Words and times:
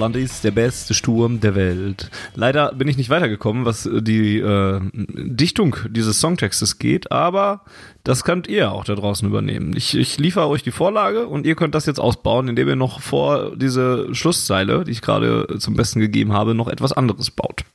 Holland 0.00 0.16
ist 0.16 0.44
der 0.44 0.50
beste 0.50 0.94
Sturm 0.94 1.40
der 1.40 1.54
Welt. 1.54 2.10
Leider 2.34 2.72
bin 2.72 2.88
ich 2.88 2.96
nicht 2.96 3.10
weitergekommen, 3.10 3.66
was 3.66 3.86
die 3.92 4.38
äh, 4.38 4.80
Dichtung 4.94 5.76
dieses 5.90 6.20
Songtextes 6.20 6.78
geht, 6.78 7.12
aber 7.12 7.66
das 8.02 8.24
könnt 8.24 8.48
ihr 8.48 8.72
auch 8.72 8.84
da 8.84 8.94
draußen 8.94 9.28
übernehmen. 9.28 9.76
Ich, 9.76 9.94
ich 9.94 10.16
liefere 10.16 10.48
euch 10.48 10.62
die 10.62 10.70
Vorlage 10.70 11.26
und 11.26 11.44
ihr 11.44 11.54
könnt 11.54 11.74
das 11.74 11.84
jetzt 11.84 12.00
ausbauen, 12.00 12.48
indem 12.48 12.68
ihr 12.68 12.76
noch 12.76 13.02
vor 13.02 13.54
diese 13.54 14.14
Schlusszeile, 14.14 14.84
die 14.84 14.92
ich 14.92 15.02
gerade 15.02 15.58
zum 15.58 15.74
Besten 15.74 16.00
gegeben 16.00 16.32
habe, 16.32 16.54
noch 16.54 16.68
etwas 16.68 16.94
anderes 16.94 17.30
baut. 17.30 17.66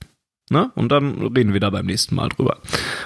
Ne? 0.52 0.72
Und 0.76 0.90
dann 0.90 1.34
reden 1.36 1.54
wir 1.54 1.60
da 1.60 1.72
beim 1.72 1.88
nächsten 1.88 2.14
Mal 2.14 2.30
drüber. 2.30 2.60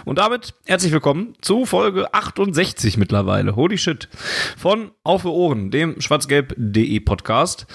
Und 0.04 0.18
damit 0.18 0.54
herzlich 0.66 0.92
willkommen 0.92 1.36
zu 1.40 1.66
Folge 1.66 2.14
68 2.14 2.98
mittlerweile. 2.98 3.56
Holy 3.56 3.78
shit. 3.78 4.10
Von 4.58 4.92
Auf 5.04 5.22
für 5.22 5.32
Ohren, 5.32 5.72
dem 5.72 6.02
schwarzgelb.de 6.02 7.00
Podcast. 7.00 7.66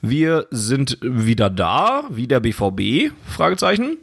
Wir 0.00 0.48
sind 0.50 0.98
wieder 1.02 1.50
da, 1.50 2.02
wie 2.10 2.26
der 2.26 2.40
BVB, 2.40 3.12
Fragezeichen. 3.28 3.98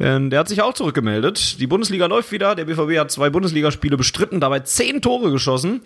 Denn 0.00 0.30
der 0.30 0.40
hat 0.40 0.48
sich 0.48 0.60
auch 0.60 0.74
zurückgemeldet. 0.74 1.60
Die 1.60 1.68
Bundesliga 1.68 2.06
läuft 2.06 2.32
wieder. 2.32 2.56
Der 2.56 2.64
BVB 2.64 2.98
hat 2.98 3.12
zwei 3.12 3.30
Bundesligaspiele 3.30 3.96
bestritten, 3.96 4.40
dabei 4.40 4.58
zehn 4.58 5.00
Tore 5.00 5.30
geschossen 5.30 5.82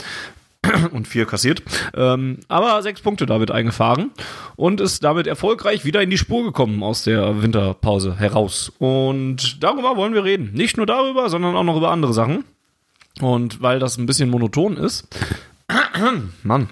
und 0.92 1.06
vier 1.06 1.26
kassiert. 1.26 1.62
Ähm, 1.94 2.38
aber 2.48 2.82
sechs 2.82 3.00
Punkte 3.00 3.26
damit 3.26 3.50
eingefahren 3.50 4.10
und 4.56 4.80
ist 4.80 5.04
damit 5.04 5.26
erfolgreich 5.26 5.84
wieder 5.84 6.02
in 6.02 6.10
die 6.10 6.18
Spur 6.18 6.44
gekommen 6.44 6.82
aus 6.82 7.04
der 7.04 7.42
Winterpause 7.42 8.18
heraus. 8.18 8.72
Und 8.78 9.62
darüber 9.62 9.96
wollen 9.96 10.14
wir 10.14 10.24
reden. 10.24 10.52
Nicht 10.52 10.76
nur 10.76 10.86
darüber, 10.86 11.30
sondern 11.30 11.56
auch 11.56 11.64
noch 11.64 11.76
über 11.76 11.90
andere 11.90 12.12
Sachen. 12.12 12.44
Und 13.20 13.62
weil 13.62 13.78
das 13.78 13.98
ein 13.98 14.06
bisschen 14.06 14.30
monoton 14.30 14.76
ist, 14.76 15.08
Mann, 16.42 16.68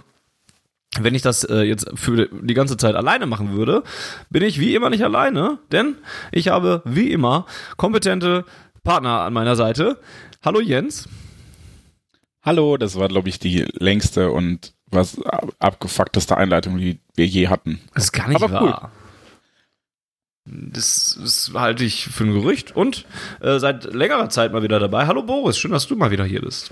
wenn 0.99 1.15
ich 1.15 1.23
das 1.23 1.45
äh, 1.45 1.63
jetzt 1.63 1.87
für 1.95 2.29
die 2.29 2.55
ganze 2.55 2.77
Zeit 2.77 2.95
alleine 2.95 3.27
machen 3.27 3.53
würde, 3.53 3.83
bin 4.31 4.43
ich 4.43 4.61
wie 4.61 4.75
immer 4.75 4.91
nicht 4.91 5.05
alleine, 5.05 5.59
denn 5.73 5.97
ich 6.33 6.49
habe 6.49 6.83
wie 6.85 7.13
immer 7.13 7.47
kompetente 7.77 8.45
Partner 8.83 9.23
an 9.23 9.33
meiner 9.33 9.57
Seite. 9.57 9.99
Hallo 10.45 10.61
Jens. 10.61 11.09
Hallo, 12.47 12.77
das 12.77 12.97
war, 12.97 13.09
glaube 13.09 13.29
ich, 13.29 13.41
die 13.41 13.67
längste 13.73 14.31
und 14.31 14.73
was 14.87 15.21
abgefuckteste 15.59 16.37
Einleitung, 16.37 16.79
die 16.79 17.01
wir 17.17 17.27
je 17.27 17.49
hatten. 17.49 17.81
Das 17.93 18.05
ist 18.05 18.13
gar 18.13 18.29
nicht 18.29 18.41
Aber 18.41 18.53
wahr. 18.53 18.93
Das, 20.45 21.19
das 21.21 21.51
halte 21.55 21.83
ich 21.83 22.07
für 22.07 22.23
ein 22.23 22.33
Gerücht. 22.33 22.77
Und 22.77 23.05
äh, 23.41 23.59
seit 23.59 23.93
längerer 23.93 24.29
Zeit 24.29 24.53
mal 24.53 24.63
wieder 24.63 24.79
dabei. 24.79 25.09
Hallo 25.09 25.25
Boris, 25.25 25.59
schön, 25.59 25.73
dass 25.73 25.89
du 25.89 25.97
mal 25.97 26.13
wieder 26.13 26.25
hier 26.25 26.41
bist. 26.41 26.71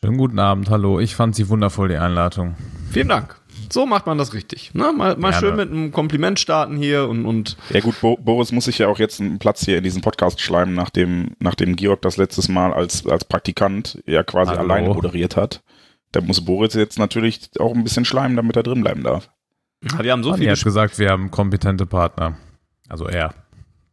Schönen 0.00 0.16
guten 0.16 0.38
Abend, 0.38 0.70
hallo. 0.70 0.98
Ich 0.98 1.14
fand 1.14 1.36
sie 1.36 1.50
wundervoll, 1.50 1.88
die 1.88 1.98
Einladung. 1.98 2.56
Vielen 2.90 3.08
Dank. 3.08 3.39
So 3.72 3.86
macht 3.86 4.06
man 4.06 4.18
das 4.18 4.34
richtig. 4.34 4.74
Ne? 4.74 4.92
Mal, 4.92 5.16
mal 5.16 5.32
schön 5.32 5.54
mit 5.54 5.70
einem 5.70 5.92
Kompliment 5.92 6.40
starten 6.40 6.76
hier 6.76 7.08
und. 7.08 7.24
und 7.24 7.56
Ja, 7.70 7.80
gut, 7.80 8.00
Bo 8.00 8.16
Boris 8.16 8.52
muss 8.52 8.64
sich 8.64 8.78
ja 8.78 8.88
auch 8.88 8.98
jetzt 8.98 9.20
einen 9.20 9.38
Platz 9.38 9.64
hier 9.64 9.78
in 9.78 9.84
diesem 9.84 10.02
Podcast 10.02 10.40
schleimen, 10.40 10.74
nachdem, 10.74 11.36
nachdem 11.38 11.76
Georg 11.76 12.02
das 12.02 12.16
letztes 12.16 12.48
Mal 12.48 12.72
als, 12.72 13.06
als 13.06 13.24
Praktikant 13.24 14.02
ja 14.06 14.22
quasi 14.22 14.50
Hallo. 14.50 14.62
alleine 14.62 14.88
moderiert 14.88 15.36
hat. 15.36 15.62
Da 16.12 16.20
muss 16.20 16.44
Boris 16.44 16.74
jetzt 16.74 16.98
natürlich 16.98 17.50
auch 17.60 17.74
ein 17.74 17.84
bisschen 17.84 18.04
schleimen, 18.04 18.36
damit 18.36 18.56
er 18.56 18.64
drin 18.64 18.82
bleiben 18.82 19.04
darf. 19.04 19.30
wir 19.80 20.12
haben 20.12 20.24
so 20.24 20.30
Sonny 20.30 20.42
viele. 20.42 20.52
hat 20.52 20.64
gesagt, 20.64 20.98
wir 20.98 21.10
haben 21.10 21.30
kompetente 21.30 21.86
Partner. 21.86 22.36
Also 22.88 23.06
er. 23.06 23.34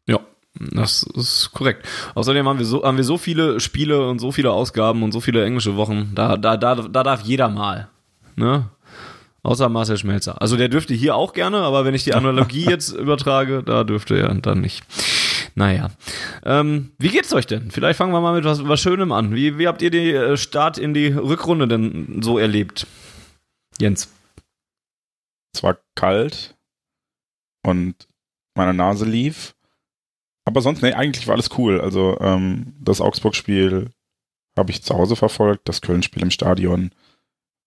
Ja, 0.07 0.19
das 0.59 1.03
ist 1.03 1.51
korrekt. 1.53 1.88
Außerdem 2.16 2.47
haben 2.47 2.57
wir 2.57 2.66
so, 2.66 2.84
haben 2.84 2.97
wir 2.97 3.03
so 3.03 3.19
viele 3.19 3.59
Spiele 3.59 4.07
und 4.07 4.18
so 4.18 4.31
viele 4.31 4.51
Ausgaben 4.51 5.03
und 5.03 5.12
so 5.12 5.19
viele 5.19 5.46
englische 5.46 5.75
Wochen. 5.75 6.13
Da, 6.16 6.38
da, 6.38 6.57
da, 6.57 6.74
da 6.74 7.03
darf 7.03 7.22
jeder 7.22 7.50
mal. 7.50 7.90
Ne? 8.35 8.69
Außer 9.47 9.69
Marcel 9.69 9.97
Schmelzer. 9.97 10.41
Also 10.41 10.58
der 10.58 10.68
dürfte 10.68 10.94
hier 10.94 11.16
auch 11.16 11.31
gerne, 11.31 11.59
aber 11.59 11.85
wenn 11.85 11.94
ich 11.94 12.03
die 12.03 12.13
Analogie 12.13 12.66
jetzt 12.69 12.90
übertrage, 12.90 13.63
da 13.63 13.85
dürfte 13.85 14.19
er 14.19 14.35
dann 14.35 14.59
nicht. 14.59 14.84
Naja. 15.56 15.91
Ähm, 16.44 16.91
wie 16.97 17.08
geht's 17.08 17.31
euch 17.31 17.47
denn? 17.47 17.72
Vielleicht 17.72 17.97
fangen 17.97 18.12
wir 18.12 18.19
mal 18.19 18.36
mit 18.36 18.44
was, 18.44 18.68
was 18.68 18.81
Schönem 18.81 19.13
an. 19.13 19.34
Wie, 19.34 19.57
wie 19.57 19.69
habt 19.69 19.81
ihr 19.81 19.90
den 19.90 20.13
äh, 20.13 20.36
Start 20.36 20.78
in 20.78 20.94
die 20.94 21.07
Rückrunde 21.07 21.66
denn 21.66 22.22
so 22.22 22.38
erlebt? 22.38 22.88
Jens. 23.80 24.12
Es 25.56 25.63
war 25.63 25.78
kalt 25.96 26.57
und 27.66 27.96
meine 28.53 28.74
Nase 28.74 29.06
lief. 29.06 29.56
Aber 30.44 30.62
sonst, 30.62 30.81
nee, 30.81 30.91
eigentlich 30.91 31.25
war 31.25 31.36
alles 31.36 31.52
cool. 31.57 31.80
Also 31.80 32.19
ähm, 32.19 32.75
das 32.81 33.00
Augsburg-Spiel 33.00 33.91
habe 34.57 34.72
ich 34.72 34.84
zu 34.84 34.94
Hause 34.94 35.16
verfolgt, 35.16 35.69
das 35.69 35.80
Köln-Spiel 35.80 36.24
im 36.24 36.31
Stadion. 36.31 36.91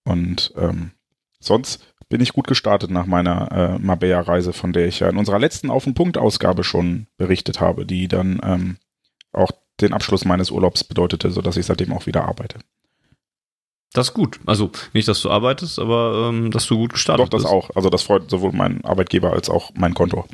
Und 0.05 0.53
ähm, 0.59 0.91
sonst 1.41 1.83
bin 2.09 2.21
ich 2.21 2.33
gut 2.33 2.47
gestartet 2.47 2.91
nach 2.91 3.06
meiner 3.06 3.53
äh, 3.53 3.78
Marbella-Reise, 3.78 4.53
von 4.53 4.73
der 4.73 4.87
ich 4.87 5.01
ja 5.01 5.09
in 5.09 5.17
unserer 5.17 5.39
letzten 5.39 5.71
Auf 5.71 5.84
den 5.84 5.95
Punkt-Ausgabe 5.95 6.65
schon 6.65 7.06
berichtet 7.17 7.61
habe, 7.61 7.87
die 7.87 8.09
dann 8.09 8.41
ähm, 8.43 8.77
auch 9.33 9.53
den 9.81 9.93
Abschluss 9.93 10.25
meines 10.25 10.51
Urlaubs 10.51 10.84
bedeutete, 10.84 11.31
sodass 11.31 11.56
ich 11.56 11.67
seitdem 11.67 11.93
auch 11.93 12.06
wieder 12.06 12.25
arbeite. 12.25 12.59
Das 13.93 14.09
ist 14.09 14.15
gut. 14.15 14.39
Also 14.47 14.71
nicht, 14.93 15.09
dass 15.09 15.21
du 15.23 15.31
arbeitest, 15.31 15.78
aber 15.78 16.28
ähm, 16.28 16.51
dass 16.51 16.67
du 16.67 16.77
gut 16.77 16.93
gestartet 16.93 17.27
Doch, 17.27 17.31
das 17.31 17.43
bist. 17.43 17.53
auch. 17.53 17.71
Also 17.75 17.91
das 17.91 18.03
freut 18.03 18.31
sowohl 18.31 18.53
meinen 18.53 18.84
Arbeitgeber 18.84 19.33
als 19.33 19.49
auch 19.49 19.72
mein 19.75 19.95
Konto. 19.95 20.27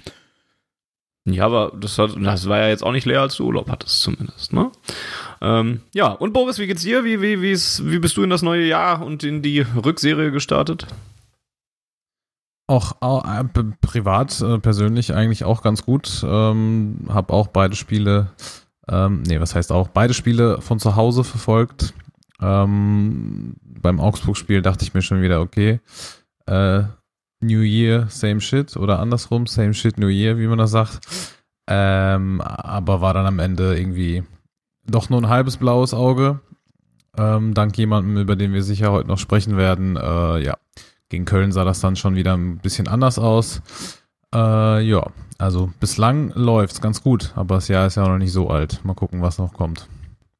Ja, 1.24 1.46
aber 1.46 1.72
das, 1.78 1.98
hat, 1.98 2.10
das 2.16 2.48
war 2.48 2.58
ja 2.58 2.68
jetzt 2.68 2.84
auch 2.84 2.92
nicht 2.92 3.06
leer, 3.06 3.22
als 3.22 3.36
du 3.36 3.46
Urlaub 3.46 3.68
hattest, 3.68 4.00
zumindest, 4.00 4.52
ne? 4.52 4.70
Ähm, 5.40 5.80
ja, 5.94 6.08
und 6.08 6.32
Boris, 6.32 6.58
wie 6.58 6.66
geht's 6.66 6.82
dir? 6.82 7.04
Wie, 7.04 7.20
wie, 7.20 7.42
wie, 7.42 7.52
ist, 7.52 7.88
wie 7.88 7.98
bist 7.98 8.16
du 8.16 8.22
in 8.22 8.30
das 8.30 8.42
neue 8.42 8.66
Jahr 8.66 9.04
und 9.04 9.24
in 9.24 9.42
die 9.42 9.60
Rückserie 9.60 10.30
gestartet? 10.30 10.86
Auch 12.68 12.96
äh, 13.00 13.44
privat, 13.80 14.40
äh, 14.40 14.58
persönlich 14.58 15.14
eigentlich 15.14 15.44
auch 15.44 15.62
ganz 15.62 15.84
gut. 15.84 16.24
Ähm, 16.26 17.06
hab 17.08 17.30
auch 17.30 17.48
beide 17.48 17.76
Spiele, 17.76 18.32
ähm, 18.88 19.22
nee, 19.22 19.40
was 19.40 19.54
heißt 19.54 19.70
auch, 19.70 19.88
beide 19.88 20.14
Spiele 20.14 20.60
von 20.60 20.80
zu 20.80 20.96
Hause 20.96 21.22
verfolgt. 21.22 21.94
Ähm, 22.40 23.54
beim 23.62 24.00
Augsburg-Spiel 24.00 24.62
dachte 24.62 24.84
ich 24.84 24.94
mir 24.94 25.02
schon 25.02 25.22
wieder, 25.22 25.40
okay, 25.40 25.80
äh, 26.46 26.82
New 27.40 27.60
Year, 27.60 28.06
same 28.08 28.40
shit 28.40 28.76
oder 28.76 28.98
andersrum, 28.98 29.46
same 29.46 29.74
shit, 29.74 29.98
New 29.98 30.08
Year, 30.08 30.38
wie 30.38 30.46
man 30.46 30.58
das 30.58 30.70
sagt. 30.70 31.00
Ähm, 31.68 32.40
aber 32.40 33.00
war 33.00 33.14
dann 33.14 33.26
am 33.26 33.38
Ende 33.38 33.76
irgendwie 33.78 34.24
doch 34.86 35.10
nur 35.10 35.20
ein 35.20 35.28
halbes 35.28 35.56
blaues 35.56 35.94
Auge. 35.94 36.40
Ähm, 37.18 37.54
dank 37.54 37.76
jemandem, 37.78 38.18
über 38.18 38.36
den 38.36 38.52
wir 38.52 38.62
sicher 38.62 38.92
heute 38.92 39.08
noch 39.08 39.18
sprechen 39.18 39.56
werden. 39.56 39.96
Äh, 39.96 40.44
ja, 40.44 40.56
gegen 41.08 41.24
Köln 41.24 41.52
sah 41.52 41.64
das 41.64 41.80
dann 41.80 41.96
schon 41.96 42.14
wieder 42.14 42.36
ein 42.36 42.58
bisschen 42.58 42.88
anders 42.88 43.18
aus. 43.18 43.62
Äh, 44.34 44.82
ja, 44.82 45.06
also 45.38 45.70
bislang 45.80 46.32
läuft's 46.34 46.80
ganz 46.80 47.02
gut, 47.02 47.32
aber 47.36 47.56
das 47.56 47.68
Jahr 47.68 47.86
ist 47.86 47.96
ja 47.96 48.06
noch 48.06 48.18
nicht 48.18 48.32
so 48.32 48.48
alt. 48.50 48.84
Mal 48.84 48.94
gucken, 48.94 49.22
was 49.22 49.38
noch 49.38 49.52
kommt. 49.52 49.88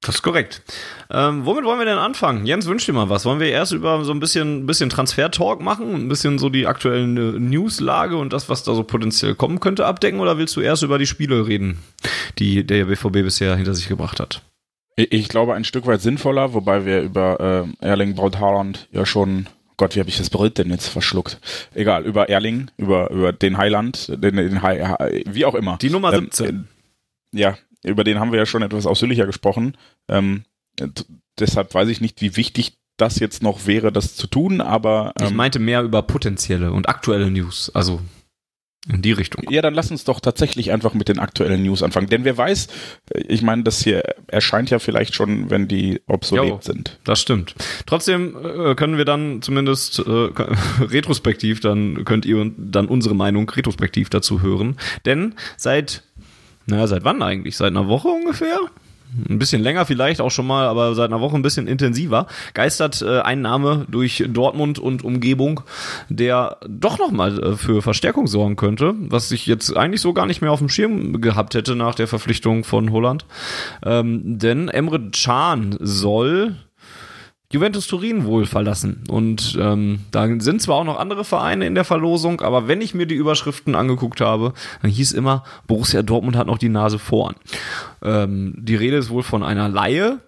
Das 0.02 0.16
ist 0.16 0.22
korrekt. 0.22 0.62
Ähm, 1.10 1.46
womit 1.46 1.64
wollen 1.64 1.78
wir 1.78 1.86
denn 1.86 1.98
anfangen? 1.98 2.46
Jens, 2.46 2.66
wünsch 2.66 2.86
dir 2.86 2.92
mal 2.92 3.08
was. 3.08 3.24
Wollen 3.24 3.40
wir 3.40 3.48
erst 3.48 3.72
über 3.72 4.04
so 4.04 4.12
ein 4.12 4.20
bisschen, 4.20 4.66
bisschen 4.66 4.88
Transfer-Talk 4.88 5.60
machen 5.60 5.94
und 5.94 6.02
ein 6.02 6.08
bisschen 6.08 6.38
so 6.38 6.48
die 6.48 6.66
aktuellen 6.66 7.16
äh, 7.16 7.38
Newslage 7.40 8.16
und 8.16 8.32
das, 8.32 8.48
was 8.48 8.62
da 8.62 8.74
so 8.74 8.84
potenziell 8.84 9.34
kommen 9.34 9.58
könnte, 9.58 9.86
abdecken? 9.86 10.20
Oder 10.20 10.38
willst 10.38 10.54
du 10.54 10.60
erst 10.60 10.82
über 10.82 10.98
die 10.98 11.06
Spiele 11.06 11.46
reden, 11.46 11.78
die 12.38 12.64
der 12.64 12.84
BVB 12.84 13.12
bisher 13.24 13.56
hinter 13.56 13.74
sich 13.74 13.88
gebracht 13.88 14.20
hat? 14.20 14.42
Ich 14.96 15.28
glaube, 15.28 15.54
ein 15.54 15.64
Stück 15.64 15.86
weit 15.86 16.00
sinnvoller, 16.00 16.54
wobei 16.54 16.86
wir 16.86 17.02
über 17.02 17.66
äh, 17.80 17.84
Erling 17.86 18.14
Braut 18.14 18.38
Haaland 18.38 18.88
ja 18.92 19.04
schon, 19.04 19.46
Gott, 19.76 19.94
wie 19.96 20.00
habe 20.00 20.08
ich 20.08 20.16
das 20.18 20.30
Brot 20.30 20.56
denn 20.56 20.70
jetzt 20.70 20.88
verschluckt? 20.88 21.38
Egal, 21.74 22.04
über 22.04 22.28
Erling, 22.28 22.70
über, 22.78 23.10
über 23.10 23.32
den 23.32 23.58
Heiland, 23.58 24.08
den, 24.08 24.36
den 24.36 24.62
High, 24.62 24.98
wie 25.26 25.44
auch 25.44 25.54
immer. 25.54 25.76
Die 25.78 25.90
Nummer 25.90 26.12
Ähm, 26.14 26.28
17. 26.32 26.68
Ja, 27.32 27.58
über 27.84 28.04
den 28.04 28.18
haben 28.20 28.32
wir 28.32 28.38
ja 28.38 28.46
schon 28.46 28.62
etwas 28.62 28.86
ausführlicher 28.86 29.26
gesprochen. 29.26 29.76
Ähm, 30.08 30.44
deshalb 31.38 31.74
weiß 31.74 31.88
ich 31.88 32.00
nicht, 32.00 32.20
wie 32.20 32.36
wichtig 32.36 32.78
das 32.96 33.18
jetzt 33.18 33.42
noch 33.42 33.66
wäre, 33.66 33.92
das 33.92 34.16
zu 34.16 34.26
tun, 34.26 34.60
aber 34.60 35.12
ich 35.20 35.28
ähm, 35.28 35.36
meinte 35.36 35.58
mehr 35.58 35.82
über 35.82 36.02
potenzielle 36.02 36.72
und 36.72 36.88
aktuelle 36.88 37.30
News. 37.30 37.70
Also 37.74 38.00
In 38.88 39.02
die 39.02 39.12
Richtung. 39.12 39.44
Ja, 39.50 39.60
dann 39.60 39.74
lass 39.74 39.90
uns 39.90 40.04
doch 40.04 40.18
tatsächlich 40.20 40.72
einfach 40.72 40.94
mit 40.94 41.08
den 41.08 41.18
aktuellen 41.18 41.62
News 41.62 41.82
anfangen. 41.82 42.08
Denn 42.08 42.24
wer 42.24 42.38
weiß, 42.38 42.68
ich 43.28 43.42
meine, 43.42 43.64
das 43.64 43.82
hier 43.82 44.02
erscheint 44.28 44.70
ja 44.70 44.78
vielleicht 44.78 45.14
schon, 45.14 45.50
wenn 45.50 45.68
die 45.68 46.00
obsolet 46.06 46.48
Jo. 46.48 46.58
sind. 46.62 46.98
Das 47.04 47.20
stimmt. 47.20 47.54
Trotzdem 47.84 48.34
äh, 48.42 48.74
können 48.76 48.96
wir 48.96 49.04
dann 49.04 49.42
zumindest 49.42 49.98
äh, 49.98 50.02
retrospektiv, 50.80 51.60
dann 51.60 52.04
könnt 52.06 52.24
ihr 52.24 52.50
dann 52.56 52.86
unsere 52.86 53.14
Meinung 53.14 53.50
retrospektiv 53.50 54.08
dazu 54.08 54.40
hören. 54.40 54.78
Denn 55.04 55.34
seit, 55.58 56.02
naja, 56.66 56.86
seit 56.86 57.04
wann 57.04 57.22
eigentlich? 57.22 57.56
Seit 57.56 57.68
einer 57.70 57.88
Woche 57.88 58.08
ungefähr? 58.08 58.58
Ein 59.28 59.38
bisschen 59.38 59.62
länger 59.62 59.86
vielleicht 59.86 60.20
auch 60.20 60.30
schon 60.30 60.46
mal, 60.46 60.66
aber 60.66 60.94
seit 60.94 61.10
einer 61.10 61.20
Woche 61.20 61.36
ein 61.36 61.42
bisschen 61.42 61.68
intensiver, 61.68 62.26
geistert 62.54 63.02
äh, 63.02 63.20
ein 63.20 63.40
Name 63.40 63.86
durch 63.88 64.24
Dortmund 64.28 64.78
und 64.78 65.04
Umgebung, 65.04 65.60
der 66.08 66.58
doch 66.68 66.98
nochmal 66.98 67.38
äh, 67.38 67.56
für 67.56 67.82
Verstärkung 67.82 68.26
sorgen 68.26 68.56
könnte, 68.56 68.94
was 68.98 69.30
ich 69.30 69.46
jetzt 69.46 69.74
eigentlich 69.76 70.00
so 70.00 70.12
gar 70.12 70.26
nicht 70.26 70.42
mehr 70.42 70.50
auf 70.50 70.58
dem 70.58 70.68
Schirm 70.68 71.20
gehabt 71.20 71.54
hätte 71.54 71.76
nach 71.76 71.94
der 71.94 72.08
Verpflichtung 72.08 72.64
von 72.64 72.90
Holland. 72.90 73.24
Ähm, 73.84 74.38
denn 74.38 74.68
Emre 74.68 75.00
Can 75.12 75.76
soll 75.80 76.56
Juventus 77.52 77.86
Turin 77.86 78.24
wohl 78.24 78.46
verlassen. 78.46 79.04
Und 79.08 79.56
ähm, 79.60 80.00
da 80.10 80.28
sind 80.40 80.60
zwar 80.62 80.76
auch 80.76 80.84
noch 80.84 80.98
andere 80.98 81.24
Vereine 81.24 81.66
in 81.66 81.74
der 81.74 81.84
Verlosung, 81.84 82.40
aber 82.40 82.68
wenn 82.68 82.80
ich 82.80 82.94
mir 82.94 83.06
die 83.06 83.14
Überschriften 83.14 83.74
angeguckt 83.74 84.20
habe, 84.20 84.52
dann 84.82 84.90
hieß 84.90 85.12
immer, 85.12 85.44
Borussia 85.66 86.02
Dortmund 86.02 86.36
hat 86.36 86.46
noch 86.46 86.58
die 86.58 86.68
Nase 86.68 86.98
vorn. 86.98 87.36
Ähm, 88.02 88.54
die 88.58 88.76
Rede 88.76 88.96
ist 88.96 89.10
wohl 89.10 89.22
von 89.22 89.42
einer 89.42 89.68
Laie 89.68 90.20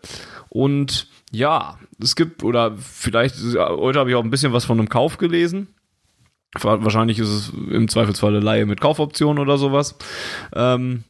und 0.48 1.08
ja, 1.30 1.78
es 2.00 2.16
gibt, 2.16 2.42
oder 2.42 2.76
vielleicht, 2.76 3.36
heute 3.56 3.98
habe 3.98 4.10
ich 4.10 4.16
auch 4.16 4.24
ein 4.24 4.30
bisschen 4.30 4.52
was 4.52 4.64
von 4.64 4.78
einem 4.78 4.88
Kauf 4.88 5.18
gelesen. 5.18 5.68
Wahrscheinlich 6.60 7.18
ist 7.18 7.28
es 7.28 7.52
im 7.70 7.88
Zweifelsfall 7.88 8.34
eine 8.34 8.44
Laie 8.44 8.64
mit 8.64 8.80
Kaufoption 8.80 9.38
oder 9.38 9.58
sowas. 9.58 9.96
Ähm, 10.54 11.04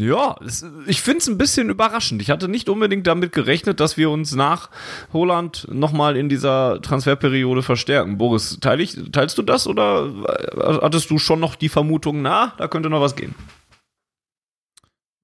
ja, 0.00 0.36
es, 0.44 0.64
ich 0.86 1.00
finde 1.02 1.18
es 1.18 1.28
ein 1.28 1.38
bisschen 1.38 1.70
überraschend. 1.70 2.22
Ich 2.22 2.30
hatte 2.30 2.48
nicht 2.48 2.68
unbedingt 2.68 3.06
damit 3.06 3.32
gerechnet, 3.32 3.80
dass 3.80 3.96
wir 3.96 4.10
uns 4.10 4.34
nach 4.34 4.70
Holland 5.12 5.66
nochmal 5.70 6.16
in 6.16 6.28
dieser 6.28 6.80
Transferperiode 6.82 7.62
verstärken. 7.62 8.18
Boris, 8.18 8.58
teil 8.60 8.80
ich, 8.80 8.96
teilst 9.12 9.38
du 9.38 9.42
das 9.42 9.66
oder 9.66 10.12
hattest 10.82 11.10
du 11.10 11.18
schon 11.18 11.40
noch 11.40 11.54
die 11.54 11.68
Vermutung, 11.68 12.22
na, 12.22 12.52
da 12.58 12.68
könnte 12.68 12.90
noch 12.90 13.00
was 13.00 13.16
gehen? 13.16 13.34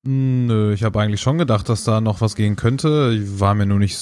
Nö, 0.06 0.74
ich 0.74 0.84
habe 0.84 1.00
eigentlich 1.00 1.22
schon 1.22 1.38
gedacht, 1.38 1.68
dass 1.70 1.84
da 1.84 2.02
noch 2.02 2.20
was 2.20 2.36
gehen 2.36 2.56
könnte. 2.56 3.18
Ich 3.18 3.40
war 3.40 3.54
mir 3.54 3.64
nur 3.64 3.78
nicht 3.78 3.98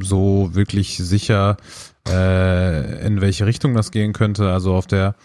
so 0.00 0.48
wirklich 0.52 0.96
sicher, 0.96 1.58
äh, 2.08 3.06
in 3.06 3.20
welche 3.20 3.44
Richtung 3.44 3.74
das 3.74 3.90
gehen 3.90 4.14
könnte. 4.14 4.50
Also 4.50 4.74
auf 4.74 4.86
der 4.86 5.16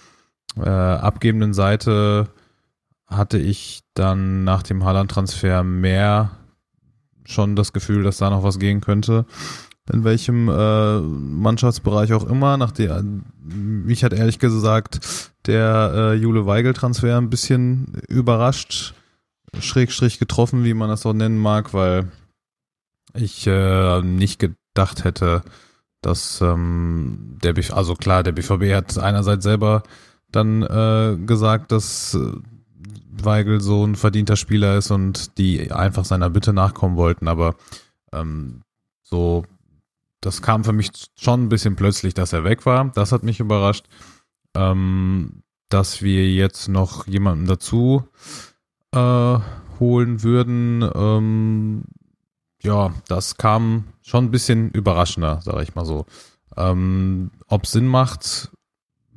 äh, 0.58 0.68
abgebenden 0.68 1.54
Seite 1.54 2.28
hatte 3.08 3.38
ich 3.38 3.82
dann 4.00 4.46
nach 4.46 4.64
dem 4.64 4.84
Haaland-Transfer 4.84 5.64
mehr 5.64 6.32
schon 7.26 7.56
das 7.56 7.74
Gefühl, 7.74 8.04
dass 8.04 8.18
da 8.18 8.30
noch 8.30 8.44
was 8.44 8.58
gehen 8.58 8.82
könnte. 8.82 9.26
In 9.92 10.04
welchem 10.04 10.48
äh, 10.48 11.00
Mannschaftsbereich 11.00 12.14
auch 12.14 12.24
immer. 12.24 12.58
Nach 12.58 12.72
der, 12.72 13.04
mich 13.44 14.04
hat 14.04 14.14
ehrlich 14.14 14.40
gesagt 14.40 15.32
der 15.46 15.92
äh, 15.94 16.14
Jule 16.14 16.46
Weigel-Transfer 16.46 17.18
ein 17.18 17.30
bisschen 17.30 18.02
überrascht. 18.08 18.94
Schrägstrich 19.60 20.20
getroffen, 20.20 20.64
wie 20.64 20.76
man 20.76 20.90
das 20.90 21.06
auch 21.06 21.14
nennen 21.14 21.40
mag, 21.40 21.74
weil 21.74 22.12
ich 23.16 23.48
äh, 23.48 24.02
nicht 24.02 24.40
gedacht 24.40 25.04
hätte, 25.04 25.42
dass 26.02 26.40
ähm, 26.42 27.38
der 27.44 27.54
BV, 27.54 27.74
also 27.74 27.96
klar, 27.96 28.22
der 28.22 28.32
BVB 28.32 28.76
hat 28.76 28.98
einerseits 29.00 29.44
selber 29.44 29.84
dann 30.32 30.62
äh, 30.62 31.18
gesagt, 31.26 31.72
dass 31.72 32.18
Weigel 33.26 33.62
so 33.62 33.86
ein 33.86 33.96
verdienter 33.96 34.36
Spieler 34.36 34.78
ist 34.78 34.92
und 34.92 35.38
die 35.38 35.72
einfach 35.72 36.06
seiner 36.06 36.30
Bitte 36.30 36.54
nachkommen 36.54 36.96
wollten, 36.98 37.28
aber 37.28 37.56
ähm, 38.14 38.62
so, 39.02 39.46
das 40.22 40.42
kam 40.42 40.64
für 40.64 40.74
mich 40.74 40.92
schon 41.16 41.46
ein 41.46 41.50
bisschen 41.50 41.76
plötzlich, 41.76 42.14
dass 42.14 42.34
er 42.34 42.44
weg 42.44 42.66
war. 42.66 42.92
Das 42.94 43.12
hat 43.12 43.24
mich 43.24 43.40
überrascht. 43.40 43.86
Ähm, 44.56 45.44
dass 45.70 46.02
wir 46.02 46.32
jetzt 46.32 46.68
noch 46.68 47.08
jemanden 47.08 47.46
dazu 47.46 48.08
äh, 48.92 49.38
holen 49.80 50.24
würden, 50.24 50.90
ähm, 50.96 51.84
ja, 52.62 52.94
das 53.08 53.38
kam 53.38 53.86
schon 54.02 54.26
ein 54.26 54.32
bisschen 54.32 54.72
überraschender, 54.72 55.42
sage 55.42 55.64
ich 55.64 55.76
mal 55.76 55.86
so. 55.86 56.06
Ähm, 56.58 57.32
Ob 57.48 57.68
Sinn 57.68 57.88
macht, 57.88 58.52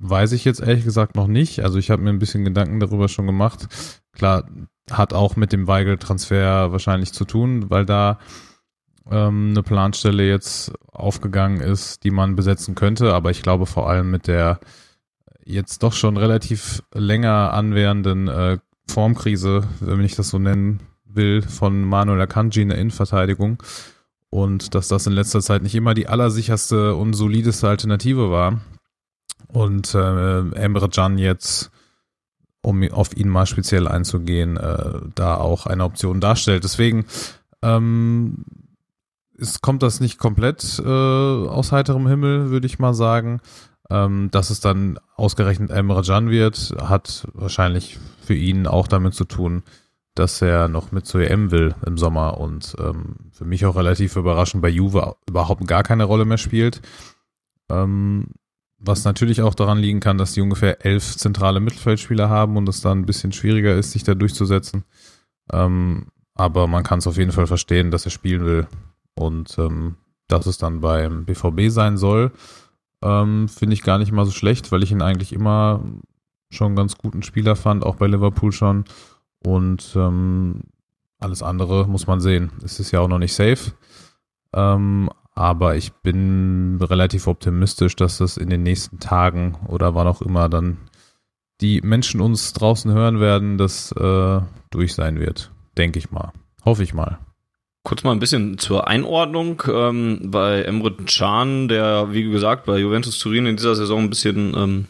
weiß 0.02 0.32
ich 0.32 0.44
jetzt 0.44 0.60
ehrlich 0.60 0.84
gesagt 0.84 1.14
noch 1.14 1.28
nicht. 1.28 1.60
Also 1.60 1.78
ich 1.78 1.90
habe 1.90 2.02
mir 2.02 2.10
ein 2.10 2.18
bisschen 2.18 2.44
Gedanken 2.44 2.80
darüber 2.80 3.08
schon 3.08 3.26
gemacht. 3.26 3.68
Klar, 4.12 4.48
hat 4.90 5.14
auch 5.14 5.36
mit 5.36 5.52
dem 5.52 5.68
Weigel-Transfer 5.68 6.72
wahrscheinlich 6.72 7.12
zu 7.12 7.24
tun, 7.24 7.70
weil 7.70 7.86
da 7.86 8.18
ähm, 9.10 9.50
eine 9.50 9.62
Planstelle 9.62 10.28
jetzt 10.28 10.72
aufgegangen 10.90 11.60
ist, 11.60 12.02
die 12.02 12.10
man 12.10 12.34
besetzen 12.34 12.74
könnte. 12.74 13.14
Aber 13.14 13.30
ich 13.30 13.42
glaube 13.42 13.66
vor 13.66 13.88
allem 13.88 14.10
mit 14.10 14.26
der 14.26 14.58
jetzt 15.44 15.82
doch 15.82 15.92
schon 15.92 16.16
relativ 16.16 16.82
länger 16.92 17.52
anwährenden 17.52 18.28
äh, 18.28 18.58
Formkrise, 18.88 19.62
wenn 19.80 20.00
ich 20.00 20.16
das 20.16 20.30
so 20.30 20.38
nennen 20.38 20.80
will, 21.04 21.42
von 21.42 21.82
Manuel 21.82 22.20
Akanji 22.20 22.62
in 22.62 22.68
der 22.70 22.78
Innenverteidigung 22.78 23.62
und 24.30 24.74
dass 24.74 24.88
das 24.88 25.06
in 25.06 25.12
letzter 25.12 25.40
Zeit 25.40 25.62
nicht 25.62 25.74
immer 25.74 25.94
die 25.94 26.08
allersicherste 26.08 26.96
und 26.96 27.12
solideste 27.12 27.68
Alternative 27.68 28.30
war 28.30 28.60
und 29.52 29.94
äh, 29.94 30.50
Emre 30.54 30.88
Can 30.88 31.18
jetzt, 31.18 31.70
um 32.62 32.82
auf 32.90 33.16
ihn 33.16 33.28
mal 33.28 33.46
speziell 33.46 33.88
einzugehen, 33.88 34.56
äh, 34.56 35.00
da 35.14 35.36
auch 35.36 35.66
eine 35.66 35.84
Option 35.84 36.20
darstellt. 36.20 36.64
Deswegen 36.64 37.06
ähm, 37.62 38.44
es 39.38 39.60
kommt 39.60 39.82
das 39.82 40.00
nicht 40.00 40.18
komplett 40.18 40.78
äh, 40.78 40.88
aus 40.88 41.72
heiterem 41.72 42.06
Himmel, 42.06 42.50
würde 42.50 42.66
ich 42.66 42.78
mal 42.78 42.94
sagen. 42.94 43.40
Ähm, 43.90 44.30
dass 44.30 44.50
es 44.50 44.60
dann 44.60 44.98
ausgerechnet 45.16 45.70
Emre 45.70 46.02
Can 46.02 46.30
wird, 46.30 46.74
hat 46.80 47.26
wahrscheinlich 47.34 47.98
für 48.24 48.34
ihn 48.34 48.66
auch 48.66 48.86
damit 48.86 49.14
zu 49.14 49.24
tun, 49.24 49.64
dass 50.14 50.40
er 50.40 50.68
noch 50.68 50.92
mit 50.92 51.06
zur 51.06 51.22
EM 51.22 51.50
will 51.50 51.74
im 51.84 51.98
Sommer 51.98 52.38
und 52.38 52.76
ähm, 52.78 53.16
für 53.32 53.44
mich 53.44 53.66
auch 53.66 53.76
relativ 53.76 54.16
überraschend 54.16 54.62
bei 54.62 54.68
Juve 54.68 55.16
überhaupt 55.28 55.66
gar 55.66 55.82
keine 55.82 56.04
Rolle 56.04 56.24
mehr 56.24 56.38
spielt. 56.38 56.80
Ähm, 57.70 58.28
was 58.84 59.04
natürlich 59.04 59.42
auch 59.42 59.54
daran 59.54 59.78
liegen 59.78 60.00
kann, 60.00 60.18
dass 60.18 60.32
die 60.32 60.40
ungefähr 60.40 60.84
elf 60.84 61.16
zentrale 61.16 61.60
Mittelfeldspieler 61.60 62.28
haben 62.28 62.56
und 62.56 62.68
es 62.68 62.80
dann 62.80 63.00
ein 63.00 63.06
bisschen 63.06 63.32
schwieriger 63.32 63.74
ist, 63.74 63.92
sich 63.92 64.02
da 64.02 64.14
durchzusetzen. 64.14 64.84
Ähm, 65.52 66.06
aber 66.34 66.66
man 66.66 66.82
kann 66.82 66.98
es 66.98 67.06
auf 67.06 67.16
jeden 67.16 67.32
Fall 67.32 67.46
verstehen, 67.46 67.90
dass 67.90 68.04
er 68.04 68.10
spielen 68.10 68.44
will 68.44 68.66
und 69.14 69.56
ähm, 69.58 69.96
dass 70.28 70.46
es 70.46 70.58
dann 70.58 70.80
beim 70.80 71.24
BVB 71.24 71.68
sein 71.68 71.96
soll. 71.96 72.32
Ähm, 73.02 73.48
Finde 73.48 73.74
ich 73.74 73.82
gar 73.82 73.98
nicht 73.98 74.12
mal 74.12 74.24
so 74.24 74.32
schlecht, 74.32 74.72
weil 74.72 74.82
ich 74.82 74.90
ihn 74.90 75.02
eigentlich 75.02 75.32
immer 75.32 75.82
schon 76.50 76.68
einen 76.68 76.76
ganz 76.76 76.96
guten 76.96 77.22
Spieler 77.22 77.56
fand, 77.56 77.84
auch 77.84 77.96
bei 77.96 78.06
Liverpool 78.06 78.52
schon. 78.52 78.84
Und 79.44 79.92
ähm, 79.96 80.60
alles 81.18 81.42
andere 81.42 81.86
muss 81.86 82.06
man 82.06 82.20
sehen. 82.20 82.52
Es 82.64 82.80
ist 82.80 82.90
ja 82.90 83.00
auch 83.00 83.08
noch 83.08 83.18
nicht 83.18 83.34
safe. 83.34 83.72
Ähm, 84.52 85.10
aber 85.34 85.76
ich 85.76 85.92
bin 85.92 86.78
relativ 86.80 87.26
optimistisch, 87.26 87.96
dass 87.96 88.18
das 88.18 88.36
in 88.36 88.50
den 88.50 88.62
nächsten 88.62 88.98
Tagen 88.98 89.56
oder 89.68 89.94
wann 89.94 90.06
auch 90.06 90.22
immer 90.22 90.48
dann 90.48 90.78
die 91.60 91.80
Menschen 91.80 92.20
uns 92.20 92.52
draußen 92.52 92.92
hören 92.92 93.20
werden, 93.20 93.56
das 93.56 93.92
äh, 93.92 94.40
durch 94.70 94.94
sein 94.94 95.20
wird. 95.20 95.50
Denke 95.78 95.98
ich 95.98 96.10
mal. 96.10 96.32
Hoffe 96.64 96.82
ich 96.82 96.92
mal. 96.92 97.18
Kurz 97.84 98.04
mal 98.04 98.12
ein 98.12 98.20
bisschen 98.20 98.58
zur 98.58 98.86
Einordnung. 98.88 99.62
Ähm, 99.68 100.30
bei 100.30 100.62
Emre 100.62 100.94
Can, 101.06 101.68
der, 101.68 102.12
wie 102.12 102.30
gesagt, 102.30 102.66
bei 102.66 102.78
Juventus 102.78 103.18
Turin 103.18 103.46
in 103.46 103.56
dieser 103.56 103.74
Saison 103.74 104.04
ein 104.04 104.10
bisschen 104.10 104.54
ähm, 104.56 104.86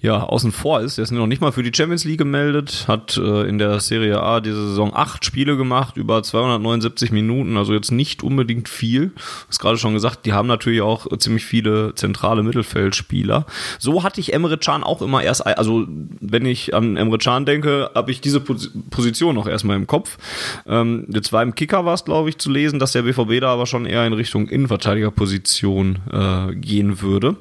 ja, 0.00 0.22
außen 0.22 0.52
vor 0.52 0.80
ist. 0.80 0.96
Der 0.96 1.02
ist 1.02 1.10
noch 1.10 1.26
nicht 1.26 1.40
mal 1.40 1.50
für 1.50 1.64
die 1.64 1.72
Champions 1.74 2.04
League 2.04 2.18
gemeldet, 2.18 2.84
hat 2.86 3.16
äh, 3.16 3.48
in 3.48 3.58
der 3.58 3.80
Serie 3.80 4.22
A 4.22 4.40
diese 4.40 4.68
Saison 4.68 4.92
acht 4.94 5.24
Spiele 5.24 5.56
gemacht, 5.56 5.96
über 5.96 6.22
279 6.22 7.10
Minuten, 7.10 7.56
also 7.56 7.74
jetzt 7.74 7.90
nicht 7.90 8.22
unbedingt 8.22 8.68
viel. 8.68 9.10
Hast 9.48 9.58
gerade 9.58 9.76
schon 9.76 9.94
gesagt, 9.94 10.24
die 10.24 10.32
haben 10.32 10.46
natürlich 10.46 10.82
auch 10.82 11.06
ziemlich 11.18 11.44
viele 11.44 11.96
zentrale 11.96 12.44
Mittelfeldspieler. 12.44 13.44
So 13.80 14.04
hatte 14.04 14.20
ich 14.20 14.32
Emre 14.32 14.56
Can 14.56 14.84
auch 14.84 15.02
immer 15.02 15.24
erst, 15.24 15.44
also 15.44 15.86
wenn 16.20 16.46
ich 16.46 16.74
an 16.74 16.96
Emre 16.96 17.18
Can 17.18 17.44
denke, 17.44 17.90
habe 17.92 18.12
ich 18.12 18.20
diese 18.20 18.40
Pos 18.40 18.70
Position 18.90 19.34
noch 19.34 19.48
erstmal 19.48 19.76
im 19.76 19.88
Kopf. 19.88 20.18
Ähm, 20.66 21.06
jetzt 21.08 21.32
war 21.32 21.42
im 21.42 21.56
Kicker 21.56 21.84
war 21.84 21.94
es, 21.94 22.04
glaube 22.04 22.28
ich, 22.28 22.38
zu 22.38 22.50
lesen, 22.50 22.78
dass 22.78 22.92
der 22.92 23.02
BVB 23.02 23.40
da 23.40 23.52
aber 23.52 23.66
schon 23.66 23.84
eher 23.84 24.06
in 24.06 24.12
Richtung 24.12 24.48
Innenverteidigerposition 24.48 25.98
äh, 26.12 26.54
gehen 26.54 27.00
würde 27.00 27.36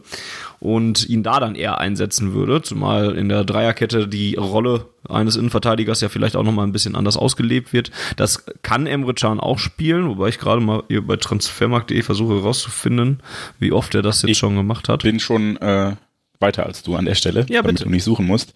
und 0.59 1.07
ihn 1.07 1.23
da 1.23 1.39
dann 1.39 1.55
eher 1.55 1.79
einsetzen 1.79 2.33
würde, 2.33 2.61
zumal 2.61 3.15
in 3.15 3.29
der 3.29 3.43
Dreierkette 3.43 4.07
die 4.07 4.35
Rolle 4.35 4.85
eines 5.07 5.35
Innenverteidigers 5.35 6.01
ja 6.01 6.09
vielleicht 6.09 6.35
auch 6.35 6.43
nochmal 6.43 6.65
ein 6.65 6.71
bisschen 6.71 6.95
anders 6.95 7.15
ausgelebt 7.17 7.73
wird. 7.73 7.91
Das 8.15 8.45
kann 8.63 8.87
Emre 8.87 9.13
Can 9.13 9.39
auch 9.39 9.59
spielen, 9.59 10.07
wobei 10.09 10.29
ich 10.29 10.39
gerade 10.39 10.61
mal 10.61 10.83
hier 10.87 11.05
bei 11.05 11.15
transfermarkt.de 11.17 12.01
versuche 12.01 12.35
herauszufinden, 12.35 13.21
wie 13.59 13.71
oft 13.71 13.93
er 13.95 14.01
das 14.01 14.21
jetzt 14.23 14.31
Ich 14.31 14.37
schon 14.37 14.55
gemacht 14.55 14.89
hat. 14.89 15.03
Bin 15.03 15.19
schon 15.19 15.57
äh, 15.57 15.95
weiter 16.39 16.65
als 16.65 16.83
du 16.83 16.95
an 16.95 17.05
der 17.05 17.15
Stelle, 17.15 17.41
Ja, 17.49 17.61
damit 17.61 17.75
bitte. 17.75 17.83
du 17.85 17.89
nicht 17.89 18.03
suchen 18.03 18.25
musst. 18.25 18.53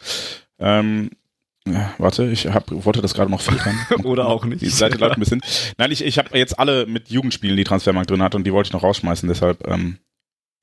Ähm, 0.59 1.11
ja, 1.67 1.93
warte, 1.99 2.27
ich 2.31 2.47
hab, 2.47 2.71
wollte 2.71 3.01
das 3.03 3.13
gerade 3.13 3.29
noch 3.29 3.41
filtern. 3.41 3.75
Oder 4.03 4.25
auch 4.27 4.45
nicht. 4.45 4.61
Die 4.61 4.69
Seite 4.69 4.97
läuft 4.97 5.17
ein 5.17 5.19
bisschen. 5.19 5.41
Nein, 5.77 5.91
ich, 5.91 6.03
ich 6.03 6.17
habe 6.17 6.35
jetzt 6.37 6.57
alle 6.57 6.87
mit 6.87 7.09
Jugendspielen, 7.09 7.55
die 7.55 7.63
Transfermarkt 7.63 8.09
drin 8.09 8.23
hat 8.23 8.33
und 8.33 8.43
die 8.45 8.51
wollte 8.53 8.69
ich 8.69 8.73
noch 8.73 8.83
rausschmeißen, 8.83 9.29
deshalb. 9.29 9.67
Ähm, 9.67 9.97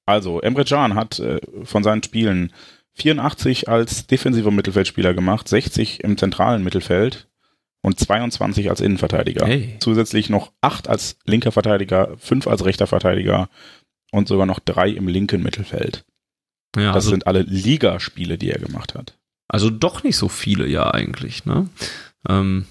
also, 0.08 0.40
Emre 0.40 0.64
Can 0.64 0.94
hat 0.94 1.18
äh, 1.18 1.38
von 1.64 1.82
seinen 1.84 2.02
Spielen 2.02 2.52
84 2.94 3.68
als 3.68 4.06
defensiver 4.06 4.50
Mittelfeldspieler 4.50 5.12
gemacht, 5.12 5.48
60 5.48 6.02
im 6.02 6.16
zentralen 6.16 6.64
Mittelfeld 6.64 7.28
und 7.82 8.00
22 8.00 8.70
als 8.70 8.80
Innenverteidiger. 8.80 9.46
Hey. 9.46 9.76
Zusätzlich 9.80 10.30
noch 10.30 10.50
8 10.62 10.88
als 10.88 11.18
linker 11.26 11.52
Verteidiger, 11.52 12.16
5 12.18 12.46
als 12.46 12.64
rechter 12.64 12.86
Verteidiger 12.86 13.50
und 14.10 14.28
sogar 14.28 14.46
noch 14.46 14.60
3 14.60 14.90
im 14.90 15.08
linken 15.08 15.42
Mittelfeld. 15.42 16.04
Ja, 16.74 16.86
Das 16.86 16.94
also, 16.96 17.10
sind 17.10 17.26
alle 17.26 17.42
Ligaspiele, 17.42 18.38
die 18.38 18.50
er 18.50 18.58
gemacht 18.58 18.94
hat. 18.94 19.18
also 19.46 19.68
doch 19.68 20.02
nicht 20.04 20.16
so 20.16 20.28
viele 20.28 20.66
ja 20.66 20.90
eigentlich, 20.90 21.44
ne? 21.44 21.68
Ähm, 22.28 22.64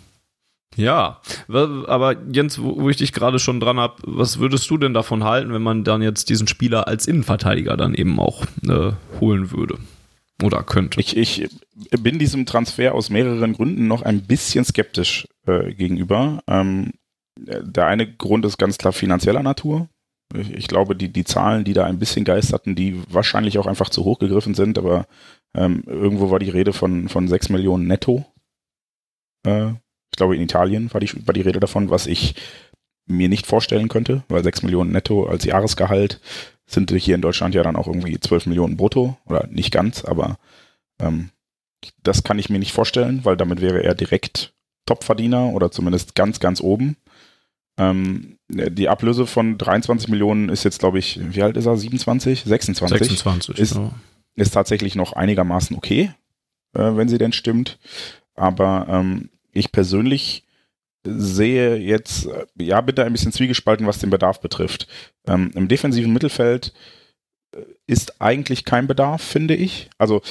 ja, 0.78 1.22
aber 1.48 2.16
Jens, 2.32 2.62
wo, 2.62 2.90
ich 2.90 2.98
dich 2.98 3.12
gerade 3.12 3.40
schon 3.40 3.60
dran 3.60 3.80
hab, 3.80 4.00
was 4.06 4.40
würdest 4.40 4.70
du 4.70 4.78
denn 4.78 4.94
davon 4.94 5.24
halten, 5.24 5.52
wenn 5.52 5.62
man 5.62 5.84
dann 5.84 6.02
jetzt 6.02 6.30
diesen 6.30 6.48
Spieler 6.48 6.88
als 6.88 7.08
Innenverteidiger 7.08 7.76
dann 7.76 7.94
eben 7.94 8.20
auch 8.20 8.46
äh, 8.68 8.92
holen 9.20 9.52
würde? 9.52 9.80
Oder 10.44 10.62
könnte? 10.64 11.00
Ich, 11.00 11.18
ich 11.18 11.50
bin 12.00 12.20
diesem 12.20 12.46
Transfer 12.46 12.94
aus 12.94 13.10
mehreren 13.10 13.54
Gründen 13.54 13.88
noch 13.88 14.04
ein 14.04 14.22
bisschen 14.22 14.64
skeptisch 14.64 15.28
äh, 15.48 15.74
gegenüber. 15.74 16.44
Ähm, 16.48 16.92
der 17.38 17.88
eine 17.88 18.12
Grund 18.12 18.46
ist 18.46 18.58
ganz 18.58 18.78
klar 18.78 18.94
finanzieller 18.94 19.42
Natur. 19.42 19.90
Ich, 20.36 20.52
ich 20.52 20.68
glaube, 20.68 20.96
die, 20.96 21.10
die 21.10 21.24
Zahlen, 21.24 21.64
die 21.64 21.74
da 21.74 21.86
ein 21.86 22.00
bisschen 22.00 22.24
geisterten, 22.24 22.76
die 22.76 23.02
wahrscheinlich 23.10 23.58
auch 23.58 23.68
einfach 23.68 23.90
zu 23.90 24.04
hoch 24.04 24.20
gegriffen 24.20 24.54
sind, 24.54 24.78
aber 24.78 25.08
ähm, 25.56 25.84
irgendwo 25.88 26.30
war 26.30 26.40
die 26.40 26.50
Rede 26.50 26.74
von, 26.74 27.10
von 27.10 27.28
6 27.28 27.50
Millionen 27.50 27.88
netto. 27.88 28.26
Ich 30.12 30.18
glaube, 30.18 30.36
in 30.36 30.42
Italien 30.42 30.92
war 30.94 31.00
die, 31.02 31.10
war 31.28 31.34
die 31.34 31.42
Rede 31.42 31.60
davon, 31.60 31.90
was 31.90 32.08
ich 32.08 32.36
mir 33.06 33.30
nicht 33.30 33.48
vorstellen 33.48 33.88
könnte, 33.88 34.24
weil 34.28 34.44
6 34.44 34.64
Millionen 34.64 34.92
netto 34.92 35.26
als 35.28 35.46
Jahresgehalt 35.46 36.20
sind 36.66 36.92
hier 36.92 37.16
in 37.16 37.22
Deutschland 37.22 37.56
ja 37.56 37.64
dann 37.64 37.76
auch 37.78 37.88
irgendwie 37.88 38.20
12 38.20 38.48
Millionen 38.48 38.76
brutto 38.76 39.18
oder 39.26 39.48
nicht 39.48 39.72
ganz, 39.72 40.04
aber 40.04 40.38
ähm, 41.00 41.30
das 42.04 42.24
kann 42.24 42.40
ich 42.40 42.50
mir 42.50 42.60
nicht 42.60 42.74
vorstellen, 42.74 43.24
weil 43.24 43.38
damit 43.38 43.62
wäre 43.62 43.84
er 43.84 43.96
direkt 43.96 44.54
Topverdiener 44.86 45.54
oder 45.54 45.72
zumindest 45.72 46.16
ganz, 46.16 46.40
ganz 46.42 46.60
oben. 46.60 46.98
Ähm, 47.78 48.38
die 48.50 48.90
Ablöse 48.90 49.28
von 49.28 49.58
23 49.58 50.10
Millionen 50.10 50.50
ist 50.50 50.64
jetzt, 50.64 50.80
glaube 50.80 51.00
ich, 51.00 51.20
wie 51.22 51.44
alt 51.44 51.56
ist 51.58 51.66
er? 51.68 51.78
27? 51.78 52.44
26? 52.44 53.00
26. 53.08 53.60
ist- 53.60 53.76
ja. 53.76 53.92
ist 54.36 54.52
tatsächlich 54.54 54.96
noch 54.96 55.14
einigermaßen 55.14 55.78
okay, 55.78 56.12
äh, 56.74 56.96
wenn 56.96 57.08
sie 57.08 57.18
denn 57.20 57.34
stimmt. 57.34 57.78
Aber 58.36 58.88
ähm, 58.90 59.30
ich 59.58 59.72
persönlich 59.72 60.44
sehe 61.04 61.78
jetzt, 61.78 62.26
äh, 62.28 62.46
ja, 62.60 62.82
da 62.82 63.04
ein 63.04 63.12
bisschen 63.14 63.32
zwiegespalten, 63.32 63.88
was 63.88 64.00
den 64.00 64.10
Bedarf 64.10 64.42
betrifft. 64.42 64.88
Ähm, 65.26 65.52
Im 65.56 65.68
defensiven 65.68 66.14
Mittelfeld 66.14 66.74
äh, 67.56 67.62
ist 67.86 68.22
eigentlich 68.22 68.66
kein 68.66 68.88
Bedarf, 68.88 69.22
finde 69.22 69.56
ich. 69.56 69.90
Also 69.98 70.22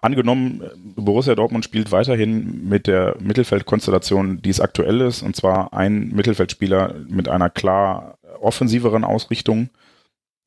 angenommen, 0.00 0.62
äh, 0.62 0.68
Borussia 1.00 1.34
Dortmund 1.34 1.64
spielt 1.64 1.92
weiterhin 1.92 2.68
mit 2.68 2.86
der 2.86 3.16
Mittelfeldkonstellation, 3.20 4.42
die 4.42 4.50
es 4.50 4.60
aktuell 4.60 5.00
ist, 5.00 5.22
und 5.22 5.36
zwar 5.36 5.72
ein 5.72 6.08
Mittelfeldspieler 6.08 6.94
mit 7.08 7.28
einer 7.28 7.50
klar 7.50 8.18
offensiveren 8.40 9.04
Ausrichtung, 9.04 9.70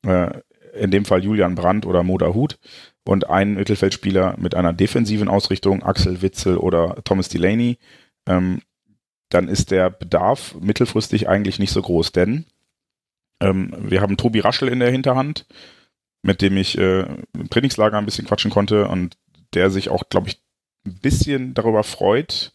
äh, 0.06 0.30
in 0.80 0.92
dem 0.92 1.06
Fall 1.06 1.24
Julian 1.24 1.56
Brandt 1.56 1.86
oder 1.88 2.04
Moda 2.04 2.34
Hut, 2.34 2.60
und 3.06 3.28
ein 3.28 3.56
Mittelfeldspieler 3.56 4.36
mit 4.38 4.54
einer 4.54 4.72
defensiven 4.72 5.30
Ausrichtung, 5.30 5.82
Axel 5.82 6.22
Witzel 6.22 6.58
oder 6.58 6.98
Thomas 7.06 7.28
Delaney, 7.28 7.80
ähm, 8.30 8.62
dann 9.30 9.48
ist 9.48 9.72
der 9.72 9.90
Bedarf 9.90 10.56
mittelfristig 10.60 11.28
eigentlich 11.28 11.60
nicht 11.60 11.72
so 11.72 11.82
groß, 11.82 12.14
denn 12.14 12.46
ähm, 13.42 13.76
wir 13.80 14.02
haben 14.02 14.18
Tobi 14.18 14.40
Raschel 14.40 14.70
in 14.70 14.80
der 14.80 14.92
Hinterhand, 14.92 15.46
mit 16.22 16.42
dem 16.42 16.56
ich 16.58 16.78
äh, 16.78 17.02
im 17.34 17.50
Trainingslager 17.50 17.98
ein 17.98 18.06
bisschen 18.06 18.28
quatschen 18.28 18.52
konnte 18.52 18.88
und 18.88 19.18
der 19.54 19.70
sich 19.70 19.90
auch, 19.90 20.10
glaube 20.10 20.30
ich, 20.30 20.42
ein 20.86 21.00
bisschen 21.00 21.54
darüber 21.54 21.84
freut, 21.84 22.54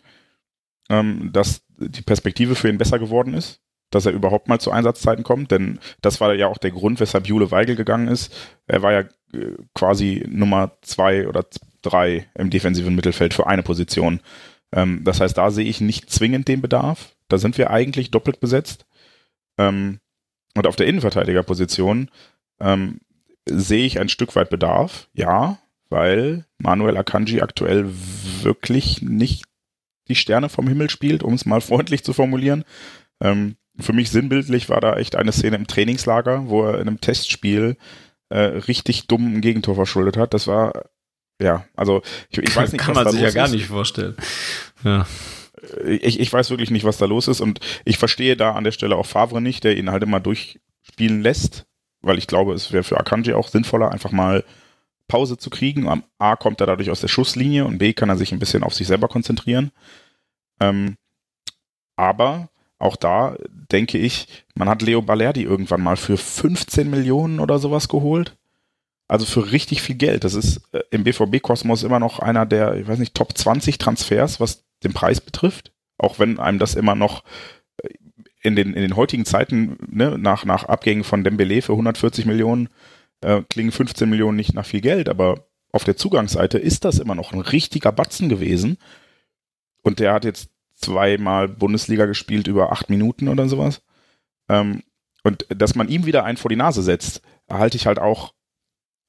ähm, 0.88 1.30
dass 1.32 1.62
die 1.78 2.02
Perspektive 2.02 2.54
für 2.54 2.68
ihn 2.68 2.78
besser 2.78 2.98
geworden 2.98 3.34
ist, 3.34 3.60
dass 3.90 4.06
er 4.06 4.12
überhaupt 4.12 4.48
mal 4.48 4.60
zu 4.60 4.70
Einsatzzeiten 4.70 5.24
kommt, 5.24 5.50
denn 5.50 5.78
das 6.02 6.20
war 6.20 6.34
ja 6.34 6.46
auch 6.48 6.58
der 6.58 6.70
Grund, 6.70 7.00
weshalb 7.00 7.26
Jule 7.26 7.50
Weigel 7.50 7.76
gegangen 7.76 8.08
ist. 8.08 8.34
Er 8.66 8.82
war 8.82 8.92
ja 8.92 9.00
äh, 9.00 9.56
quasi 9.74 10.24
Nummer 10.28 10.72
zwei 10.82 11.26
oder 11.28 11.44
drei 11.82 12.26
im 12.34 12.50
defensiven 12.50 12.94
Mittelfeld 12.94 13.34
für 13.34 13.46
eine 13.46 13.62
Position. 13.62 14.20
Ähm, 14.74 15.02
das 15.04 15.20
heißt, 15.20 15.38
da 15.38 15.50
sehe 15.50 15.64
ich 15.64 15.80
nicht 15.80 16.10
zwingend 16.10 16.48
den 16.48 16.60
Bedarf. 16.60 17.14
Da 17.28 17.38
sind 17.38 17.56
wir 17.56 17.70
eigentlich 17.70 18.10
doppelt 18.10 18.40
besetzt. 18.40 18.86
Ähm, 19.56 20.00
und 20.56 20.66
auf 20.66 20.76
der 20.76 20.86
Innenverteidigerposition 20.86 22.10
ähm, 22.60 23.00
sehe 23.46 23.86
ich 23.86 23.98
ein 23.98 24.08
Stück 24.08 24.34
weit 24.36 24.50
Bedarf, 24.50 25.08
ja, 25.12 25.58
weil 25.88 26.44
Manuel 26.58 26.96
Akanji 26.96 27.40
aktuell 27.40 27.88
wirklich 28.42 29.00
nicht 29.00 29.44
die 30.08 30.14
Sterne 30.14 30.48
vom 30.48 30.68
Himmel 30.68 30.90
spielt, 30.90 31.22
um 31.22 31.34
es 31.34 31.46
mal 31.46 31.60
freundlich 31.60 32.04
zu 32.04 32.12
formulieren. 32.12 32.64
Ähm, 33.20 33.56
für 33.78 33.92
mich 33.92 34.10
sinnbildlich 34.10 34.68
war 34.68 34.80
da 34.80 34.96
echt 34.96 35.16
eine 35.16 35.32
Szene 35.32 35.56
im 35.56 35.66
Trainingslager, 35.66 36.48
wo 36.48 36.64
er 36.64 36.74
in 36.74 36.88
einem 36.88 37.00
Testspiel 37.00 37.76
äh, 38.28 38.38
richtig 38.38 39.06
dumm 39.06 39.34
ein 39.34 39.40
Gegentor 39.40 39.74
verschuldet 39.74 40.16
hat. 40.16 40.34
Das 40.34 40.46
war, 40.46 40.84
ja, 41.40 41.64
also 41.74 42.02
ich, 42.30 42.38
ich 42.38 42.56
weiß 42.56 42.72
nicht, 42.72 42.80
Kann 42.82 42.94
man 42.94 43.08
sich 43.10 43.20
ja 43.20 43.30
gar 43.30 43.46
ist. 43.46 43.52
nicht 43.52 43.66
vorstellen. 43.66 44.16
Ja. 44.82 45.06
Ich, 45.84 46.20
ich 46.20 46.32
weiß 46.32 46.50
wirklich 46.50 46.70
nicht, 46.70 46.84
was 46.84 46.98
da 46.98 47.06
los 47.06 47.26
ist 47.28 47.40
und 47.40 47.60
ich 47.84 47.96
verstehe 47.96 48.36
da 48.36 48.52
an 48.52 48.64
der 48.64 48.72
Stelle 48.72 48.96
auch 48.96 49.06
Favre 49.06 49.40
nicht, 49.40 49.64
der 49.64 49.76
ihn 49.78 49.90
halt 49.90 50.02
immer 50.02 50.20
durchspielen 50.20 51.22
lässt, 51.22 51.66
weil 52.02 52.18
ich 52.18 52.26
glaube, 52.26 52.52
es 52.52 52.70
wäre 52.72 52.84
für 52.84 52.98
Akanji 52.98 53.32
auch 53.32 53.48
sinnvoller, 53.48 53.90
einfach 53.90 54.12
mal 54.12 54.44
Pause 55.08 55.38
zu 55.38 55.50
kriegen. 55.50 55.88
Am 55.88 56.04
A 56.18 56.36
kommt 56.36 56.60
er 56.60 56.66
dadurch 56.66 56.90
aus 56.90 57.00
der 57.00 57.08
Schusslinie 57.08 57.64
und 57.64 57.78
B 57.78 57.92
kann 57.94 58.10
er 58.10 58.16
sich 58.16 58.32
ein 58.32 58.38
bisschen 58.38 58.62
auf 58.62 58.74
sich 58.74 58.86
selber 58.86 59.08
konzentrieren. 59.08 59.70
Ähm, 60.60 60.96
aber 61.96 62.50
auch 62.78 62.96
da 62.96 63.36
denke 63.48 63.98
ich, 63.98 64.44
man 64.54 64.68
hat 64.68 64.82
Leo 64.82 65.00
Balerdi 65.00 65.42
irgendwann 65.42 65.82
mal 65.82 65.96
für 65.96 66.16
15 66.16 66.90
Millionen 66.90 67.40
oder 67.40 67.58
sowas 67.58 67.88
geholt. 67.88 68.36
Also 69.06 69.26
für 69.26 69.52
richtig 69.52 69.82
viel 69.82 69.96
Geld. 69.96 70.24
Das 70.24 70.34
ist 70.34 70.62
äh, 70.72 70.80
im 70.90 71.04
BVB-Kosmos 71.04 71.82
immer 71.82 72.00
noch 72.00 72.18
einer 72.18 72.46
der, 72.46 72.74
ich 72.76 72.88
weiß 72.88 72.98
nicht, 72.98 73.14
Top 73.14 73.36
20 73.36 73.78
Transfers, 73.78 74.40
was 74.40 74.64
den 74.82 74.92
Preis 74.92 75.20
betrifft. 75.20 75.72
Auch 75.98 76.18
wenn 76.18 76.38
einem 76.38 76.58
das 76.58 76.74
immer 76.74 76.94
noch 76.94 77.22
äh, 77.82 77.88
in 78.42 78.56
den, 78.56 78.72
in 78.74 78.82
den 78.82 78.96
heutigen 78.96 79.24
Zeiten, 79.24 79.76
ne, 79.86 80.18
nach, 80.18 80.44
nach 80.44 80.64
Abgängen 80.64 81.04
von 81.04 81.24
Dembele 81.24 81.62
für 81.62 81.72
140 81.72 82.24
Millionen, 82.26 82.68
äh, 83.20 83.42
klingen 83.48 83.72
15 83.72 84.08
Millionen 84.08 84.36
nicht 84.36 84.54
nach 84.54 84.66
viel 84.66 84.80
Geld, 84.80 85.08
aber 85.08 85.46
auf 85.72 85.84
der 85.84 85.96
Zugangsseite 85.96 86.58
ist 86.58 86.84
das 86.84 86.98
immer 86.98 87.14
noch 87.14 87.32
ein 87.32 87.40
richtiger 87.40 87.92
Batzen 87.92 88.28
gewesen. 88.28 88.78
Und 89.82 89.98
der 89.98 90.12
hat 90.12 90.24
jetzt 90.24 90.48
zweimal 90.76 91.48
Bundesliga 91.48 92.06
gespielt 92.06 92.46
über 92.46 92.72
acht 92.72 92.90
Minuten 92.90 93.28
oder 93.28 93.48
sowas. 93.48 93.82
Ähm, 94.48 94.82
und 95.24 95.46
dass 95.48 95.74
man 95.74 95.88
ihm 95.88 96.06
wieder 96.06 96.24
einen 96.24 96.36
vor 96.36 96.48
die 96.48 96.56
Nase 96.56 96.82
setzt, 96.82 97.22
halte 97.50 97.76
ich 97.76 97.86
halt 97.86 97.98
auch 97.98 98.34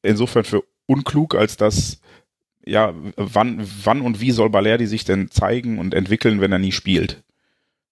insofern 0.06 0.44
für 0.44 0.64
unklug, 0.88 1.36
als 1.36 1.58
dass, 1.58 2.00
ja, 2.66 2.94
wann, 3.16 3.68
wann 3.84 4.02
und 4.02 4.22
wie 4.22 4.32
soll 4.32 4.50
Balerdi 4.50 4.88
sich 4.88 5.04
denn 5.04 5.32
zeigen 5.32 5.80
und 5.80 5.94
entwickeln, 5.94 6.42
wenn 6.42 6.52
er 6.52 6.60
nie 6.60 6.72
spielt? 6.72 7.24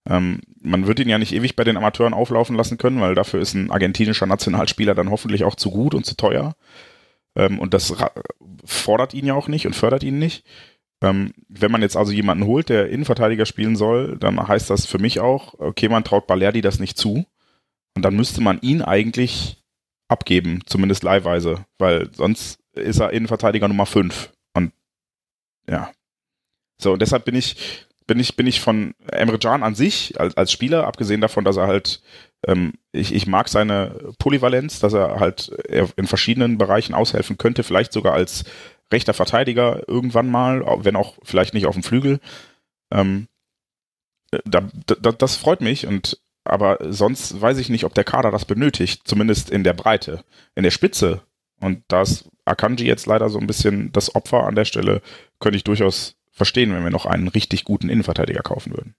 Ähm, 0.10 0.42
man 0.62 0.88
wird 0.88 1.00
ihn 1.00 1.10
ja 1.10 1.18
nicht 1.18 1.34
ewig 1.34 1.56
bei 1.56 1.64
den 1.64 1.78
Amateuren 1.78 2.14
auflaufen 2.14 2.56
lassen 2.56 2.78
können, 2.78 3.00
weil 3.00 3.16
dafür 3.16 3.40
ist 3.40 3.54
ein 3.54 3.72
argentinischer 3.72 4.26
Nationalspieler 4.26 4.96
dann 4.96 5.10
hoffentlich 5.10 5.44
auch 5.44 5.56
zu 5.56 5.72
gut 5.72 5.96
und 5.96 6.06
zu 6.06 6.16
teuer. 6.16 6.56
Ähm, 7.36 7.60
und 7.60 7.74
das 7.74 7.96
fordert 8.66 9.14
ihn 9.14 9.26
ja 9.26 9.34
auch 9.34 9.48
nicht 9.48 9.66
und 9.66 9.76
fördert 9.76 10.04
ihn 10.04 10.20
nicht. 10.20 10.46
Ähm, 11.02 11.34
wenn 11.48 11.72
man 11.72 11.82
jetzt 11.82 11.98
also 11.98 12.12
jemanden 12.12 12.46
holt, 12.46 12.70
der 12.70 12.90
Innenverteidiger 12.90 13.46
spielen 13.46 13.76
soll, 13.76 14.18
dann 14.18 14.46
heißt 14.46 14.70
das 14.70 14.86
für 14.86 15.00
mich 15.00 15.20
auch, 15.20 15.54
okay, 15.60 15.90
man 15.90 16.04
traut 16.04 16.28
Balerdi 16.28 16.62
das 16.62 16.80
nicht 16.80 16.98
zu. 16.98 17.26
Und 17.96 18.04
dann 18.04 18.16
müsste 18.16 18.42
man 18.42 18.60
ihn 18.62 18.82
eigentlich 18.82 19.63
abgeben, 20.14 20.62
zumindest 20.66 21.04
leihweise, 21.04 21.66
weil 21.78 22.10
sonst 22.14 22.60
ist 22.74 23.00
er 23.00 23.12
Innenverteidiger 23.12 23.68
Nummer 23.68 23.86
5. 23.86 24.32
Und 24.54 24.72
ja. 25.70 25.92
So, 26.82 26.94
und 26.94 27.02
deshalb 27.02 27.26
bin 27.26 27.36
ich, 27.36 27.86
bin 28.08 28.20
ich, 28.20 28.36
bin 28.36 28.48
ich 28.48 28.62
von 28.62 28.94
Emre 29.12 29.40
Can 29.40 29.64
an 29.64 29.76
sich 29.76 30.20
als, 30.20 30.38
als 30.38 30.52
Spieler, 30.52 30.86
abgesehen 30.86 31.22
davon, 31.22 31.44
dass 31.44 31.58
er 31.58 31.68
halt, 31.68 32.02
ähm, 32.48 32.74
ich, 32.92 33.14
ich 33.14 33.28
mag 33.28 33.50
seine 33.50 34.14
Polyvalenz, 34.20 34.80
dass 34.80 34.94
er 34.94 35.20
halt 35.20 35.50
er 35.68 35.90
in 35.98 36.08
verschiedenen 36.08 36.58
Bereichen 36.58 36.94
aushelfen 36.94 37.38
könnte, 37.38 37.64
vielleicht 37.64 37.94
sogar 37.94 38.14
als 38.14 38.46
rechter 38.92 39.14
Verteidiger 39.14 39.88
irgendwann 39.88 40.30
mal, 40.30 40.64
wenn 40.84 40.96
auch 40.96 41.18
vielleicht 41.24 41.54
nicht 41.54 41.66
auf 41.66 41.76
dem 41.76 41.84
Flügel. 41.84 42.20
Ähm, 42.92 43.28
da, 44.46 44.68
da, 44.86 45.12
das 45.12 45.36
freut 45.36 45.62
mich 45.62 45.86
und 45.86 46.20
aber 46.46 46.78
sonst 46.82 47.40
weiß 47.40 47.58
ich 47.58 47.70
nicht, 47.70 47.86
ob 47.86 47.94
der 47.94 48.04
Kader 48.04 48.32
das 48.32 48.46
benötigt, 48.46 49.02
zumindest 49.06 49.50
in 49.50 49.64
der 49.64 49.74
Breite, 49.74 50.24
in 50.56 50.64
der 50.64 50.72
Spitze. 50.72 51.22
Und 51.60 51.84
da 51.88 52.02
ist 52.02 52.30
Akanji 52.46 52.86
jetzt 52.86 53.06
leider 53.06 53.30
so 53.30 53.40
ein 53.40 53.48
bisschen 53.48 53.92
das 53.92 54.14
Opfer 54.16 54.44
an 54.46 54.56
der 54.56 54.66
Stelle, 54.66 55.02
könnte 55.40 55.58
ich 55.58 55.64
durchaus 55.64 56.16
verstehen, 56.32 56.74
wenn 56.74 56.84
wir 56.84 56.92
noch 56.92 57.06
einen 57.06 57.28
richtig 57.28 57.64
guten 57.64 57.90
Innenverteidiger 57.90 58.42
kaufen 58.42 58.74
würden. 58.74 58.96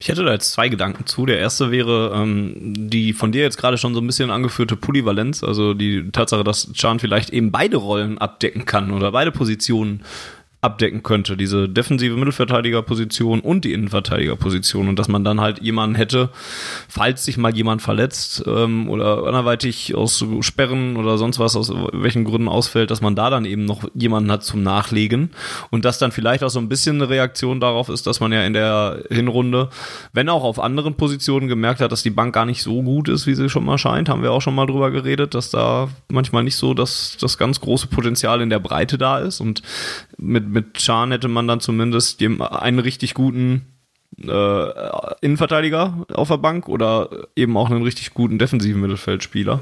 Ich 0.00 0.08
hätte 0.08 0.24
da 0.24 0.32
jetzt 0.32 0.52
zwei 0.52 0.68
Gedanken 0.68 1.06
zu. 1.06 1.24
Der 1.24 1.38
erste 1.38 1.70
wäre 1.70 2.12
ähm, 2.14 2.74
die 2.90 3.12
von 3.12 3.32
dir 3.32 3.42
jetzt 3.42 3.58
gerade 3.58 3.78
schon 3.78 3.94
so 3.94 4.00
ein 4.00 4.06
bisschen 4.06 4.30
angeführte 4.30 4.76
Polyvalenz, 4.76 5.44
also 5.44 5.72
die 5.72 6.10
Tatsache, 6.10 6.44
dass 6.44 6.72
Chan 6.72 6.98
vielleicht 6.98 7.30
eben 7.30 7.52
beide 7.52 7.76
Rollen 7.76 8.18
abdecken 8.18 8.66
kann 8.66 8.90
oder 8.90 9.12
beide 9.12 9.30
Positionen 9.30 10.04
abdecken 10.64 11.02
könnte, 11.02 11.36
diese 11.36 11.68
defensive 11.68 12.16
Mittelverteidigerposition 12.16 13.40
und 13.40 13.64
die 13.64 13.72
Innenverteidigerposition. 13.72 14.88
Und 14.88 14.98
dass 14.98 15.08
man 15.08 15.22
dann 15.22 15.40
halt 15.40 15.60
jemanden 15.60 15.94
hätte, 15.94 16.30
falls 16.88 17.24
sich 17.24 17.36
mal 17.36 17.54
jemand 17.54 17.82
verletzt 17.82 18.42
ähm, 18.46 18.88
oder 18.88 19.26
anderweitig 19.26 19.94
aus 19.94 20.24
Sperren 20.40 20.96
oder 20.96 21.18
sonst 21.18 21.38
was 21.38 21.54
aus 21.54 21.70
welchen 21.92 22.24
Gründen 22.24 22.48
ausfällt, 22.48 22.90
dass 22.90 23.02
man 23.02 23.14
da 23.14 23.28
dann 23.28 23.44
eben 23.44 23.66
noch 23.66 23.84
jemanden 23.94 24.32
hat 24.32 24.42
zum 24.42 24.62
Nachlegen. 24.62 25.30
Und 25.70 25.84
das 25.84 25.98
dann 25.98 26.12
vielleicht 26.12 26.42
auch 26.42 26.48
so 26.48 26.58
ein 26.58 26.68
bisschen 26.70 26.96
eine 26.96 27.10
Reaktion 27.10 27.60
darauf 27.60 27.90
ist, 27.90 28.06
dass 28.06 28.20
man 28.20 28.32
ja 28.32 28.42
in 28.44 28.54
der 28.54 29.04
Hinrunde, 29.10 29.68
wenn 30.14 30.30
auch 30.30 30.44
auf 30.44 30.58
anderen 30.58 30.94
Positionen 30.94 31.46
gemerkt 31.46 31.80
hat, 31.80 31.92
dass 31.92 32.02
die 32.02 32.10
Bank 32.10 32.34
gar 32.34 32.46
nicht 32.46 32.62
so 32.62 32.82
gut 32.82 33.10
ist, 33.10 33.26
wie 33.26 33.34
sie 33.34 33.50
schon 33.50 33.66
mal 33.66 33.76
scheint, 33.76 34.08
haben 34.08 34.22
wir 34.22 34.32
auch 34.32 34.40
schon 34.40 34.54
mal 34.54 34.66
drüber 34.66 34.90
geredet, 34.90 35.34
dass 35.34 35.50
da 35.50 35.88
manchmal 36.08 36.42
nicht 36.42 36.56
so 36.56 36.72
das, 36.72 37.18
das 37.20 37.36
ganz 37.36 37.60
große 37.60 37.88
Potenzial 37.88 38.40
in 38.40 38.48
der 38.48 38.60
Breite 38.60 38.96
da 38.96 39.18
ist. 39.18 39.40
Und 39.40 39.62
mit 40.16 40.53
mit 40.54 40.74
Chan 40.74 41.10
hätte 41.10 41.28
man 41.28 41.46
dann 41.48 41.60
zumindest 41.60 42.22
einen 42.22 42.78
richtig 42.78 43.12
guten 43.12 43.66
äh, 44.22 44.66
Innenverteidiger 45.20 46.06
auf 46.14 46.28
der 46.28 46.38
Bank 46.38 46.68
oder 46.68 47.10
eben 47.34 47.56
auch 47.56 47.70
einen 47.70 47.82
richtig 47.82 48.14
guten 48.14 48.38
defensiven 48.38 48.80
Mittelfeldspieler. 48.80 49.60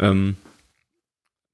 Ähm, 0.00 0.36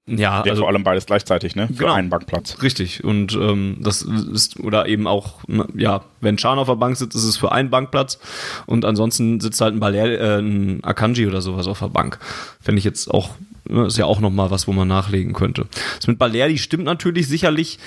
ja, 0.07 0.43
ja, 0.43 0.51
also, 0.53 0.63
vor 0.63 0.71
allem 0.71 0.85
beides 0.85 1.05
gleichzeitig, 1.05 1.55
ne? 1.55 1.69
Für 1.69 1.75
genau, 1.75 1.93
einen 1.93 2.09
Bankplatz. 2.09 2.63
Richtig. 2.63 3.05
Und 3.05 3.35
ähm, 3.35 3.77
das 3.81 4.01
ist, 4.01 4.59
oder 4.59 4.89
eben 4.89 5.07
auch, 5.07 5.41
ja, 5.77 6.03
wenn 6.23 6.39
Chan 6.39 6.59
auf 6.59 6.69
der 6.69 6.77
Bank 6.77 6.97
sitzt, 6.97 7.15
ist 7.15 7.25
es 7.25 7.37
für 7.37 7.53
einen 7.53 7.69
Bankplatz 7.69 8.19
und 8.65 8.87
ansonsten 8.87 9.39
sitzt 9.39 9.61
halt 9.61 9.75
ein 9.75 9.81
Baler, 9.81 10.07
äh, 10.07 10.39
ein 10.39 10.83
Akanji 10.83 11.27
oder 11.27 11.43
sowas 11.43 11.67
auf 11.67 11.81
der 11.81 11.89
Bank. 11.89 12.19
Fände 12.59 12.79
ich 12.79 12.87
jetzt 12.87 13.11
auch 13.11 13.35
Ne, 13.48 13.48
ist 13.87 13.99
ja 13.99 14.07
auch 14.07 14.21
nochmal 14.21 14.51
was, 14.51 14.67
wo 14.67 14.73
man 14.73 14.89
nachlegen 14.89 15.33
könnte. 15.33 15.67
Das 15.97 16.07
mit 16.07 16.19
Balerdi 16.19 16.59
stimmt 16.59 16.85
natürlich 16.85 17.29
sicherlich, 17.29 17.79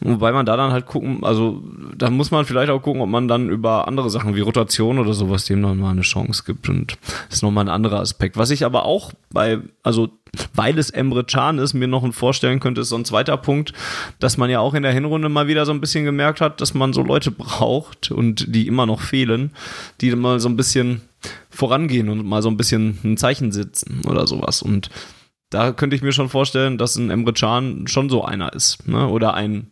wobei 0.00 0.32
man 0.32 0.46
da 0.46 0.56
dann 0.56 0.72
halt 0.72 0.86
gucken, 0.86 1.24
also 1.24 1.62
da 1.96 2.10
muss 2.10 2.30
man 2.30 2.44
vielleicht 2.44 2.70
auch 2.70 2.82
gucken, 2.82 3.02
ob 3.02 3.08
man 3.08 3.28
dann 3.28 3.48
über 3.48 3.86
andere 3.88 4.10
Sachen 4.10 4.34
wie 4.34 4.40
Rotation 4.40 4.98
oder 4.98 5.12
sowas 5.12 5.44
dem 5.44 5.60
nochmal 5.60 5.92
eine 5.92 6.02
Chance 6.02 6.42
gibt. 6.46 6.68
Und 6.68 6.98
das 7.28 7.36
ist 7.36 7.42
nochmal 7.42 7.64
ein 7.64 7.70
anderer 7.70 8.00
Aspekt. 8.00 8.36
Was 8.36 8.50
ich 8.50 8.64
aber 8.64 8.84
auch 8.84 9.12
bei, 9.30 9.58
also 9.82 10.10
weil 10.54 10.78
es 10.78 10.90
Emre 10.90 11.24
Can 11.24 11.58
ist, 11.58 11.74
mir 11.74 11.88
noch 11.88 12.12
vorstellen 12.12 12.60
könnte, 12.60 12.80
ist 12.80 12.90
so 12.90 12.96
ein 12.96 13.04
zweiter 13.04 13.36
Punkt, 13.36 13.72
dass 14.18 14.36
man 14.36 14.50
ja 14.50 14.60
auch 14.60 14.74
in 14.74 14.82
der 14.82 14.92
Hinrunde 14.92 15.28
mal 15.28 15.46
wieder 15.46 15.66
so 15.66 15.72
ein 15.72 15.80
bisschen 15.80 16.04
gemerkt 16.04 16.40
hat, 16.40 16.60
dass 16.60 16.74
man 16.74 16.92
so 16.92 17.02
Leute 17.02 17.30
braucht 17.30 18.10
und 18.10 18.54
die 18.54 18.66
immer 18.66 18.86
noch 18.86 19.00
fehlen, 19.00 19.52
die 20.00 20.14
mal 20.14 20.40
so 20.40 20.48
ein 20.48 20.56
bisschen 20.56 21.02
vorangehen 21.50 22.08
und 22.08 22.26
mal 22.26 22.42
so 22.42 22.48
ein 22.48 22.56
bisschen 22.56 22.98
ein 23.04 23.16
Zeichen 23.16 23.52
setzen 23.52 24.02
oder 24.06 24.26
sowas. 24.26 24.62
Und 24.62 24.90
da 25.50 25.72
könnte 25.72 25.96
ich 25.96 26.02
mir 26.02 26.12
schon 26.12 26.28
vorstellen, 26.28 26.78
dass 26.78 26.96
ein 26.96 27.10
Emre 27.10 27.32
Can 27.32 27.86
schon 27.86 28.10
so 28.10 28.24
einer 28.24 28.52
ist. 28.52 28.86
Ne? 28.86 29.08
Oder 29.08 29.34
ein 29.34 29.70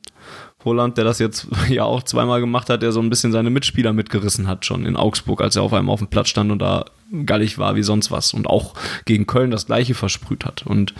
Holland, 0.64 0.98
der 0.98 1.04
das 1.04 1.18
jetzt 1.18 1.46
ja 1.68 1.84
auch 1.84 2.02
zweimal 2.02 2.40
gemacht 2.40 2.68
hat, 2.70 2.82
der 2.82 2.92
so 2.92 3.00
ein 3.00 3.10
bisschen 3.10 3.32
seine 3.32 3.50
Mitspieler 3.50 3.92
mitgerissen 3.92 4.48
hat, 4.48 4.66
schon 4.66 4.86
in 4.86 4.96
Augsburg, 4.96 5.40
als 5.40 5.56
er 5.56 5.62
auf 5.62 5.72
einmal 5.72 5.94
auf 5.94 6.00
dem 6.00 6.08
Platz 6.08 6.28
stand 6.28 6.50
und 6.50 6.60
da 6.60 6.86
gallig 7.24 7.58
war 7.58 7.76
wie 7.76 7.82
sonst 7.82 8.10
was 8.10 8.34
und 8.34 8.46
auch 8.46 8.74
gegen 9.04 9.26
Köln 9.26 9.50
das 9.50 9.66
gleiche 9.66 9.94
versprüht 9.94 10.44
hat. 10.44 10.66
Und 10.66 10.94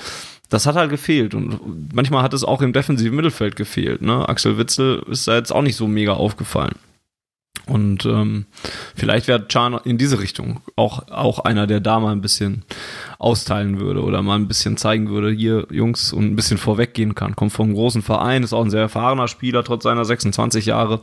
das 0.49 0.67
hat 0.67 0.77
halt 0.77 0.91
gefehlt 0.91 1.35
und 1.35 1.93
manchmal 1.93 2.23
hat 2.23 2.33
es 2.33 2.45
auch 2.45 2.63
im 2.63 2.73
defensiven 2.73 3.17
Mittelfeld 3.17 3.57
gefehlt. 3.57 4.03
Ne? 4.03 4.29
Axel 4.29 4.59
Witzel 4.59 5.03
ist 5.11 5.27
da 5.27 5.35
jetzt 5.35 5.53
auch 5.53 5.63
nicht 5.63 5.77
so 5.77 5.89
mega 5.89 6.13
aufgefallen. 6.13 6.77
Und 7.67 8.07
ähm, 8.07 8.47
vielleicht 8.95 9.27
wäre 9.27 9.49
Chan 9.49 9.81
in 9.85 9.99
diese 9.99 10.21
Richtung 10.21 10.61
auch, 10.77 11.09
auch 11.09 11.41
einer, 11.41 11.67
der 11.67 11.81
da 11.81 11.99
mal 11.99 12.13
ein 12.13 12.21
bisschen 12.21 12.65
austeilen 13.19 13.81
würde 13.81 14.03
oder 14.03 14.23
mal 14.23 14.37
ein 14.37 14.49
bisschen 14.49 14.77
zeigen 14.77 15.09
würde, 15.09 15.31
hier 15.31 15.67
Jungs 15.71 16.13
und 16.13 16.25
ein 16.25 16.37
bisschen 16.37 16.59
vorweggehen 16.59 17.15
kann. 17.15 17.37
Kommt 17.37 17.53
vom 17.53 17.75
großen 17.75 18.03
Verein, 18.03 18.43
ist 18.43 18.53
auch 18.53 18.65
ein 18.65 18.71
sehr 18.71 18.83
erfahrener 18.83 19.29
Spieler, 19.29 19.65
trotz 19.65 19.85
seiner 19.85 20.05
26 20.05 20.67
Jahre. 20.67 21.01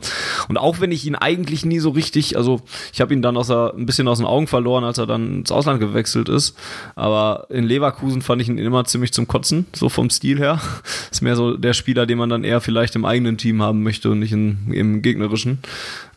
Und 0.48 0.56
auch 0.56 0.80
wenn 0.80 0.92
ich 0.92 1.06
ihn 1.06 1.14
eigentlich 1.14 1.64
nie 1.64 1.78
so 1.78 1.90
richtig, 1.90 2.36
also 2.36 2.60
ich 2.92 3.00
habe 3.00 3.12
ihn 3.14 3.22
dann 3.22 3.36
aus 3.36 3.48
der, 3.48 3.74
ein 3.76 3.86
bisschen 3.86 4.08
aus 4.08 4.18
den 4.18 4.26
Augen 4.26 4.46
verloren, 4.46 4.84
als 4.84 4.98
er 4.98 5.06
dann 5.06 5.40
ins 5.40 5.52
Ausland 5.52 5.80
gewechselt 5.80 6.28
ist. 6.28 6.56
Aber 6.94 7.46
in 7.50 7.64
Leverkusen 7.64 8.22
fand 8.22 8.42
ich 8.42 8.48
ihn 8.48 8.58
immer 8.58 8.84
ziemlich 8.84 9.12
zum 9.12 9.26
Kotzen, 9.26 9.66
so 9.74 9.88
vom 9.88 10.10
Stil 10.10 10.38
her. 10.38 10.60
Ist 11.10 11.22
mehr 11.22 11.36
so 11.36 11.56
der 11.56 11.72
Spieler, 11.72 12.06
den 12.06 12.18
man 12.18 12.28
dann 12.28 12.44
eher 12.44 12.60
vielleicht 12.60 12.94
im 12.96 13.04
eigenen 13.04 13.38
Team 13.38 13.62
haben 13.62 13.82
möchte 13.82 14.10
und 14.10 14.20
nicht 14.20 14.32
in, 14.32 14.72
im 14.72 15.02
gegnerischen. 15.02 15.58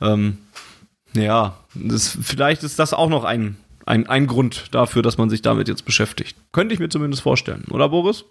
Ähm, 0.01 0.37
ja, 1.13 1.57
das, 1.73 2.17
vielleicht 2.21 2.63
ist 2.63 2.79
das 2.79 2.93
auch 2.93 3.09
noch 3.09 3.23
ein 3.23 3.57
ein, 3.87 4.07
ein 4.07 4.27
Grund 4.27 4.73
dafür, 4.73 5.01
dass 5.01 5.17
man 5.17 5.29
sich 5.29 5.41
damit 5.41 5.67
jetzt 5.67 5.85
beschäftigt. 5.85 6.37
Könnte 6.51 6.73
ich 6.73 6.79
mir 6.79 6.89
zumindest 6.89 7.21
vorstellen. 7.23 7.65
Oder 7.71 7.89
Boris? 7.89 8.25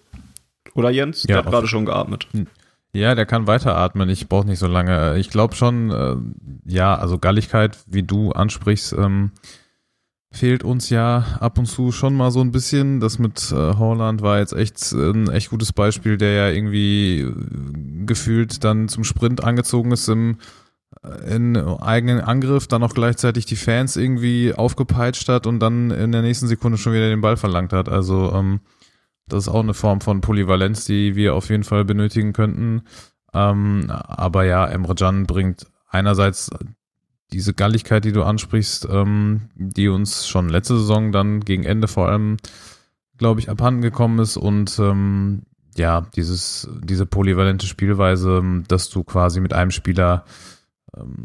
Oder 0.75 0.91
Jens? 0.91 1.23
Ja, 1.23 1.37
der 1.37 1.37
hat 1.39 1.51
gerade 1.51 1.67
schon 1.67 1.87
geatmet. 1.87 2.27
Hm. 2.33 2.47
Ja, 2.93 3.15
der 3.15 3.27
kann 3.27 3.47
weiteratmen. 3.47 4.09
Ich 4.09 4.29
brauche 4.29 4.47
nicht 4.47 4.59
so 4.59 4.67
lange. 4.67 5.19
Ich 5.19 5.31
glaube 5.31 5.55
schon, 5.55 5.91
äh, 5.91 6.17
ja, 6.65 6.95
also 6.95 7.19
Galligkeit, 7.19 7.79
wie 7.87 8.03
du 8.03 8.33
ansprichst, 8.33 8.95
ähm, 8.95 9.33
fehlt 10.33 10.65
uns 10.65 10.91
ja 10.91 11.39
ab 11.41 11.59
und 11.59 11.67
zu 11.67 11.93
schon 11.93 12.15
mal 12.15 12.31
so 12.31 12.41
ein 12.41 12.53
bisschen. 12.53 13.01
Das 13.01 13.19
mit 13.19 13.53
äh, 13.53 13.75
Holland 13.75 14.23
war 14.23 14.39
jetzt 14.39 14.53
echt 14.53 14.93
ein 14.93 15.31
echt 15.31 15.51
gutes 15.51 15.73
Beispiel, 15.73 16.17
der 16.17 16.33
ja 16.33 16.49
irgendwie 16.49 17.21
äh, 17.21 17.35
gefühlt 18.07 18.65
dann 18.65 18.89
zum 18.89 19.05
Sprint 19.05 19.45
angezogen 19.45 19.93
ist 19.93 20.09
im 20.09 20.39
in 21.29 21.57
eigenen 21.57 22.21
Angriff 22.21 22.67
dann 22.67 22.83
auch 22.83 22.95
gleichzeitig 22.95 23.47
die 23.47 23.57
Fans 23.57 23.97
irgendwie 23.97 24.55
aufgepeitscht 24.55 25.29
hat 25.29 25.47
und 25.47 25.61
dann 25.61 25.91
in 25.91 26.13
der 26.13 26.23
nächsten 26.23 26.49
Sekunde 26.49 26.79
schon 26.79 26.93
wieder 26.93 27.09
den 27.09 27.21
Ball 27.21 27.37
verlangt 27.37 27.73
hat. 27.73 27.89
Also 27.89 28.33
ähm, 28.33 28.61
das 29.29 29.45
ist 29.45 29.49
auch 29.49 29.61
eine 29.63 29.75
Form 29.75 30.01
von 30.01 30.21
Polyvalenz, 30.21 30.85
die 30.85 31.17
wir 31.17 31.35
auf 31.35 31.49
jeden 31.49 31.65
Fall 31.65 31.85
benötigen 31.85 32.33
könnten. 32.33 32.83
Ähm, 33.35 33.87
aber 33.91 34.45
ja, 34.45 34.67
Emre 34.67 34.95
Can 34.95 35.27
bringt 35.27 35.67
einerseits 35.89 36.51
diese 37.33 37.55
Galligkeit, 37.55 38.05
die 38.05 38.13
du 38.13 38.23
ansprichst, 38.23 38.87
ähm, 38.91 39.49
die 39.57 39.89
uns 39.89 40.29
schon 40.29 40.49
letzte 40.49 40.79
Saison 40.79 41.11
dann 41.13 41.41
gegen 41.41 41.65
Ende 41.65 41.89
vor 41.89 42.09
allem, 42.09 42.37
glaube 43.19 43.41
ich, 43.41 43.51
abhanden 43.51 43.83
gekommen 43.83 44.19
ist 44.21 44.37
und 44.37 44.79
ähm, 44.79 45.43
ja, 45.77 46.07
dieses, 46.15 46.69
diese 46.83 47.05
polyvalente 47.05 47.67
Spielweise, 47.67 48.43
dass 48.69 48.89
du 48.89 49.05
quasi 49.05 49.41
mit 49.41 49.53
einem 49.53 49.71
Spieler 49.71 50.25
ähm, 50.25 50.56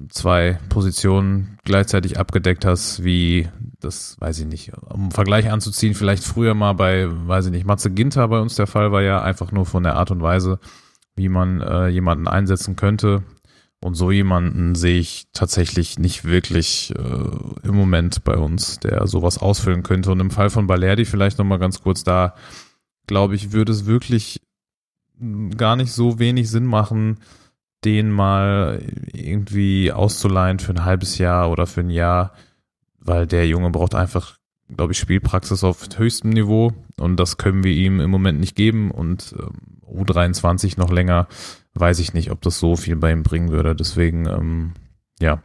zwei 0.09 0.59
Positionen 0.69 1.57
gleichzeitig 1.63 2.19
abgedeckt 2.19 2.65
hast, 2.65 3.03
wie 3.03 3.47
das, 3.79 4.17
weiß 4.19 4.39
ich 4.39 4.45
nicht, 4.45 4.71
um 4.89 5.11
Vergleich 5.11 5.49
anzuziehen, 5.49 5.95
vielleicht 5.95 6.23
früher 6.23 6.53
mal 6.53 6.73
bei, 6.73 7.07
weiß 7.09 7.45
ich 7.45 7.51
nicht, 7.51 7.65
Matze 7.65 7.91
Ginter 7.91 8.27
bei 8.27 8.39
uns 8.39 8.55
der 8.55 8.67
Fall 8.67 8.91
war 8.91 9.01
ja 9.01 9.21
einfach 9.21 9.51
nur 9.51 9.65
von 9.65 9.83
der 9.83 9.95
Art 9.95 10.11
und 10.11 10.21
Weise, 10.21 10.59
wie 11.15 11.29
man 11.29 11.61
äh, 11.61 11.87
jemanden 11.87 12.27
einsetzen 12.27 12.75
könnte. 12.75 13.23
Und 13.83 13.95
so 13.95 14.11
jemanden 14.11 14.75
sehe 14.75 14.99
ich 14.99 15.27
tatsächlich 15.33 15.97
nicht 15.97 16.23
wirklich 16.23 16.93
äh, 16.95 17.67
im 17.67 17.75
Moment 17.75 18.23
bei 18.23 18.37
uns, 18.37 18.79
der 18.79 19.07
sowas 19.07 19.39
ausfüllen 19.39 19.81
könnte. 19.81 20.11
Und 20.11 20.19
im 20.19 20.29
Fall 20.29 20.51
von 20.51 20.67
Balerdi 20.67 21.05
vielleicht 21.05 21.39
nochmal 21.39 21.57
ganz 21.57 21.81
kurz 21.81 22.03
da, 22.03 22.35
glaube 23.07 23.33
ich, 23.33 23.53
würde 23.53 23.71
es 23.71 23.87
wirklich 23.87 24.41
gar 25.57 25.75
nicht 25.75 25.91
so 25.91 26.19
wenig 26.19 26.49
Sinn 26.51 26.65
machen, 26.65 27.17
den 27.83 28.11
mal 28.11 28.81
irgendwie 29.13 29.91
auszuleihen 29.91 30.59
für 30.59 30.73
ein 30.73 30.85
halbes 30.85 31.17
Jahr 31.17 31.49
oder 31.49 31.65
für 31.65 31.81
ein 31.81 31.89
Jahr, 31.89 32.33
weil 32.99 33.25
der 33.27 33.47
Junge 33.47 33.71
braucht 33.71 33.95
einfach, 33.95 34.37
glaube 34.75 34.93
ich, 34.93 34.99
Spielpraxis 34.99 35.63
auf 35.63 35.87
höchstem 35.97 36.29
Niveau 36.29 36.73
und 36.97 37.19
das 37.19 37.37
können 37.37 37.63
wir 37.63 37.73
ihm 37.73 37.99
im 37.99 38.11
Moment 38.11 38.39
nicht 38.39 38.55
geben 38.55 38.91
und 38.91 39.35
ähm, 39.39 39.81
U23 39.91 40.79
noch 40.79 40.91
länger, 40.91 41.27
weiß 41.73 41.99
ich 41.99 42.13
nicht, 42.13 42.31
ob 42.31 42.41
das 42.41 42.59
so 42.59 42.75
viel 42.75 42.95
bei 42.95 43.11
ihm 43.11 43.23
bringen 43.23 43.51
würde. 43.51 43.75
Deswegen, 43.75 44.27
ähm, 44.27 44.73
ja, 45.19 45.41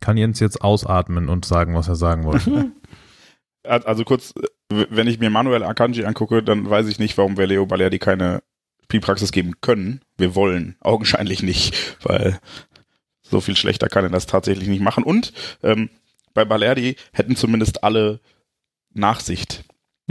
kann 0.00 0.16
Jens 0.16 0.40
jetzt 0.40 0.62
ausatmen 0.62 1.28
und 1.28 1.44
sagen, 1.44 1.74
was 1.74 1.88
er 1.88 1.96
sagen 1.96 2.24
wollte. 2.24 2.72
Also 3.68 4.04
kurz, 4.04 4.32
wenn 4.68 5.08
ich 5.08 5.18
mir 5.18 5.28
Manuel 5.28 5.64
Akanji 5.64 6.04
angucke, 6.04 6.40
dann 6.40 6.70
weiß 6.70 6.86
ich 6.86 7.00
nicht, 7.00 7.18
warum 7.18 7.36
wir 7.36 7.48
Leo 7.48 7.66
Balerdi 7.66 7.98
keine 7.98 8.44
Spielpraxis 8.84 9.32
geben 9.32 9.54
können. 9.60 10.02
Wir 10.16 10.34
wollen 10.34 10.76
augenscheinlich 10.80 11.42
nicht, 11.42 11.96
weil 12.02 12.40
so 13.22 13.40
viel 13.40 13.56
schlechter 13.56 13.88
kann 13.88 14.04
er 14.04 14.10
das 14.10 14.26
tatsächlich 14.26 14.68
nicht 14.68 14.82
machen. 14.82 15.04
Und 15.04 15.32
ähm, 15.62 15.90
bei 16.34 16.44
Balerdi 16.44 16.96
hätten 17.12 17.36
zumindest 17.36 17.82
alle 17.84 18.20
Nachsicht. 18.92 19.64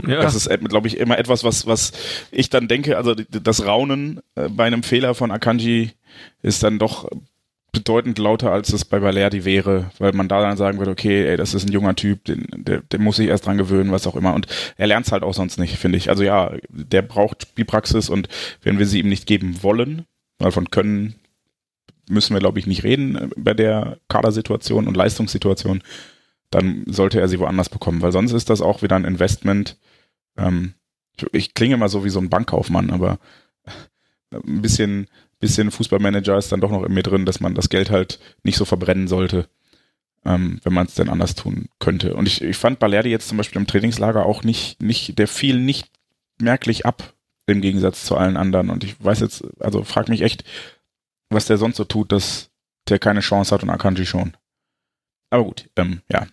Ja. 0.06 0.20
Das 0.20 0.34
ist, 0.34 0.48
glaube 0.68 0.88
ich, 0.88 0.98
immer 0.98 1.18
etwas, 1.18 1.42
was, 1.42 1.66
was 1.66 1.92
ich 2.30 2.50
dann 2.50 2.68
denke, 2.68 2.98
also 2.98 3.14
das 3.14 3.64
Raunen 3.64 4.20
äh, 4.34 4.48
bei 4.48 4.64
einem 4.64 4.82
Fehler 4.82 5.14
von 5.14 5.30
Akanji 5.30 5.92
ist 6.42 6.62
dann 6.62 6.78
doch 6.78 7.08
bedeutend 7.76 8.18
lauter, 8.18 8.50
als 8.50 8.72
es 8.72 8.84
bei 8.84 9.00
Valerdi 9.00 9.44
wäre, 9.44 9.90
weil 9.98 10.12
man 10.12 10.28
da 10.28 10.40
dann 10.40 10.56
sagen 10.56 10.78
würde, 10.78 10.90
okay, 10.90 11.26
ey, 11.28 11.36
das 11.36 11.54
ist 11.54 11.68
ein 11.68 11.72
junger 11.72 11.94
Typ, 11.94 12.24
den, 12.24 12.46
der, 12.56 12.80
der 12.80 12.98
muss 12.98 13.16
sich 13.16 13.28
erst 13.28 13.46
dran 13.46 13.58
gewöhnen, 13.58 13.92
was 13.92 14.06
auch 14.06 14.16
immer. 14.16 14.34
Und 14.34 14.46
er 14.76 14.86
lernt 14.86 15.06
es 15.06 15.12
halt 15.12 15.22
auch 15.22 15.34
sonst 15.34 15.58
nicht, 15.58 15.76
finde 15.76 15.98
ich. 15.98 16.08
Also 16.08 16.24
ja, 16.24 16.52
der 16.68 17.02
braucht 17.02 17.42
Spielpraxis 17.42 18.08
und 18.08 18.28
wenn 18.62 18.78
wir 18.78 18.86
sie 18.86 19.00
ihm 19.00 19.08
nicht 19.08 19.26
geben 19.26 19.62
wollen, 19.62 20.06
weil 20.38 20.52
von 20.52 20.70
können 20.70 21.14
müssen 22.08 22.34
wir, 22.34 22.40
glaube 22.40 22.58
ich, 22.58 22.66
nicht 22.66 22.84
reden 22.84 23.16
äh, 23.16 23.28
bei 23.36 23.54
der 23.54 23.98
Kadersituation 24.08 24.86
und 24.86 24.96
Leistungssituation. 24.96 25.82
Dann 26.50 26.84
sollte 26.86 27.20
er 27.20 27.28
sie 27.28 27.40
woanders 27.40 27.68
bekommen, 27.68 28.02
weil 28.02 28.12
sonst 28.12 28.32
ist 28.32 28.50
das 28.50 28.60
auch 28.60 28.82
wieder 28.82 28.96
ein 28.96 29.04
Investment. 29.04 29.78
Ähm, 30.36 30.74
ich 31.32 31.54
klinge 31.54 31.76
mal 31.76 31.88
so 31.88 32.04
wie 32.04 32.10
so 32.10 32.20
ein 32.20 32.30
Bankkaufmann, 32.30 32.90
aber 32.90 33.18
ein 34.30 34.62
bisschen, 34.62 35.08
bisschen 35.38 35.70
Fußballmanager 35.70 36.36
ist 36.38 36.52
dann 36.52 36.60
doch 36.60 36.70
noch 36.70 36.82
in 36.84 36.94
mir 36.94 37.02
drin, 37.02 37.26
dass 37.26 37.40
man 37.40 37.54
das 37.54 37.68
Geld 37.68 37.90
halt 37.90 38.18
nicht 38.42 38.56
so 38.56 38.64
verbrennen 38.64 39.08
sollte, 39.08 39.48
ähm, 40.24 40.60
wenn 40.62 40.72
man 40.72 40.86
es 40.86 40.94
denn 40.94 41.08
anders 41.08 41.34
tun 41.34 41.68
könnte. 41.78 42.14
Und 42.14 42.26
ich, 42.26 42.42
ich 42.42 42.56
fand 42.56 42.78
Balerdi 42.78 43.10
jetzt 43.10 43.28
zum 43.28 43.36
Beispiel 43.36 43.60
im 43.60 43.66
Trainingslager 43.66 44.24
auch 44.24 44.42
nicht, 44.44 44.82
nicht, 44.82 45.18
der 45.18 45.28
fiel 45.28 45.60
nicht 45.60 45.88
merklich 46.40 46.86
ab 46.86 47.14
im 47.46 47.60
Gegensatz 47.60 48.04
zu 48.04 48.16
allen 48.16 48.36
anderen. 48.36 48.70
Und 48.70 48.84
ich 48.84 49.02
weiß 49.02 49.20
jetzt, 49.20 49.44
also 49.60 49.84
frag 49.84 50.08
mich 50.08 50.22
echt, 50.22 50.44
was 51.28 51.46
der 51.46 51.58
sonst 51.58 51.76
so 51.76 51.84
tut, 51.84 52.12
dass 52.12 52.50
der 52.88 52.98
keine 52.98 53.20
Chance 53.20 53.54
hat 53.54 53.62
und 53.62 53.70
Akanji 53.70 54.06
schon. 54.06 54.36
Aber 55.30 55.44
gut, 55.44 55.68
ähm, 55.76 56.02
ja. 56.10 56.26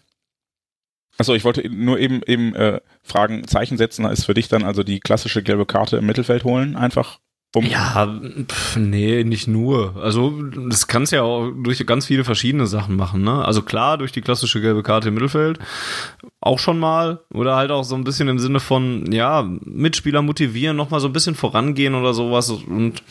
Achso, 1.18 1.36
ich 1.36 1.44
wollte 1.44 1.68
nur 1.70 2.00
eben 2.00 2.22
eben 2.26 2.56
äh, 2.56 2.82
fragen, 3.04 3.48
Zeichen 3.48 3.78
setzen 3.78 4.06
ist 4.06 4.26
für 4.26 4.34
dich 4.34 4.48
dann 4.48 4.64
also 4.64 4.84
die 4.84 5.00
klassische 5.00 5.44
gelbe 5.44 5.66
Karte 5.66 5.98
im 5.98 6.06
Mittelfeld 6.06 6.44
holen, 6.44 6.76
einfach 6.76 7.20
um. 7.56 7.66
Ja, 7.66 8.20
pf, 8.48 8.78
nee, 8.78 9.24
nicht 9.24 9.48
nur. 9.48 9.96
Also 10.02 10.42
das 10.70 10.88
kannst 10.88 11.12
ja 11.12 11.24
auch 11.24 11.52
durch 11.52 11.86
ganz 11.86 12.06
viele 12.08 12.24
verschiedene 12.24 12.68
Sachen 12.68 12.96
machen. 12.96 13.22
Ne? 13.24 13.46
Also 13.46 13.62
klar, 13.62 13.98
durch 13.98 14.12
die 14.12 14.22
klassische 14.22 14.62
gelbe 14.62 14.84
Karte 14.84 15.10
im 15.10 15.14
Mittelfeld 15.14 15.60
auch 16.44 16.60
schon 16.60 16.80
mal. 16.80 17.22
Oder 17.34 17.56
halt 17.56 17.72
auch 17.72 17.84
so 17.84 17.96
ein 17.96 18.04
bisschen 18.04 18.28
im 18.28 18.40
Sinne 18.40 18.60
von, 18.60 19.12
ja, 19.12 19.48
Mitspieler 19.62 20.22
motivieren, 20.22 20.76
nochmal 20.76 21.00
so 21.00 21.08
ein 21.08 21.14
bisschen 21.14 21.36
vorangehen 21.36 21.96
oder 21.96 22.14
sowas. 22.14 22.50
Und 22.50 23.02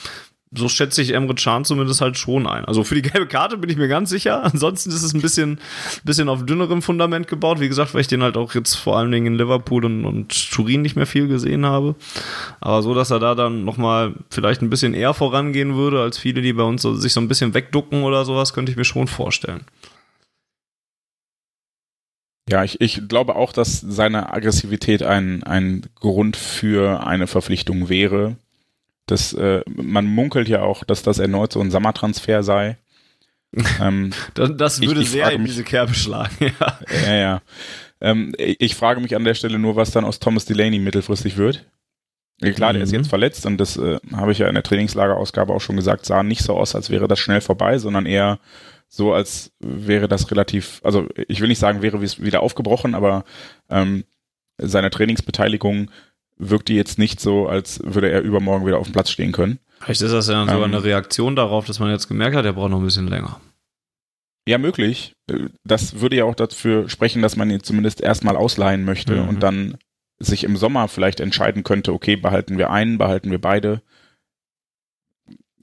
so 0.55 0.69
schätze 0.69 1.01
ich 1.01 1.15
Emre 1.15 1.35
Can 1.35 1.65
zumindest 1.65 2.01
halt 2.01 2.19
schon 2.19 2.47
ein. 2.47 2.65
Also 2.65 2.85
für 2.85 2.95
die 2.95 3.03
gelbe 3.03 3.27
Karte 3.27 3.57
bin 3.57 3.71
ich 3.71 3.77
mir 3.77 3.89
ganz 3.89 4.11
sicher. 4.11 4.45
Ansonsten 4.53 4.91
ist 4.91 5.03
es 5.03 5.15
ein 5.15 5.23
bisschen, 5.23 5.59
bisschen 6.05 6.29
auf 6.29 6.45
dünnerem 6.45 6.83
Fundament 6.83 7.27
gebaut. 7.27 7.61
Wie 7.61 7.69
gesagt, 7.69 7.95
weil 7.95 8.03
ich 8.03 8.09
den 8.09 8.23
halt 8.23 8.37
auch 8.37 8.55
jetzt 8.55 8.75
vor 8.75 8.99
allen 8.99 9.11
Dingen 9.11 9.27
in 9.27 9.35
Liverpool 9.35 9.85
und, 9.85 10.05
und 10.05 10.51
Turin 10.53 10.83
nicht 10.83 10.97
mehr 10.97 11.07
viel 11.07 11.27
gesehen 11.29 11.65
habe. 11.65 11.95
Aber 12.61 12.83
so, 12.83 12.95
dass 12.95 13.11
er 13.11 13.19
da 13.19 13.35
dann 13.35 13.65
nochmal 13.65 14.15
vielleicht 14.31 14.63
ein 14.63 14.71
bisschen 14.71 14.95
eher 14.95 15.15
vorangehen 15.15 15.75
würde, 15.75 16.03
als 16.03 16.19
viele, 16.19 16.43
die 16.43 16.53
bei 16.53 16.65
uns 16.65 16.83
so, 16.83 16.95
sich 16.95 17.13
so 17.13 17.21
ein 17.21 17.29
bisschen 17.29 17.55
wegducken 17.55 18.03
oder 18.03 18.25
sowas, 18.25 18.53
könnte 18.53 18.71
ich 18.71 18.77
mir 18.77 18.85
schon 18.85 19.09
vorstellen. 19.09 19.65
Ja, 22.51 22.65
ich, 22.65 22.81
ich 22.81 23.09
glaube 23.09 23.37
auch, 23.37 23.53
dass 23.53 23.81
seine 23.81 24.33
Aggressivität 24.33 25.03
ein, 25.03 25.43
ein 25.45 25.87
Grund 25.95 26.37
für 26.37 27.07
eine 27.07 27.27
Verpflichtung 27.27 27.89
wäre. 27.89 28.37
Das, 29.07 29.33
äh, 29.33 29.63
man 29.67 30.07
munkelt 30.07 30.49
ja 30.49 30.63
auch, 30.63 30.85
dass 30.85 31.03
das 31.03 31.19
erneut 31.19 31.53
so 31.53 31.61
ein 31.61 31.71
Sommertransfer 31.71 32.43
sei. 32.43 32.79
ähm, 33.81 34.13
das, 34.35 34.51
das 34.57 34.81
würde 34.81 35.03
ich 35.03 35.11
sehr 35.11 35.31
in 35.33 35.43
mich- 35.43 35.51
diese 35.53 35.65
Kerbe 35.65 35.93
schlagen, 35.95 36.35
ja. 36.61 36.79
ja, 37.07 37.15
ja. 37.15 37.43
Ähm, 38.01 38.35
ich 38.39 38.61
ich 38.61 38.75
frage 38.75 39.01
mich 39.01 39.15
an 39.15 39.25
der 39.25 39.35
Stelle 39.35 39.59
nur, 39.59 39.77
was 39.77 39.91
dann 39.91 40.05
aus 40.05 40.19
Thomas 40.21 40.45
Delaney 40.47 40.79
mittelfristig 40.79 41.37
wird. 41.37 41.67
Klar, 42.55 42.73
der 42.73 42.83
ist 42.83 42.91
Mhm. 42.93 42.99
jetzt 42.99 43.09
verletzt 43.09 43.47
und 43.47 43.59
das 43.59 43.77
äh, 43.77 43.99
habe 44.13 44.33
ich 44.33 44.39
ja 44.39 44.49
in 44.49 44.55
der 44.55 44.65
Trainingslagerausgabe 44.65 45.53
auch 45.53 45.61
schon 45.61 45.77
gesagt, 45.77 46.07
sah 46.07 46.23
nicht 46.25 46.43
so 46.43 46.57
aus, 46.57 46.75
als 46.75 46.91
wäre 46.91 47.07
das 47.07 47.21
schnell 47.21 47.41
vorbei, 47.41 47.79
sondern 47.79 48.05
eher 48.07 48.41
so, 48.89 49.13
als 49.13 49.53
wäre 49.61 50.09
das 50.09 50.31
relativ, 50.31 50.81
also 50.83 51.07
ich 51.29 51.41
will 51.41 51.49
nicht 51.49 51.61
sagen, 51.61 51.83
wäre 51.83 52.03
wie- 52.03 52.25
wieder 52.25 52.43
aufgebrochen, 52.43 52.95
aber 52.97 53.25
ähm, 53.71 54.05
seine 54.59 54.91
Trainingsbeteiligung 54.91 55.91
wirkte 56.39 56.73
jetzt 56.73 56.99
nicht 56.99 57.21
so, 57.21 57.47
als 57.49 57.81
würde 57.85 58.11
er 58.11 58.23
übermorgen 58.23 58.67
wieder 58.67 58.79
auf 58.79 58.87
dem 58.89 58.93
Platz 58.93 59.11
stehen 59.11 59.33
können. 59.33 59.59
Vielleicht 59.81 60.03
ist 60.03 60.13
das 60.13 60.29
ja 60.29 60.35
dann 60.35 60.49
sogar 60.49 60.65
Ähm. 60.67 60.75
eine 60.75 60.85
Reaktion 60.85 61.37
darauf, 61.37 61.67
dass 61.67 61.79
man 61.79 61.91
jetzt 61.91 62.09
gemerkt 62.09 62.37
hat, 62.37 62.45
er 62.45 62.53
braucht 62.53 62.71
noch 62.71 62.79
ein 62.79 62.85
bisschen 62.85 63.09
länger. 63.09 63.41
Ja, 64.49 64.59
möglich. 64.59 65.13
Das 65.65 66.01
würde 66.01 66.17
ja 66.17 66.25
auch 66.25 66.35
dafür 66.35 66.89
sprechen, 66.89 67.23
dass 67.23 67.37
man 67.37 67.49
ihn 67.51 67.63
zumindest 67.63 68.01
erstmal 68.01 68.37
ausleihen 68.37 68.85
möchte 68.85 69.23
Mhm. 69.23 69.29
und 69.29 69.41
dann 69.43 69.77
sich 70.19 70.45
im 70.45 70.57
Sommer 70.57 70.89
vielleicht 70.89 71.21
entscheiden 71.21 71.63
könnte, 71.65 71.93
okay, 71.93 72.17
behalten 72.17 72.59
wir 72.59 72.71
einen, 72.71 72.99
behalten 72.99 73.31
wir 73.31 73.41
beide. 73.41 73.83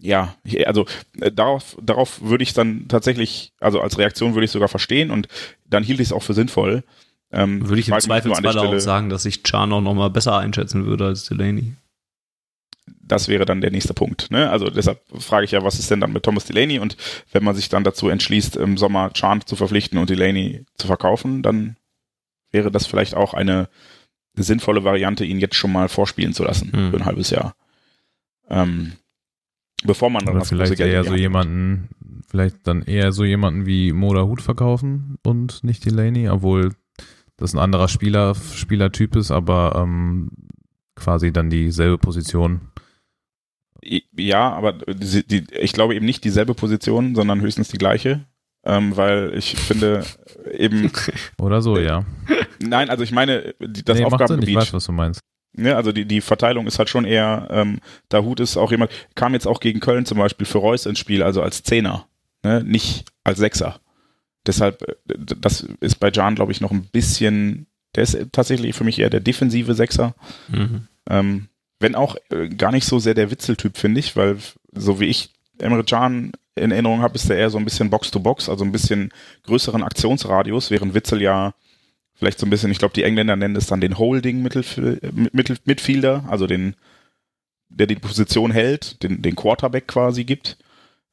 Ja, 0.01 0.35
also 0.65 0.85
äh, 1.19 1.29
darauf, 1.31 1.77
darauf 1.81 2.21
würde 2.21 2.43
ich 2.43 2.53
dann 2.53 2.87
tatsächlich, 2.87 3.51
also 3.59 3.81
als 3.81 3.97
Reaktion 3.97 4.33
würde 4.33 4.45
ich 4.45 4.51
sogar 4.51 4.69
verstehen 4.69 5.11
und 5.11 5.27
dann 5.65 5.83
hielt 5.83 5.99
ich 5.99 6.07
es 6.07 6.13
auch 6.13 6.23
für 6.23 6.33
sinnvoll. 6.33 6.83
Ähm, 7.31 7.67
Würde 7.67 7.79
ich 7.79 7.89
im 7.89 7.99
Zweifelsfall 7.99 8.57
auch 8.57 8.79
sagen, 8.79 9.09
dass 9.09 9.25
ich 9.25 9.43
Can 9.43 9.71
auch 9.71 9.81
noch 9.81 9.93
mal 9.93 10.09
besser 10.09 10.37
einschätzen 10.37 10.85
würde 10.85 11.05
als 11.05 11.25
Delaney. 11.25 11.73
Das 13.01 13.27
wäre 13.27 13.45
dann 13.45 13.61
der 13.61 13.71
nächste 13.71 13.93
Punkt. 13.93 14.29
Ne? 14.31 14.49
Also 14.49 14.69
deshalb 14.69 15.01
frage 15.17 15.45
ich 15.45 15.51
ja, 15.51 15.63
was 15.63 15.79
ist 15.79 15.89
denn 15.91 15.99
dann 15.99 16.13
mit 16.13 16.23
Thomas 16.23 16.45
Delaney? 16.45 16.79
Und 16.79 16.95
wenn 17.31 17.43
man 17.43 17.55
sich 17.55 17.69
dann 17.69 17.83
dazu 17.83 18.09
entschließt, 18.09 18.55
im 18.55 18.77
Sommer 18.77 19.11
Chan 19.13 19.41
zu 19.45 19.55
verpflichten 19.55 19.97
und 19.99 20.09
Delaney 20.09 20.65
zu 20.77 20.87
verkaufen, 20.87 21.41
dann 21.41 21.75
wäre 22.51 22.71
das 22.71 22.87
vielleicht 22.87 23.15
auch 23.15 23.33
eine 23.33 23.69
sinnvolle 24.35 24.83
Variante, 24.83 25.25
ihn 25.25 25.39
jetzt 25.39 25.55
schon 25.55 25.71
mal 25.71 25.89
vorspielen 25.89 26.33
zu 26.33 26.43
lassen 26.43 26.71
Mhm. 26.73 26.91
für 26.91 26.97
ein 26.97 27.05
halbes 27.05 27.29
Jahr. 27.29 27.55
Ähm, 28.49 28.93
bevor 29.83 30.09
man 30.09 30.25
dann 30.25 30.35
Oder 30.35 30.39
das 30.39 30.49
große 30.49 30.55
vielleicht 30.55 30.77
Geld 30.77 30.91
eher 30.93 31.03
so 31.03 31.15
jemanden, 31.15 31.89
vielleicht 32.29 32.55
dann 32.67 32.81
eher 32.83 33.11
so 33.11 33.23
jemanden 33.23 33.65
wie 33.65 33.91
Moda 33.91 34.23
Hut 34.23 34.41
verkaufen 34.41 35.17
und 35.23 35.63
nicht 35.63 35.85
Delaney, 35.85 36.29
obwohl 36.29 36.73
das 37.39 37.53
ein 37.53 37.59
anderer 37.59 37.87
Spieler, 37.87 38.35
Spielertyp 38.35 39.15
ist, 39.15 39.31
aber 39.31 39.73
ähm, 39.75 40.29
quasi 40.95 41.31
dann 41.31 41.49
dieselbe 41.49 41.97
Position. 41.97 42.61
Ja, 43.81 44.51
aber 44.51 44.73
die, 44.73 45.25
die, 45.25 45.45
ich 45.53 45.73
glaube 45.73 45.95
eben 45.95 46.05
nicht 46.05 46.23
dieselbe 46.23 46.53
Position, 46.53 47.15
sondern 47.15 47.41
höchstens 47.41 47.69
die 47.69 47.77
gleiche. 47.77 48.25
Ähm, 48.65 48.97
weil 48.97 49.33
ich 49.37 49.55
finde 49.55 50.05
eben, 50.51 50.91
Oder 51.39 51.61
so, 51.61 51.77
ja. 51.77 52.03
nein, 52.59 52.89
also 52.89 53.03
ich 53.03 53.13
meine, 53.13 53.55
die, 53.61 53.85
das 53.85 53.95
nee, 53.95 54.03
Sinn, 54.03 54.07
ich 54.07 54.13
Aufgabengebiet. 54.13 54.55
weiß, 54.55 54.73
was 54.73 54.85
du 54.85 54.91
meinst. 54.91 55.21
Ne, 55.53 55.75
also 55.75 55.91
die, 55.93 56.05
die 56.05 56.21
Verteilung 56.21 56.67
ist 56.67 56.77
halt 56.77 56.89
schon 56.89 57.05
eher, 57.05 57.47
ähm, 57.51 57.79
Dahut 58.09 58.39
ist 58.41 58.57
auch 58.57 58.71
jemand, 58.71 58.91
kam 59.15 59.33
jetzt 59.33 59.47
auch 59.47 59.61
gegen 59.61 59.79
Köln 59.79 60.05
zum 60.05 60.17
Beispiel 60.17 60.45
für 60.45 60.57
Reus 60.57 60.85
ins 60.85 60.99
Spiel, 60.99 61.23
also 61.23 61.41
als 61.41 61.63
Zehner, 61.63 62.07
ne, 62.43 62.63
nicht 62.63 63.05
als 63.23 63.39
Sechser. 63.39 63.79
Deshalb, 64.49 64.81
äh, 64.81 64.95
das 65.39 65.61
ist 65.79 65.99
bei 65.99 66.09
Jan, 66.09 66.33
glaube 66.33 66.51
ich, 66.51 66.59
noch 66.59 66.71
ein 66.71 66.87
bisschen, 66.91 67.67
der 67.95 68.01
ist 68.01 68.17
tatsächlich 68.31 68.75
für 68.75 68.83
mich 68.83 68.97
eher 68.97 69.11
der 69.11 69.19
defensive 69.19 69.75
Sechser. 69.75 70.15
Mhm. 70.47 70.87
Ähm, 71.07 71.49
wenn 71.79 71.93
auch 71.93 72.15
äh, 72.31 72.49
gar 72.49 72.71
nicht 72.71 72.85
so 72.85 72.97
sehr 72.97 73.13
der 73.13 73.29
Witzeltyp, 73.29 73.77
finde 73.77 73.99
ich, 73.99 74.15
weil 74.15 74.37
so 74.73 74.99
wie 74.99 75.05
ich 75.05 75.29
Emre 75.59 75.83
Can 75.83 76.31
in 76.55 76.71
Erinnerung 76.71 77.01
habe, 77.01 77.13
ist 77.13 77.29
der 77.29 77.37
eher 77.37 77.51
so 77.51 77.59
ein 77.59 77.63
bisschen 77.63 77.91
Box-to-Box, 77.91 78.49
also 78.49 78.65
ein 78.65 78.71
bisschen 78.71 79.13
größeren 79.43 79.83
Aktionsradius, 79.83 80.71
während 80.71 80.95
Witzel 80.95 81.21
ja 81.21 81.53
vielleicht 82.15 82.39
so 82.39 82.47
ein 82.47 82.49
bisschen, 82.49 82.71
ich 82.71 82.79
glaube, 82.79 82.95
die 82.95 83.03
Engländer 83.03 83.35
nennen 83.35 83.55
es 83.55 83.67
dann 83.67 83.81
den 83.81 83.99
Holding-Midfielder, 83.99 86.23
also 86.27 86.47
den, 86.47 86.75
der 87.69 87.85
die 87.85 87.95
Position 87.95 88.51
hält, 88.51 89.03
den, 89.03 89.21
den 89.21 89.35
Quarterback 89.35 89.85
quasi 89.85 90.23
gibt, 90.23 90.57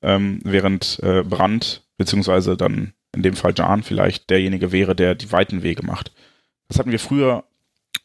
ähm, 0.01 0.40
während 0.42 1.01
äh, 1.03 1.22
Brandt, 1.22 1.83
beziehungsweise 1.99 2.57
dann 2.57 2.94
in 3.14 3.23
dem 3.23 3.37
Fall 3.37 3.55
Jan 3.57 3.83
vielleicht 3.83 4.31
derjenige 4.31 4.73
wäre, 4.73 4.95
der 4.95 5.14
die 5.14 5.33
weiten 5.33 5.62
Wege 5.62 5.85
macht. 5.85 6.12
Das 6.69 6.79
hatten 6.79 6.90
wir 6.90 6.99
früher 6.99 7.45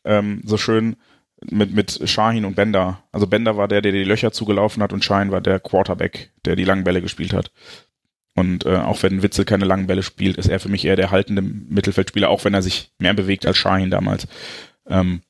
ähm, 0.04 0.42
so 0.46 0.58
schön 0.58 0.96
mit, 1.50 1.74
mit 1.74 2.08
Shahin 2.08 2.46
und 2.46 2.56
Bender. 2.56 3.04
Also 3.12 3.28
Bender 3.28 3.58
war 3.58 3.68
der, 3.68 3.82
der 3.82 3.92
die 3.92 4.04
Löcher 4.04 4.32
zugelaufen 4.32 4.84
hat 4.84 4.94
und 4.94 5.04
Shahin 5.04 5.32
war 5.32 5.42
der 5.42 5.60
Quarterback, 5.60 6.32
der 6.46 6.56
die 6.56 6.64
langen 6.64 6.84
Bälle 6.84 7.02
gespielt 7.02 7.34
hat. 7.34 7.52
Und 8.36 8.66
äh, 8.66 8.78
auch 8.78 9.04
wenn 9.04 9.24
Witzel 9.24 9.44
keine 9.44 9.66
langen 9.66 9.88
Bälle 9.88 10.04
spielt, 10.04 10.38
ist 10.38 10.48
er 10.48 10.60
für 10.60 10.70
mich 10.70 10.86
eher 10.86 10.96
der 10.96 11.12
haltende 11.12 11.42
Mittelfeldspieler, 11.42 12.30
auch 12.30 12.46
wenn 12.46 12.54
er 12.54 12.62
sich 12.62 12.92
mehr 12.98 13.14
bewegt 13.14 13.46
als 13.46 13.58
Shahin 13.58 13.92
damals. 13.92 14.28
Ähm, 14.88 15.22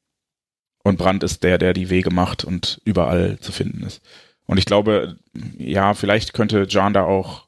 und 0.84 0.98
Brandt 0.98 1.24
ist 1.24 1.44
der, 1.44 1.58
der 1.58 1.74
die 1.74 1.90
Wege 1.90 2.12
macht 2.12 2.44
und 2.44 2.82
überall 2.86 3.40
zu 3.40 3.52
finden 3.52 3.84
ist. 3.84 4.02
Und 4.46 4.58
ich 4.58 4.66
glaube, 4.66 5.18
ja, 5.58 5.94
vielleicht 5.94 6.34
könnte 6.34 6.66
Jan 6.68 6.94
da 6.94 7.04
auch, 7.04 7.48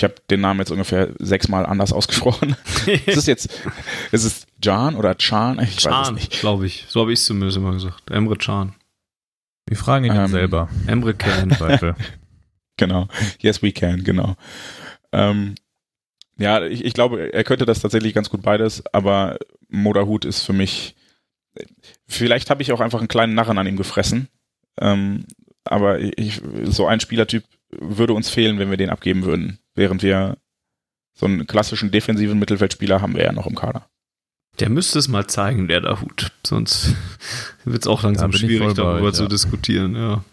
ich 0.00 0.04
habe 0.04 0.14
den 0.30 0.40
Namen 0.40 0.60
jetzt 0.60 0.70
ungefähr 0.70 1.10
sechsmal 1.18 1.66
anders 1.66 1.92
ausgesprochen. 1.92 2.56
ist 3.04 3.18
es 3.18 3.26
jetzt, 3.26 3.50
ist 4.12 4.24
es 4.24 4.46
Jan 4.62 4.96
oder 4.96 5.14
Chan? 5.18 5.58
Ich 5.60 5.76
weiß 5.76 5.76
es 5.76 5.84
Can, 6.06 6.14
nicht. 6.14 6.30
glaube 6.40 6.64
ich. 6.64 6.86
So 6.88 7.02
habe 7.02 7.12
ich 7.12 7.18
es 7.18 7.26
zumindest 7.26 7.58
immer 7.58 7.72
gesagt. 7.72 8.10
Emre 8.10 8.36
Can. 8.36 8.72
Wir 9.68 9.76
fragen 9.76 10.06
ihn 10.06 10.12
Ähm, 10.12 10.22
jetzt 10.22 10.30
selber. 10.30 10.70
Emre 10.86 11.12
Can. 11.12 11.50
Genau. 12.78 13.08
Yes, 13.40 13.62
we 13.62 13.72
can, 13.72 14.04
genau. 14.04 14.36
Ähm, 15.12 15.54
ja, 16.38 16.64
ich, 16.64 16.82
ich 16.82 16.94
glaube, 16.94 17.30
er 17.30 17.44
könnte 17.44 17.66
das 17.66 17.80
tatsächlich 17.80 18.14
ganz 18.14 18.30
gut 18.30 18.40
beides, 18.40 18.82
aber 18.94 19.36
Moderhut 19.68 20.24
ist 20.24 20.44
für 20.44 20.54
mich, 20.54 20.96
vielleicht 22.08 22.48
habe 22.48 22.62
ich 22.62 22.72
auch 22.72 22.80
einfach 22.80 23.00
einen 23.00 23.08
kleinen 23.08 23.34
Narren 23.34 23.58
an 23.58 23.66
ihm 23.66 23.76
gefressen, 23.76 24.28
ähm, 24.80 25.26
aber 25.64 25.98
ich, 26.00 26.40
so 26.64 26.86
ein 26.86 27.00
Spielertyp 27.00 27.44
würde 27.70 28.14
uns 28.14 28.30
fehlen, 28.30 28.58
wenn 28.58 28.70
wir 28.70 28.78
den 28.78 28.88
abgeben 28.90 29.24
würden, 29.24 29.59
während 29.74 30.02
wir 30.02 30.36
so 31.14 31.26
einen 31.26 31.46
klassischen 31.46 31.90
defensiven 31.90 32.38
Mittelfeldspieler 32.38 33.00
haben 33.02 33.14
wir 33.14 33.24
ja 33.24 33.32
noch 33.32 33.46
im 33.46 33.54
Kader. 33.54 33.86
Der 34.58 34.68
müsste 34.68 34.98
es 34.98 35.08
mal 35.08 35.26
zeigen, 35.26 35.68
der 35.68 35.80
da 35.80 36.00
Hut. 36.00 36.32
Sonst 36.44 36.94
wird 37.64 37.82
es 37.82 37.86
auch 37.86 38.02
langsam 38.02 38.32
schwierig, 38.32 38.74
darüber 38.74 39.08
euch, 39.08 39.14
zu 39.14 39.24
ja. 39.24 39.28
diskutieren, 39.28 39.94
ja. 39.94 40.24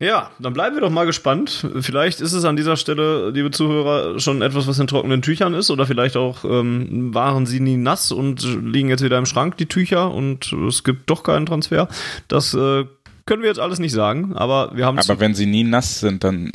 Ja, 0.00 0.30
dann 0.40 0.52
bleiben 0.52 0.74
wir 0.74 0.80
doch 0.80 0.90
mal 0.90 1.06
gespannt. 1.06 1.66
Vielleicht 1.80 2.20
ist 2.20 2.32
es 2.32 2.44
an 2.44 2.56
dieser 2.56 2.76
Stelle, 2.76 3.30
liebe 3.30 3.50
Zuhörer, 3.52 4.18
schon 4.18 4.42
etwas, 4.42 4.66
was 4.66 4.78
in 4.78 4.86
trockenen 4.86 5.22
Tüchern 5.22 5.54
ist 5.54 5.70
oder 5.70 5.86
vielleicht 5.86 6.16
auch 6.16 6.44
ähm, 6.44 7.14
waren 7.14 7.46
sie 7.46 7.60
nie 7.60 7.76
nass 7.76 8.10
und 8.10 8.42
liegen 8.42 8.88
jetzt 8.88 9.04
wieder 9.04 9.18
im 9.18 9.26
Schrank, 9.26 9.56
die 9.56 9.66
Tücher, 9.66 10.12
und 10.12 10.52
es 10.52 10.82
gibt 10.82 11.08
doch 11.08 11.22
keinen 11.22 11.46
Transfer. 11.46 11.88
Das 12.28 12.54
äh, 12.54 12.84
können 13.24 13.42
wir 13.42 13.48
jetzt 13.48 13.60
alles 13.60 13.78
nicht 13.78 13.92
sagen, 13.92 14.34
aber 14.34 14.72
wir 14.74 14.84
haben 14.84 14.98
Aber 14.98 15.20
wenn 15.20 15.34
sie 15.34 15.46
nie 15.46 15.64
nass 15.64 16.00
sind, 16.00 16.24
dann 16.24 16.50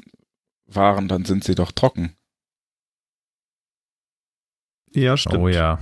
waren, 0.72 1.08
dann 1.08 1.26
sind 1.26 1.44
sie 1.44 1.56
doch 1.56 1.72
trocken. 1.72 2.16
Ja, 4.94 5.18
stimmt. 5.18 5.38
Oh 5.38 5.48
ja. 5.48 5.80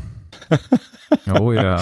Oh 1.39 1.53
ja. 1.53 1.81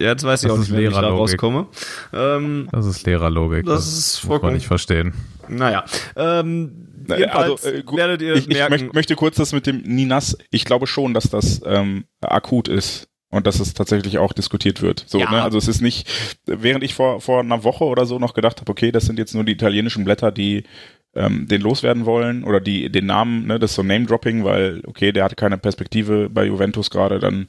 Jetzt 0.00 0.24
weiß 0.24 0.42
ich 0.42 0.48
Das 0.48 0.56
auch 0.58 0.62
ist 0.62 0.70
nicht, 0.70 0.78
wie 0.80 0.84
ich 0.86 0.92
da 0.94 1.00
Lehrerlogik. 1.00 1.34
rauskomme. 1.34 1.66
Ähm, 2.14 2.68
Das 2.72 2.86
ist 2.86 3.04
Lehrerlogik. 3.06 3.66
Das 3.66 3.86
ist 3.86 3.94
muss 3.94 4.18
vollkommen- 4.20 4.52
man 4.52 4.54
nicht 4.54 4.66
verstehen. 4.66 5.12
naja. 5.48 5.84
Ähm, 6.16 6.88
Na, 7.06 7.18
jedenfalls 7.18 7.64
also, 7.66 7.68
äh, 7.68 7.84
werdet 7.96 8.22
ihr 8.22 8.34
Ich, 8.34 8.48
ich 8.48 8.56
merken, 8.56 8.70
möcht, 8.84 8.94
möchte 8.94 9.14
kurz 9.16 9.36
das 9.36 9.52
mit 9.52 9.66
dem 9.66 9.82
nie 9.82 10.06
nass. 10.06 10.38
Ich 10.50 10.64
glaube 10.64 10.86
schon, 10.86 11.12
dass 11.12 11.24
das 11.24 11.60
ähm, 11.66 12.04
akut 12.22 12.68
ist 12.68 13.08
und 13.30 13.46
dass 13.46 13.60
es 13.60 13.74
tatsächlich 13.74 14.16
auch 14.16 14.32
diskutiert 14.32 14.80
wird. 14.80 15.04
So, 15.06 15.18
Ja. 15.20 15.30
ne? 15.30 15.42
Also 15.42 15.58
es 15.58 15.68
ist 15.68 15.82
nicht, 15.82 16.08
während 16.46 16.82
ich 16.82 16.94
vor, 16.94 17.20
vor 17.20 17.40
einer 17.40 17.62
Woche 17.62 17.84
oder 17.84 18.06
so 18.06 18.18
noch 18.18 18.32
gedacht 18.32 18.60
habe, 18.60 18.72
okay, 18.72 18.90
das 18.92 19.04
sind 19.04 19.18
jetzt 19.18 19.34
nur 19.34 19.44
die 19.44 19.52
italienischen 19.52 20.04
Blätter, 20.04 20.32
die 20.32 20.64
ähm, 21.14 21.46
den 21.48 21.60
loswerden 21.60 22.06
wollen 22.06 22.44
oder 22.44 22.60
die 22.60 22.90
den 22.90 23.06
Namen, 23.06 23.46
ne, 23.46 23.58
das 23.58 23.72
ist 23.72 23.76
so 23.76 23.82
Name-Dropping, 23.82 24.44
weil, 24.44 24.82
okay, 24.86 25.12
der 25.12 25.24
hatte 25.24 25.36
keine 25.36 25.58
Perspektive 25.58 26.30
bei 26.30 26.44
Juventus 26.46 26.90
gerade, 26.90 27.18
dann 27.18 27.48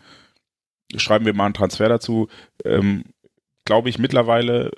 schreiben 0.95 1.25
wir 1.25 1.33
mal 1.33 1.45
einen 1.45 1.53
Transfer 1.53 1.89
dazu. 1.89 2.27
Ähm, 2.65 3.03
glaube 3.65 3.89
ich 3.89 3.97
mittlerweile 3.97 4.71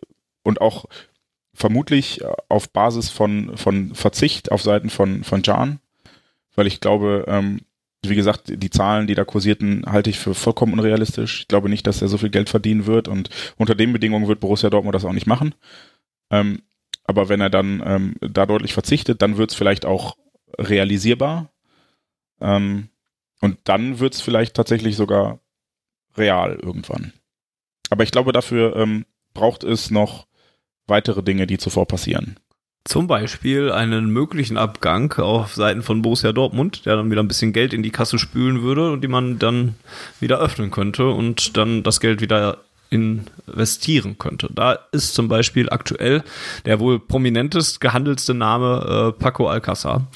und 0.43 0.61
auch 0.61 0.85
vermutlich 1.53 2.21
auf 2.49 2.69
Basis 2.69 3.09
von, 3.09 3.57
von 3.57 3.95
Verzicht 3.95 4.51
auf 4.51 4.61
Seiten 4.61 4.89
von, 4.89 5.23
von 5.23 5.41
Jan, 5.43 5.79
weil 6.55 6.67
ich 6.67 6.81
glaube, 6.81 7.25
ähm, 7.27 7.61
wie 8.05 8.15
gesagt, 8.15 8.51
die 8.61 8.69
Zahlen, 8.69 9.07
die 9.07 9.15
da 9.15 9.25
kursierten, 9.25 9.83
halte 9.87 10.11
ich 10.11 10.19
für 10.19 10.35
vollkommen 10.35 10.73
unrealistisch. 10.73 11.41
Ich 11.41 11.47
glaube 11.47 11.69
nicht, 11.69 11.87
dass 11.87 12.01
er 12.01 12.07
so 12.07 12.19
viel 12.19 12.29
Geld 12.29 12.49
verdienen 12.49 12.85
wird 12.85 13.07
und 13.07 13.29
unter 13.57 13.73
den 13.73 13.93
Bedingungen 13.93 14.27
wird 14.27 14.41
Borussia 14.41 14.69
Dortmund 14.69 14.93
das 14.93 15.05
auch 15.05 15.13
nicht 15.13 15.27
machen. 15.27 15.55
Ähm, 16.29 16.61
aber 17.05 17.29
wenn 17.29 17.41
er 17.41 17.49
dann 17.49 17.81
ähm, 17.85 18.15
da 18.19 18.45
deutlich 18.45 18.73
verzichtet, 18.73 19.21
dann 19.21 19.37
wird 19.37 19.51
es 19.51 19.55
vielleicht 19.55 19.85
auch 19.85 20.17
realisierbar. 20.57 21.51
Ähm, 22.41 22.89
und 23.41 23.57
dann 23.65 23.99
wird 23.99 24.15
es 24.15 24.21
vielleicht 24.21 24.55
tatsächlich 24.55 24.95
sogar 24.95 25.39
real 26.17 26.57
irgendwann. 26.61 27.13
Aber 27.89 28.03
ich 28.03 28.11
glaube, 28.11 28.31
dafür 28.31 28.75
ähm, 28.75 29.05
braucht 29.33 29.63
es 29.63 29.91
noch 29.91 30.25
weitere 30.87 31.21
Dinge, 31.21 31.45
die 31.45 31.57
zuvor 31.57 31.87
passieren. 31.87 32.39
Zum 32.85 33.07
Beispiel 33.07 33.71
einen 33.71 34.11
möglichen 34.11 34.57
Abgang 34.57 35.11
auf 35.13 35.55
Seiten 35.55 35.81
von 35.81 36.03
Borussia 36.03 36.31
Dortmund, 36.31 36.85
der 36.85 36.95
dann 36.95 37.09
wieder 37.09 37.23
ein 37.23 37.27
bisschen 37.27 37.51
Geld 37.51 37.73
in 37.73 37.81
die 37.81 37.91
Kasse 37.91 38.19
spülen 38.19 38.61
würde 38.61 38.91
und 38.91 39.01
die 39.01 39.07
man 39.07 39.39
dann 39.39 39.75
wieder 40.19 40.39
öffnen 40.39 40.69
könnte 40.69 41.09
und 41.09 41.57
dann 41.57 41.81
das 41.81 41.99
Geld 41.99 42.21
wieder 42.21 42.59
investieren 42.95 44.17
könnte. 44.17 44.49
Da 44.51 44.79
ist 44.91 45.13
zum 45.13 45.27
Beispiel 45.27 45.69
aktuell 45.69 46.23
der 46.65 46.79
wohl 46.79 46.99
prominentest 46.99 47.81
gehandelste 47.81 48.33
Name 48.33 49.13
äh, 49.15 49.21
Paco 49.21 49.47
Alcázar. 49.49 50.07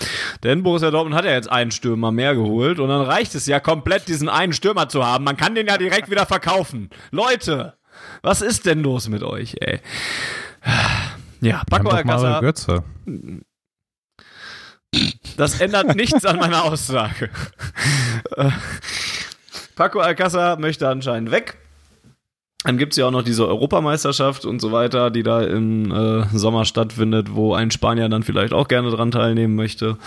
Denn 0.44 0.64
Borussia 0.64 0.92
Dortmund 0.92 1.16
hat 1.16 1.26
ja 1.26 1.32
jetzt 1.32 1.52
einen 1.52 1.72
Stürmer 1.72 2.12
mehr 2.12 2.36
geholt 2.36 2.80
und 2.80 2.90
dann 2.90 3.02
reicht 3.02 3.36
es 3.36 3.46
ja 3.46 3.60
komplett, 3.60 4.08
diesen 4.08 4.30
einen 4.30 4.54
Stürmer 4.54 4.90
zu 4.90 5.06
haben. 5.06 5.24
Man 5.24 5.38
kann 5.38 5.56
den 5.56 5.68
ja 5.68 5.78
direkt 5.78 6.10
wieder 6.10 6.26
verkaufen. 6.26 6.90
Leute, 7.12 7.76
was 8.22 8.42
ist 8.42 8.66
denn 8.66 8.82
los 8.82 9.10
mit 9.10 9.24
euch, 9.24 9.58
ey? 9.60 9.80
Ja, 11.42 11.64
Paco 11.70 11.90
Alcázar. 11.90 12.42
Das 15.38 15.62
ändert 15.62 15.96
nichts 15.96 16.26
an 16.26 16.38
meiner 16.38 16.64
Aussage. 16.64 17.30
Äh, 18.36 18.50
Paco 19.76 20.00
Alcázar 20.00 20.60
möchte 20.60 20.90
anscheinend 20.90 21.32
weg. 21.32 21.58
Dann 22.66 22.78
gibt's 22.78 22.98
ja 22.98 23.08
auch 23.08 23.12
noch 23.12 23.24
diese 23.24 23.48
Europameisterschaft 23.48 24.44
und 24.44 24.60
so 24.60 24.74
weiter, 24.74 25.12
die 25.12 25.24
da 25.24 25.42
im 25.42 25.94
äh, 25.94 26.26
Sommer 26.38 26.66
stattfindet, 26.66 27.34
wo 27.34 27.54
ein 27.54 27.72
Spanier 27.72 28.10
dann 28.10 28.22
vielleicht 28.22 28.52
auch 28.52 28.68
gerne 28.68 28.90
dran 28.90 29.12
teilnehmen 29.12 29.56
möchte. 29.56 29.98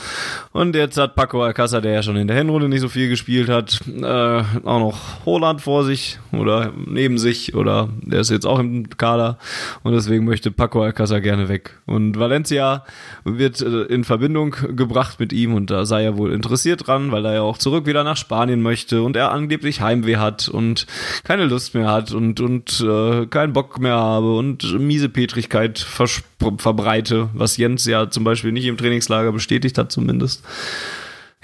Und 0.52 0.76
jetzt 0.76 0.98
hat 0.98 1.14
Paco 1.14 1.42
Alcázar, 1.42 1.80
der 1.80 1.92
ja 1.92 2.02
schon 2.02 2.16
in 2.16 2.28
der 2.28 2.36
Hinrunde 2.36 2.68
nicht 2.68 2.82
so 2.82 2.90
viel 2.90 3.08
gespielt 3.08 3.48
hat, 3.48 3.80
äh, 3.88 4.04
auch 4.04 4.80
noch 4.80 5.24
Holland 5.24 5.62
vor 5.62 5.84
sich 5.84 6.18
oder 6.30 6.72
neben 6.76 7.16
sich 7.16 7.54
oder 7.54 7.88
der 8.02 8.20
ist 8.20 8.28
jetzt 8.28 8.44
auch 8.44 8.58
im 8.58 8.90
Kader 8.98 9.38
und 9.82 9.94
deswegen 9.94 10.26
möchte 10.26 10.50
Paco 10.50 10.82
Alcázar 10.82 11.22
gerne 11.22 11.48
weg. 11.48 11.80
Und 11.86 12.18
Valencia 12.18 12.84
wird 13.24 13.62
äh, 13.62 13.84
in 13.84 14.04
Verbindung 14.04 14.54
gebracht 14.76 15.18
mit 15.18 15.32
ihm 15.32 15.54
und 15.54 15.70
da 15.70 15.86
sei 15.86 16.04
er 16.04 16.18
wohl 16.18 16.34
interessiert 16.34 16.86
dran, 16.86 17.12
weil 17.12 17.24
er 17.24 17.32
ja 17.32 17.40
auch 17.40 17.56
zurück 17.56 17.86
wieder 17.86 18.04
nach 18.04 18.18
Spanien 18.18 18.60
möchte 18.60 19.00
und 19.00 19.16
er 19.16 19.32
angeblich 19.32 19.80
Heimweh 19.80 20.16
hat 20.16 20.50
und 20.50 20.86
keine 21.24 21.46
Lust 21.46 21.74
mehr 21.74 21.90
hat 21.90 22.12
und 22.12 22.41
und 22.42 22.80
äh, 22.80 23.26
keinen 23.26 23.52
Bock 23.52 23.80
mehr 23.80 23.96
habe 23.96 24.36
und 24.36 24.78
miese 24.78 25.08
Petrigkeit 25.08 25.78
verspr- 25.78 26.60
verbreite, 26.60 27.30
was 27.34 27.56
Jens 27.56 27.86
ja 27.86 28.10
zum 28.10 28.24
Beispiel 28.24 28.52
nicht 28.52 28.66
im 28.66 28.76
Trainingslager 28.76 29.32
bestätigt 29.32 29.78
hat 29.78 29.92
zumindest. 29.92 30.44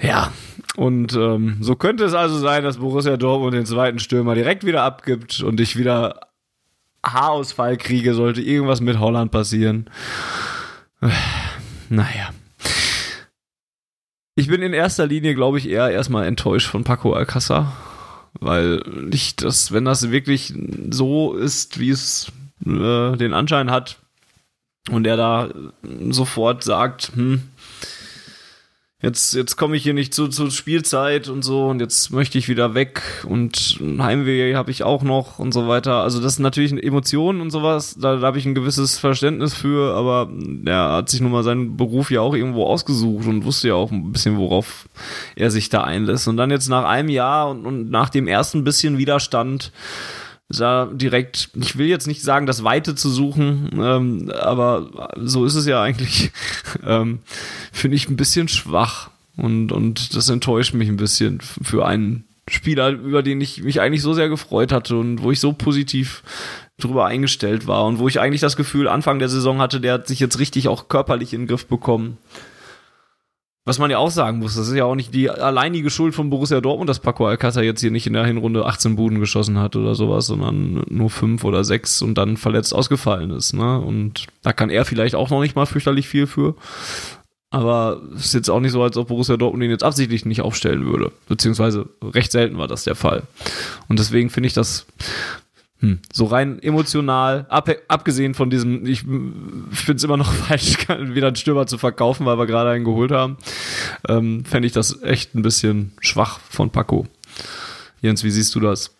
Ja, 0.01 0.31
und 0.77 1.13
ähm, 1.13 1.57
so 1.59 1.75
könnte 1.75 2.05
es 2.05 2.13
also 2.13 2.37
sein, 2.37 2.63
dass 2.63 2.77
Borussia 2.77 3.17
Dortmund 3.17 3.53
den 3.53 3.65
zweiten 3.65 3.99
Stürmer 3.99 4.33
direkt 4.35 4.65
wieder 4.65 4.83
abgibt 4.83 5.41
und 5.41 5.59
ich 5.59 5.77
wieder 5.77 6.21
Haarausfall 7.05 7.77
kriege, 7.77 8.13
sollte 8.13 8.41
irgendwas 8.41 8.81
mit 8.81 8.99
Holland 8.99 9.31
passieren. 9.31 9.89
Naja. 11.91 12.29
Ich 14.35 14.47
bin 14.47 14.61
in 14.61 14.73
erster 14.73 15.07
Linie, 15.07 15.33
glaube 15.33 15.57
ich, 15.57 15.67
eher 15.67 15.89
erstmal 15.89 16.27
enttäuscht 16.27 16.67
von 16.67 16.83
Paco 16.83 17.13
Alcázar, 17.15 17.71
weil 18.33 18.81
ich 19.11 19.35
das, 19.35 19.71
wenn 19.71 19.85
das 19.85 20.11
wirklich 20.11 20.53
so 20.89 21.33
ist, 21.33 21.79
wie 21.79 21.89
es 21.89 22.31
äh, 22.65 23.15
den 23.17 23.33
Anschein 23.33 23.71
hat 23.71 23.99
und 24.89 25.05
er 25.07 25.17
da 25.17 25.49
sofort 26.09 26.63
sagt, 26.63 27.11
hm, 27.15 27.43
jetzt, 29.01 29.33
jetzt 29.33 29.55
komme 29.55 29.77
ich 29.77 29.83
hier 29.83 29.93
nicht 29.93 30.13
zu, 30.13 30.27
zur 30.27 30.51
Spielzeit 30.51 31.29
und 31.29 31.43
so 31.43 31.67
und 31.67 31.79
jetzt 31.79 32.11
möchte 32.11 32.37
ich 32.37 32.49
wieder 32.49 32.73
weg 32.73 33.01
und 33.27 33.79
Heimweh 33.81 34.55
habe 34.55 34.71
ich 34.71 34.83
auch 34.83 35.03
noch 35.03 35.39
und 35.39 35.53
so 35.53 35.67
weiter. 35.67 36.03
Also 36.03 36.21
das 36.21 36.35
sind 36.35 36.43
natürlich 36.43 36.71
Emotionen 36.71 37.41
und 37.41 37.49
sowas, 37.51 37.95
da, 37.99 38.17
da 38.17 38.27
habe 38.27 38.37
ich 38.37 38.45
ein 38.45 38.55
gewisses 38.55 38.97
Verständnis 38.97 39.53
für, 39.53 39.95
aber 39.95 40.29
er 40.65 40.91
hat 40.93 41.09
sich 41.09 41.21
nun 41.21 41.31
mal 41.31 41.43
seinen 41.43 41.77
Beruf 41.77 42.11
ja 42.11 42.21
auch 42.21 42.35
irgendwo 42.35 42.65
ausgesucht 42.65 43.27
und 43.27 43.45
wusste 43.45 43.69
ja 43.69 43.75
auch 43.75 43.91
ein 43.91 44.11
bisschen, 44.11 44.37
worauf 44.37 44.89
er 45.35 45.49
sich 45.49 45.69
da 45.69 45.83
einlässt. 45.83 46.27
Und 46.27 46.37
dann 46.37 46.51
jetzt 46.51 46.67
nach 46.67 46.83
einem 46.83 47.09
Jahr 47.09 47.49
und, 47.49 47.65
und 47.65 47.89
nach 47.89 48.09
dem 48.09 48.27
ersten 48.27 48.63
bisschen 48.63 48.97
Widerstand 48.97 49.71
da 50.49 50.89
direkt, 50.91 51.49
ich 51.55 51.77
will 51.77 51.87
jetzt 51.87 52.07
nicht 52.07 52.23
sagen, 52.23 52.47
das 52.47 52.63
Weite 52.63 52.95
zu 52.95 53.09
suchen, 53.09 53.69
ähm, 53.73 54.31
aber 54.31 55.11
so 55.17 55.45
ist 55.45 55.55
es 55.55 55.65
ja 55.67 55.81
eigentlich, 55.81 56.31
ähm, 56.85 57.19
finde 57.71 57.95
ich 57.95 58.09
ein 58.09 58.17
bisschen 58.17 58.47
schwach 58.47 59.11
und, 59.37 59.71
und 59.71 60.15
das 60.15 60.29
enttäuscht 60.29 60.73
mich 60.73 60.89
ein 60.89 60.97
bisschen 60.97 61.39
für 61.41 61.85
einen 61.85 62.25
Spieler, 62.47 62.89
über 62.89 63.21
den 63.21 63.39
ich 63.41 63.61
mich 63.61 63.79
eigentlich 63.79 64.01
so 64.01 64.13
sehr 64.13 64.27
gefreut 64.27 64.71
hatte 64.71 64.97
und 64.97 65.21
wo 65.21 65.31
ich 65.31 65.39
so 65.39 65.53
positiv 65.53 66.23
drüber 66.79 67.05
eingestellt 67.05 67.67
war 67.67 67.85
und 67.85 67.99
wo 67.99 68.07
ich 68.07 68.19
eigentlich 68.19 68.41
das 68.41 68.55
Gefühl 68.55 68.87
Anfang 68.87 69.19
der 69.19 69.29
Saison 69.29 69.59
hatte, 69.59 69.79
der 69.79 69.93
hat 69.93 70.07
sich 70.07 70.19
jetzt 70.19 70.39
richtig 70.39 70.67
auch 70.67 70.87
körperlich 70.87 71.33
in 71.33 71.41
den 71.41 71.47
Griff 71.47 71.67
bekommen. 71.67 72.17
Was 73.69 73.77
man 73.77 73.91
ja 73.91 73.99
auch 73.99 74.09
sagen 74.09 74.39
muss, 74.39 74.55
das 74.55 74.67
ist 74.67 74.73
ja 74.73 74.85
auch 74.85 74.95
nicht 74.95 75.13
die 75.13 75.29
alleinige 75.29 75.91
Schuld 75.91 76.15
von 76.15 76.31
Borussia 76.31 76.59
Dortmund, 76.59 76.89
dass 76.89 76.97
Paco 76.97 77.27
Alcázar 77.27 77.61
jetzt 77.61 77.81
hier 77.81 77.91
nicht 77.91 78.07
in 78.07 78.13
der 78.13 78.25
Hinrunde 78.25 78.65
18 78.65 78.95
Buden 78.95 79.19
geschossen 79.19 79.59
hat 79.59 79.75
oder 79.75 79.93
sowas, 79.93 80.25
sondern 80.25 80.83
nur 80.89 81.11
fünf 81.11 81.43
oder 81.43 81.63
sechs 81.63 82.01
und 82.01 82.15
dann 82.15 82.35
verletzt 82.35 82.73
ausgefallen 82.73 83.29
ist. 83.29 83.53
Ne? 83.53 83.79
Und 83.79 84.25
da 84.41 84.53
kann 84.53 84.71
er 84.71 84.85
vielleicht 84.85 85.13
auch 85.13 85.29
noch 85.29 85.41
nicht 85.41 85.55
mal 85.55 85.67
fürchterlich 85.67 86.07
viel 86.07 86.25
für. 86.25 86.55
Aber 87.51 88.01
es 88.15 88.25
ist 88.25 88.33
jetzt 88.33 88.49
auch 88.49 88.59
nicht 88.59 88.71
so, 88.71 88.81
als 88.81 88.97
ob 88.97 89.09
Borussia 89.09 89.37
Dortmund 89.37 89.63
ihn 89.63 89.69
jetzt 89.69 89.83
absichtlich 89.83 90.25
nicht 90.25 90.41
aufstellen 90.41 90.87
würde. 90.87 91.11
Beziehungsweise 91.27 91.87
recht 92.01 92.31
selten 92.31 92.57
war 92.57 92.67
das 92.67 92.85
der 92.85 92.95
Fall. 92.95 93.21
Und 93.87 93.99
deswegen 93.99 94.31
finde 94.31 94.47
ich 94.47 94.53
das 94.53 94.87
hm, 95.79 95.99
so 96.11 96.25
rein 96.25 96.61
emotional, 96.61 97.45
ab, 97.49 97.69
abgesehen 97.87 98.33
von 98.33 98.49
diesem, 98.49 98.85
ich 98.85 99.01
finde 99.01 99.93
es 99.95 100.03
immer 100.03 100.17
noch 100.17 100.31
falsch, 100.47 100.77
wieder 100.89 101.27
einen 101.27 101.35
Stürmer 101.37 101.67
zu 101.67 101.77
verkaufen, 101.77 102.25
weil 102.25 102.37
wir 102.37 102.47
gerade 102.47 102.71
einen 102.71 102.83
geholt 102.83 103.11
haben, 103.11 103.37
ähm, 104.07 104.43
fände 104.43 104.67
ich 104.67 104.73
das 104.73 105.01
echt 105.03 105.35
ein 105.35 105.41
bisschen 105.41 105.93
schwach 106.01 106.39
von 106.39 106.69
Paco. 106.69 107.07
Jens, 108.01 108.23
wie 108.23 108.31
siehst 108.31 108.53
du 108.55 108.59
das? 108.59 108.95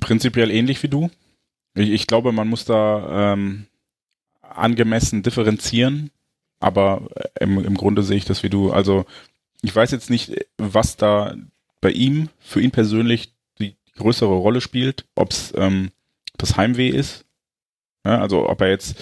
Prinzipiell 0.00 0.50
ähnlich 0.50 0.82
wie 0.82 0.88
du. 0.88 1.10
Ich, 1.74 1.90
ich 1.90 2.06
glaube, 2.08 2.32
man 2.32 2.48
muss 2.48 2.64
da 2.64 3.34
ähm, 3.34 3.66
angemessen 4.42 5.22
differenzieren, 5.22 6.10
aber 6.58 7.08
im, 7.38 7.64
im 7.64 7.76
Grunde 7.76 8.02
sehe 8.02 8.16
ich 8.16 8.24
das 8.24 8.42
wie 8.42 8.50
du. 8.50 8.72
Also 8.72 9.06
ich 9.62 9.74
weiß 9.74 9.92
jetzt 9.92 10.10
nicht, 10.10 10.32
was 10.56 10.96
da 10.96 11.36
bei 11.80 11.90
ihm, 11.90 12.28
für 12.40 12.60
ihn 12.60 12.72
persönlich 12.72 13.32
größere 13.98 14.34
Rolle 14.34 14.60
spielt, 14.60 15.06
ob 15.14 15.32
es 15.32 15.52
ähm, 15.56 15.90
das 16.36 16.56
Heimweh 16.56 16.88
ist, 16.88 17.24
ja, 18.04 18.20
also 18.20 18.48
ob 18.48 18.60
er 18.60 18.70
jetzt 18.70 18.96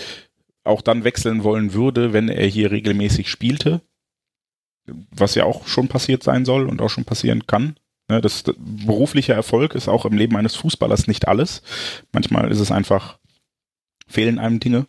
auch 0.65 0.83
dann 0.83 1.05
wechseln 1.05 1.45
wollen 1.45 1.73
würde, 1.73 2.13
wenn 2.13 2.29
er 2.29 2.47
hier 2.47 2.71
regelmäßig 2.71 3.31
spielte. 3.31 3.83
Was 5.11 5.35
ja 5.35 5.45
auch 5.45 5.67
schon 5.67 5.89
passiert 5.89 6.23
sein 6.23 6.45
soll 6.45 6.69
und 6.69 6.81
auch 6.81 6.91
schon 6.91 7.05
passieren 7.05 7.47
kann. 7.47 7.77
Ne, 8.09 8.21
das, 8.21 8.45
das 8.45 8.55
beruflicher 8.59 9.35
Erfolg 9.35 9.75
ist 9.75 9.89
auch 9.89 10.05
im 10.05 10.17
Leben 10.17 10.37
eines 10.37 10.55
Fußballers 10.57 11.09
nicht 11.09 11.27
alles. 11.27 11.63
Manchmal 12.13 12.51
ist 12.51 12.61
es 12.61 12.71
einfach, 12.71 13.19
fehlen 14.07 14.39
einem 14.39 14.61
Dinge. 14.61 14.87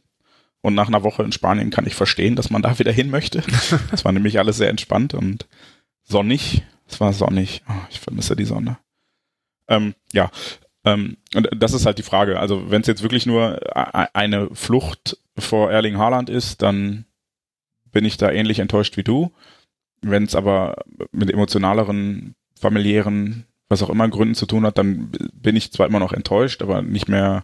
Und 0.61 0.75
nach 0.75 0.87
einer 0.87 1.03
Woche 1.03 1.23
in 1.23 1.31
Spanien 1.31 1.69
kann 1.69 1.87
ich 1.87 1.95
verstehen, 1.95 2.35
dass 2.35 2.49
man 2.49 2.61
da 2.61 2.77
wieder 2.79 2.91
hin 2.91 3.09
möchte. 3.09 3.43
Es 3.91 4.05
war 4.05 4.11
nämlich 4.11 4.39
alles 4.39 4.57
sehr 4.57 4.69
entspannt 4.69 5.13
und 5.13 5.47
sonnig. 6.03 6.63
Es 6.87 6.99
war 6.99 7.13
sonnig. 7.13 7.63
Oh, 7.69 7.85
ich 7.89 7.99
vermisse 7.99 8.35
die 8.35 8.45
Sonne. 8.45 8.77
Ähm, 9.67 9.95
ja, 10.13 10.31
ähm, 10.85 11.17
und 11.35 11.49
das 11.55 11.73
ist 11.73 11.85
halt 11.85 11.97
die 11.97 12.03
Frage. 12.03 12.39
Also 12.39 12.71
wenn 12.71 12.81
es 12.81 12.87
jetzt 12.87 13.03
wirklich 13.03 13.25
nur 13.25 13.59
eine 14.15 14.49
Flucht 14.53 15.17
vor 15.37 15.71
Erling 15.71 15.97
Haaland 15.97 16.29
ist, 16.29 16.61
dann 16.61 17.05
bin 17.91 18.05
ich 18.05 18.17
da 18.17 18.31
ähnlich 18.31 18.59
enttäuscht 18.59 18.97
wie 18.97 19.03
du. 19.03 19.31
Wenn 20.01 20.23
es 20.23 20.35
aber 20.35 20.83
mit 21.11 21.31
emotionaleren, 21.31 22.35
familiären, 22.59 23.45
was 23.69 23.83
auch 23.83 23.89
immer 23.89 24.07
Gründen 24.07 24.35
zu 24.35 24.45
tun 24.45 24.65
hat, 24.65 24.77
dann 24.77 25.11
bin 25.33 25.55
ich 25.55 25.71
zwar 25.71 25.87
immer 25.87 25.99
noch 25.99 26.13
enttäuscht, 26.13 26.61
aber 26.61 26.81
nicht 26.81 27.09
mehr 27.09 27.43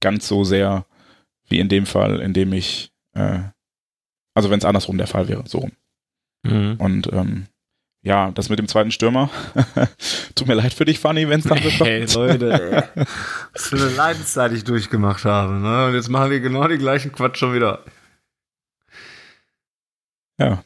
ganz 0.00 0.28
so 0.28 0.44
sehr 0.44 0.86
wie 1.48 1.58
in 1.58 1.68
dem 1.68 1.86
Fall, 1.86 2.20
in 2.20 2.32
dem 2.32 2.52
ich, 2.52 2.92
äh, 3.14 3.40
also 4.34 4.50
wenn 4.50 4.58
es 4.58 4.64
andersrum 4.64 4.98
der 4.98 5.08
Fall 5.08 5.28
wäre, 5.28 5.44
so 5.46 5.58
rum. 5.58 5.72
Mhm. 6.44 6.76
Und 6.78 7.12
ähm, 7.12 7.46
ja, 8.02 8.30
das 8.30 8.48
mit 8.48 8.58
dem 8.58 8.66
zweiten 8.66 8.90
Stürmer. 8.90 9.28
Tut 10.34 10.48
mir 10.48 10.54
leid 10.54 10.72
für 10.72 10.86
dich, 10.86 10.98
Fanny, 10.98 11.28
wenn 11.28 11.40
es 11.40 11.46
dann 11.46 11.58
so 11.58 11.84
Hey, 11.84 12.06
Leute, 12.14 12.88
was 13.52 13.66
für 13.66 13.76
eine 13.76 13.90
Leidenszeit 13.90 14.52
ich 14.52 14.64
durchgemacht 14.64 15.24
habe. 15.24 15.54
Ne? 15.54 15.86
Und 15.86 15.94
jetzt 15.94 16.08
machen 16.08 16.30
wir 16.30 16.40
genau 16.40 16.66
den 16.66 16.78
gleichen 16.78 17.12
Quatsch 17.12 17.38
schon 17.38 17.54
wieder. 17.54 17.84
Ja. 20.38 20.64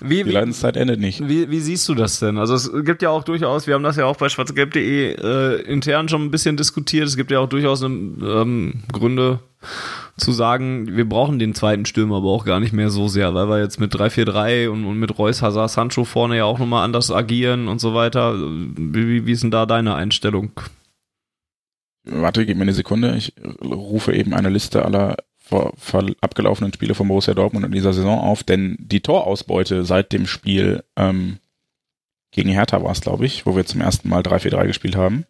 Wie, 0.00 0.24
die 0.24 0.30
Leidenszeit 0.30 0.76
endet 0.76 0.98
nicht. 0.98 1.28
Wie, 1.28 1.50
wie 1.50 1.60
siehst 1.60 1.88
du 1.88 1.94
das 1.94 2.18
denn? 2.18 2.38
Also 2.38 2.54
es 2.54 2.70
gibt 2.84 3.02
ja 3.02 3.10
auch 3.10 3.22
durchaus, 3.22 3.66
wir 3.66 3.74
haben 3.74 3.84
das 3.84 3.96
ja 3.96 4.06
auch 4.06 4.16
bei 4.16 4.28
schwarzgelb.de 4.28 5.14
äh, 5.14 5.60
intern 5.62 6.08
schon 6.08 6.22
ein 6.22 6.30
bisschen 6.32 6.56
diskutiert, 6.56 7.06
es 7.06 7.16
gibt 7.16 7.30
ja 7.30 7.38
auch 7.38 7.48
durchaus 7.48 7.82
ähm, 7.82 8.82
Gründe 8.90 9.38
zu 10.16 10.32
sagen, 10.32 10.96
wir 10.96 11.08
brauchen 11.08 11.38
den 11.38 11.54
zweiten 11.54 11.86
Stürmer 11.86 12.18
aber 12.18 12.30
auch 12.30 12.44
gar 12.44 12.60
nicht 12.60 12.72
mehr 12.72 12.90
so 12.90 13.08
sehr, 13.08 13.34
weil 13.34 13.48
wir 13.48 13.58
jetzt 13.60 13.80
mit 13.80 13.94
3-4-3 13.94 14.68
und, 14.68 14.84
und 14.84 14.98
mit 14.98 15.18
Reus, 15.18 15.42
Hazard, 15.42 15.70
Sancho 15.70 16.04
vorne 16.04 16.36
ja 16.36 16.44
auch 16.44 16.58
nochmal 16.58 16.84
anders 16.84 17.10
agieren 17.10 17.68
und 17.68 17.80
so 17.80 17.94
weiter. 17.94 18.34
Wie, 18.36 19.26
wie 19.26 19.32
ist 19.32 19.42
denn 19.42 19.50
da 19.50 19.66
deine 19.66 19.94
Einstellung? 19.94 20.52
Warte, 22.04 22.46
gib 22.46 22.56
mir 22.56 22.62
eine 22.62 22.74
Sekunde. 22.74 23.16
Ich 23.16 23.34
rufe 23.62 24.12
eben 24.12 24.34
eine 24.34 24.50
Liste 24.50 24.84
aller 24.84 25.16
abgelaufenen 26.20 26.72
Spiele 26.72 26.94
von 26.94 27.08
Borussia 27.08 27.34
Dortmund 27.34 27.66
in 27.66 27.72
dieser 27.72 27.92
Saison 27.92 28.18
auf, 28.18 28.42
denn 28.42 28.76
die 28.78 29.00
Torausbeute 29.00 29.84
seit 29.84 30.12
dem 30.12 30.26
Spiel 30.26 30.84
ähm, 30.96 31.38
gegen 32.30 32.50
Hertha 32.50 32.82
war 32.82 32.92
es, 32.92 33.00
glaube 33.00 33.26
ich, 33.26 33.46
wo 33.46 33.54
wir 33.54 33.66
zum 33.66 33.80
ersten 33.80 34.08
Mal 34.08 34.22
3-4-3 34.22 34.66
gespielt 34.66 34.96
haben. 34.96 35.26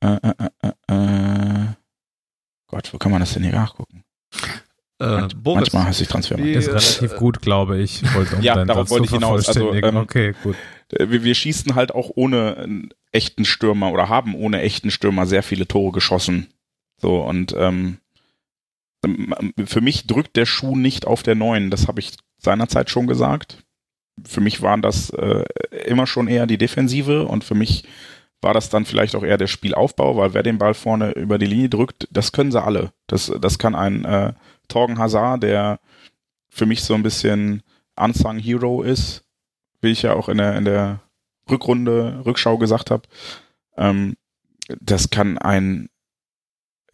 Äh, 0.00 0.16
äh, 0.16 0.34
äh, 0.38 0.68
äh, 0.68 0.94
äh 0.94 1.07
Gott, 2.68 2.92
wo 2.92 2.98
kann 2.98 3.10
man 3.10 3.20
das 3.20 3.32
denn 3.32 3.42
hier 3.42 3.52
nachgucken? 3.52 4.04
Äh, 5.00 5.28
Boris, 5.36 5.60
manchmal 5.60 5.84
heißt 5.84 6.00
ich 6.00 6.08
Transfer. 6.08 6.38
Ist 6.38 6.68
relativ 6.68 7.16
gut, 7.16 7.40
glaube 7.40 7.78
ich. 7.78 8.02
Um 8.02 8.42
ja, 8.42 8.64
darauf 8.64 8.90
wollte 8.90 9.06
ich 9.06 9.12
hinaus. 9.12 9.48
Also, 9.48 9.72
ähm, 9.72 9.96
okay, 9.96 10.34
gut. 10.42 10.56
Äh, 10.92 11.08
wir, 11.10 11.22
wir, 11.22 11.34
schießen 11.34 11.74
halt 11.74 11.94
auch 11.94 12.10
ohne 12.14 12.56
einen 12.56 12.90
echten 13.12 13.44
Stürmer 13.44 13.92
oder 13.92 14.08
haben 14.08 14.34
ohne 14.34 14.60
echten 14.60 14.90
Stürmer 14.90 15.26
sehr 15.26 15.42
viele 15.42 15.68
Tore 15.68 15.92
geschossen. 15.92 16.48
So, 17.00 17.22
und 17.22 17.54
ähm, 17.56 17.98
ähm 19.04 19.34
für 19.66 19.80
mich 19.80 20.08
drückt 20.08 20.36
der 20.36 20.46
Schuh 20.46 20.76
nicht 20.76 21.06
auf 21.06 21.22
der 21.22 21.36
neuen. 21.36 21.70
Das 21.70 21.86
habe 21.86 22.00
ich 22.00 22.16
seinerzeit 22.38 22.90
schon 22.90 23.06
gesagt. 23.06 23.58
Für 24.26 24.40
mich 24.40 24.62
waren 24.62 24.82
das 24.82 25.10
äh, 25.10 25.44
immer 25.86 26.08
schon 26.08 26.26
eher 26.26 26.46
die 26.46 26.58
Defensive 26.58 27.24
und 27.24 27.44
für 27.44 27.54
mich 27.54 27.84
war 28.40 28.54
das 28.54 28.68
dann 28.68 28.84
vielleicht 28.84 29.16
auch 29.16 29.24
eher 29.24 29.38
der 29.38 29.46
Spielaufbau, 29.46 30.16
weil 30.16 30.34
wer 30.34 30.42
den 30.42 30.58
Ball 30.58 30.74
vorne 30.74 31.12
über 31.12 31.38
die 31.38 31.46
Linie 31.46 31.68
drückt, 31.68 32.08
das 32.10 32.32
können 32.32 32.52
sie 32.52 32.62
alle. 32.62 32.92
Das, 33.06 33.32
das 33.40 33.58
kann 33.58 33.74
ein 33.74 34.04
äh, 34.04 34.32
Torgen 34.68 34.98
Hazard, 34.98 35.42
der 35.42 35.80
für 36.48 36.66
mich 36.66 36.82
so 36.82 36.94
ein 36.94 37.02
bisschen 37.02 37.62
Unsung 37.96 38.38
Hero 38.38 38.82
ist, 38.82 39.24
wie 39.80 39.90
ich 39.90 40.02
ja 40.02 40.14
auch 40.14 40.28
in 40.28 40.38
der, 40.38 40.56
in 40.56 40.64
der 40.64 41.00
Rückrunde, 41.50 42.22
Rückschau 42.24 42.58
gesagt 42.58 42.90
habe. 42.90 43.02
Ähm, 43.76 44.16
das 44.80 45.10
kann 45.10 45.38
ein 45.38 45.88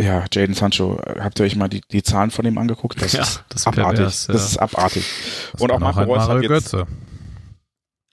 ja, 0.01 0.25
Jaden 0.33 0.55
Sancho, 0.55 1.01
habt 1.21 1.39
ihr 1.39 1.47
euch 1.47 1.57
mal 1.57 1.69
die, 1.69 1.81
die 1.81 2.03
Zahlen 2.03 2.31
von 2.31 2.45
ihm 2.45 2.59
angeguckt? 2.59 3.01
Das 3.01 3.13
ja, 3.13 3.23
ist 3.23 3.45
das 3.49 3.67
abartig. 3.67 3.97
Pervers, 3.97 4.27
ja. 4.27 4.33
Das 4.35 4.45
ist 4.51 4.59
abartig. 4.59 5.05
Das 5.53 5.61
und 5.61 5.71
auch 5.71 5.79
Marco 5.79 6.03
Reus 6.03 6.29
hat 6.29 6.43
jetzt, 6.43 6.49
Götze. 6.49 6.87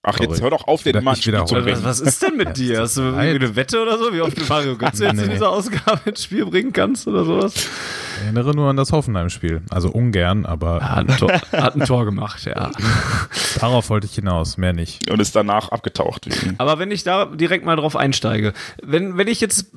Ach, 0.03 0.19
jetzt 0.19 0.41
hör 0.41 0.49
doch 0.49 0.67
auf, 0.67 0.81
den 0.81 1.03
Mann 1.03 1.15
zu 1.15 1.31
bringen. 1.31 1.83
Was 1.83 1.99
ist 1.99 2.23
denn 2.23 2.35
mit 2.35 2.57
dir? 2.57 2.81
Hast 2.81 2.97
du 2.97 3.15
eine 3.15 3.55
Wette 3.55 3.79
oder 3.79 3.99
so? 3.99 4.11
Wie 4.11 4.21
oft 4.21 4.35
du 4.35 4.43
Mario 4.45 4.75
Götze 4.75 5.05
jetzt 5.05 5.17
nee. 5.17 5.25
in 5.25 5.29
dieser 5.29 5.51
Ausgabe 5.51 6.01
ins 6.05 6.23
Spiel 6.23 6.47
bringen 6.47 6.73
kannst 6.73 7.07
oder 7.07 7.23
sowas? 7.23 7.53
Ich 7.55 8.23
erinnere 8.23 8.55
nur 8.55 8.67
an 8.67 8.77
das 8.77 8.91
Hoffenheim-Spiel. 8.91 9.61
Also 9.69 9.89
ungern, 9.89 10.47
aber. 10.47 10.81
Hat 10.81 11.07
ein, 11.07 11.17
Tor, 11.17 11.31
hat 11.51 11.75
ein 11.75 11.85
Tor 11.85 12.05
gemacht, 12.05 12.45
ja. 12.45 12.71
Darauf 13.59 13.91
wollte 13.91 14.07
ich 14.07 14.15
hinaus, 14.15 14.57
mehr 14.57 14.73
nicht. 14.73 15.07
Und 15.11 15.19
ist 15.19 15.35
danach 15.35 15.69
abgetaucht. 15.69 16.27
Aber 16.57 16.79
wenn 16.79 16.89
ich 16.89 17.03
da 17.03 17.25
direkt 17.25 17.65
mal 17.65 17.75
drauf 17.75 17.95
einsteige, 17.95 18.53
wenn, 18.81 19.17
wenn 19.17 19.27
ich 19.27 19.39
jetzt 19.39 19.67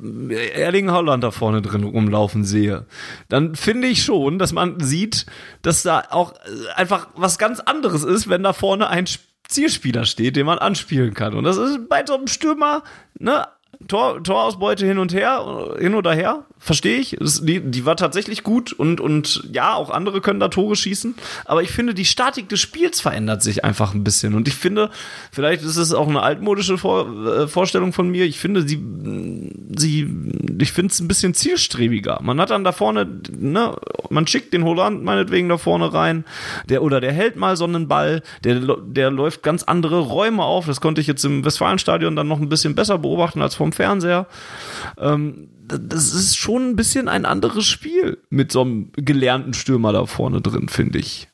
Erling 0.54 0.90
Holland 0.90 1.22
da 1.22 1.32
vorne 1.32 1.60
drin 1.60 1.84
rumlaufen 1.84 2.44
sehe, 2.44 2.86
dann 3.28 3.56
finde 3.56 3.88
ich 3.88 4.02
schon, 4.02 4.38
dass 4.38 4.52
man 4.52 4.80
sieht, 4.80 5.26
dass 5.60 5.82
da 5.82 6.04
auch 6.08 6.32
einfach 6.76 7.08
was 7.14 7.36
ganz 7.36 7.60
anderes 7.60 8.04
ist, 8.04 8.30
wenn 8.30 8.42
da 8.42 8.54
vorne 8.54 8.88
ein 8.88 9.06
Spiel 9.06 9.33
Zielspieler 9.48 10.04
steht, 10.04 10.36
den 10.36 10.46
man 10.46 10.58
anspielen 10.58 11.14
kann. 11.14 11.34
Und 11.34 11.44
das 11.44 11.56
ist 11.56 11.88
bei 11.88 12.04
so 12.06 12.14
einem 12.14 12.26
Stürmer, 12.26 12.82
ne, 13.18 13.46
Tor, 13.88 14.22
Torausbeute 14.22 14.86
hin 14.86 14.98
und 14.98 15.12
her, 15.12 15.74
hin 15.78 15.94
oder 15.94 16.14
her, 16.14 16.44
verstehe 16.58 16.98
ich. 16.98 17.16
Die, 17.20 17.60
die 17.60 17.84
war 17.84 17.96
tatsächlich 17.96 18.42
gut 18.42 18.72
und, 18.72 19.00
und 19.00 19.48
ja, 19.52 19.74
auch 19.74 19.90
andere 19.90 20.20
können 20.20 20.40
da 20.40 20.48
Tore 20.48 20.76
schießen. 20.76 21.14
Aber 21.44 21.62
ich 21.62 21.70
finde, 21.70 21.94
die 21.94 22.04
Statik 22.04 22.48
des 22.48 22.60
Spiels 22.60 23.00
verändert 23.00 23.42
sich 23.42 23.64
einfach 23.64 23.94
ein 23.94 24.04
bisschen. 24.04 24.34
Und 24.34 24.48
ich 24.48 24.54
finde, 24.54 24.90
vielleicht 25.30 25.62
ist 25.62 25.76
es 25.76 25.92
auch 25.92 26.08
eine 26.08 26.22
altmodische 26.22 26.78
Vor, 26.78 27.26
äh, 27.26 27.48
Vorstellung 27.48 27.92
von 27.92 28.08
mir. 28.08 28.24
Ich 28.24 28.38
finde, 28.38 28.66
sie, 28.66 28.82
sie, 29.76 30.08
ich 30.58 30.72
finde 30.72 30.92
es 30.92 31.00
ein 31.00 31.08
bisschen 31.08 31.34
zielstrebiger. 31.34 32.20
Man 32.22 32.40
hat 32.40 32.50
dann 32.50 32.64
da 32.64 32.72
vorne, 32.72 33.06
ne, 33.30 33.76
man 34.08 34.26
schickt 34.26 34.54
den 34.54 34.64
Holland 34.64 35.04
meinetwegen 35.04 35.48
da 35.48 35.58
vorne 35.58 35.92
rein, 35.92 36.24
der, 36.68 36.82
oder 36.82 37.00
der 37.00 37.12
hält 37.12 37.36
mal 37.36 37.56
so 37.56 37.64
einen 37.64 37.88
Ball, 37.88 38.22
der, 38.44 38.60
der 38.86 39.10
läuft 39.10 39.42
ganz 39.42 39.64
andere 39.64 40.00
Räume 40.00 40.42
auf. 40.42 40.66
Das 40.66 40.80
konnte 40.80 41.00
ich 41.00 41.06
jetzt 41.06 41.24
im 41.24 41.44
Westfalenstadion 41.44 42.16
dann 42.16 42.28
noch 42.28 42.40
ein 42.40 42.48
bisschen 42.48 42.74
besser 42.74 42.98
beobachten 42.98 43.42
als 43.42 43.54
vom 43.54 43.73
Fernseher. 43.74 44.26
Ähm, 44.98 45.50
das 45.66 46.12
ist 46.14 46.36
schon 46.36 46.70
ein 46.70 46.76
bisschen 46.76 47.08
ein 47.08 47.24
anderes 47.24 47.66
Spiel 47.66 48.18
mit 48.30 48.52
so 48.52 48.62
einem 48.62 48.92
gelernten 48.96 49.54
Stürmer 49.54 49.92
da 49.92 50.06
vorne 50.06 50.40
drin, 50.40 50.68
finde 50.68 50.98
ich. 50.98 51.28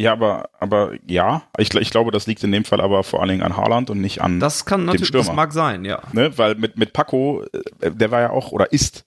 Ja, 0.00 0.12
aber, 0.12 0.48
aber 0.58 0.92
ja, 1.06 1.42
ich, 1.58 1.74
ich 1.74 1.90
glaube, 1.90 2.10
das 2.10 2.26
liegt 2.26 2.42
in 2.42 2.52
dem 2.52 2.64
Fall 2.64 2.80
aber 2.80 3.04
vor 3.04 3.20
allen 3.20 3.28
Dingen 3.28 3.42
an 3.42 3.56
Haaland 3.58 3.90
und 3.90 4.00
nicht 4.00 4.22
an 4.22 4.40
das 4.40 4.64
kann 4.64 4.86
natürlich, 4.86 5.02
dem 5.02 5.06
Stürmer. 5.08 5.26
Das 5.26 5.36
mag 5.36 5.52
sein, 5.52 5.84
ja. 5.84 6.00
Ne? 6.12 6.36
Weil 6.38 6.54
mit, 6.54 6.78
mit 6.78 6.94
Paco, 6.94 7.44
äh, 7.80 7.90
der 7.90 8.10
war 8.10 8.20
ja 8.20 8.30
auch, 8.30 8.50
oder 8.50 8.72
ist, 8.72 9.04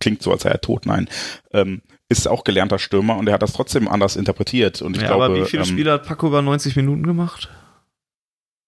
klingt 0.00 0.22
so, 0.22 0.32
als 0.32 0.42
sei 0.42 0.50
er 0.50 0.60
tot, 0.62 0.86
nein, 0.86 1.06
ähm, 1.52 1.82
ist 2.08 2.26
auch 2.26 2.44
gelernter 2.44 2.78
Stürmer 2.78 3.16
und 3.16 3.28
er 3.28 3.34
hat 3.34 3.42
das 3.42 3.52
trotzdem 3.52 3.86
anders 3.86 4.16
interpretiert. 4.16 4.80
Und 4.80 4.96
ich 4.96 5.02
ja, 5.02 5.08
glaube, 5.08 5.24
aber 5.24 5.36
wie 5.36 5.44
viele 5.44 5.64
ähm, 5.64 5.68
Spiele 5.68 5.92
hat 5.92 6.06
Paco 6.06 6.28
über 6.28 6.40
90 6.40 6.76
Minuten 6.76 7.02
gemacht? 7.02 7.50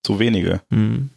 Zu 0.02 0.18
wenige. 0.18 0.60
Mhm. 0.68 1.10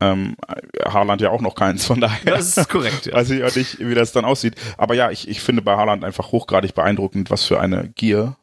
Ähm, 0.00 0.36
Haaland 0.84 1.20
ja 1.20 1.30
auch 1.30 1.40
noch 1.40 1.54
keins, 1.54 1.84
von 1.84 2.00
daher. 2.00 2.36
Das 2.36 2.56
ist 2.56 2.68
korrekt, 2.68 3.06
ja. 3.06 3.14
Weiß 3.14 3.30
ich 3.30 3.42
auch 3.42 3.54
nicht, 3.54 3.80
wie 3.80 3.94
das 3.94 4.12
dann 4.12 4.24
aussieht. 4.24 4.54
Aber 4.76 4.94
ja, 4.94 5.10
ich, 5.10 5.28
ich 5.28 5.40
finde 5.40 5.62
bei 5.62 5.76
Haaland 5.76 6.04
einfach 6.04 6.30
hochgradig 6.30 6.74
beeindruckend, 6.74 7.30
was 7.30 7.44
für 7.44 7.60
eine 7.60 7.88
Gier 7.88 8.36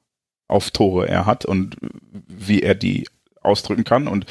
auf 0.47 0.71
Tore 0.71 1.07
er 1.07 1.25
hat 1.25 1.45
und 1.45 1.77
wie 2.27 2.61
er 2.61 2.75
die 2.75 3.07
ausdrücken 3.41 3.83
kann. 3.83 4.07
Und 4.07 4.25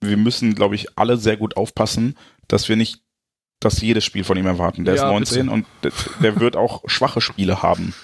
wir 0.00 0.16
müssen, 0.16 0.54
glaube 0.54 0.74
ich, 0.74 0.98
alle 0.98 1.16
sehr 1.16 1.36
gut 1.36 1.56
aufpassen, 1.56 2.16
dass 2.48 2.68
wir 2.68 2.76
nicht 2.76 3.02
das 3.60 3.80
jedes 3.80 4.04
Spiel 4.04 4.24
von 4.24 4.36
ihm 4.36 4.46
erwarten. 4.46 4.84
Der 4.84 4.94
ja, 4.94 5.04
ist 5.04 5.08
19 5.08 5.38
bitte. 5.38 5.50
und 5.52 5.66
der, 5.82 5.92
der 6.20 6.40
wird 6.40 6.56
auch 6.56 6.82
schwache 6.86 7.20
Spiele 7.20 7.62
haben. 7.62 7.94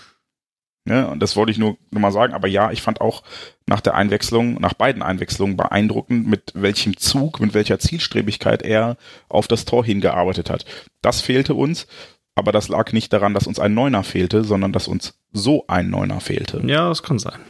Ne? 0.84 1.06
Und 1.08 1.20
das 1.20 1.36
wollte 1.36 1.52
ich 1.52 1.58
nur, 1.58 1.76
nur 1.90 2.00
mal 2.00 2.12
sagen. 2.12 2.32
Aber 2.32 2.48
ja, 2.48 2.70
ich 2.70 2.82
fand 2.82 3.00
auch 3.00 3.22
nach 3.66 3.80
der 3.80 3.94
Einwechslung, 3.94 4.54
nach 4.54 4.74
beiden 4.74 5.02
Einwechslungen 5.02 5.56
beeindruckend, 5.56 6.26
mit 6.26 6.52
welchem 6.54 6.96
Zug, 6.96 7.40
mit 7.40 7.54
welcher 7.54 7.78
Zielstrebigkeit 7.78 8.62
er 8.62 8.96
auf 9.28 9.48
das 9.48 9.64
Tor 9.64 9.84
hingearbeitet 9.84 10.50
hat. 10.50 10.64
Das 11.02 11.20
fehlte 11.20 11.54
uns. 11.54 11.86
Aber 12.34 12.52
das 12.52 12.68
lag 12.68 12.92
nicht 12.92 13.12
daran, 13.12 13.34
dass 13.34 13.48
uns 13.48 13.58
ein 13.58 13.74
Neuner 13.74 14.04
fehlte, 14.04 14.44
sondern 14.44 14.72
dass 14.72 14.86
uns 14.86 15.18
so 15.32 15.64
ein 15.66 15.90
Neuner 15.90 16.20
fehlte. 16.20 16.62
Ja, 16.64 16.88
das 16.88 17.02
kann 17.02 17.18
sein. 17.18 17.40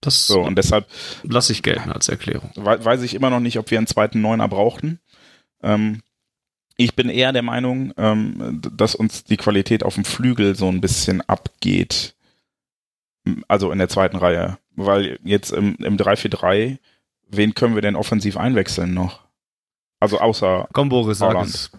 Das 0.00 0.26
so, 0.26 0.40
und 0.40 0.58
deshalb 0.58 0.88
lasse 1.22 1.52
ich 1.52 1.62
gelten 1.62 1.92
als 1.92 2.08
Erklärung. 2.08 2.50
Weiß 2.56 3.02
ich 3.02 3.14
immer 3.14 3.30
noch 3.30 3.38
nicht, 3.38 3.56
ob 3.56 3.70
wir 3.70 3.78
einen 3.78 3.86
zweiten 3.86 4.20
Neuner 4.20 4.48
brauchten. 4.48 4.98
Ähm, 5.62 6.02
ich 6.76 6.96
bin 6.96 7.08
eher 7.08 7.32
der 7.32 7.42
Meinung, 7.42 7.92
ähm, 7.96 8.60
dass 8.60 8.96
uns 8.96 9.22
die 9.22 9.36
Qualität 9.36 9.84
auf 9.84 9.94
dem 9.94 10.04
Flügel 10.04 10.56
so 10.56 10.68
ein 10.68 10.80
bisschen 10.80 11.20
abgeht. 11.22 12.15
Also 13.48 13.70
in 13.72 13.78
der 13.78 13.88
zweiten 13.88 14.16
Reihe. 14.16 14.58
Weil 14.76 15.18
jetzt 15.24 15.52
im, 15.52 15.74
im 15.76 15.96
3-4-3, 15.96 16.78
wen 17.30 17.54
können 17.54 17.74
wir 17.74 17.82
denn 17.82 17.96
offensiv 17.96 18.36
einwechseln 18.36 18.94
noch? 18.94 19.20
Also 20.00 20.20
außer 20.20 20.68
Komm, 20.72 20.88
Boris, 20.90 21.18
sag 21.18 21.34
es. 21.42 21.70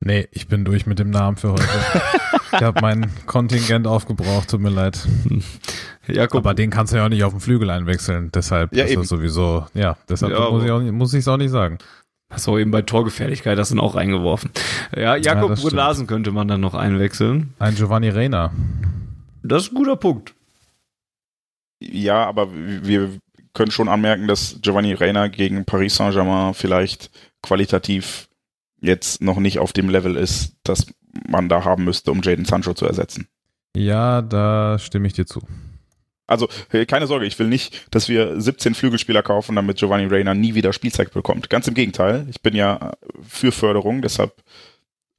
Nee, 0.00 0.28
ich 0.32 0.48
bin 0.48 0.64
durch 0.64 0.86
mit 0.86 0.98
dem 0.98 1.10
Namen 1.10 1.36
für 1.36 1.52
heute. 1.52 1.64
ich 2.52 2.60
habe 2.62 2.80
mein 2.82 3.10
Kontingent 3.26 3.86
aufgebraucht, 3.86 4.50
tut 4.50 4.60
mir 4.60 4.68
leid. 4.70 5.06
Jakob, 6.06 6.40
Aber 6.40 6.54
den 6.54 6.70
kannst 6.70 6.92
du 6.92 6.98
ja 6.98 7.04
auch 7.06 7.08
nicht 7.08 7.24
auf 7.24 7.32
den 7.32 7.40
Flügel 7.40 7.70
einwechseln. 7.70 8.30
Deshalb 8.34 8.74
Ja, 8.76 8.84
ist 8.84 8.90
eben. 8.92 9.02
das 9.02 9.08
sowieso, 9.08 9.66
ja, 9.72 9.96
deshalb 10.08 10.32
Ja, 10.32 10.50
muss 10.50 10.64
ich 10.64 10.70
aber- 10.70 10.82
auch 10.86 10.92
muss 10.92 11.14
es 11.14 11.28
auch 11.28 11.36
nicht 11.38 11.50
sagen. 11.50 11.78
hast 12.30 12.46
du 12.46 12.58
eben 12.58 12.70
bei 12.70 12.82
Torgefährlichkeit 12.82 13.56
das 13.58 13.70
dann 13.70 13.80
auch 13.80 13.94
reingeworfen. 13.94 14.50
Ja, 14.94 15.16
Jakob 15.16 15.52
stimmt. 15.52 15.70
Brunlasen 15.70 16.06
könnte 16.06 16.32
man 16.32 16.48
dann 16.48 16.60
noch 16.60 16.74
einwechseln. 16.74 17.54
Ein 17.58 17.74
Giovanni 17.74 18.10
Reina. 18.10 18.50
Das 19.44 19.64
ist 19.64 19.72
ein 19.72 19.76
guter 19.76 19.96
Punkt. 19.96 20.34
Ja, 21.80 22.24
aber 22.24 22.48
wir 22.52 23.18
können 23.52 23.70
schon 23.70 23.88
anmerken, 23.88 24.26
dass 24.26 24.58
Giovanni 24.62 24.94
Reina 24.94 25.28
gegen 25.28 25.64
Paris 25.64 25.96
Saint-Germain 25.96 26.54
vielleicht 26.54 27.10
qualitativ 27.42 28.28
jetzt 28.80 29.22
noch 29.22 29.38
nicht 29.38 29.58
auf 29.58 29.72
dem 29.72 29.90
Level 29.90 30.16
ist, 30.16 30.56
das 30.64 30.86
man 31.28 31.48
da 31.48 31.64
haben 31.64 31.84
müsste, 31.84 32.10
um 32.10 32.22
Jaden 32.22 32.46
Sancho 32.46 32.74
zu 32.74 32.86
ersetzen. 32.86 33.28
Ja, 33.76 34.22
da 34.22 34.78
stimme 34.78 35.06
ich 35.06 35.12
dir 35.12 35.26
zu. 35.26 35.40
Also 36.26 36.48
äh, 36.72 36.86
keine 36.86 37.06
Sorge, 37.06 37.26
ich 37.26 37.38
will 37.38 37.48
nicht, 37.48 37.94
dass 37.94 38.08
wir 38.08 38.40
17 38.40 38.74
Flügelspieler 38.74 39.22
kaufen, 39.22 39.56
damit 39.56 39.76
Giovanni 39.76 40.06
Reina 40.06 40.34
nie 40.34 40.54
wieder 40.54 40.72
Spielzeit 40.72 41.12
bekommt. 41.12 41.50
Ganz 41.50 41.68
im 41.68 41.74
Gegenteil, 41.74 42.26
ich 42.30 42.40
bin 42.40 42.56
ja 42.56 42.92
für 43.22 43.52
Förderung, 43.52 44.00
deshalb 44.00 44.42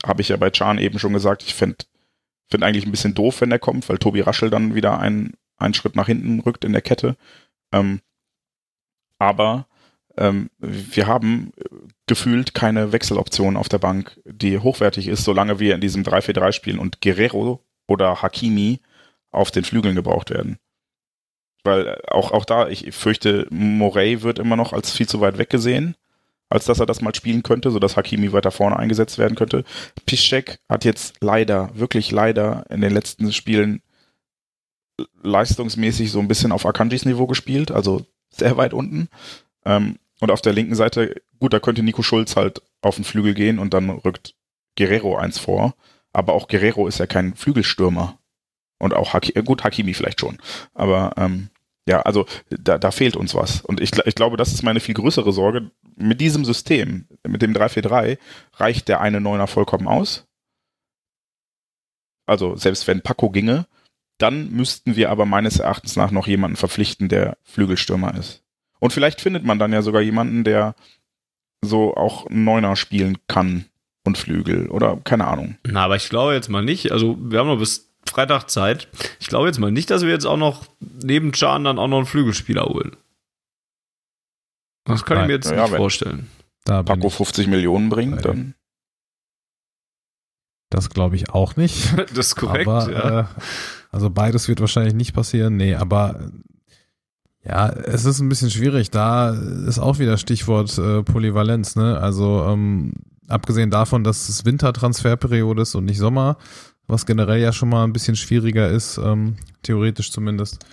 habe 0.04 0.22
ich 0.22 0.30
ja 0.30 0.38
bei 0.38 0.50
Chan 0.50 0.80
eben 0.80 0.98
schon 0.98 1.14
gesagt, 1.14 1.44
ich 1.44 1.54
finde 2.50 2.64
find 2.64 2.64
eigentlich 2.64 2.86
ein 2.86 2.92
bisschen 2.92 3.16
doof, 3.16 3.42
wenn 3.42 3.52
er 3.52 3.60
kommt, 3.60 3.88
weil 3.90 3.98
Tobi 3.98 4.22
Raschel 4.22 4.50
dann 4.50 4.76
wieder 4.76 5.00
einen, 5.00 5.34
einen 5.58 5.74
Schritt 5.74 5.96
nach 5.96 6.08
hinten 6.08 6.40
rückt 6.40 6.66
in 6.66 6.74
der 6.74 6.82
Kette. 6.82 7.16
Ähm, 7.72 8.02
aber 9.20 9.68
ähm, 10.18 10.50
wir 10.60 11.08
haben 11.08 11.52
äh, 11.58 11.64
gefühlt 12.08 12.54
keine 12.54 12.92
Wechseloption 12.92 13.58
auf 13.58 13.70
der 13.70 13.80
Bank, 13.80 14.20
die 14.26 14.60
hochwertig 14.60 15.08
ist, 15.08 15.24
solange 15.24 15.60
wir 15.60 15.76
in 15.76 15.82
diesem 15.82 16.04
3-4-3 16.04 16.52
spielen 16.52 16.80
und 16.80 17.02
Guerrero 17.02 17.62
oder 17.88 18.22
Hakimi 18.22 18.80
auf 19.32 19.52
den 19.52 19.64
Flügeln 19.64 19.96
gebraucht 19.96 20.30
werden. 20.30 20.58
Weil 21.64 21.88
äh, 21.88 21.98
auch, 22.08 22.32
auch 22.32 22.46
da, 22.46 22.68
ich 22.68 22.94
fürchte, 22.94 23.48
Morey 23.50 24.22
wird 24.22 24.40
immer 24.40 24.56
noch 24.56 24.74
als 24.74 24.92
viel 24.92 25.08
zu 25.08 25.20
weit 25.22 25.38
weg 25.38 25.50
gesehen, 25.50 25.96
als 26.50 26.66
dass 26.66 26.80
er 26.80 26.86
das 26.86 27.02
mal 27.02 27.16
spielen 27.16 27.44
könnte, 27.44 27.72
sodass 27.72 27.98
Hakimi 27.98 28.32
weiter 28.32 28.52
vorne 28.52 28.78
eingesetzt 28.78 29.18
werden 29.18 29.36
könnte. 29.36 29.64
Piszczek 30.06 30.60
hat 30.70 30.86
jetzt 30.86 31.16
leider, 31.22 31.72
wirklich 31.74 32.12
leider 32.12 32.66
in 32.70 32.82
den 32.82 32.94
letzten 32.94 33.32
Spielen 33.34 33.82
leistungsmäßig 35.24 36.12
so 36.12 36.20
ein 36.20 36.28
bisschen 36.28 36.52
auf 36.52 36.66
Akanjis 36.66 37.06
Niveau 37.06 37.28
gespielt, 37.28 37.72
also 37.72 38.06
sehr 38.30 38.58
weit 38.58 38.74
unten. 38.74 39.10
Ähm, 39.66 39.98
und 40.20 40.32
auf 40.32 40.42
der 40.42 40.54
linken 40.54 40.76
Seite, 40.76 41.22
gut, 41.40 41.54
da 41.54 41.60
könnte 41.60 41.84
Nico 41.84 42.02
Schulz 42.02 42.36
halt 42.36 42.62
auf 42.82 42.96
den 42.96 43.04
Flügel 43.04 43.34
gehen 43.34 43.60
und 43.60 43.74
dann 43.74 43.90
rückt 43.90 44.36
Guerrero 44.78 45.18
eins 45.18 45.40
vor. 45.40 45.76
Aber 46.14 46.34
auch 46.34 46.48
Guerrero 46.48 46.88
ist 46.88 47.00
ja 47.00 47.08
kein 47.08 47.36
Flügelstürmer. 47.36 48.18
Und 48.78 48.94
auch 48.94 49.14
Haki 49.14 49.34
äh, 49.36 49.44
gut, 49.44 49.64
Hakimi 49.64 49.94
vielleicht 49.94 50.22
schon. 50.22 50.38
Aber 50.74 51.14
ähm, 51.18 51.50
ja, 51.88 52.02
also 52.02 52.26
da, 52.50 52.78
da 52.78 52.92
fehlt 52.92 53.16
uns 53.16 53.36
was. 53.36 53.62
Und 53.62 53.80
ich, 53.80 53.92
ich 54.06 54.16
glaube, 54.16 54.38
das 54.38 54.54
ist 54.54 54.64
meine 54.64 54.80
viel 54.80 54.96
größere 54.96 55.32
Sorge. 55.32 55.72
Mit 55.96 56.20
diesem 56.20 56.44
System, 56.46 57.08
mit 57.26 57.42
dem 57.42 57.54
3-4-3, 57.54 58.18
reicht 58.54 58.88
der 58.88 59.02
eine 59.02 59.22
Neuner 59.22 59.48
vollkommen 59.48 59.88
aus. 59.88 60.26
Also 62.26 62.56
selbst 62.56 62.88
wenn 62.88 63.02
Paco 63.02 63.30
ginge, 63.30 63.66
dann 64.18 64.52
müssten 64.52 64.96
wir 64.96 65.10
aber 65.10 65.26
meines 65.26 65.60
Erachtens 65.60 65.96
nach 65.96 66.12
noch 66.12 66.28
jemanden 66.28 66.58
verpflichten, 66.58 67.10
der 67.10 67.38
Flügelstürmer 67.44 68.16
ist. 68.18 68.44
Und 68.80 68.92
vielleicht 68.92 69.22
findet 69.22 69.44
man 69.44 69.60
dann 69.60 69.74
ja 69.74 69.82
sogar 69.82 70.02
jemanden, 70.02 70.44
der 70.44 70.76
so 71.62 71.96
auch 71.96 72.30
Neuner 72.30 72.76
spielen 72.76 73.18
kann 73.28 73.66
und 74.06 74.18
Flügel 74.18 74.70
oder 74.70 74.98
keine 75.04 75.28
Ahnung. 75.28 75.58
Na, 75.64 75.86
aber 75.86 75.96
ich 75.96 76.10
glaube 76.10 76.34
jetzt 76.34 76.50
mal 76.50 76.64
nicht. 76.64 76.92
Also, 76.92 77.18
wir 77.20 77.40
haben 77.40 77.48
noch 77.48 77.60
bis 77.60 77.92
Freitag 78.08 78.50
Zeit. 78.50 78.88
Ich 79.20 79.28
glaube 79.28 79.48
jetzt 79.48 79.60
mal 79.60 79.72
nicht, 79.72 79.90
dass 79.90 80.04
wir 80.04 80.10
jetzt 80.10 80.26
auch 80.26 80.38
noch 80.38 80.66
neben 80.80 81.32
Chan 81.32 81.64
dann 81.64 81.80
auch 81.80 81.88
noch 81.88 81.98
einen 81.98 82.06
Flügelspieler 82.06 82.66
holen. 82.66 82.96
Das 84.86 85.04
kann 85.04 85.18
ich 85.18 85.22
Nein. 85.22 85.28
mir 85.28 85.34
jetzt 85.34 85.52
Ja, 85.52 85.64
nicht 85.64 85.76
vorstellen. 85.76 86.30
Da 86.64 86.84
Paco 86.84 87.08
ich, 87.08 87.14
50 87.14 87.48
Millionen 87.48 87.90
bringt, 87.90 88.26
dann 88.26 88.56
das 90.70 90.90
glaube 90.90 91.16
ich 91.16 91.30
auch 91.30 91.56
nicht. 91.56 91.94
Das 92.16 92.28
ist 92.28 92.36
korrekt, 92.36 92.68
aber, 92.68 92.92
ja. 92.92 93.20
äh, 93.22 93.26
also 93.92 94.10
beides 94.10 94.48
wird 94.48 94.60
wahrscheinlich 94.62 94.94
nicht 94.94 95.14
passieren. 95.14 95.56
Nee, 95.58 95.76
aber 95.76 96.20
äh, 96.20 97.50
ja, 97.50 97.70
es 97.70 98.06
ist 98.06 98.20
ein 98.20 98.30
bisschen 98.30 98.50
schwierig. 98.50 98.90
Da 98.90 99.30
ist 99.32 99.80
auch 99.80 100.00
wieder 100.00 100.18
Stichwort 100.18 100.78
äh, 100.78 101.04
Polyvalenz. 101.04 101.76
Ne? 101.76 102.00
Also 102.00 102.44
ähm, 102.50 102.94
abgesehen 103.28 103.70
davon, 103.70 104.04
dass 104.04 104.28
es 104.30 104.46
Wintertransferperiode 104.46 105.62
ist 105.62 105.76
und 105.76 105.86
nicht 105.86 106.00
Sommer, 106.00 106.38
was 106.88 107.06
generell 107.06 107.40
ja 107.40 107.54
schon 107.54 107.70
mal 107.70 107.84
ein 107.84 107.94
bisschen 107.94 108.16
schwieriger 108.16 108.70
ist, 108.70 108.98
ähm, 108.98 109.36
theoretisch 109.62 110.12
zumindest. 110.12 110.66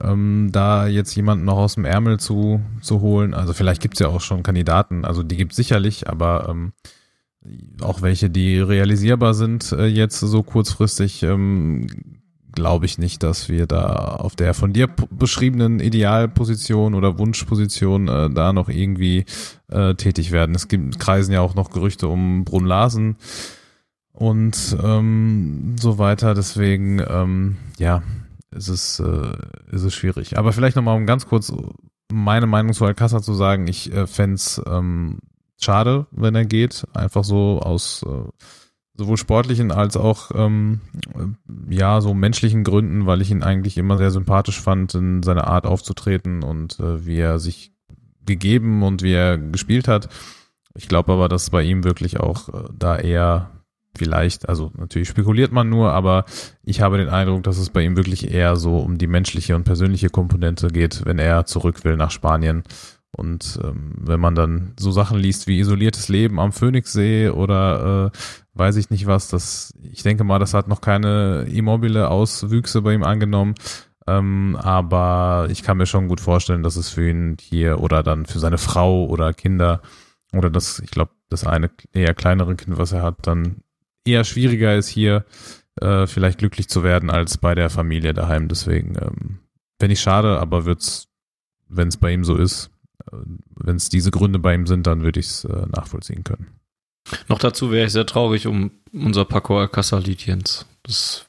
Ähm, 0.00 0.50
da 0.52 0.86
jetzt 0.86 1.14
jemanden 1.16 1.44
noch 1.44 1.56
aus 1.56 1.74
dem 1.74 1.84
Ärmel 1.84 2.20
zu, 2.20 2.60
zu 2.80 3.00
holen, 3.00 3.34
also 3.34 3.52
vielleicht 3.52 3.82
gibt's 3.82 3.98
ja 3.98 4.08
auch 4.08 4.20
schon 4.20 4.42
Kandidaten, 4.42 5.04
also 5.04 5.22
die 5.22 5.36
gibt's 5.36 5.56
sicherlich, 5.56 6.08
aber 6.08 6.48
ähm, 6.48 6.72
auch 7.80 8.02
welche, 8.02 8.30
die 8.30 8.58
realisierbar 8.58 9.34
sind 9.34 9.72
äh, 9.72 9.86
jetzt 9.86 10.20
so 10.20 10.42
kurzfristig, 10.42 11.22
ähm, 11.22 11.86
glaube 12.52 12.86
ich 12.86 12.98
nicht, 12.98 13.22
dass 13.22 13.48
wir 13.48 13.66
da 13.66 14.16
auf 14.18 14.34
der 14.34 14.54
von 14.54 14.72
dir 14.72 14.88
beschriebenen 15.10 15.80
Idealposition 15.80 16.94
oder 16.94 17.18
Wunschposition 17.18 18.08
äh, 18.08 18.30
da 18.30 18.52
noch 18.52 18.68
irgendwie 18.68 19.24
äh, 19.68 19.94
tätig 19.94 20.32
werden. 20.32 20.54
Es 20.54 20.68
gibt 20.68 20.98
kreisen 20.98 21.32
ja 21.32 21.40
auch 21.40 21.54
noch 21.54 21.70
Gerüchte 21.70 22.08
um 22.08 22.44
Brunn 22.44 22.66
Larsen 22.66 23.16
und 24.12 24.76
ähm, 24.82 25.76
so 25.78 25.98
weiter. 25.98 26.34
Deswegen, 26.34 27.00
ähm, 27.08 27.56
ja, 27.78 28.02
ist 28.50 28.68
es, 28.68 29.00
äh, 29.00 29.32
ist 29.70 29.82
es 29.82 29.94
schwierig. 29.94 30.38
Aber 30.38 30.52
vielleicht 30.52 30.76
nochmal, 30.76 30.96
um 30.96 31.06
ganz 31.06 31.26
kurz 31.26 31.52
meine 32.10 32.46
Meinung 32.46 32.72
zu 32.72 32.84
Alcázar 32.84 33.22
zu 33.22 33.34
sagen, 33.34 33.66
ich 33.66 33.92
äh, 33.92 34.06
fände 34.06 34.40
ähm, 34.66 35.18
schade, 35.60 36.06
wenn 36.10 36.34
er 36.34 36.46
geht. 36.46 36.86
Einfach 36.94 37.24
so 37.24 37.60
aus 37.60 38.04
äh, 38.06 38.28
sowohl 38.94 39.16
sportlichen 39.16 39.70
als 39.70 39.96
auch 39.96 40.30
ähm, 40.34 40.80
äh, 41.14 41.74
ja 41.74 42.00
so 42.00 42.14
menschlichen 42.14 42.64
Gründen, 42.64 43.06
weil 43.06 43.22
ich 43.22 43.30
ihn 43.30 43.42
eigentlich 43.42 43.78
immer 43.78 43.96
sehr 43.98 44.10
sympathisch 44.10 44.60
fand 44.60 44.94
in 44.94 45.22
seiner 45.22 45.46
Art 45.46 45.66
aufzutreten 45.66 46.42
und 46.42 46.80
äh, 46.80 47.06
wie 47.06 47.18
er 47.18 47.38
sich 47.38 47.72
gegeben 48.26 48.82
und 48.82 49.02
wie 49.02 49.12
er 49.12 49.38
gespielt 49.38 49.88
hat. 49.88 50.08
Ich 50.74 50.88
glaube 50.88 51.12
aber, 51.12 51.28
dass 51.28 51.50
bei 51.50 51.62
ihm 51.62 51.84
wirklich 51.84 52.20
auch 52.20 52.48
äh, 52.48 52.68
da 52.76 52.96
eher 52.96 53.50
vielleicht, 53.98 54.48
also 54.48 54.72
natürlich 54.76 55.08
spekuliert 55.08 55.52
man 55.52 55.68
nur, 55.68 55.92
aber 55.92 56.24
ich 56.62 56.80
habe 56.80 56.98
den 56.98 57.08
Eindruck, 57.08 57.42
dass 57.42 57.58
es 57.58 57.70
bei 57.70 57.82
ihm 57.82 57.96
wirklich 57.96 58.32
eher 58.32 58.56
so 58.56 58.78
um 58.78 58.96
die 58.98 59.06
menschliche 59.06 59.56
und 59.56 59.64
persönliche 59.64 60.08
Komponente 60.08 60.68
geht, 60.68 61.04
wenn 61.04 61.18
er 61.18 61.44
zurück 61.44 61.84
will 61.84 61.96
nach 61.96 62.10
Spanien. 62.10 62.62
Und 63.10 63.58
ähm, 63.64 63.94
wenn 63.98 64.20
man 64.20 64.34
dann 64.34 64.74
so 64.78 64.92
Sachen 64.92 65.18
liest 65.18 65.46
wie 65.46 65.58
isoliertes 65.58 66.08
Leben 66.08 66.38
am 66.38 66.52
Phoenixsee 66.52 67.30
oder 67.30 68.12
äh, 68.12 68.18
weiß 68.54 68.76
ich 68.76 68.90
nicht 68.90 69.06
was, 69.06 69.28
das, 69.28 69.72
ich 69.82 70.02
denke 70.02 70.24
mal, 70.24 70.38
das 70.38 70.54
hat 70.54 70.68
noch 70.68 70.80
keine 70.80 71.46
immobile 71.50 72.10
Auswüchse 72.10 72.82
bei 72.82 72.92
ihm 72.92 73.02
angenommen. 73.02 73.54
Ähm, 74.06 74.56
aber 74.60 75.48
ich 75.50 75.62
kann 75.62 75.76
mir 75.78 75.86
schon 75.86 76.08
gut 76.08 76.20
vorstellen, 76.20 76.62
dass 76.62 76.76
es 76.76 76.90
für 76.90 77.08
ihn 77.08 77.36
hier 77.40 77.80
oder 77.80 78.02
dann 78.02 78.26
für 78.26 78.38
seine 78.38 78.58
Frau 78.58 79.06
oder 79.06 79.32
Kinder 79.32 79.80
oder 80.32 80.50
das, 80.50 80.78
ich 80.80 80.90
glaube, 80.90 81.12
das 81.28 81.46
eine 81.46 81.70
eher 81.92 82.14
kleinere 82.14 82.56
Kind, 82.56 82.78
was 82.78 82.92
er 82.92 83.02
hat, 83.02 83.26
dann 83.26 83.62
eher 84.08 84.24
schwieriger 84.24 84.76
ist, 84.76 84.88
hier 84.88 85.24
äh, 85.80 86.06
vielleicht 86.06 86.38
glücklich 86.38 86.68
zu 86.68 86.82
werden 86.82 87.10
als 87.10 87.38
bei 87.38 87.54
der 87.54 87.70
Familie 87.70 88.14
daheim. 88.14 88.48
Deswegen 88.48 88.96
ähm, 88.96 89.38
finde 89.78 89.92
ich 89.92 90.00
schade, 90.00 90.40
aber 90.40 90.64
wird's, 90.64 91.08
wenn 91.68 91.88
es 91.88 91.96
bei 91.96 92.12
ihm 92.12 92.24
so 92.24 92.36
ist, 92.36 92.70
äh, 93.12 93.16
wenn 93.56 93.76
es 93.76 93.88
diese 93.88 94.10
Gründe 94.10 94.38
bei 94.38 94.54
ihm 94.54 94.66
sind, 94.66 94.86
dann 94.86 95.02
würde 95.02 95.20
ich 95.20 95.26
es 95.26 95.44
äh, 95.44 95.66
nachvollziehen 95.74 96.24
können. 96.24 96.48
Noch 97.28 97.38
dazu 97.38 97.70
wäre 97.70 97.86
ich 97.86 97.92
sehr 97.92 98.06
traurig 98.06 98.46
um 98.46 98.70
unser 98.92 99.24
Paco 99.24 99.58
Alcázar-Lied, 99.58 100.26
Jens. 100.26 100.66
Das 100.82 101.28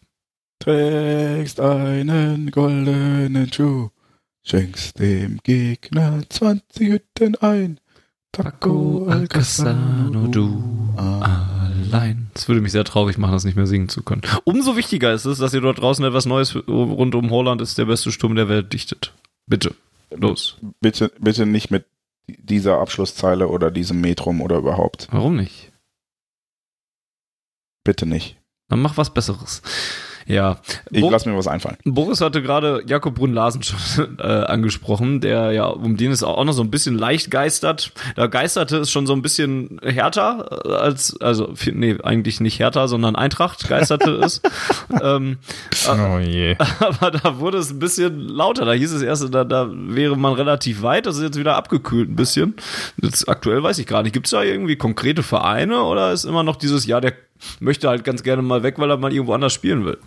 Trägst 0.59 1.61
einen 1.61 2.51
goldenen 2.51 3.51
Schuh, 3.53 3.91
schenkst 4.43 4.99
dem 4.99 5.39
Gegner 5.43 6.21
20 6.27 6.89
Hütten 6.89 7.35
ein. 7.37 7.79
Paco 8.33 9.07
Alcázar, 9.07 9.73
nur 10.11 10.27
du 10.29 10.93
allein. 11.93 12.29
Das 12.33 12.47
würde 12.47 12.61
mich 12.61 12.71
sehr 12.71 12.83
traurig 12.83 13.17
machen, 13.17 13.33
das 13.33 13.43
nicht 13.43 13.55
mehr 13.55 13.67
singen 13.67 13.89
zu 13.89 14.03
können. 14.03 14.21
Umso 14.43 14.75
wichtiger 14.75 15.13
ist 15.13 15.25
es, 15.25 15.39
dass 15.39 15.53
ihr 15.53 15.61
dort 15.61 15.79
draußen 15.79 16.05
etwas 16.05 16.25
Neues 16.25 16.55
rund 16.67 17.15
um 17.15 17.29
Holland 17.29 17.61
ist 17.61 17.77
der 17.77 17.85
beste 17.85 18.11
Sturm 18.11 18.35
der 18.35 18.49
Welt 18.49 18.73
dichtet. 18.73 19.13
Bitte. 19.47 19.75
Los. 20.11 20.57
Bitte, 20.81 21.11
bitte 21.19 21.45
nicht 21.45 21.71
mit 21.71 21.85
dieser 22.27 22.79
Abschlusszeile 22.79 23.47
oder 23.47 23.71
diesem 23.71 24.01
Metrum 24.01 24.41
oder 24.41 24.57
überhaupt. 24.57 25.07
Warum 25.11 25.35
nicht? 25.35 25.71
Bitte 27.83 28.05
nicht. 28.05 28.37
Dann 28.67 28.81
mach 28.81 28.97
was 28.97 29.13
Besseres. 29.13 29.61
Ja. 30.29 30.59
Ich 30.91 31.01
Bo- 31.01 31.09
lass 31.09 31.25
mir 31.25 31.35
was 31.35 31.47
einfallen. 31.47 31.77
Boris 31.85 32.21
hatte 32.21 32.41
gerade 32.43 32.83
Jakob 32.85 33.15
Brunn-Larsen 33.15 33.63
schon 33.63 34.17
äh, 34.19 34.21
angesprochen, 34.23 35.21
der 35.21 35.51
ja, 35.53 35.65
um 35.65 35.97
den 35.97 36.11
es 36.11 36.21
auch 36.21 36.43
noch 36.45 36.53
so 36.53 36.61
ein 36.61 36.69
bisschen 36.69 36.95
leicht 36.97 37.31
geistert. 37.31 37.91
Da 38.15 38.27
geisterte 38.27 38.77
es 38.77 38.91
schon 38.91 39.07
so 39.07 39.13
ein 39.13 39.23
bisschen 39.23 39.79
härter 39.83 40.61
äh, 40.65 40.69
als, 40.73 41.19
also, 41.19 41.53
nee, 41.73 41.97
eigentlich 42.03 42.39
nicht 42.41 42.59
härter, 42.59 42.87
sondern 42.87 43.15
Eintracht 43.15 43.67
geisterte 43.67 44.11
es. 44.23 44.41
ähm, 45.01 45.37
Oh 45.89 46.19
je. 46.19 46.55
aber 46.79 47.09
da 47.11 47.39
wurde 47.39 47.57
es 47.57 47.71
ein 47.71 47.79
bisschen 47.79 48.19
lauter. 48.29 48.65
Da 48.65 48.73
hieß 48.73 48.91
es 48.93 49.01
erst, 49.01 49.33
da, 49.33 49.43
da 49.43 49.67
wäre 49.71 50.15
man 50.15 50.33
relativ 50.33 50.83
weit. 50.83 51.07
Das 51.07 51.17
ist 51.17 51.23
jetzt 51.23 51.39
wieder 51.39 51.55
abgekühlt 51.55 52.07
ein 52.07 52.15
bisschen. 52.15 52.53
Jetzt 53.01 53.27
aktuell 53.27 53.63
weiß 53.63 53.79
ich 53.79 53.87
gar 53.87 54.03
nicht. 54.03 54.13
Gibt 54.13 54.27
es 54.27 54.31
da 54.31 54.43
irgendwie 54.43 54.75
konkrete 54.75 55.23
Vereine 55.23 55.81
oder 55.83 56.11
ist 56.11 56.25
immer 56.25 56.43
noch 56.43 56.55
dieses, 56.55 56.85
ja, 56.85 57.01
der 57.01 57.13
möchte 57.59 57.87
halt 57.87 58.03
ganz 58.03 58.21
gerne 58.21 58.41
mal 58.41 58.61
weg, 58.63 58.75
weil 58.77 58.91
er 58.91 58.97
mal 58.97 59.11
irgendwo 59.13 59.33
anders 59.33 59.53
spielen 59.53 59.85
will? 59.85 59.97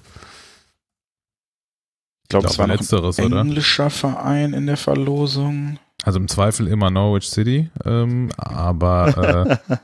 Ich 2.32 2.40
glaube, 2.40 2.46
Ich 2.46 2.52
es 2.52 2.58
war 2.58 2.66
letzteres, 2.66 3.18
ein 3.18 3.26
oder? 3.26 3.40
englischer 3.42 3.90
Verein 3.90 4.54
in 4.54 4.66
der 4.66 4.78
Verlosung. 4.78 5.78
Also 6.02 6.18
im 6.18 6.28
Zweifel 6.28 6.66
immer 6.66 6.90
Norwich 6.90 7.28
City, 7.28 7.70
ähm, 7.84 8.30
aber 8.38 9.60
äh, 9.68 9.76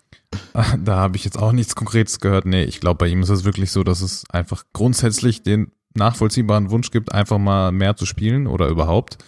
da 0.82 0.96
habe 0.96 1.16
ich 1.16 1.24
jetzt 1.24 1.38
auch 1.38 1.53
nichts 1.53 1.76
Konkretes 1.76 2.20
gehört. 2.20 2.46
Nee, 2.46 2.64
ich 2.64 2.80
glaube, 2.80 2.99
bei 2.99 3.09
ihm 3.09 3.22
ist 3.22 3.28
es 3.28 3.44
wirklich 3.44 3.70
so, 3.70 3.84
dass 3.84 4.01
es 4.01 4.28
einfach 4.30 4.64
grundsätzlich 4.72 5.42
den 5.42 5.70
nachvollziehbaren 5.94 6.70
Wunsch 6.70 6.90
gibt, 6.90 7.12
einfach 7.12 7.38
mal 7.38 7.70
mehr 7.70 7.96
zu 7.96 8.07
spielen 8.07 8.46
oder 8.46 8.68
überhaupt. 8.68 9.18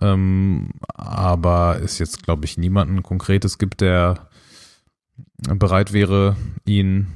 Ähm, 0.00 0.70
aber 0.94 1.80
es 1.84 1.98
jetzt, 1.98 2.22
glaube 2.22 2.46
ich, 2.46 2.56
niemanden 2.56 3.02
Konkretes 3.02 3.58
gibt, 3.58 3.82
der 3.82 4.28
bereit 5.36 5.92
wäre, 5.92 6.36
ihn 6.64 7.08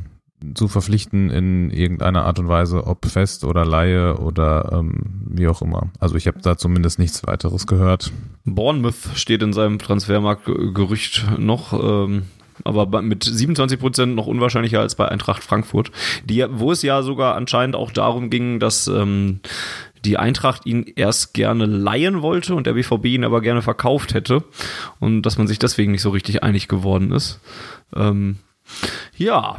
zu 0.55 0.69
verpflichten 0.69 1.31
in 1.31 1.71
irgendeiner 1.71 2.25
Art 2.25 2.39
und 2.39 2.49
Weise, 2.49 2.87
ob 2.87 3.07
fest 3.07 3.45
oder 3.45 3.65
Laie 3.65 4.19
oder 4.19 4.71
ähm, 4.73 5.01
wie 5.27 5.49
auch 5.49 5.63
immer. 5.63 5.91
Also 5.99 6.15
ich 6.17 6.27
habe 6.27 6.41
da 6.41 6.57
zumindest 6.57 6.99
nichts 6.99 7.27
weiteres 7.27 7.67
gehört. 7.67 8.13
Bournemouth 8.45 9.11
steht 9.15 9.43
in 9.43 9.53
seinem 9.53 9.79
Transfermarktgerücht 9.79 11.39
noch, 11.39 11.73
ähm, 11.73 12.23
aber 12.65 13.03
mit 13.03 13.25
27 13.25 13.79
Prozent 13.79 14.15
noch 14.15 14.27
unwahrscheinlicher 14.27 14.81
als 14.81 14.95
bei 14.95 15.09
Eintracht 15.09 15.43
Frankfurt, 15.43 15.91
die, 16.25 16.45
wo 16.51 16.73
es 16.73 16.83
ja 16.83 17.03
sogar 17.03 17.35
anscheinend 17.35 17.77
auch 17.77 17.91
darum 17.91 18.31
ging, 18.31 18.61
dass 18.61 18.87
ähm, 18.87 19.41
die 20.05 20.17
Eintracht 20.17 20.67
ihn 20.67 20.85
erst 20.95 21.35
gerne 21.35 21.67
leihen 21.67 22.23
wollte 22.23 22.55
und 22.55 22.67
der 22.67 22.75
BVB 22.75 23.07
ihn 23.07 23.25
aber 23.25 23.41
gerne 23.41 23.63
verkauft 23.63 24.15
hätte 24.15 24.45
und 25.01 25.23
dass 25.23 25.39
man 25.39 25.49
sich 25.49 25.59
deswegen 25.59 25.93
nicht 25.93 26.03
so 26.03 26.11
richtig 26.11 26.43
einig 26.45 26.69
geworden 26.69 27.13
ist. 27.13 27.41
Ähm, 27.95 28.37
ja. 29.17 29.57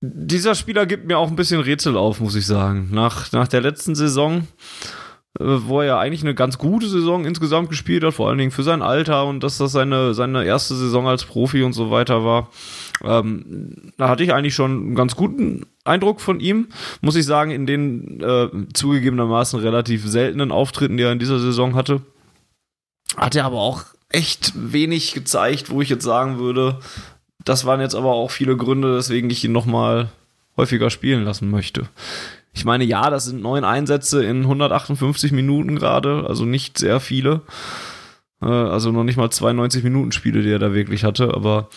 Dieser 0.00 0.54
Spieler 0.54 0.86
gibt 0.86 1.06
mir 1.06 1.18
auch 1.18 1.28
ein 1.28 1.36
bisschen 1.36 1.60
Rätsel 1.60 1.96
auf, 1.96 2.20
muss 2.20 2.34
ich 2.34 2.46
sagen. 2.46 2.88
Nach, 2.90 3.30
nach 3.32 3.48
der 3.48 3.60
letzten 3.60 3.94
Saison 3.94 4.46
äh, 5.38 5.44
wo 5.44 5.80
er 5.80 5.86
ja 5.86 5.98
eigentlich 6.00 6.22
eine 6.22 6.34
ganz 6.34 6.58
gute 6.58 6.88
Saison 6.88 7.24
insgesamt 7.24 7.68
gespielt 7.68 8.02
hat, 8.02 8.14
vor 8.14 8.28
allen 8.28 8.38
Dingen 8.38 8.50
für 8.50 8.64
sein 8.64 8.82
Alter 8.82 9.26
und 9.26 9.44
dass 9.44 9.58
das 9.58 9.70
seine, 9.70 10.12
seine 10.12 10.44
erste 10.44 10.74
Saison 10.74 11.06
als 11.06 11.24
Profi 11.24 11.62
und 11.62 11.72
so 11.72 11.90
weiter 11.92 12.24
war. 12.24 12.50
Ähm, 13.04 13.92
da 13.96 14.08
hatte 14.08 14.24
ich 14.24 14.32
eigentlich 14.32 14.56
schon 14.56 14.72
einen 14.72 14.94
ganz 14.96 15.14
guten 15.14 15.66
Eindruck 15.84 16.20
von 16.20 16.40
ihm, 16.40 16.68
muss 17.00 17.14
ich 17.14 17.24
sagen, 17.24 17.52
in 17.52 17.64
den 17.64 18.20
äh, 18.20 18.48
zugegebenermaßen 18.74 19.60
relativ 19.60 20.06
seltenen 20.08 20.50
Auftritten, 20.50 20.96
die 20.96 21.04
er 21.04 21.12
in 21.12 21.20
dieser 21.20 21.38
Saison 21.38 21.76
hatte. 21.76 22.02
Hat 23.16 23.36
er 23.36 23.44
aber 23.44 23.60
auch 23.60 23.84
echt 24.08 24.52
wenig 24.56 25.14
gezeigt, 25.14 25.70
wo 25.70 25.80
ich 25.80 25.88
jetzt 25.88 26.04
sagen 26.04 26.38
würde, 26.38 26.80
das 27.44 27.64
waren 27.64 27.80
jetzt 27.80 27.94
aber 27.94 28.12
auch 28.12 28.30
viele 28.30 28.56
Gründe, 28.56 28.96
weswegen 28.96 29.30
ich 29.30 29.44
ihn 29.44 29.52
nochmal 29.52 30.10
häufiger 30.56 30.90
spielen 30.90 31.24
lassen 31.24 31.50
möchte. 31.50 31.88
Ich 32.52 32.64
meine, 32.64 32.84
ja, 32.84 33.10
das 33.10 33.24
sind 33.26 33.42
neun 33.42 33.64
Einsätze 33.64 34.24
in 34.24 34.42
158 34.42 35.32
Minuten 35.32 35.76
gerade, 35.76 36.24
also 36.28 36.44
nicht 36.44 36.78
sehr 36.78 37.00
viele. 37.00 37.42
Äh, 38.42 38.46
Also 38.46 38.90
noch 38.92 39.04
nicht 39.04 39.16
mal 39.16 39.30
92 39.30 39.84
Minuten 39.84 40.12
Spiele, 40.12 40.42
die 40.42 40.50
er 40.50 40.58
da 40.58 40.74
wirklich 40.74 41.04
hatte, 41.04 41.34
aber 41.34 41.68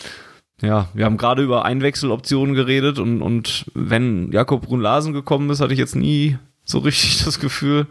ja, 0.62 0.88
wir 0.94 1.04
haben 1.04 1.16
gerade 1.16 1.42
über 1.42 1.64
Einwechseloptionen 1.64 2.54
geredet 2.54 2.98
und, 2.98 3.22
und 3.22 3.66
wenn 3.74 4.30
Jakob 4.32 4.62
Brun-Larsen 4.62 5.12
gekommen 5.12 5.50
ist, 5.50 5.60
hatte 5.60 5.72
ich 5.72 5.78
jetzt 5.78 5.96
nie 5.96 6.38
so 6.64 6.78
richtig 6.78 7.22
das 7.24 7.40
Gefühl, 7.40 7.86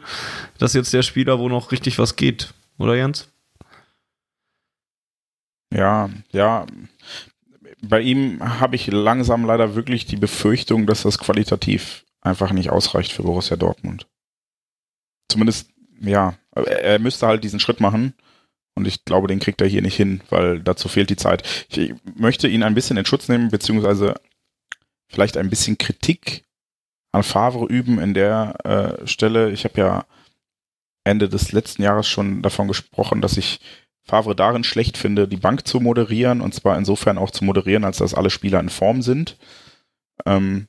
dass 0.57 0.73
jetzt 0.73 0.93
der 0.93 1.03
Spieler, 1.03 1.39
wo 1.39 1.49
noch 1.49 1.71
richtig 1.71 1.99
was 1.99 2.15
geht. 2.15 2.53
Oder 2.77 2.95
Jens? 2.95 3.29
Ja, 5.71 6.09
ja. 6.31 6.65
Bei 7.85 7.99
ihm 7.99 8.39
habe 8.59 8.75
ich 8.75 8.87
langsam 8.87 9.45
leider 9.45 9.75
wirklich 9.75 10.05
die 10.05 10.15
Befürchtung, 10.15 10.85
dass 10.87 11.03
das 11.03 11.17
qualitativ 11.17 12.05
einfach 12.21 12.51
nicht 12.51 12.69
ausreicht 12.69 13.11
für 13.11 13.23
Borussia 13.23 13.57
Dortmund. 13.57 14.07
Zumindest, 15.29 15.69
ja, 15.99 16.35
er 16.55 16.99
müsste 16.99 17.27
halt 17.27 17.43
diesen 17.43 17.59
Schritt 17.59 17.81
machen. 17.81 18.13
Und 18.75 18.87
ich 18.87 19.05
glaube, 19.05 19.27
den 19.27 19.39
kriegt 19.39 19.61
er 19.61 19.67
hier 19.67 19.81
nicht 19.81 19.95
hin, 19.95 20.21
weil 20.29 20.59
dazu 20.59 20.87
fehlt 20.87 21.09
die 21.09 21.15
Zeit. 21.15 21.67
Ich 21.69 21.93
möchte 22.15 22.47
ihn 22.47 22.63
ein 22.63 22.73
bisschen 22.73 22.97
in 22.97 23.05
Schutz 23.05 23.27
nehmen, 23.27 23.49
beziehungsweise 23.49 24.15
vielleicht 25.09 25.37
ein 25.37 25.49
bisschen 25.49 25.77
Kritik 25.77 26.45
an 27.11 27.23
Favre 27.23 27.67
üben 27.67 27.99
in 27.99 28.13
der 28.13 28.55
äh, 29.03 29.07
Stelle. 29.07 29.51
Ich 29.51 29.65
habe 29.65 29.79
ja 29.79 30.05
Ende 31.03 31.29
des 31.29 31.51
letzten 31.51 31.83
Jahres 31.83 32.07
schon 32.07 32.41
davon 32.41 32.67
gesprochen, 32.67 33.21
dass 33.21 33.37
ich 33.37 33.59
Favre 34.03 34.35
darin 34.35 34.63
schlecht 34.63 34.97
finde, 34.97 35.27
die 35.27 35.37
Bank 35.37 35.65
zu 35.65 35.79
moderieren 35.79 36.41
und 36.41 36.53
zwar 36.53 36.77
insofern 36.77 37.17
auch 37.17 37.31
zu 37.31 37.45
moderieren, 37.45 37.85
als 37.85 37.97
dass 37.97 38.13
alle 38.13 38.29
Spieler 38.29 38.59
in 38.59 38.69
Form 38.69 39.01
sind. 39.01 39.37
Ähm, 40.25 40.67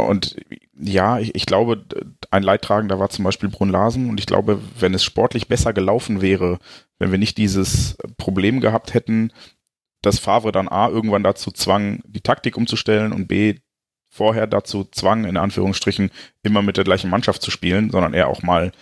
und 0.00 0.36
ja, 0.78 1.18
ich, 1.18 1.34
ich 1.34 1.46
glaube, 1.46 1.84
ein 2.30 2.42
Leidtragender 2.42 3.00
war 3.00 3.10
zum 3.10 3.24
Beispiel 3.24 3.48
Brun 3.48 3.70
Larsen 3.70 4.08
und 4.08 4.20
ich 4.20 4.26
glaube, 4.26 4.60
wenn 4.78 4.94
es 4.94 5.02
sportlich 5.02 5.48
besser 5.48 5.72
gelaufen 5.72 6.20
wäre, 6.20 6.58
wenn 6.98 7.10
wir 7.10 7.18
nicht 7.18 7.36
dieses 7.36 7.96
Problem 8.16 8.60
gehabt 8.60 8.94
hätten, 8.94 9.32
dass 10.02 10.20
Favre 10.20 10.52
dann 10.52 10.68
A 10.68 10.88
irgendwann 10.88 11.24
dazu 11.24 11.50
zwang, 11.50 12.00
die 12.06 12.20
Taktik 12.20 12.56
umzustellen 12.56 13.12
und 13.12 13.26
B 13.26 13.56
vorher 14.08 14.46
dazu 14.46 14.84
zwang, 14.84 15.24
in 15.24 15.36
Anführungsstrichen, 15.36 16.10
immer 16.42 16.62
mit 16.62 16.76
der 16.76 16.84
gleichen 16.84 17.10
Mannschaft 17.10 17.42
zu 17.42 17.50
spielen, 17.50 17.90
sondern 17.90 18.14
er 18.14 18.28
auch 18.28 18.42
mal 18.42 18.72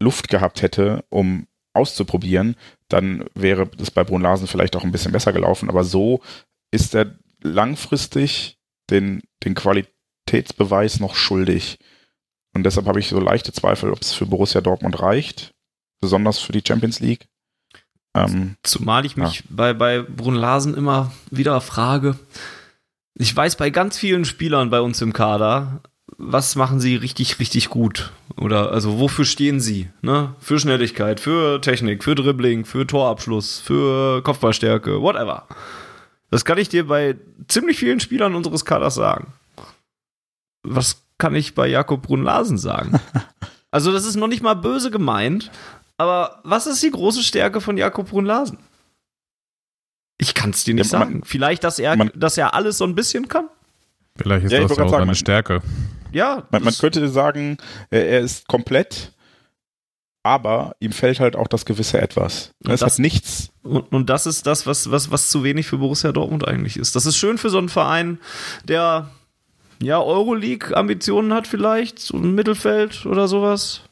Luft 0.00 0.28
gehabt 0.28 0.62
hätte, 0.62 1.04
um 1.10 1.46
auszuprobieren, 1.74 2.56
dann 2.88 3.24
wäre 3.34 3.66
das 3.66 3.90
bei 3.90 4.04
Brun 4.04 4.22
Larsen 4.22 4.46
vielleicht 4.46 4.76
auch 4.76 4.84
ein 4.84 4.92
bisschen 4.92 5.12
besser 5.12 5.32
gelaufen. 5.32 5.68
Aber 5.68 5.84
so 5.84 6.20
ist 6.70 6.94
er 6.94 7.14
langfristig 7.42 8.58
den, 8.90 9.22
den 9.44 9.54
Qualitätsbeweis 9.54 11.00
noch 11.00 11.14
schuldig. 11.14 11.78
Und 12.54 12.64
deshalb 12.64 12.86
habe 12.86 13.00
ich 13.00 13.08
so 13.08 13.18
leichte 13.18 13.52
Zweifel, 13.52 13.90
ob 13.92 14.02
es 14.02 14.12
für 14.12 14.26
Borussia 14.26 14.60
Dortmund 14.60 15.00
reicht, 15.00 15.54
besonders 16.00 16.38
für 16.38 16.52
die 16.52 16.62
Champions 16.66 17.00
League. 17.00 17.26
Ähm, 18.14 18.56
Zumal 18.62 19.06
ich 19.06 19.16
mich 19.16 19.44
bei, 19.48 19.72
bei 19.72 20.02
Brun 20.02 20.34
Larsen 20.34 20.74
immer 20.74 21.12
wieder 21.30 21.60
frage, 21.62 22.18
ich 23.14 23.34
weiß 23.34 23.56
bei 23.56 23.70
ganz 23.70 23.98
vielen 23.98 24.24
Spielern 24.24 24.70
bei 24.70 24.80
uns 24.80 25.00
im 25.00 25.12
Kader, 25.12 25.82
was 26.24 26.54
machen 26.56 26.80
sie 26.80 26.96
richtig, 26.96 27.38
richtig 27.38 27.68
gut? 27.68 28.12
Oder 28.36 28.70
also 28.72 28.98
wofür 29.00 29.24
stehen 29.24 29.60
sie? 29.60 29.90
Ne? 30.02 30.34
Für 30.40 30.58
Schnelligkeit, 30.58 31.20
für 31.20 31.60
Technik, 31.60 32.04
für 32.04 32.14
Dribbling, 32.14 32.64
für 32.64 32.86
Torabschluss, 32.86 33.58
für 33.58 34.22
Kopfballstärke, 34.22 35.00
whatever. 35.02 35.46
Das 36.30 36.44
kann 36.44 36.58
ich 36.58 36.68
dir 36.68 36.86
bei 36.86 37.16
ziemlich 37.48 37.78
vielen 37.78 38.00
Spielern 38.00 38.34
unseres 38.34 38.64
Kaders 38.64 38.94
sagen. 38.94 39.32
Was 40.62 41.02
kann 41.18 41.34
ich 41.34 41.54
bei 41.54 41.66
Jakob 41.66 42.02
Brun 42.02 42.22
Larsen 42.22 42.58
sagen? 42.58 43.00
Also, 43.74 43.90
das 43.90 44.04
ist 44.04 44.16
noch 44.16 44.26
nicht 44.28 44.42
mal 44.42 44.52
böse 44.52 44.90
gemeint, 44.90 45.50
aber 45.96 46.40
was 46.44 46.66
ist 46.66 46.82
die 46.82 46.90
große 46.90 47.22
Stärke 47.22 47.62
von 47.62 47.78
Jakob 47.78 48.10
Brun 48.10 48.26
Larsen? 48.26 48.58
Ich 50.18 50.34
kann 50.34 50.50
es 50.50 50.62
dir 50.64 50.74
nicht 50.74 50.92
Ja, 50.92 50.98
man- 50.98 51.08
sagen. 51.08 51.22
Vielleicht, 51.24 51.64
dass 51.64 51.78
er, 51.78 51.96
man- 51.96 52.10
dass 52.14 52.36
er 52.36 52.52
alles 52.52 52.76
so 52.76 52.84
ein 52.84 52.94
bisschen 52.94 53.28
kann. 53.28 53.48
Vielleicht 54.18 54.44
ist 54.44 54.52
Ja, 54.52 54.60
das 54.60 54.78
auch 54.78 54.90
seine 54.90 55.06
man- 55.06 55.14
Stärke. 55.14 55.62
Ja, 56.12 56.46
man, 56.50 56.64
man 56.64 56.74
könnte 56.74 57.08
sagen, 57.08 57.58
er 57.90 58.06
er 58.06 58.20
ist 58.20 58.46
komplett, 58.48 59.12
aber 60.22 60.76
ihm 60.80 60.92
fällt 60.92 61.20
halt 61.20 61.36
auch 61.36 61.48
das 61.48 61.64
gewisse 61.64 62.00
Etwas. 62.00 62.52
Es 62.64 62.80
das- 62.80 62.92
hat 62.94 62.98
nichts. 62.98 63.50
Und, 63.62 63.92
und 63.92 64.10
das 64.10 64.26
ist 64.26 64.46
das, 64.46 64.66
was, 64.66 64.90
was, 64.90 65.10
was 65.10 65.28
zu 65.30 65.44
wenig 65.44 65.66
für 65.66 65.78
Borussia 65.78 66.12
Dortmund 66.12 66.46
eigentlich 66.46 66.76
ist. 66.76 66.96
Das 66.96 67.06
ist 67.06 67.16
schön 67.16 67.38
für 67.38 67.50
so 67.50 67.58
einen 67.58 67.68
Verein, 67.68 68.18
der 68.64 69.08
ja 69.80 70.00
Euroleague-Ambitionen 70.00 71.32
hat 71.32 71.46
vielleicht, 71.46 71.98
so 71.98 72.16
ein 72.16 72.34
Mittelfeld 72.34 73.06
oder 73.06 73.28
sowas. 73.28 73.82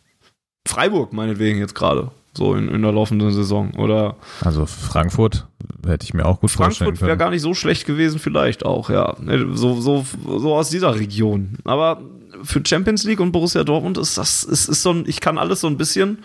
Freiburg 0.68 1.12
meinetwegen 1.12 1.59
jetzt 1.59 1.75
gerade, 1.75 2.11
so 2.37 2.55
in, 2.55 2.68
in 2.68 2.83
der 2.83 2.93
laufenden 2.93 3.33
Saison. 3.33 3.74
Oder 3.74 4.16
Also 4.45 4.66
Frankfurt 4.66 5.47
hätte 5.87 6.05
ich 6.05 6.14
mir 6.14 6.26
auch 6.26 6.41
gut 6.41 6.51
vorstellen 6.51 6.89
Frankfurt 6.89 7.07
wäre 7.07 7.16
gar 7.16 7.31
nicht 7.31 7.43
so 7.43 7.55
schlecht 7.55 7.87
gewesen 7.87 8.18
vielleicht 8.18 8.64
auch, 8.64 8.91
ja. 8.91 9.16
So, 9.53 9.81
so, 9.81 10.05
so 10.26 10.55
aus 10.55 10.70
dieser 10.70 10.95
Region. 10.95 11.59
Aber 11.64 12.03
für 12.43 12.62
Champions 12.64 13.05
League 13.05 13.20
und 13.20 13.33
Borussia 13.33 13.64
Dortmund 13.64 13.99
ist 13.99 14.16
das, 14.16 14.45
ist, 14.45 14.68
ist 14.68 14.83
so 14.83 14.91
ein, 14.93 15.05
ich 15.07 15.20
kann 15.20 15.39
alles 15.39 15.61
so 15.61 15.66
ein 15.66 15.76
bisschen 15.76 16.24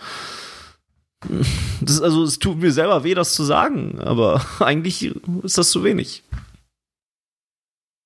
Das, 1.80 2.00
also 2.00 2.22
es 2.22 2.38
tut 2.38 2.58
mir 2.58 2.72
selber 2.72 3.04
weh, 3.04 3.14
das 3.14 3.34
zu 3.34 3.44
sagen, 3.44 4.00
aber 4.00 4.44
eigentlich 4.60 5.14
ist 5.42 5.58
das 5.58 5.70
zu 5.70 5.84
wenig. 5.84 6.22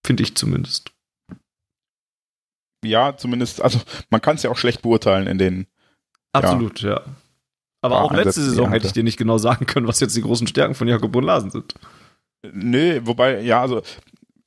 Finde 0.05 0.23
ich 0.23 0.35
zumindest. 0.35 0.93
Ja, 2.85 3.17
zumindest, 3.17 3.61
also 3.61 3.81
man 4.09 4.23
kann 4.23 4.37
es 4.37 4.43
ja 4.43 4.51
auch 4.51 4.57
schlecht 4.57 4.83
beurteilen 4.83 5.27
in 5.27 5.39
den. 5.39 5.67
Absolut, 6.33 6.81
ja. 6.81 6.91
ja. 6.91 7.05
Aber 7.83 7.97
Ja, 7.97 8.01
auch 8.03 8.13
letzte 8.13 8.43
Saison 8.43 8.71
hätte 8.71 8.87
ich 8.87 8.93
dir 8.93 9.03
nicht 9.03 9.17
genau 9.17 9.39
sagen 9.39 9.67
können, 9.67 9.87
was 9.87 10.01
jetzt 10.01 10.17
die 10.17 10.23
großen 10.23 10.47
Stärken 10.47 10.75
von 10.75 10.89
Jakob 10.89 11.15
und 11.17 11.25
Larsen 11.25 11.51
sind. 11.51 11.75
Nö, 12.53 13.01
wobei, 13.05 13.41
ja, 13.41 13.61
also 13.61 13.83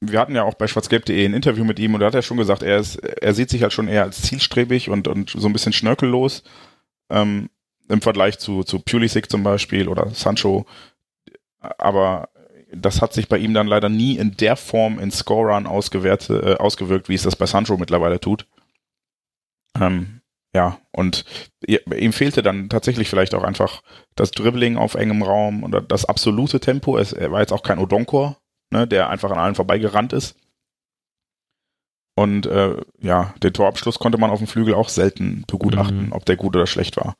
wir 0.02 0.20
hatten 0.20 0.36
ja 0.36 0.44
auch 0.44 0.56
bei 0.56 0.68
schwarzgelb.de 0.68 1.26
ein 1.26 1.34
Interview 1.34 1.64
mit 1.64 1.80
ihm 1.80 1.94
und 1.94 2.00
da 2.00 2.08
hat 2.08 2.16
er 2.16 2.22
schon 2.22 2.38
gesagt, 2.38 2.62
er 2.62 2.78
ist, 2.78 2.98
er 2.98 3.34
sieht 3.34 3.50
sich 3.50 3.64
halt 3.64 3.74
schon 3.74 3.88
eher 3.88 4.04
als 4.04 4.22
zielstrebig 4.22 4.90
und, 4.90 5.08
und 5.08 5.30
so 5.30 5.48
ein 5.48 5.54
bisschen 5.54 5.74
schnörkellos. 5.74 6.44
Ähm, 7.10 7.50
Im 7.90 8.02
Vergleich 8.02 8.40
zu, 8.40 8.64
zu 8.64 8.80
Pulisic 8.80 9.30
zum 9.30 9.44
Beispiel 9.44 9.88
oder 9.88 10.10
Sancho. 10.12 10.66
Aber 11.60 12.30
das 12.76 13.02
hat 13.02 13.14
sich 13.14 13.28
bei 13.28 13.38
ihm 13.38 13.54
dann 13.54 13.68
leider 13.68 13.90
nie 13.90 14.18
in 14.18 14.36
der 14.38 14.56
Form 14.56 15.00
in 15.00 15.12
Scorern 15.12 15.68
ausgewertet, 15.68 16.44
äh, 16.44 16.56
ausgewirkt, 16.56 17.08
wie 17.10 17.16
es 17.16 17.24
das 17.24 17.36
bei 17.36 17.46
Sancho 17.46 17.78
mittlerweile 17.78 18.20
tut. 18.20 18.48
Ähm, 19.80 20.22
ja, 20.56 20.80
und 20.92 21.26
ihm 21.68 22.14
fehlte 22.14 22.44
dann 22.44 22.70
tatsächlich 22.70 23.10
vielleicht 23.10 23.34
auch 23.34 23.44
einfach 23.44 23.82
das 24.16 24.32
Dribbling 24.32 24.78
auf 24.78 24.94
engem 24.96 25.24
Raum 25.24 25.64
oder 25.64 25.82
das 25.82 26.06
absolute 26.06 26.60
Tempo. 26.60 26.98
Es, 26.98 27.12
er 27.14 27.32
war 27.32 27.40
jetzt 27.40 27.52
auch 27.54 27.64
kein 27.64 27.80
Odonkor, 27.80 28.38
ne, 28.72 28.88
der 28.88 29.10
einfach 29.10 29.32
an 29.32 29.40
allen 29.40 29.56
vorbeigerannt 29.56 30.14
ist. 30.14 30.36
Und 32.16 32.46
äh, 32.46 32.78
ja, 33.02 33.34
den 33.42 33.54
Torabschluss 33.54 33.98
konnte 33.98 34.20
man 34.20 34.30
auf 34.30 34.38
dem 34.38 34.48
Flügel 34.48 34.76
auch 34.76 34.90
selten 34.90 35.44
begutachten, 35.48 36.08
Mhm. 36.08 36.12
ob 36.14 36.26
der 36.26 36.36
gut 36.38 36.56
oder 36.56 36.68
schlecht 36.68 36.96
war. 36.98 37.16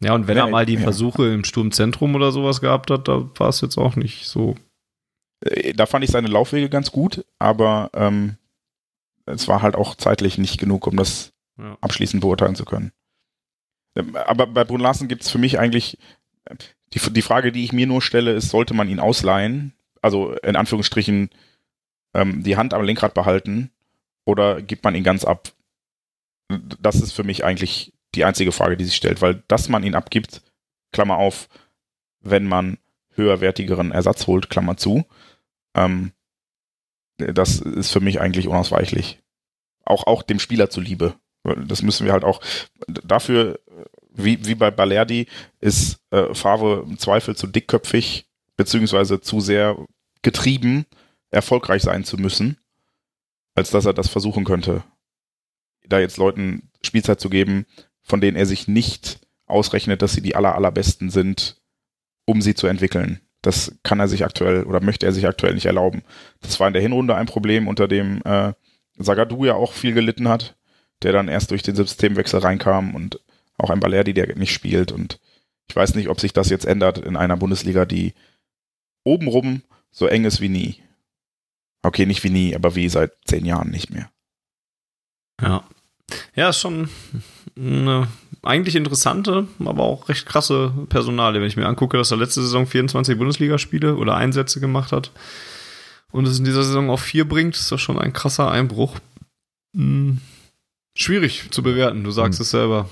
Ja, 0.00 0.14
und 0.14 0.28
wenn 0.28 0.36
Ja, 0.36 0.44
er 0.46 0.50
mal 0.50 0.64
die 0.66 0.74
ja. 0.74 0.80
Versuche 0.80 1.26
im 1.34 1.42
Sturmzentrum 1.44 2.14
oder 2.14 2.30
sowas 2.30 2.60
gehabt 2.60 2.90
hat, 2.92 3.08
da 3.08 3.28
war 3.36 3.48
es 3.48 3.60
jetzt 3.60 3.76
auch 3.76 3.96
nicht 3.96 4.26
so. 4.26 4.54
Äh, 5.44 5.72
Da 5.72 5.86
fand 5.86 6.04
ich 6.04 6.10
seine 6.12 6.28
Laufwege 6.28 6.68
ganz 6.68 6.92
gut, 6.92 7.24
aber 7.40 7.90
ähm, 7.94 8.36
es 9.26 9.48
war 9.48 9.60
halt 9.62 9.74
auch 9.74 9.96
zeitlich 9.96 10.38
nicht 10.38 10.58
genug, 10.60 10.86
um 10.86 10.96
das 10.96 11.32
Ja. 11.58 11.76
abschließend 11.80 12.20
beurteilen 12.20 12.54
zu 12.54 12.64
können. 12.64 12.92
Ähm, 13.96 14.16
Aber 14.16 14.46
bei 14.46 14.64
Brun 14.64 14.80
Larsen 14.80 15.08
gibt 15.08 15.22
es 15.22 15.30
für 15.30 15.38
mich 15.38 15.58
eigentlich 15.58 15.98
die, 16.94 17.00
die 17.12 17.22
Frage, 17.22 17.52
die 17.52 17.64
ich 17.64 17.72
mir 17.72 17.86
nur 17.86 18.00
stelle, 18.00 18.32
ist, 18.32 18.50
sollte 18.50 18.74
man 18.74 18.88
ihn 18.88 19.00
ausleihen? 19.00 19.74
Also 20.00 20.32
in 20.36 20.56
Anführungsstrichen 20.56 21.30
ähm, 22.14 22.42
die 22.42 22.56
Hand 22.56 22.74
am 22.74 22.82
Lenkrad 22.82 23.14
behalten 23.14 23.70
oder 24.24 24.62
gibt 24.62 24.84
man 24.84 24.94
ihn 24.94 25.04
ganz 25.04 25.24
ab? 25.24 25.52
Das 26.80 26.96
ist 27.00 27.12
für 27.12 27.24
mich 27.24 27.44
eigentlich 27.44 27.92
die 28.14 28.24
einzige 28.24 28.52
Frage, 28.52 28.76
die 28.76 28.84
sich 28.84 28.96
stellt, 28.96 29.20
weil 29.20 29.42
dass 29.48 29.68
man 29.68 29.82
ihn 29.82 29.94
abgibt, 29.94 30.42
Klammer 30.92 31.16
auf, 31.18 31.48
wenn 32.20 32.46
man 32.46 32.78
höherwertigeren 33.14 33.90
Ersatz 33.92 34.26
holt, 34.26 34.48
Klammer 34.48 34.76
zu, 34.76 35.04
ähm, 35.74 36.12
das 37.18 37.60
ist 37.60 37.90
für 37.90 38.00
mich 38.00 38.20
eigentlich 38.20 38.46
unausweichlich. 38.46 39.20
Auch, 39.84 40.06
auch 40.06 40.22
dem 40.22 40.38
Spieler 40.38 40.70
zuliebe. 40.70 41.14
Das 41.66 41.82
müssen 41.82 42.06
wir 42.06 42.12
halt 42.12 42.24
auch 42.24 42.40
dafür, 42.86 43.58
wie, 44.18 44.44
wie 44.46 44.54
bei 44.54 44.70
Balerdi, 44.70 45.26
ist 45.60 46.00
äh, 46.10 46.34
Favre 46.34 46.84
im 46.86 46.98
Zweifel 46.98 47.36
zu 47.36 47.46
dickköpfig, 47.46 48.26
beziehungsweise 48.56 49.20
zu 49.20 49.40
sehr 49.40 49.76
getrieben, 50.22 50.86
erfolgreich 51.30 51.82
sein 51.82 52.04
zu 52.04 52.16
müssen, 52.16 52.58
als 53.54 53.70
dass 53.70 53.86
er 53.86 53.94
das 53.94 54.08
versuchen 54.08 54.44
könnte. 54.44 54.82
Da 55.86 56.00
jetzt 56.00 56.16
Leuten 56.16 56.70
Spielzeit 56.82 57.20
zu 57.20 57.30
geben, 57.30 57.66
von 58.02 58.20
denen 58.20 58.36
er 58.36 58.46
sich 58.46 58.68
nicht 58.68 59.20
ausrechnet, 59.46 60.02
dass 60.02 60.12
sie 60.12 60.22
die 60.22 60.36
aller, 60.36 60.54
allerbesten 60.54 61.10
sind, 61.10 61.60
um 62.24 62.42
sie 62.42 62.54
zu 62.54 62.66
entwickeln. 62.66 63.20
Das 63.40 63.78
kann 63.84 64.00
er 64.00 64.08
sich 64.08 64.24
aktuell 64.24 64.64
oder 64.64 64.80
möchte 64.80 65.06
er 65.06 65.12
sich 65.12 65.26
aktuell 65.26 65.54
nicht 65.54 65.66
erlauben. 65.66 66.02
Das 66.40 66.58
war 66.58 66.66
in 66.66 66.72
der 66.72 66.82
Hinrunde 66.82 67.14
ein 67.14 67.26
Problem, 67.26 67.68
unter 67.68 67.86
dem 67.86 68.20
äh, 68.24 68.52
Sagadu 68.96 69.44
ja 69.44 69.54
auch 69.54 69.72
viel 69.72 69.94
gelitten 69.94 70.28
hat, 70.28 70.57
der 71.02 71.12
dann 71.12 71.28
erst 71.28 71.50
durch 71.50 71.62
den 71.62 71.76
Systemwechsel 71.76 72.40
reinkam 72.40 72.94
und 72.94 73.20
auch 73.56 73.70
ein 73.70 73.80
Balerdi, 73.80 74.14
der 74.14 74.36
nicht 74.36 74.52
spielt. 74.52 74.92
Und 74.92 75.20
ich 75.68 75.76
weiß 75.76 75.94
nicht, 75.94 76.08
ob 76.08 76.20
sich 76.20 76.32
das 76.32 76.50
jetzt 76.50 76.64
ändert 76.64 76.98
in 76.98 77.16
einer 77.16 77.36
Bundesliga, 77.36 77.84
die 77.84 78.14
obenrum 79.04 79.62
so 79.90 80.06
eng 80.06 80.24
ist 80.24 80.40
wie 80.40 80.48
nie. 80.48 80.82
Okay, 81.82 82.06
nicht 82.06 82.24
wie 82.24 82.30
nie, 82.30 82.54
aber 82.54 82.74
wie 82.74 82.88
seit 82.88 83.12
zehn 83.24 83.44
Jahren 83.44 83.70
nicht 83.70 83.90
mehr. 83.90 84.10
Ja. 85.40 85.64
Ja, 86.34 86.48
ist 86.48 86.60
schon 86.60 86.88
eine 87.56 88.08
eigentlich 88.42 88.76
interessante, 88.76 89.48
aber 89.58 89.82
auch 89.82 90.08
recht 90.08 90.26
krasse 90.26 90.72
Personale. 90.88 91.40
Wenn 91.40 91.48
ich 91.48 91.56
mir 91.56 91.66
angucke, 91.66 91.96
dass 91.96 92.10
er 92.10 92.16
letzte 92.16 92.42
Saison 92.42 92.66
24 92.66 93.18
Bundesligaspiele 93.18 93.96
oder 93.96 94.16
Einsätze 94.16 94.60
gemacht 94.60 94.92
hat 94.92 95.12
und 96.10 96.26
es 96.26 96.38
in 96.38 96.44
dieser 96.44 96.62
Saison 96.62 96.90
auf 96.90 97.00
vier 97.00 97.28
bringt, 97.28 97.56
ist 97.56 97.70
das 97.72 97.80
schon 97.80 97.98
ein 97.98 98.12
krasser 98.12 98.50
Einbruch. 98.50 98.98
Hm. 99.76 100.20
Schwierig 101.00 101.50
zu 101.50 101.62
bewerten, 101.62 102.02
du 102.04 102.10
sagst 102.10 102.40
Mhm. 102.40 102.42
es 102.42 102.50
selber. 102.50 102.88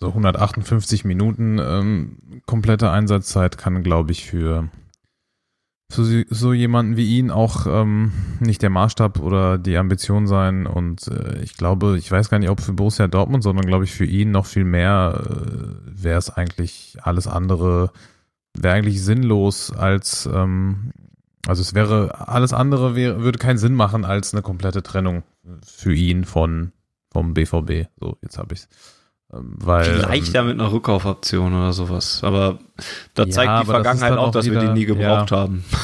Also 0.00 0.10
158 0.12 1.04
Minuten 1.04 1.58
ähm, 1.60 2.40
komplette 2.46 2.88
Einsatzzeit 2.92 3.58
kann, 3.58 3.82
glaube 3.82 4.12
ich, 4.12 4.26
für, 4.26 4.68
für 5.90 6.04
so- 6.04 6.22
so 6.30 6.52
jemanden 6.52 6.96
wie 6.96 7.18
ihn 7.18 7.32
auch 7.32 7.66
ähm, 7.66 8.12
nicht 8.38 8.62
der 8.62 8.70
Maßstab 8.70 9.18
oder 9.18 9.58
die 9.58 9.76
Ambition 9.76 10.28
sein. 10.28 10.68
Und 10.68 11.08
äh, 11.08 11.42
ich 11.42 11.54
glaube, 11.56 11.98
ich 11.98 12.08
weiß 12.12 12.30
gar 12.30 12.38
nicht, 12.38 12.48
ob 12.48 12.60
für 12.60 12.74
Borussia 12.74 13.08
Dortmund, 13.08 13.42
sondern 13.42 13.66
glaube 13.66 13.82
ich 13.86 13.92
für 13.92 14.04
ihn 14.04 14.30
noch 14.30 14.46
viel 14.46 14.62
mehr 14.62 15.20
äh, 15.28 16.02
wäre 16.04 16.18
es 16.18 16.30
eigentlich 16.30 16.98
alles 17.02 17.26
andere, 17.26 17.90
wäre 18.56 18.74
eigentlich 18.76 19.02
sinnlos 19.02 19.72
als, 19.72 20.26
ähm, 20.32 20.92
also 21.48 21.60
es 21.60 21.74
wäre, 21.74 22.28
alles 22.28 22.52
andere 22.52 22.94
wäre, 22.94 23.20
würde 23.24 23.40
keinen 23.40 23.58
Sinn 23.58 23.74
machen 23.74 24.04
als 24.04 24.32
eine 24.32 24.42
komplette 24.42 24.84
Trennung 24.84 25.24
für 25.66 25.92
ihn 25.92 26.24
von 26.24 26.70
vom 27.18 27.34
BVB. 27.34 27.88
So, 28.00 28.16
jetzt 28.22 28.38
habe 28.38 28.54
ich's. 28.54 28.68
Ähm, 29.32 29.54
Weil, 29.58 29.84
Vielleicht 29.84 30.28
ähm, 30.28 30.34
ja 30.34 30.42
mit 30.44 30.60
einer 30.60 30.72
Rückkaufoption 30.72 31.52
oder 31.52 31.72
sowas. 31.72 32.22
Aber 32.22 32.58
da 33.14 33.24
Ja, 33.24 33.30
zeigt 33.30 33.52
die 33.52 33.66
das 33.66 33.66
Vergangenheit 33.66 34.10
dann 34.12 34.18
auch, 34.18 34.28
auch 34.28 34.30
dass 34.30 34.46
wir 34.46 34.52
die 34.52 34.62
wieder- 34.62 34.72
nie 34.74 34.84
gebraucht 34.86 35.30
ja. 35.30 35.36
haben. 35.38 35.64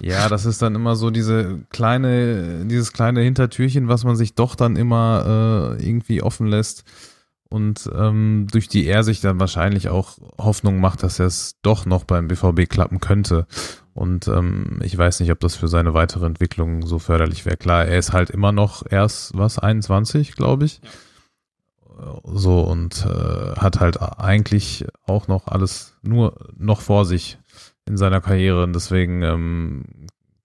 Ja, 0.00 0.28
das 0.28 0.44
ist 0.46 0.62
dann 0.62 0.76
immer 0.76 0.94
so 0.94 1.10
diese 1.10 1.58
kleine, 1.70 2.64
dieses 2.66 2.92
kleine 2.92 3.20
Hintertürchen, 3.22 3.88
was 3.88 4.04
man 4.04 4.14
sich 4.14 4.36
doch 4.36 4.54
dann 4.54 4.76
immer 4.76 5.76
äh, 5.76 5.84
irgendwie 5.84 6.22
offen 6.22 6.46
lässt 6.46 6.84
und 7.50 7.90
ähm, 7.94 8.46
durch 8.50 8.68
die 8.68 8.86
er 8.86 9.02
sich 9.04 9.20
dann 9.20 9.40
wahrscheinlich 9.40 9.88
auch 9.88 10.18
Hoffnung 10.38 10.80
macht, 10.80 11.02
dass 11.02 11.18
es 11.18 11.56
doch 11.62 11.86
noch 11.86 12.04
beim 12.04 12.28
BVB 12.28 12.68
klappen 12.68 13.00
könnte. 13.00 13.46
Und 13.94 14.28
ähm, 14.28 14.78
ich 14.82 14.96
weiß 14.96 15.20
nicht, 15.20 15.32
ob 15.32 15.40
das 15.40 15.56
für 15.56 15.66
seine 15.66 15.94
weitere 15.94 16.26
Entwicklung 16.26 16.86
so 16.86 16.98
förderlich 16.98 17.46
wäre. 17.46 17.56
Klar, 17.56 17.86
er 17.86 17.98
ist 17.98 18.12
halt 18.12 18.30
immer 18.30 18.52
noch 18.52 18.84
erst, 18.88 19.36
was, 19.36 19.58
21, 19.58 20.36
glaube 20.36 20.66
ich. 20.66 20.80
So 22.24 22.60
und 22.60 23.04
äh, 23.06 23.56
hat 23.56 23.80
halt 23.80 24.00
eigentlich 24.00 24.86
auch 25.06 25.26
noch 25.26 25.48
alles 25.48 25.94
nur 26.02 26.36
noch 26.56 26.80
vor 26.80 27.04
sich 27.04 27.38
in 27.86 27.96
seiner 27.96 28.20
Karriere. 28.20 28.62
Und 28.62 28.74
deswegen, 28.74 29.22
ähm, 29.22 29.84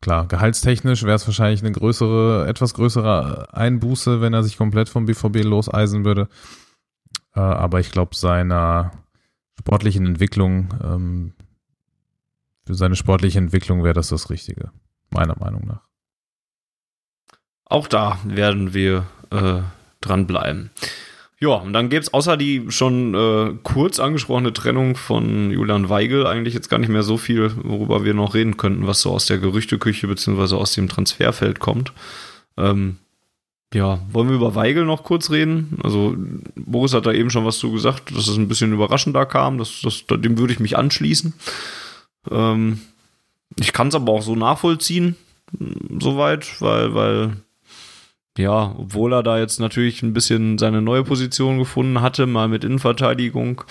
klar, 0.02 0.28
gehaltstechnisch 0.28 1.04
wäre 1.04 1.16
es 1.16 1.28
wahrscheinlich 1.28 1.62
eine 1.62 1.74
größere, 1.74 2.48
etwas 2.48 2.74
größere 2.74 3.54
Einbuße, 3.54 4.20
wenn 4.22 4.34
er 4.34 4.42
sich 4.42 4.58
komplett 4.58 4.90
vom 4.90 5.06
BVB 5.06 5.44
loseisen 5.44 6.06
würde. 6.06 6.28
Äh, 7.36 7.40
aber 7.40 7.80
ich 7.80 7.92
glaube, 7.92 8.16
seiner 8.16 8.92
sportlichen 9.60 10.06
Entwicklung, 10.06 10.74
ähm, 10.84 11.34
für 12.66 12.76
seine 12.76 12.96
sportliche 12.96 13.40
Entwicklung 13.40 13.84
wäre 13.84 13.94
das 13.94 14.10
das 14.10 14.30
Richtige, 14.30 14.72
meiner 15.10 15.38
Meinung 15.38 15.66
nach. 15.66 15.82
Auch 17.66 17.88
da 17.88 18.20
werden 18.24 18.74
wir 18.74 19.06
äh, 19.32 19.62
dranbleiben. 20.02 20.72
Ja, 21.40 21.56
und 21.56 21.74
dann 21.74 21.90
gäbe 21.90 22.02
es 22.02 22.14
außer 22.14 22.38
die 22.38 22.68
schon 22.70 23.14
äh, 23.16 23.58
kurz 23.64 24.00
angesprochene 24.00 24.54
Trennung 24.54 24.96
von 24.96 25.52
Julian 25.52 25.90
Weigel 25.90 26.26
eigentlich 26.26 26.54
jetzt 26.54 26.70
gar 26.70 26.78
nicht 26.78 26.90
mehr 26.90 27.04
so 27.04 27.18
viel, 27.18 27.52
worüber 27.64 28.06
wir 28.06 28.14
noch 28.14 28.34
reden 28.34 28.56
könnten, 28.56 28.88
was 28.88 29.02
so 29.02 29.12
aus 29.12 29.26
der 29.26 29.40
Gerüchteküche 29.40 30.08
beziehungsweise 30.08 30.56
aus 30.56 30.74
dem 30.74 30.88
Transferfeld 30.88 31.60
kommt. 31.60 31.92
Ähm, 32.56 33.00
ja, 33.74 34.00
wollen 34.12 34.30
wir 34.30 34.36
über 34.36 34.56
Weigel 34.56 34.86
noch 34.86 35.04
kurz 35.04 35.32
reden? 35.32 35.80
Also, 35.84 36.16
Boris 36.56 36.94
hat 36.94 37.06
da 37.06 37.12
eben 37.12 37.30
schon 37.30 37.46
was 37.46 37.58
zu 37.58 37.72
gesagt, 37.72 38.16
dass 38.16 38.28
es 38.28 38.38
ein 38.38 38.48
bisschen 38.48 38.74
überraschender 38.74 39.26
kam. 39.26 39.58
Das, 39.58 39.82
das, 39.82 40.06
dem 40.08 40.38
würde 40.38 40.54
ich 40.54 40.60
mich 40.60 40.78
anschließen. 40.78 41.34
Ähm, 42.30 42.82
ich 43.60 43.74
kann 43.74 43.88
es 43.88 43.96
aber 43.96 44.12
auch 44.12 44.22
so 44.22 44.36
nachvollziehen, 44.36 45.16
soweit, 46.00 46.62
weil, 46.62 46.94
weil 46.94 47.34
ja, 48.38 48.76
obwohl 48.78 49.14
er 49.14 49.24
da 49.24 49.38
jetzt 49.38 49.60
natürlich 49.60 50.02
ein 50.02 50.14
bisschen 50.14 50.58
seine 50.58 50.82
neue 50.82 51.04
Position 51.04 51.60
gefunden 51.60 52.02
hatte, 52.02 52.26
mal 52.26 52.48
mit 52.48 52.64
Innenverteidigung, 52.64 53.64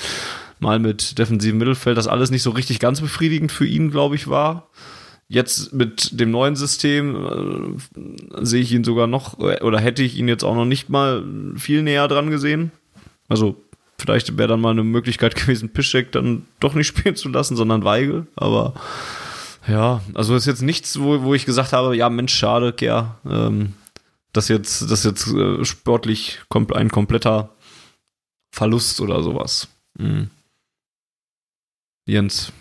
mal 0.61 0.78
mit 0.78 1.18
defensivem 1.18 1.59
Mittelfeld, 1.59 1.96
das 1.96 2.07
alles 2.07 2.30
nicht 2.30 2.42
so 2.42 2.50
richtig 2.50 2.78
ganz 2.78 3.00
befriedigend 3.00 3.50
für 3.50 3.66
ihn, 3.66 3.90
glaube 3.90 4.14
ich, 4.14 4.28
war. 4.28 4.68
Jetzt 5.33 5.72
mit 5.72 6.20
dem 6.20 6.30
neuen 6.30 6.57
System 6.57 7.78
äh, 8.37 8.45
sehe 8.45 8.61
ich 8.61 8.72
ihn 8.72 8.85
sogar 8.85 9.07
noch, 9.07 9.39
oder 9.39 9.80
hätte 9.80 10.03
ich 10.03 10.16
ihn 10.16 10.28
jetzt 10.28 10.45
auch 10.45 10.55
noch 10.55 10.66
nicht 10.66 10.89
mal 10.89 11.24
viel 11.57 11.83
näher 11.83 12.07
dran 12.09 12.30
gesehen. 12.30 12.70
Also 13.28 13.57
Vielleicht 14.03 14.37
wäre 14.37 14.49
dann 14.49 14.61
mal 14.61 14.70
eine 14.70 14.83
Möglichkeit 14.83 15.37
gewesen, 15.37 15.72
Piszczek 15.72 16.11
dann 16.11 16.45
doch 16.59 16.74
nicht 16.74 16.87
spielen 16.89 17.14
zu 17.14 17.28
lassen, 17.28 17.57
sondern 17.57 17.85
Weigel. 17.85 18.26
Aber 18.35 18.74
ja, 19.68 20.03
also 20.14 20.35
ist 20.35 20.47
jetzt 20.47 20.62
nichts, 20.62 20.99
wo, 20.99 21.22
wo 21.22 21.35
ich 21.35 21.47
gesagt 21.47 21.72
habe, 21.72 21.97
ja 21.97 22.11
Mensch, 22.11 22.35
schade, 22.35 22.72
Ker, 22.72 23.20
ähm, 23.24 23.74
das 24.33 24.49
jetzt, 24.49 24.91
das 24.91 25.05
jetzt 25.05 25.28
äh, 25.28 25.64
sportlich 25.64 26.41
kom 26.49 26.66
ein 26.72 26.91
kompletter 26.91 27.55
Verlust 28.51 29.01
oder 29.01 29.22
sowas. 29.22 29.68
Mhm. 29.97 30.30
Jens, 32.05 32.53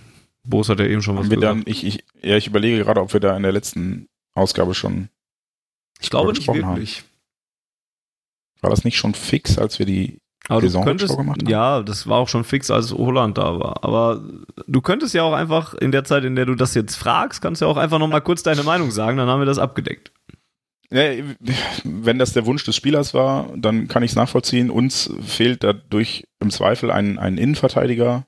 Boos 0.43 0.69
hat 0.69 0.79
ja 0.79 0.85
eben 0.85 1.01
schon 1.01 1.15
was 1.15 1.25
Haben 1.25 1.31
wir 1.31 1.37
gesagt. 1.37 1.55
dann, 1.57 1.63
ich, 1.65 1.85
ich, 1.85 2.03
ja, 2.21 2.37
ich 2.37 2.47
überlege 2.47 2.83
gerade, 2.83 3.01
ob 3.01 3.13
wir 3.13 3.19
da 3.19 3.35
in 3.37 3.43
der 3.43 3.51
letzten 3.51 4.07
Ausgabe 4.33 4.73
schon, 4.73 5.09
ich 5.99 6.09
glaube 6.09 6.29
nicht 6.29 6.37
gesprochen 6.39 6.65
haben. 6.65 6.75
wirklich. 6.77 7.03
war 8.61 8.69
das 8.69 8.83
nicht 8.83 8.97
schon 8.97 9.13
fix, 9.13 9.57
als 9.57 9.77
wir 9.79 9.85
die, 9.85 10.19
Aber 10.47 10.61
Saison 10.61 10.83
könntest, 10.83 11.15
gemacht 11.15 11.41
haben? 11.43 11.49
ja, 11.49 11.83
das 11.83 12.07
war 12.07 12.17
auch 12.17 12.27
schon 12.29 12.43
fix, 12.43 12.71
als 12.71 12.91
Holland 12.91 13.37
da 13.37 13.59
war. 13.59 13.83
Aber 13.83 14.23
du 14.67 14.81
könntest 14.81 15.13
ja 15.13 15.23
auch 15.23 15.33
einfach 15.33 15.73
in 15.75 15.91
der 15.91 16.03
Zeit, 16.05 16.23
in 16.23 16.35
der 16.35 16.45
du 16.45 16.55
das 16.55 16.73
jetzt 16.73 16.95
fragst, 16.95 17.41
kannst 17.41 17.61
du 17.61 17.65
ja 17.65 17.71
auch 17.71 17.77
einfach 17.77 17.99
noch 17.99 18.07
mal 18.07 18.21
kurz 18.21 18.41
deine 18.41 18.63
Meinung 18.63 18.89
sagen, 18.91 19.17
dann 19.17 19.27
haben 19.29 19.41
wir 19.41 19.45
das 19.45 19.59
abgedeckt. 19.59 20.11
ja, 20.91 21.11
wenn 21.83 22.17
das 22.19 22.33
der 22.33 22.45
Wunsch 22.47 22.63
des 22.65 22.75
Spielers 22.75 23.13
war, 23.13 23.49
dann 23.55 23.87
kann 23.87 24.01
ich 24.03 24.11
es 24.11 24.15
nachvollziehen. 24.17 24.69
Uns 24.71 25.13
fehlt 25.21 25.63
dadurch 25.63 26.23
im 26.39 26.49
Zweifel 26.49 26.89
ein, 26.91 27.19
ein 27.19 27.37
Innenverteidiger, 27.37 28.25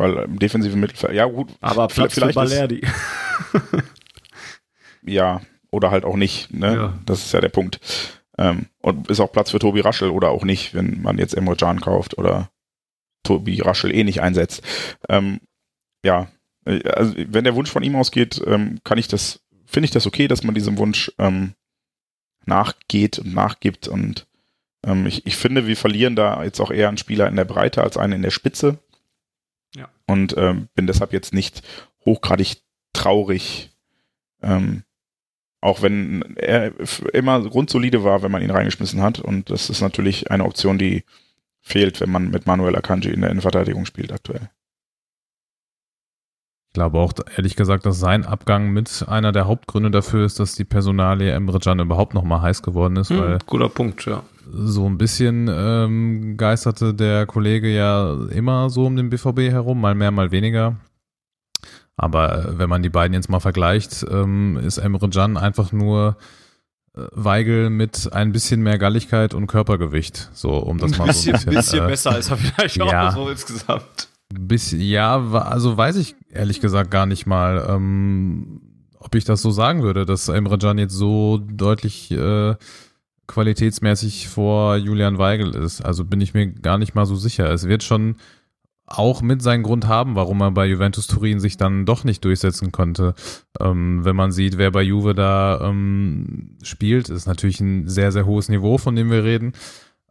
weil 0.00 0.16
im 0.24 0.38
defensiven 0.38 0.80
Mittelfeld, 0.80 1.14
ja 1.14 1.26
gut, 1.26 1.48
Aber 1.60 1.86
Platz 1.86 2.14
vielleicht 2.14 2.34
für 2.34 2.40
Balerdi. 2.40 2.80
ja, 5.02 5.40
oder 5.70 5.90
halt 5.90 6.04
auch 6.04 6.16
nicht, 6.16 6.52
ne? 6.52 6.74
Ja. 6.74 6.98
Das 7.06 7.24
ist 7.24 7.32
ja 7.32 7.40
der 7.40 7.50
Punkt. 7.50 7.80
Ähm, 8.38 8.66
und 8.80 9.08
ist 9.10 9.20
auch 9.20 9.30
Platz 9.30 9.50
für 9.50 9.58
Tobi 9.58 9.80
Raschel 9.80 10.10
oder 10.10 10.30
auch 10.30 10.44
nicht, 10.44 10.74
wenn 10.74 11.02
man 11.02 11.18
jetzt 11.18 11.34
Emre 11.34 11.54
Can 11.54 11.80
kauft 11.80 12.16
oder 12.16 12.50
Tobi 13.22 13.60
Raschel 13.60 13.94
eh 13.94 14.02
nicht 14.02 14.22
einsetzt. 14.22 14.62
Ähm, 15.08 15.40
ja, 16.02 16.28
äh, 16.64 16.82
also 16.88 17.14
wenn 17.16 17.44
der 17.44 17.54
Wunsch 17.54 17.70
von 17.70 17.82
ihm 17.82 17.96
ausgeht, 17.96 18.42
ähm, 18.46 18.80
kann 18.82 18.98
ich 18.98 19.08
das, 19.08 19.40
finde 19.66 19.84
ich 19.84 19.90
das 19.90 20.06
okay, 20.06 20.26
dass 20.26 20.42
man 20.42 20.54
diesem 20.54 20.78
Wunsch 20.78 21.12
ähm, 21.18 21.52
nachgeht 22.46 23.18
und 23.18 23.34
nachgibt 23.34 23.86
und 23.86 24.26
ähm, 24.86 25.06
ich, 25.06 25.26
ich 25.26 25.36
finde, 25.36 25.66
wir 25.66 25.76
verlieren 25.76 26.16
da 26.16 26.42
jetzt 26.42 26.60
auch 26.60 26.70
eher 26.70 26.88
einen 26.88 26.96
Spieler 26.96 27.28
in 27.28 27.36
der 27.36 27.44
Breite 27.44 27.82
als 27.82 27.98
einen 27.98 28.14
in 28.14 28.22
der 28.22 28.30
Spitze. 28.30 28.78
Ja. 29.74 29.88
Und 30.06 30.34
ähm, 30.36 30.68
bin 30.74 30.86
deshalb 30.86 31.12
jetzt 31.12 31.32
nicht 31.32 31.62
hochgradig 32.04 32.62
traurig, 32.92 33.70
ähm, 34.42 34.82
auch 35.60 35.82
wenn 35.82 36.36
er 36.36 36.72
immer 37.12 37.42
grundsolide 37.48 38.02
war, 38.02 38.22
wenn 38.22 38.32
man 38.32 38.42
ihn 38.42 38.50
reingeschmissen 38.50 39.02
hat. 39.02 39.20
Und 39.20 39.50
das 39.50 39.70
ist 39.70 39.80
natürlich 39.80 40.30
eine 40.30 40.44
Option, 40.44 40.78
die 40.78 41.04
fehlt, 41.60 42.00
wenn 42.00 42.10
man 42.10 42.30
mit 42.30 42.46
Manuel 42.46 42.76
Akanji 42.76 43.10
in 43.10 43.20
der 43.20 43.30
Innenverteidigung 43.30 43.84
spielt 43.84 44.12
aktuell. 44.12 44.50
Ich 46.70 46.74
glaube 46.74 47.00
auch, 47.00 47.12
ehrlich 47.36 47.56
gesagt, 47.56 47.84
dass 47.84 47.98
sein 47.98 48.24
Abgang 48.24 48.70
mit 48.70 49.04
einer 49.08 49.32
der 49.32 49.48
Hauptgründe 49.48 49.90
dafür 49.90 50.24
ist, 50.24 50.38
dass 50.38 50.54
die 50.54 50.64
Personalie 50.64 51.32
Emre 51.32 51.58
Can 51.58 51.80
überhaupt 51.80 52.14
noch 52.14 52.22
mal 52.22 52.42
heiß 52.42 52.62
geworden 52.62 52.94
ist, 52.94 53.10
weil 53.10 53.32
Hm, 53.32 53.38
guter 53.44 53.68
Punkt, 53.68 54.06
ja. 54.06 54.22
so 54.52 54.86
ein 54.86 54.96
bisschen 54.96 55.50
ähm, 55.52 56.36
geisterte 56.36 56.94
der 56.94 57.26
Kollege 57.26 57.68
ja 57.68 58.16
immer 58.30 58.70
so 58.70 58.86
um 58.86 58.94
den 58.94 59.10
BVB 59.10 59.50
herum, 59.50 59.80
mal 59.80 59.96
mehr, 59.96 60.12
mal 60.12 60.30
weniger. 60.30 60.76
Aber 61.96 62.38
äh, 62.38 62.58
wenn 62.58 62.70
man 62.70 62.84
die 62.84 62.88
beiden 62.88 63.14
jetzt 63.14 63.28
mal 63.28 63.40
vergleicht, 63.40 64.06
ähm, 64.08 64.56
ist 64.56 64.78
Emre 64.78 65.10
Can 65.10 65.36
einfach 65.36 65.72
nur 65.72 66.18
äh, 66.94 67.00
Weigel 67.10 67.70
mit 67.70 68.12
ein 68.12 68.30
bisschen 68.30 68.62
mehr 68.62 68.78
Galligkeit 68.78 69.34
und 69.34 69.48
Körpergewicht. 69.48 70.30
So, 70.34 70.50
um 70.58 70.78
das 70.78 70.96
mal 70.96 71.12
so 71.12 71.30
ein 71.30 71.32
bisschen. 71.32 71.52
bisschen 71.52 71.84
äh, 71.84 71.88
besser 71.88 72.16
ist 72.16 72.30
er 72.30 72.36
vielleicht 72.36 72.76
ja. 72.76 73.08
auch 73.08 73.14
so 73.14 73.28
insgesamt. 73.28 74.09
Bis, 74.32 74.72
ja, 74.72 75.20
also 75.32 75.76
weiß 75.76 75.96
ich 75.96 76.14
ehrlich 76.30 76.60
gesagt 76.60 76.90
gar 76.90 77.06
nicht 77.06 77.26
mal, 77.26 77.66
ähm, 77.68 78.60
ob 78.98 79.14
ich 79.14 79.24
das 79.24 79.42
so 79.42 79.50
sagen 79.50 79.82
würde, 79.82 80.06
dass 80.06 80.28
Emre 80.28 80.58
Can 80.58 80.78
jetzt 80.78 80.94
so 80.94 81.38
deutlich 81.38 82.10
äh, 82.12 82.54
qualitätsmäßig 83.26 84.28
vor 84.28 84.76
Julian 84.76 85.18
Weigel 85.18 85.54
ist. 85.54 85.80
Also 85.80 86.04
bin 86.04 86.20
ich 86.20 86.34
mir 86.34 86.48
gar 86.48 86.78
nicht 86.78 86.94
mal 86.94 87.06
so 87.06 87.16
sicher. 87.16 87.50
Es 87.50 87.66
wird 87.66 87.82
schon 87.82 88.16
auch 88.86 89.22
mit 89.22 89.40
seinen 89.40 89.62
Grund 89.62 89.86
haben, 89.86 90.16
warum 90.16 90.40
er 90.40 90.50
bei 90.50 90.66
Juventus 90.66 91.06
Turin 91.06 91.38
sich 91.38 91.56
dann 91.56 91.86
doch 91.86 92.02
nicht 92.04 92.24
durchsetzen 92.24 92.72
konnte. 92.72 93.14
Ähm, 93.60 94.04
wenn 94.04 94.16
man 94.16 94.32
sieht, 94.32 94.58
wer 94.58 94.72
bei 94.72 94.82
Juve 94.82 95.14
da 95.14 95.60
ähm, 95.62 96.56
spielt, 96.62 97.08
ist 97.08 97.26
natürlich 97.26 97.60
ein 97.60 97.88
sehr, 97.88 98.10
sehr 98.10 98.26
hohes 98.26 98.48
Niveau, 98.48 98.78
von 98.78 98.96
dem 98.96 99.10
wir 99.10 99.22
reden. 99.22 99.52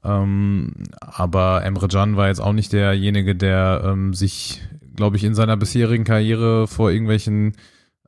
Ähm, 0.03 0.73
aber 1.01 1.63
Emre 1.63 1.87
Can 1.87 2.15
war 2.15 2.27
jetzt 2.27 2.39
auch 2.41 2.53
nicht 2.53 2.71
derjenige, 2.73 3.35
der 3.35 3.81
ähm, 3.85 4.13
sich, 4.13 4.61
glaube 4.95 5.17
ich, 5.17 5.23
in 5.23 5.35
seiner 5.35 5.57
bisherigen 5.57 6.05
Karriere 6.05 6.67
vor 6.67 6.91
irgendwelchen 6.91 7.53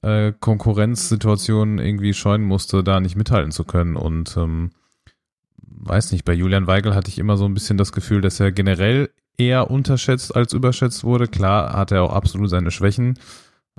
äh, 0.02 0.34
Konkurrenzsituationen 0.40 1.80
irgendwie 1.80 2.14
scheuen 2.14 2.44
musste, 2.44 2.84
da 2.84 3.00
nicht 3.00 3.16
mithalten 3.16 3.52
zu 3.52 3.66
können. 3.66 3.96
Und 3.96 4.36
ähm, 4.38 4.72
weiß 5.58 6.12
nicht, 6.12 6.26
bei 6.26 6.34
Julian 6.34 6.68
Weigel 6.68 6.96
hatte 6.96 7.10
ich 7.10 7.20
immer 7.20 7.38
so 7.38 7.46
ein 7.46 7.54
bisschen 7.54 7.78
das 7.78 7.92
Gefühl, 7.92 8.22
dass 8.22 8.40
er 8.40 8.52
generell 8.52 9.10
eher 9.38 9.70
unterschätzt 9.70 10.36
als 10.36 10.54
überschätzt 10.54 11.04
wurde. 11.04 11.28
Klar 11.28 11.74
hat 11.74 11.92
er 11.92 12.04
auch 12.04 12.14
absolut 12.14 12.50
seine 12.50 12.72
Schwächen. 12.72 13.20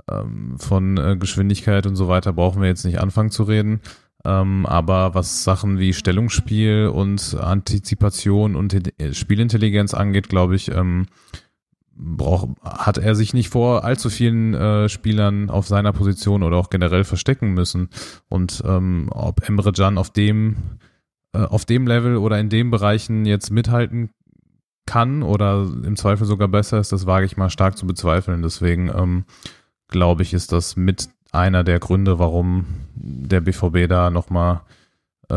Ähm, 0.09 0.57
von 0.59 0.97
äh, 0.97 1.15
Geschwindigkeit 1.17 1.85
und 1.85 1.95
so 1.95 2.07
weiter 2.07 2.33
brauchen 2.33 2.61
wir 2.61 2.67
jetzt 2.67 2.83
nicht 2.83 2.99
anfangen 2.99 3.31
zu 3.31 3.43
reden. 3.43 3.81
Ähm, 4.25 4.65
aber 4.65 5.15
was 5.15 5.43
Sachen 5.43 5.79
wie 5.79 5.93
Stellungsspiel 5.93 6.87
und 6.93 7.35
Antizipation 7.39 8.55
und 8.55 8.73
äh, 8.99 9.13
Spielintelligenz 9.13 9.93
angeht, 9.93 10.29
glaube 10.29 10.55
ich, 10.55 10.71
ähm, 10.71 11.07
braucht, 11.95 12.49
hat 12.63 12.97
er 12.97 13.15
sich 13.15 13.33
nicht 13.33 13.49
vor 13.49 13.83
allzu 13.83 14.09
vielen 14.09 14.53
äh, 14.53 14.89
Spielern 14.89 15.49
auf 15.49 15.67
seiner 15.67 15.93
Position 15.93 16.43
oder 16.43 16.57
auch 16.57 16.69
generell 16.69 17.03
verstecken 17.03 17.53
müssen. 17.53 17.89
Und 18.29 18.63
ähm, 18.65 19.09
ob 19.11 19.47
Emre 19.47 19.73
Can 19.73 19.97
auf 19.97 20.09
dem, 20.09 20.55
äh, 21.33 21.39
auf 21.39 21.65
dem 21.65 21.85
Level 21.85 22.17
oder 22.17 22.39
in 22.39 22.49
den 22.49 22.71
Bereichen 22.71 23.25
jetzt 23.25 23.51
mithalten 23.51 24.09
kann 24.85 25.23
oder 25.23 25.63
im 25.83 25.95
Zweifel 25.95 26.25
sogar 26.25 26.47
besser 26.47 26.79
ist, 26.79 26.91
das 26.91 27.05
wage 27.05 27.25
ich 27.25 27.37
mal 27.37 27.49
stark 27.49 27.77
zu 27.77 27.85
bezweifeln. 27.85 28.41
Deswegen 28.41 28.89
ähm, 28.89 29.25
glaube 29.87 30.23
ich, 30.23 30.33
ist 30.33 30.51
das 30.51 30.75
mit 30.75 31.09
einer 31.33 31.63
der 31.63 31.79
Gründe, 31.79 32.19
warum 32.19 32.65
der 32.95 33.41
BVB 33.41 33.87
da 33.89 34.09
nochmal 34.09 34.61
äh, 35.29 35.33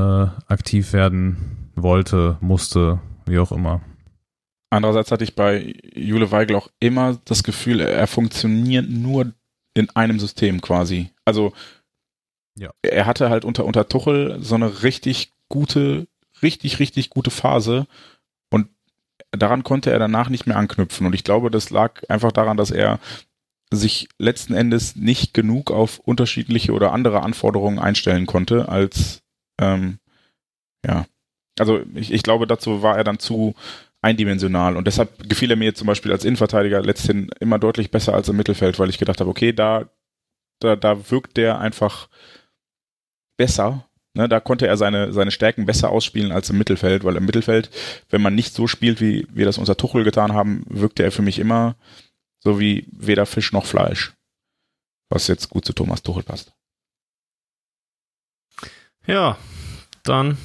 aktiv 0.48 0.92
werden 0.92 1.70
wollte, 1.74 2.36
musste, 2.40 3.00
wie 3.26 3.38
auch 3.38 3.52
immer. 3.52 3.80
Andererseits 4.70 5.10
hatte 5.10 5.24
ich 5.24 5.34
bei 5.34 5.74
Jule 5.94 6.30
Weigel 6.30 6.56
auch 6.56 6.68
immer 6.80 7.18
das 7.24 7.42
Gefühl, 7.42 7.80
er 7.80 8.06
funktioniert 8.06 8.88
nur 8.88 9.32
in 9.74 9.88
einem 9.90 10.18
System 10.18 10.60
quasi. 10.60 11.10
Also 11.24 11.52
Ja. 12.58 12.70
er 12.82 13.06
hatte 13.06 13.30
halt 13.30 13.44
unter, 13.44 13.64
unter 13.64 13.88
Tuchel 13.88 14.38
so 14.42 14.54
eine 14.54 14.82
richtig 14.82 15.32
gute, 15.48 16.08
richtig, 16.42 16.78
richtig 16.78 17.10
gute 17.10 17.30
Phase 17.30 17.86
und 18.50 18.68
daran 19.30 19.62
konnte 19.62 19.90
er 19.92 19.98
danach 19.98 20.28
nicht 20.30 20.46
mehr 20.46 20.56
anknüpfen. 20.56 21.06
Und 21.06 21.14
ich 21.14 21.24
glaube, 21.24 21.50
das 21.50 21.70
lag 21.70 22.02
einfach 22.08 22.32
daran, 22.32 22.56
dass 22.56 22.70
er 22.70 22.98
sich 23.72 24.08
letzten 24.18 24.54
Endes 24.54 24.96
nicht 24.96 25.34
genug 25.34 25.70
auf 25.70 25.98
unterschiedliche 25.98 26.72
oder 26.72 26.92
andere 26.92 27.22
Anforderungen 27.22 27.78
einstellen 27.78 28.26
konnte, 28.26 28.68
als 28.68 29.22
ähm, 29.60 29.98
ja. 30.86 31.06
Also 31.58 31.80
ich, 31.94 32.12
ich 32.12 32.22
glaube, 32.22 32.46
dazu 32.46 32.82
war 32.82 32.96
er 32.96 33.04
dann 33.04 33.18
zu 33.18 33.54
eindimensional 34.02 34.76
und 34.76 34.86
deshalb 34.86 35.28
gefiel 35.28 35.50
er 35.50 35.56
mir 35.56 35.74
zum 35.74 35.86
Beispiel 35.86 36.12
als 36.12 36.24
Innenverteidiger 36.24 36.82
letzthin 36.82 37.30
immer 37.40 37.58
deutlich 37.58 37.90
besser 37.90 38.14
als 38.14 38.28
im 38.28 38.36
Mittelfeld, 38.36 38.78
weil 38.78 38.90
ich 38.90 38.98
gedacht 38.98 39.20
habe, 39.20 39.30
okay, 39.30 39.52
da, 39.52 39.88
da, 40.60 40.76
da 40.76 41.10
wirkt 41.10 41.36
der 41.36 41.58
einfach 41.58 42.08
besser. 43.36 43.88
Ne, 44.14 44.30
da 44.30 44.40
konnte 44.40 44.66
er 44.66 44.78
seine, 44.78 45.12
seine 45.12 45.30
Stärken 45.30 45.66
besser 45.66 45.90
ausspielen 45.90 46.32
als 46.32 46.48
im 46.48 46.56
Mittelfeld, 46.56 47.04
weil 47.04 47.16
im 47.16 47.26
Mittelfeld, 47.26 47.70
wenn 48.08 48.22
man 48.22 48.34
nicht 48.34 48.54
so 48.54 48.66
spielt, 48.66 49.00
wie 49.00 49.26
wir 49.30 49.44
das 49.44 49.58
unter 49.58 49.76
Tuchel 49.76 50.04
getan 50.04 50.32
haben, 50.32 50.64
wirkte 50.70 51.02
er 51.02 51.12
für 51.12 51.20
mich 51.20 51.38
immer 51.38 51.76
so 52.46 52.60
wie 52.60 52.86
weder 52.92 53.26
Fisch 53.26 53.50
noch 53.50 53.66
Fleisch. 53.66 54.12
Was 55.10 55.26
jetzt 55.26 55.50
gut 55.50 55.64
zu 55.64 55.72
Thomas 55.72 56.00
Tuchel 56.04 56.22
passt. 56.22 56.52
Ja, 59.04 59.36
dann 60.04 60.38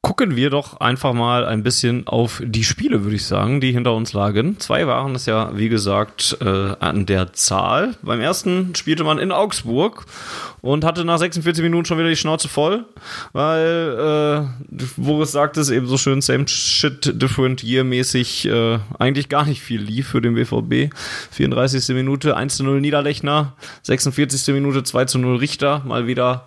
gucken 0.00 0.36
wir 0.36 0.48
doch 0.48 0.78
einfach 0.78 1.12
mal 1.12 1.44
ein 1.44 1.64
bisschen 1.64 2.06
auf 2.06 2.40
die 2.44 2.62
Spiele, 2.62 3.02
würde 3.02 3.16
ich 3.16 3.26
sagen, 3.26 3.60
die 3.60 3.72
hinter 3.72 3.94
uns 3.94 4.12
lagen. 4.12 4.58
Zwei 4.60 4.86
waren 4.86 5.16
es 5.16 5.26
ja, 5.26 5.56
wie 5.56 5.68
gesagt, 5.68 6.38
äh, 6.40 6.74
an 6.78 7.04
der 7.04 7.32
Zahl. 7.32 7.96
Beim 8.02 8.20
ersten 8.20 8.76
spielte 8.76 9.02
man 9.02 9.18
in 9.18 9.32
Augsburg 9.32 10.06
und 10.60 10.84
hatte 10.84 11.04
nach 11.04 11.18
46 11.18 11.64
Minuten 11.64 11.84
schon 11.84 11.98
wieder 11.98 12.08
die 12.08 12.16
Schnauze 12.16 12.48
voll, 12.48 12.84
weil, 13.32 14.46
äh, 14.70 14.78
Boris 14.96 15.32
sagt 15.32 15.56
es 15.56 15.68
eben 15.68 15.88
so 15.88 15.98
schön, 15.98 16.20
same 16.20 16.46
shit, 16.46 17.20
different 17.20 17.64
year 17.64 17.82
mäßig, 17.82 18.46
äh, 18.46 18.78
eigentlich 19.00 19.28
gar 19.28 19.46
nicht 19.46 19.62
viel 19.62 19.80
lief 19.80 20.08
für 20.08 20.20
den 20.20 20.34
BVB. 20.34 20.94
34. 21.32 21.94
Minute 21.96 22.36
1 22.36 22.56
zu 22.56 22.64
0 22.64 22.80
Niederlechner, 22.80 23.54
46. 23.82 24.54
Minute 24.54 24.84
2 24.84 25.06
zu 25.06 25.18
0 25.18 25.36
Richter, 25.38 25.82
mal 25.84 26.06
wieder 26.06 26.46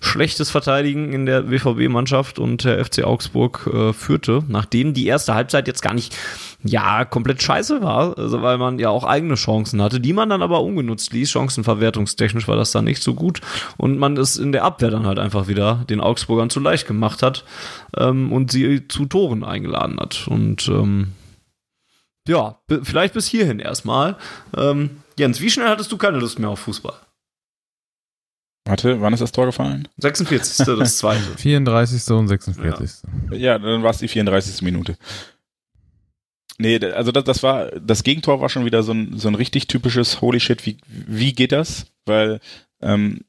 schlechtes 0.00 0.50
Verteidigen 0.50 1.12
in 1.12 1.26
der 1.26 1.50
WVB-Mannschaft 1.50 2.38
und 2.38 2.64
der 2.64 2.82
FC 2.84 3.04
Augsburg 3.04 3.70
äh, 3.72 3.92
führte, 3.92 4.42
nachdem 4.48 4.94
die 4.94 5.06
erste 5.06 5.34
Halbzeit 5.34 5.68
jetzt 5.68 5.82
gar 5.82 5.92
nicht 5.92 6.16
ja 6.64 7.04
komplett 7.04 7.42
scheiße 7.42 7.82
war, 7.82 8.16
also 8.18 8.40
weil 8.42 8.56
man 8.58 8.78
ja 8.78 8.88
auch 8.88 9.04
eigene 9.04 9.34
Chancen 9.34 9.82
hatte, 9.82 10.00
die 10.00 10.14
man 10.14 10.30
dann 10.30 10.42
aber 10.42 10.62
ungenutzt 10.62 11.12
ließ. 11.12 11.30
Chancenverwertungstechnisch 11.30 12.48
war 12.48 12.56
das 12.56 12.72
dann 12.72 12.86
nicht 12.86 13.02
so 13.02 13.14
gut 13.14 13.40
und 13.76 13.98
man 13.98 14.16
es 14.16 14.36
in 14.36 14.52
der 14.52 14.64
Abwehr 14.64 14.90
dann 14.90 15.06
halt 15.06 15.18
einfach 15.18 15.48
wieder 15.48 15.84
den 15.88 16.00
Augsburgern 16.00 16.50
zu 16.50 16.60
leicht 16.60 16.86
gemacht 16.86 17.22
hat 17.22 17.44
ähm, 17.96 18.32
und 18.32 18.50
sie 18.50 18.88
zu 18.88 19.04
Toren 19.04 19.44
eingeladen 19.44 19.98
hat. 20.00 20.26
Und 20.28 20.66
ähm, 20.68 21.12
ja, 22.26 22.58
vielleicht 22.82 23.14
bis 23.14 23.26
hierhin 23.26 23.58
erstmal. 23.58 24.16
Ähm, 24.56 25.02
Jens, 25.18 25.40
wie 25.40 25.50
schnell 25.50 25.68
hattest 25.68 25.92
du 25.92 25.98
keine 25.98 26.18
Lust 26.18 26.38
mehr 26.38 26.50
auf 26.50 26.60
Fußball? 26.60 26.94
Warte, 28.64 29.00
wann 29.00 29.12
ist 29.12 29.20
das 29.20 29.32
Tor 29.32 29.46
gefallen? 29.46 29.88
46. 29.98 30.66
das 30.66 30.98
zweite. 30.98 31.22
34. 31.36 32.10
und 32.14 32.28
46. 32.28 33.02
Ja, 33.30 33.36
ja 33.36 33.58
dann 33.58 33.82
war 33.82 33.90
es 33.90 33.98
die 33.98 34.08
34. 34.08 34.62
Minute. 34.62 34.96
Nee, 36.58 36.78
also 36.92 37.10
das, 37.10 37.24
das 37.24 37.42
war, 37.42 37.70
das 37.80 38.02
Gegentor 38.02 38.42
war 38.42 38.50
schon 38.50 38.66
wieder 38.66 38.82
so 38.82 38.92
ein, 38.92 39.16
so 39.16 39.28
ein 39.28 39.34
richtig 39.34 39.66
typisches 39.66 40.20
Holy 40.20 40.40
Shit, 40.40 40.66
wie, 40.66 40.76
wie 40.86 41.32
geht 41.32 41.52
das? 41.52 41.86
Weil, 42.04 42.40
ähm, 42.82 43.20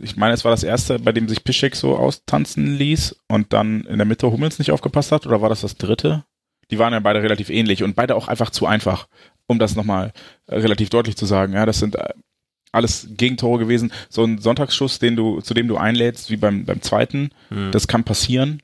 ich 0.00 0.16
meine, 0.16 0.32
es 0.32 0.44
war 0.44 0.52
das 0.52 0.62
erste, 0.62 1.00
bei 1.00 1.10
dem 1.10 1.28
sich 1.28 1.42
Pischek 1.42 1.74
so 1.74 1.96
austanzen 1.96 2.76
ließ 2.76 3.16
und 3.26 3.52
dann 3.52 3.80
in 3.86 3.98
der 3.98 4.06
Mitte 4.06 4.30
Hummels 4.30 4.60
nicht 4.60 4.70
aufgepasst 4.70 5.10
hat, 5.10 5.26
oder 5.26 5.42
war 5.42 5.48
das 5.48 5.62
das 5.62 5.76
dritte? 5.76 6.24
Die 6.70 6.78
waren 6.78 6.92
ja 6.92 7.00
beide 7.00 7.20
relativ 7.20 7.50
ähnlich 7.50 7.82
und 7.82 7.96
beide 7.96 8.14
auch 8.14 8.28
einfach 8.28 8.50
zu 8.50 8.66
einfach, 8.66 9.08
um 9.48 9.58
das 9.58 9.74
nochmal 9.74 10.12
relativ 10.48 10.88
deutlich 10.88 11.16
zu 11.16 11.26
sagen. 11.26 11.54
Ja, 11.54 11.66
das 11.66 11.80
sind 11.80 11.96
äh, 11.96 12.10
alles 12.72 13.08
Gegentore 13.16 13.58
gewesen. 13.58 13.92
So 14.08 14.24
ein 14.24 14.38
Sonntagsschuss, 14.38 14.98
den 14.98 15.14
du, 15.14 15.40
zu 15.40 15.54
dem 15.54 15.68
du 15.68 15.76
einlädst, 15.76 16.30
wie 16.30 16.36
beim, 16.36 16.64
beim 16.64 16.82
zweiten, 16.82 17.30
mhm. 17.50 17.70
das 17.70 17.86
kann 17.86 18.04
passieren. 18.04 18.62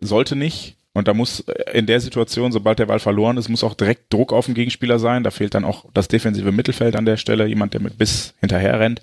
Sollte 0.00 0.36
nicht. 0.36 0.76
Und 0.94 1.08
da 1.08 1.14
muss 1.14 1.40
äh, 1.40 1.78
in 1.78 1.86
der 1.86 2.00
Situation, 2.00 2.52
sobald 2.52 2.78
der 2.78 2.86
Ball 2.86 3.00
verloren 3.00 3.36
ist, 3.36 3.48
muss 3.48 3.64
auch 3.64 3.74
direkt 3.74 4.12
Druck 4.12 4.32
auf 4.32 4.46
den 4.46 4.54
Gegenspieler 4.54 4.98
sein. 4.98 5.22
Da 5.22 5.30
fehlt 5.30 5.54
dann 5.54 5.64
auch 5.64 5.84
das 5.92 6.08
defensive 6.08 6.52
Mittelfeld 6.52 6.96
an 6.96 7.04
der 7.04 7.16
Stelle, 7.16 7.46
jemand, 7.46 7.74
der 7.74 7.82
mit 7.82 7.98
Biss 7.98 8.34
hinterher 8.40 8.80
rennt. 8.80 9.02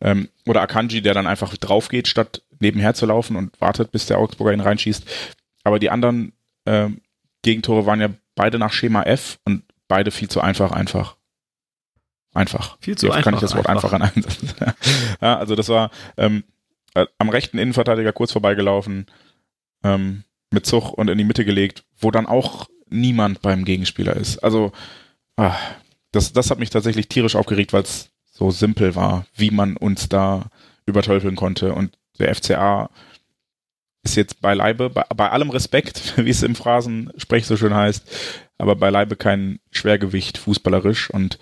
Ähm, 0.00 0.28
oder 0.46 0.62
Akanji, 0.62 1.02
der 1.02 1.14
dann 1.14 1.26
einfach 1.26 1.56
drauf 1.56 1.88
geht, 1.88 2.08
statt 2.08 2.42
nebenher 2.60 2.94
zu 2.94 3.06
laufen 3.06 3.36
und 3.36 3.60
wartet, 3.60 3.92
bis 3.92 4.06
der 4.06 4.18
Augsburger 4.18 4.52
ihn 4.52 4.60
reinschießt. 4.60 5.04
Aber 5.64 5.78
die 5.78 5.90
anderen 5.90 6.32
ähm, 6.66 7.02
Gegentore 7.42 7.86
waren 7.86 8.00
ja 8.00 8.08
beide 8.34 8.58
nach 8.58 8.72
Schema 8.72 9.02
F 9.02 9.38
und 9.44 9.62
beide 9.86 10.10
viel 10.10 10.28
zu 10.28 10.40
einfach, 10.40 10.72
einfach. 10.72 11.17
Einfach. 12.34 12.78
Viel 12.80 12.96
zu 12.96 13.06
Jetzt 13.06 13.16
einfach. 13.16 13.24
kann 13.24 13.34
ich 13.34 13.40
das 13.40 13.56
Wort 13.56 13.68
einfach, 13.68 13.92
einfach 13.92 14.16
einsetzen. 14.16 14.50
ja, 15.20 15.38
also 15.38 15.54
das 15.54 15.68
war 15.68 15.90
ähm, 16.16 16.44
äh, 16.94 17.06
am 17.18 17.28
rechten 17.28 17.58
Innenverteidiger 17.58 18.12
kurz 18.12 18.32
vorbeigelaufen. 18.32 19.06
Ähm, 19.82 20.24
mit 20.50 20.66
Zug 20.66 20.92
und 20.92 21.08
in 21.08 21.18
die 21.18 21.24
Mitte 21.24 21.44
gelegt, 21.44 21.84
wo 21.98 22.10
dann 22.10 22.26
auch 22.26 22.68
niemand 22.88 23.42
beim 23.42 23.64
Gegenspieler 23.64 24.16
ist. 24.16 24.38
Also 24.38 24.72
ah, 25.36 25.56
das, 26.12 26.32
das 26.32 26.50
hat 26.50 26.58
mich 26.58 26.70
tatsächlich 26.70 27.08
tierisch 27.08 27.36
aufgeregt, 27.36 27.72
weil 27.72 27.82
es 27.82 28.10
so 28.30 28.50
simpel 28.50 28.94
war, 28.94 29.26
wie 29.34 29.50
man 29.50 29.76
uns 29.76 30.08
da 30.08 30.46
übertölpeln 30.86 31.36
konnte. 31.36 31.74
Und 31.74 31.98
der 32.18 32.34
FCA 32.34 32.90
ist 34.02 34.16
jetzt 34.16 34.40
beileibe, 34.40 34.90
bei, 34.90 35.04
bei 35.14 35.30
allem 35.30 35.50
Respekt, 35.50 36.14
wie 36.24 36.30
es 36.30 36.42
im 36.42 36.54
Phrasensprech 36.54 37.46
so 37.46 37.56
schön 37.56 37.74
heißt, 37.74 38.08
aber 38.56 38.74
beileibe 38.76 39.16
kein 39.16 39.60
Schwergewicht 39.70 40.38
fußballerisch 40.38 41.10
und 41.10 41.38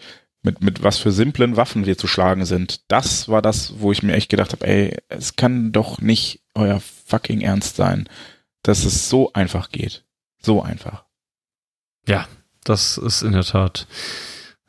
mit, 0.47 0.63
mit 0.63 0.83
was 0.83 0.97
für 0.97 1.13
simplen 1.13 1.57
Waffen 1.57 1.85
wir 1.85 1.99
zu 1.99 2.07
schlagen 2.07 2.47
sind. 2.47 2.81
Das 2.89 3.29
war 3.29 3.43
das, 3.43 3.75
wo 3.81 3.93
ich 3.93 4.03
mir 4.03 4.15
echt 4.15 4.31
gedacht 4.31 4.53
habe, 4.53 4.67
ey, 4.67 4.97
es 5.09 5.37
kann 5.37 5.73
doch 5.73 6.01
nicht 6.01 6.41
euer 6.55 6.81
fucking 6.81 7.43
Ernst 7.43 7.77
sein 7.77 8.09
dass 8.67 8.85
es 8.85 9.09
so 9.09 9.33
einfach 9.33 9.71
geht. 9.71 10.05
So 10.41 10.63
einfach. 10.63 11.05
Ja, 12.07 12.27
das 12.65 12.99
ist 12.99 13.23
in 13.23 13.33
der 13.33 13.45
Tat 13.45 13.87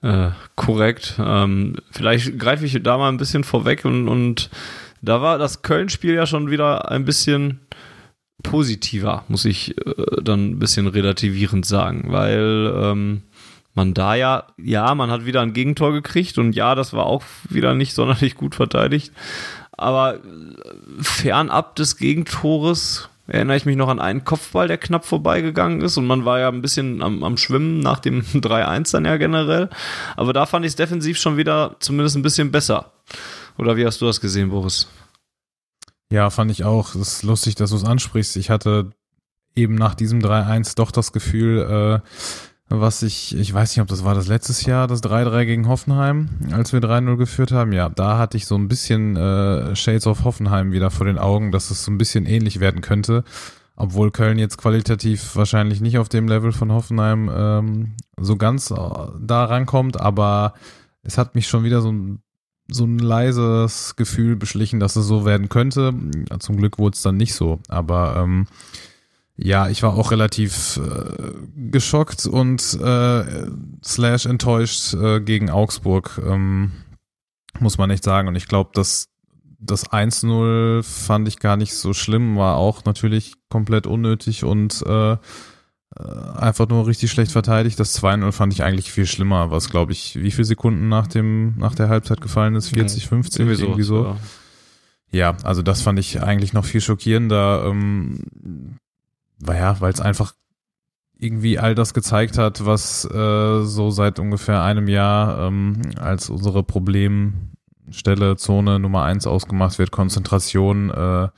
äh, 0.01 0.29
korrekt. 0.55 1.15
Ähm, 1.19 1.75
vielleicht 1.91 2.37
greife 2.37 2.65
ich 2.65 2.81
da 2.83 2.97
mal 2.97 3.09
ein 3.09 3.17
bisschen 3.17 3.43
vorweg 3.43 3.85
und, 3.85 4.07
und 4.07 4.49
da 5.01 5.21
war 5.21 5.37
das 5.37 5.61
Köln-Spiel 5.61 6.13
ja 6.13 6.25
schon 6.25 6.51
wieder 6.51 6.91
ein 6.91 7.05
bisschen 7.05 7.61
positiver, 8.43 9.23
muss 9.27 9.45
ich 9.45 9.77
äh, 9.77 10.21
dann 10.21 10.51
ein 10.51 10.59
bisschen 10.59 10.87
relativierend 10.87 11.65
sagen, 11.65 12.11
weil 12.11 12.71
ähm, 12.75 13.23
man 13.77 13.93
da 13.93 14.15
ja, 14.15 14.43
ja, 14.57 14.93
man 14.95 15.09
hat 15.09 15.25
wieder 15.25 15.41
ein 15.41 15.53
Gegentor 15.53 15.93
gekriegt 15.93 16.37
und 16.37 16.53
ja, 16.53 16.75
das 16.75 16.91
war 16.91 17.05
auch 17.05 17.23
wieder 17.47 17.75
nicht 17.75 17.93
sonderlich 17.93 18.35
gut 18.35 18.55
verteidigt, 18.55 19.13
aber 19.71 20.19
fernab 20.99 21.75
des 21.75 21.95
Gegentores 21.95 23.09
erinnere 23.27 23.57
ich 23.57 23.65
mich 23.65 23.75
noch 23.75 23.89
an 23.89 23.99
einen 23.99 24.25
Kopfball, 24.25 24.67
der 24.67 24.77
knapp 24.77 25.05
vorbeigegangen 25.05 25.81
ist 25.81 25.97
und 25.97 26.07
man 26.07 26.25
war 26.25 26.39
ja 26.39 26.49
ein 26.49 26.61
bisschen 26.61 27.01
am, 27.01 27.23
am 27.23 27.37
Schwimmen 27.37 27.79
nach 27.79 27.99
dem 27.99 28.21
3-1 28.33 28.91
dann 28.91 29.05
ja 29.05 29.17
generell. 29.17 29.69
Aber 30.15 30.33
da 30.33 30.45
fand 30.45 30.65
ich 30.65 30.71
es 30.71 30.75
defensiv 30.75 31.17
schon 31.17 31.37
wieder 31.37 31.75
zumindest 31.79 32.15
ein 32.15 32.23
bisschen 32.23 32.51
besser. 32.51 32.91
Oder 33.57 33.77
wie 33.77 33.85
hast 33.85 34.01
du 34.01 34.05
das 34.05 34.21
gesehen, 34.21 34.49
Boris? 34.49 34.87
Ja, 36.09 36.29
fand 36.29 36.51
ich 36.51 36.63
auch. 36.63 36.95
Es 36.95 37.15
ist 37.15 37.23
lustig, 37.23 37.55
dass 37.55 37.71
du 37.71 37.75
es 37.75 37.83
ansprichst. 37.83 38.37
Ich 38.37 38.49
hatte 38.49 38.91
eben 39.55 39.75
nach 39.75 39.93
diesem 39.93 40.19
3-1 40.19 40.75
doch 40.75 40.91
das 40.91 41.11
Gefühl, 41.11 42.01
äh, 42.03 42.09
was 42.69 43.01
ich, 43.01 43.35
ich 43.35 43.53
weiß 43.53 43.71
nicht, 43.71 43.81
ob 43.81 43.87
das 43.87 44.03
war 44.03 44.13
das 44.13 44.27
letztes 44.27 44.65
Jahr, 44.65 44.87
das 44.87 45.01
3-3 45.01 45.45
gegen 45.45 45.67
Hoffenheim, 45.67 46.29
als 46.51 46.73
wir 46.73 46.81
3-0 46.81 47.15
geführt 47.15 47.51
haben. 47.51 47.71
Ja, 47.71 47.87
da 47.89 48.17
hatte 48.17 48.35
ich 48.35 48.45
so 48.45 48.55
ein 48.55 48.67
bisschen 48.67 49.15
äh, 49.15 49.75
Shades 49.75 50.05
of 50.05 50.25
Hoffenheim 50.25 50.71
wieder 50.73 50.91
vor 50.91 51.05
den 51.05 51.17
Augen, 51.17 51.51
dass 51.51 51.71
es 51.71 51.85
so 51.85 51.91
ein 51.91 51.97
bisschen 51.97 52.25
ähnlich 52.25 52.59
werden 52.59 52.81
könnte. 52.81 53.23
Obwohl 53.77 54.11
Köln 54.11 54.39
jetzt 54.39 54.57
qualitativ 54.57 55.35
wahrscheinlich 55.35 55.81
nicht 55.81 55.97
auf 55.97 56.09
dem 56.09 56.27
Level 56.27 56.51
von 56.51 56.71
Hoffenheim 56.71 57.29
ähm, 57.33 57.93
so 58.19 58.35
ganz 58.35 58.71
äh, 58.71 58.75
da 58.75 59.45
rankommt, 59.45 60.01
aber 60.01 60.53
es 61.03 61.17
hat 61.17 61.35
mich 61.35 61.47
schon 61.47 61.63
wieder 61.63 61.81
so 61.81 61.91
ein, 61.91 62.19
so 62.67 62.83
ein 62.83 62.99
leises 62.99 63.95
Gefühl 63.95 64.35
beschlichen, 64.35 64.79
dass 64.79 64.95
es 64.97 65.05
so 65.05 65.25
werden 65.25 65.47
könnte. 65.47 65.93
Zum 66.39 66.57
Glück 66.57 66.79
wurde 66.79 66.95
es 66.95 67.01
dann 67.01 67.15
nicht 67.15 67.33
so, 67.33 67.59
aber 67.69 68.17
ähm, 68.17 68.47
ja, 69.37 69.69
ich 69.69 69.83
war 69.83 69.93
auch 69.93 70.09
relativ 70.09 70.77
äh, 70.77 71.31
geschockt 71.69 72.25
und 72.25 72.61
äh, 72.81 73.47
slash 73.83 74.25
enttäuscht 74.25 74.95
äh, 74.95 75.21
gegen 75.21 75.51
Augsburg, 75.51 76.19
ähm, 76.25 76.71
muss 77.59 77.77
man 77.77 77.91
echt 77.91 78.03
sagen. 78.03 78.27
Und 78.27 78.35
ich 78.35 78.47
glaube, 78.47 78.71
dass 78.73 79.09
das 79.59 79.89
1-0 79.91 80.81
fand 80.81 81.27
ich 81.27 81.37
gar 81.37 81.55
nicht 81.55 81.75
so 81.75 81.93
schlimm, 81.93 82.35
war 82.35 82.57
auch 82.57 82.83
natürlich 82.85 83.33
komplett 83.49 83.85
unnötig 83.85 84.43
und 84.43 84.83
äh, 84.87 85.13
äh 85.13 85.17
einfach 86.35 86.67
nur 86.67 86.87
richtig 86.87 87.11
schlecht 87.11 87.31
verteidigt. 87.31 87.79
Das 87.79 88.01
2-0 88.01 88.31
fand 88.31 88.53
ich 88.53 88.63
eigentlich 88.63 88.91
viel 88.91 89.05
schlimmer, 89.05 89.51
was 89.51 89.69
glaube 89.69 89.91
ich, 89.91 90.19
wie 90.19 90.31
viele 90.31 90.45
Sekunden 90.45 90.89
nach 90.89 91.05
dem 91.05 91.55
nach 91.57 91.75
der 91.75 91.89
Halbzeit 91.89 92.21
gefallen 92.21 92.55
ist? 92.55 92.69
40, 92.69 93.07
50, 93.07 93.39
irgendwie 93.39 93.55
so. 93.55 93.65
Irgendwie 93.65 93.83
so. 93.83 94.03
Ja. 94.03 94.17
Ja, 95.09 95.37
also 95.43 95.61
das 95.61 95.81
fand 95.81 95.99
ich 95.99 96.21
eigentlich 96.21 96.51
noch 96.51 96.65
viel 96.65 96.81
schockierender. 96.81 97.65
Ähm, 97.65 98.25
naja, 99.39 99.79
weil 99.79 99.93
es 99.93 100.01
einfach 100.01 100.33
irgendwie 101.19 101.57
all 101.57 101.75
das 101.75 101.93
gezeigt 101.93 102.37
hat, 102.37 102.65
was 102.65 103.05
äh, 103.05 103.63
so 103.63 103.89
seit 103.89 104.19
ungefähr 104.19 104.63
einem 104.63 104.87
Jahr 104.87 105.47
ähm, 105.47 105.81
als 105.99 106.29
unsere 106.29 106.63
Problemstelle 106.63 108.35
Zone 108.37 108.79
Nummer 108.79 109.03
eins 109.03 109.25
ausgemacht 109.25 109.79
wird, 109.79 109.91
Konzentration 109.91 110.91
äh, 110.91 111.29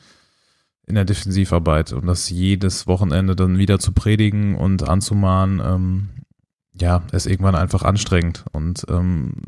in 0.86 0.96
der 0.96 1.06
Defensivarbeit 1.06 1.94
und 1.94 2.08
das 2.08 2.30
jedes 2.30 2.88
Wochenende 2.88 3.36
dann 3.36 3.58
wieder 3.58 3.80
zu 3.80 3.92
predigen 3.94 4.56
und 4.56 4.88
anzumahnen, 4.88 5.62
ähm, 5.64 6.10
ja, 6.74 7.04
ist 7.12 7.28
irgendwann 7.28 7.56
einfach 7.56 7.84
anstrengend. 7.84 8.46
Und 8.52 8.86
ähm, 8.90 9.44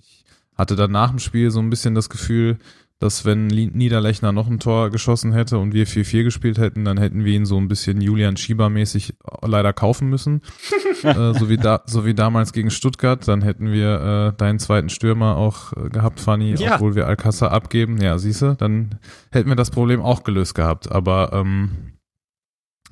ich 0.00 0.24
hatte 0.56 0.74
dann 0.74 0.90
nach 0.90 1.10
dem 1.10 1.18
Spiel 1.18 1.50
so 1.50 1.60
ein 1.60 1.70
bisschen 1.70 1.94
das 1.94 2.08
Gefühl, 2.08 2.58
dass 2.98 3.26
wenn 3.26 3.46
Niederlechner 3.48 4.32
noch 4.32 4.46
ein 4.46 4.58
Tor 4.58 4.90
geschossen 4.90 5.34
hätte 5.34 5.58
und 5.58 5.74
wir 5.74 5.86
4-4 5.86 6.24
gespielt 6.24 6.56
hätten, 6.56 6.86
dann 6.86 6.96
hätten 6.96 7.26
wir 7.26 7.34
ihn 7.34 7.44
so 7.44 7.58
ein 7.58 7.68
bisschen 7.68 8.00
Julian 8.00 8.38
Schieber-mäßig 8.38 9.14
leider 9.42 9.74
kaufen 9.74 10.08
müssen. 10.08 10.40
äh, 11.02 11.34
so, 11.34 11.50
wie 11.50 11.58
da, 11.58 11.82
so 11.84 12.06
wie 12.06 12.14
damals 12.14 12.54
gegen 12.54 12.70
Stuttgart. 12.70 13.28
Dann 13.28 13.42
hätten 13.42 13.70
wir 13.70 14.32
äh, 14.32 14.36
deinen 14.38 14.58
zweiten 14.58 14.88
Stürmer 14.88 15.36
auch 15.36 15.74
äh, 15.74 15.90
gehabt, 15.90 16.20
Fanny, 16.20 16.54
ja. 16.54 16.76
obwohl 16.76 16.94
wir 16.94 17.06
Alcázar 17.06 17.50
abgeben. 17.50 18.00
Ja, 18.00 18.16
siehste, 18.16 18.54
dann 18.56 18.98
hätten 19.30 19.50
wir 19.50 19.56
das 19.56 19.70
Problem 19.70 20.00
auch 20.00 20.24
gelöst 20.24 20.54
gehabt. 20.54 20.90
Aber 20.90 21.34
ähm, 21.34 21.96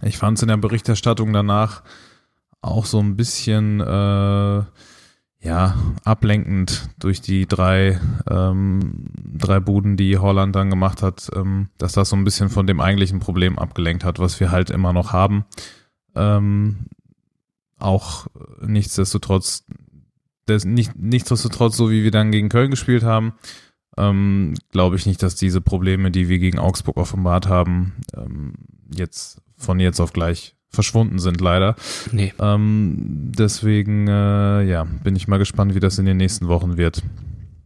ich 0.03 0.19
fand 0.19 0.37
es 0.37 0.43
in 0.43 0.49
der 0.49 0.59
Berichterstattung 0.59 1.33
danach 1.33 1.83
auch 2.61 2.85
so 2.85 2.99
ein 2.99 3.17
bisschen 3.17 3.81
äh, 3.81 4.63
ja, 5.45 5.77
ablenkend 6.05 6.89
durch 6.99 7.21
die 7.21 7.47
drei, 7.47 8.01
ähm, 8.31 9.05
drei 9.15 9.61
Buden, 9.61 9.99
die 9.99 10.17
Holland 10.17 10.57
dann 10.57 10.71
gemacht 10.71 11.03
hat, 11.03 11.29
ähm, 11.37 11.69
dass 11.77 11.93
das 11.93 12.09
so 12.09 12.17
ein 12.17 12.25
bisschen 12.25 12.49
von 12.49 12.67
dem 12.67 12.81
eigentlichen 12.81 13.21
Problem 13.21 13.59
abgelenkt 13.59 14.05
hat, 14.05 14.19
was 14.19 14.41
wir 14.41 14.51
halt 14.51 14.71
immer 14.71 14.95
noch 14.95 15.13
haben. 15.13 15.45
Ähm, 16.15 16.87
auch 17.79 18.27
nichtsdestotrotz, 18.67 19.67
des, 20.49 20.65
nicht, 20.65 20.97
nichtsdestotrotz, 20.97 21.77
so 21.77 21.91
wie 21.91 22.05
wir 22.05 22.11
dann 22.11 22.33
gegen 22.33 22.49
Köln 22.49 22.71
gespielt 22.71 23.03
haben, 23.03 23.35
ähm, 23.99 24.55
glaube 24.71 24.97
ich 24.97 25.05
nicht, 25.05 25.23
dass 25.23 25.37
diese 25.37 25.61
Probleme, 25.61 26.11
die 26.11 26.31
wir 26.31 26.39
gegen 26.39 26.59
Augsburg 26.59 26.97
offenbart 26.97 27.49
haben, 27.49 27.93
ähm, 28.17 28.55
jetzt 28.91 29.43
von 29.59 29.79
jetzt 29.79 30.01
auf 30.01 30.15
gleich 30.15 30.57
verschwunden 30.75 31.19
sind, 31.19 31.41
leider. 31.41 31.77
Nee. 32.13 32.33
Ähm, 32.41 32.97
deswegen, 33.37 34.07
äh, 34.09 34.63
ja, 34.65 34.85
bin 35.03 35.17
ich 35.17 35.29
mal 35.29 35.39
gespannt, 35.39 35.75
wie 35.75 35.81
das 35.81 35.99
in 35.99 36.05
den 36.05 36.17
nächsten 36.19 36.49
Wochen 36.49 36.77
wird. 36.77 37.03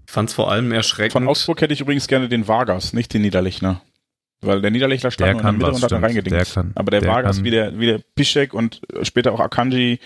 Ich 0.07 0.13
fand 0.13 0.29
es 0.31 0.35
vor 0.35 0.51
allem 0.51 0.73
erschreckend. 0.73 1.13
Von 1.13 1.29
Augsburg 1.29 1.61
hätte 1.61 1.73
ich 1.75 1.81
übrigens 1.81 2.07
gerne 2.09 2.29
den 2.29 2.47
Vargas, 2.49 2.93
nicht 2.93 3.13
den 3.13 3.23
Niederlechner. 3.23 3.83
Weil 4.41 4.61
der 4.63 4.71
Niederlechner 4.71 5.11
stand 5.11 5.27
Der 5.27 5.33
nur 5.35 5.41
in 5.41 5.45
der 5.45 5.51
kann 5.51 5.57
Mitte 5.59 5.67
was, 5.73 5.77
und 5.77 5.83
hat 5.83 5.91
dann 5.91 5.99
stimmt. 5.99 6.05
reingedingt. 6.05 6.37
Der 6.37 6.45
kann- 6.47 6.73
Aber 6.77 6.91
der, 6.93 7.01
der 7.01 7.11
Vargas, 7.11 7.37
kann- 7.37 7.45
wie 7.45 7.51
der, 7.51 7.79
wie 7.79 7.87
der 7.87 8.01
Piszek 8.15 8.55
und 8.55 8.81
später 9.03 9.33
auch 9.33 9.41
Akanji, 9.41 9.99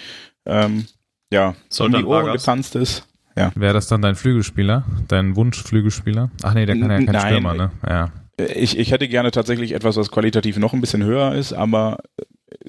ähm, 0.46 0.86
ja, 1.30 1.54
Sollte 1.68 1.96
um 1.98 2.02
die 2.02 2.08
Ohren 2.08 2.24
Vargas. 2.26 2.42
getanzt 2.42 2.74
ist. 2.76 3.06
Wäre 3.54 3.72
das 3.74 3.86
dann 3.88 4.02
dein 4.02 4.14
Flügelspieler? 4.14 4.84
Dein 5.08 5.36
Wunschflügelspieler? 5.36 6.30
Ach 6.42 6.52
nee, 6.54 6.66
der 6.66 6.78
kann 6.78 6.90
ja 6.90 6.96
kein 6.98 7.06
Nein. 7.06 7.20
Stürmer, 7.26 7.54
ne? 7.54 7.70
Ja. 7.86 8.10
Ich, 8.54 8.78
ich 8.78 8.90
hätte 8.90 9.08
gerne 9.08 9.30
tatsächlich 9.30 9.72
etwas, 9.72 9.96
was 9.96 10.10
qualitativ 10.10 10.58
noch 10.58 10.72
ein 10.74 10.80
bisschen 10.80 11.02
höher 11.04 11.34
ist, 11.34 11.52
aber 11.52 11.98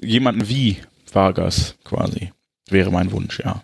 jemanden 0.00 0.48
wie 0.48 0.78
Vargas 1.12 1.76
quasi 1.84 2.32
wäre 2.68 2.90
mein 2.90 3.12
Wunsch, 3.12 3.40
ja. 3.40 3.62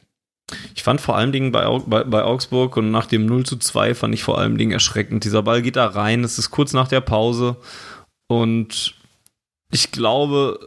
Ich 0.74 0.82
fand 0.82 1.00
vor 1.00 1.16
allen 1.16 1.32
Dingen 1.32 1.52
bei, 1.52 1.66
bei, 1.86 2.04
bei 2.04 2.24
Augsburg 2.24 2.76
und 2.76 2.90
nach 2.90 3.06
dem 3.06 3.26
0 3.26 3.44
zu 3.46 3.56
2 3.56 3.94
fand 3.94 4.14
ich 4.14 4.24
vor 4.24 4.38
allen 4.38 4.58
Dingen 4.58 4.72
erschreckend. 4.72 5.24
Dieser 5.24 5.42
Ball 5.42 5.62
geht 5.62 5.76
da 5.76 5.86
rein, 5.86 6.24
es 6.24 6.38
ist 6.38 6.50
kurz 6.50 6.72
nach 6.72 6.88
der 6.88 7.00
Pause 7.00 7.56
und 8.26 8.94
ich 9.70 9.92
glaube, 9.92 10.58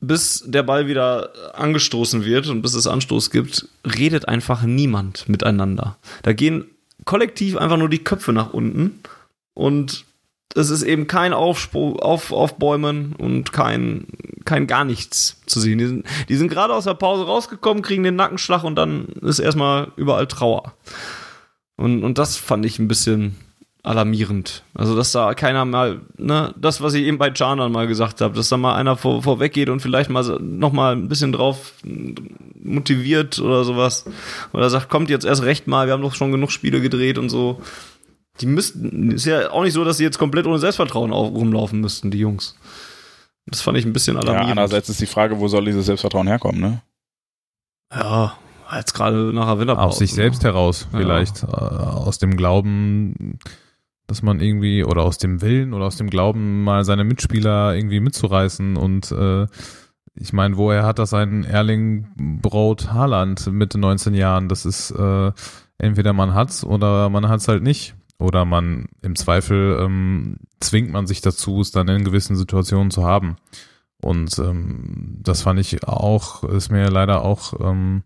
bis 0.00 0.42
der 0.46 0.62
Ball 0.62 0.86
wieder 0.86 1.30
angestoßen 1.54 2.24
wird 2.24 2.48
und 2.48 2.62
bis 2.62 2.74
es 2.74 2.86
Anstoß 2.86 3.30
gibt, 3.30 3.68
redet 3.84 4.28
einfach 4.28 4.62
niemand 4.62 5.28
miteinander. 5.28 5.98
Da 6.22 6.32
gehen 6.32 6.64
kollektiv 7.04 7.56
einfach 7.56 7.76
nur 7.76 7.88
die 7.88 8.02
Köpfe 8.02 8.32
nach 8.32 8.52
unten 8.52 9.00
und 9.54 10.04
es 10.54 10.70
ist 10.70 10.82
eben 10.82 11.06
kein 11.06 11.32
Aufspruch, 11.32 12.00
auf, 12.00 12.32
Aufbäumen 12.32 13.14
und 13.16 13.52
kein, 13.52 14.06
kein 14.44 14.66
gar 14.66 14.84
nichts 14.84 15.40
zu 15.46 15.60
sehen. 15.60 15.78
Die 15.78 15.86
sind, 15.86 16.06
die 16.28 16.36
sind 16.36 16.48
gerade 16.50 16.74
aus 16.74 16.84
der 16.84 16.94
Pause 16.94 17.24
rausgekommen, 17.24 17.82
kriegen 17.82 18.02
den 18.02 18.16
Nackenschlag 18.16 18.64
und 18.64 18.76
dann 18.76 19.06
ist 19.22 19.38
erstmal 19.38 19.88
überall 19.96 20.26
Trauer. 20.26 20.74
Und, 21.76 22.04
und 22.04 22.18
das 22.18 22.36
fand 22.36 22.66
ich 22.66 22.78
ein 22.78 22.88
bisschen 22.88 23.36
alarmierend. 23.82 24.62
Also, 24.74 24.94
dass 24.94 25.10
da 25.10 25.34
keiner 25.34 25.64
mal, 25.64 26.02
ne, 26.16 26.54
das, 26.56 26.80
was 26.80 26.94
ich 26.94 27.02
eben 27.04 27.18
bei 27.18 27.30
Canan 27.30 27.72
mal 27.72 27.88
gesagt 27.88 28.20
habe, 28.20 28.34
dass 28.36 28.48
da 28.48 28.56
mal 28.56 28.76
einer 28.76 28.96
vor, 28.96 29.22
vorweggeht 29.22 29.68
und 29.68 29.80
vielleicht 29.80 30.08
mal 30.08 30.22
so- 30.22 30.38
noch 30.38 30.72
mal 30.72 30.94
ein 30.94 31.08
bisschen 31.08 31.32
drauf 31.32 31.72
motiviert 32.62 33.40
oder 33.40 33.64
sowas. 33.64 34.04
Oder 34.52 34.70
sagt, 34.70 34.88
kommt 34.88 35.10
jetzt 35.10 35.24
erst 35.24 35.42
recht 35.42 35.66
mal, 35.66 35.86
wir 35.86 35.94
haben 35.94 36.02
doch 36.02 36.14
schon 36.14 36.30
genug 36.30 36.52
Spiele 36.52 36.80
gedreht 36.80 37.18
und 37.18 37.28
so. 37.28 37.60
Die 38.40 38.46
müssten, 38.46 39.12
ist 39.12 39.26
ja 39.26 39.50
auch 39.50 39.62
nicht 39.62 39.74
so, 39.74 39.84
dass 39.84 39.98
sie 39.98 40.04
jetzt 40.04 40.18
komplett 40.18 40.46
ohne 40.46 40.58
Selbstvertrauen 40.58 41.12
auf, 41.12 41.32
rumlaufen 41.32 41.80
müssten, 41.80 42.10
die 42.10 42.18
Jungs. 42.18 42.56
Das 43.46 43.60
fand 43.60 43.76
ich 43.76 43.84
ein 43.84 43.92
bisschen 43.92 44.14
Ja, 44.16 44.20
alarmierend. 44.22 44.50
andererseits 44.52 44.88
ist 44.88 45.00
die 45.00 45.06
Frage, 45.06 45.38
wo 45.38 45.48
soll 45.48 45.64
dieses 45.66 45.86
Selbstvertrauen 45.86 46.26
herkommen, 46.28 46.60
ne? 46.60 46.82
Ja, 47.92 48.34
jetzt 48.74 48.94
gerade 48.94 49.32
nach 49.34 49.46
der 49.48 49.58
Winterpause. 49.58 49.86
Aus 49.88 49.98
sich 49.98 50.14
selbst 50.14 50.44
heraus, 50.44 50.88
Ja. 50.92 50.98
vielleicht. 50.98 51.42
Äh, 51.42 51.46
aus 51.46 52.18
dem 52.18 52.36
Glauben, 52.36 53.38
dass 54.06 54.22
man 54.22 54.40
irgendwie, 54.40 54.84
oder 54.84 55.02
aus 55.02 55.18
dem 55.18 55.42
Willen 55.42 55.74
oder 55.74 55.84
aus 55.86 55.96
dem 55.96 56.08
Glauben, 56.08 56.64
mal 56.64 56.84
seine 56.84 57.04
Mitspieler 57.04 57.74
irgendwie 57.74 58.00
mitzureißen. 58.00 58.76
Und 58.76 59.10
äh, 59.12 59.46
ich 60.14 60.32
meine, 60.32 60.56
woher 60.56 60.84
hat 60.84 60.98
das 60.98 61.12
ein 61.12 61.44
Erling 61.44 62.08
Braut 62.40 62.92
Haaland 62.92 63.46
Mitte 63.52 63.78
19 63.78 64.14
Jahren? 64.14 64.48
Das 64.48 64.64
ist 64.64 64.90
äh, 64.92 65.32
entweder 65.78 66.12
man 66.14 66.32
hat's 66.34 66.64
oder 66.64 67.10
man 67.10 67.28
hat's 67.28 67.48
halt 67.48 67.62
nicht. 67.62 67.94
Oder 68.22 68.44
man 68.44 68.86
im 69.02 69.16
Zweifel 69.16 69.78
ähm, 69.80 70.36
zwingt 70.60 70.90
man 70.90 71.06
sich 71.06 71.20
dazu, 71.20 71.60
es 71.60 71.72
dann 71.72 71.88
in 71.88 72.04
gewissen 72.04 72.36
Situationen 72.36 72.90
zu 72.90 73.04
haben. 73.04 73.36
Und 74.00 74.38
ähm, 74.38 75.18
das 75.20 75.42
fand 75.42 75.60
ich 75.60 75.84
auch, 75.86 76.44
ist 76.44 76.70
mir 76.70 76.88
leider 76.88 77.24
auch 77.24 77.54
ähm, 77.60 78.04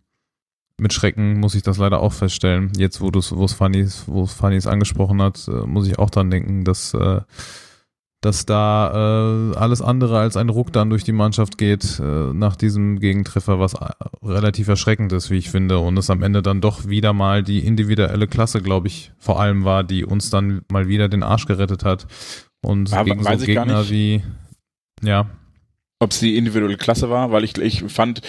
mit 0.78 0.92
Schrecken 0.92 1.40
muss 1.40 1.54
ich 1.54 1.62
das 1.62 1.78
leider 1.78 2.00
auch 2.00 2.12
feststellen. 2.12 2.72
Jetzt, 2.76 3.00
wo 3.00 3.10
du 3.10 3.20
wo 3.30 3.44
es 3.44 3.54
Fanny, 3.54 3.88
wo 4.06 4.26
Fanny 4.26 4.56
es 4.56 4.66
angesprochen 4.66 5.22
hat, 5.22 5.48
äh, 5.48 5.66
muss 5.66 5.86
ich 5.88 5.98
auch 5.98 6.10
dran 6.10 6.30
denken, 6.30 6.64
dass, 6.64 6.92
äh, 6.94 7.20
dass 8.20 8.46
da 8.46 9.52
äh, 9.52 9.56
alles 9.56 9.82
andere 9.82 10.18
als 10.18 10.36
ein 10.36 10.48
Ruck 10.48 10.72
dann 10.72 10.90
durch 10.90 11.04
die 11.04 11.12
Mannschaft 11.12 11.58
geht 11.58 12.00
äh, 12.00 12.32
nach 12.32 12.56
diesem 12.56 12.98
Gegentreffer, 12.98 13.60
was 13.60 13.74
äh, 13.74 13.86
relativ 14.22 14.68
erschreckend 14.68 15.12
ist, 15.12 15.30
wie 15.30 15.36
ich 15.36 15.50
finde, 15.50 15.78
und 15.78 15.96
es 15.96 16.10
am 16.10 16.22
Ende 16.22 16.42
dann 16.42 16.60
doch 16.60 16.88
wieder 16.88 17.12
mal 17.12 17.42
die 17.42 17.64
individuelle 17.64 18.26
Klasse, 18.26 18.62
glaube 18.62 18.88
ich, 18.88 19.12
vor 19.18 19.40
allem 19.40 19.64
war, 19.64 19.84
die 19.84 20.04
uns 20.04 20.30
dann 20.30 20.62
mal 20.70 20.88
wieder 20.88 21.08
den 21.08 21.22
Arsch 21.22 21.46
gerettet 21.46 21.84
hat. 21.84 22.06
Und 22.62 22.90
Ja, 22.90 23.04
gegen 23.04 23.22
so 23.22 23.44
Gegner 23.44 23.88
wie 23.90 24.22
ja, 25.02 25.30
Ob 25.98 26.10
es 26.10 26.20
die 26.20 26.36
individuelle 26.36 26.76
Klasse 26.76 27.10
war, 27.10 27.30
weil 27.32 27.44
ich, 27.44 27.56
ich 27.58 27.82
fand, 27.84 28.20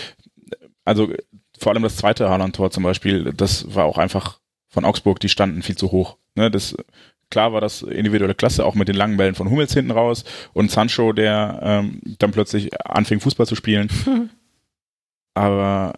also 0.85 1.11
vor 1.57 1.71
allem 1.71 1.83
das 1.83 1.97
zweite 1.97 2.29
Haaland-Tor 2.29 2.71
zum 2.71 2.83
Beispiel, 2.83 3.33
das 3.33 3.73
war 3.73 3.85
auch 3.85 3.97
einfach 3.97 4.39
von 4.69 4.85
Augsburg, 4.85 5.19
die 5.19 5.29
standen 5.29 5.61
viel 5.61 5.77
zu 5.77 5.91
hoch. 5.91 6.17
Ne, 6.35 6.51
das, 6.51 6.75
klar 7.29 7.53
war 7.53 7.61
das 7.61 7.81
individuelle 7.81 8.35
Klasse, 8.35 8.65
auch 8.65 8.75
mit 8.75 8.87
den 8.87 8.95
langen 8.95 9.17
Bällen 9.17 9.35
von 9.35 9.49
Hummels 9.49 9.73
hinten 9.73 9.91
raus 9.91 10.23
und 10.53 10.71
Sancho, 10.71 11.13
der 11.13 11.59
ähm, 11.61 12.01
dann 12.19 12.31
plötzlich 12.31 12.69
anfing 12.85 13.19
Fußball 13.19 13.45
zu 13.45 13.55
spielen. 13.55 13.89
Aber 15.33 15.93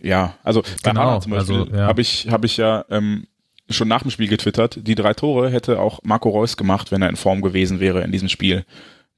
ja, 0.00 0.34
also 0.42 0.62
bei 0.82 0.90
Genau, 0.90 1.18
zum 1.20 1.32
Beispiel 1.32 1.60
also, 1.60 1.74
ja. 1.74 1.86
habe 1.86 2.00
ich, 2.00 2.28
hab 2.30 2.44
ich 2.44 2.56
ja 2.56 2.84
ähm, 2.90 3.26
schon 3.70 3.88
nach 3.88 4.02
dem 4.02 4.10
Spiel 4.10 4.28
getwittert, 4.28 4.78
die 4.86 4.94
drei 4.94 5.14
Tore 5.14 5.50
hätte 5.50 5.80
auch 5.80 6.00
Marco 6.02 6.28
Reus 6.28 6.56
gemacht, 6.56 6.92
wenn 6.92 7.02
er 7.02 7.08
in 7.08 7.16
Form 7.16 7.40
gewesen 7.40 7.80
wäre 7.80 8.02
in 8.02 8.12
diesem 8.12 8.28
Spiel. 8.28 8.64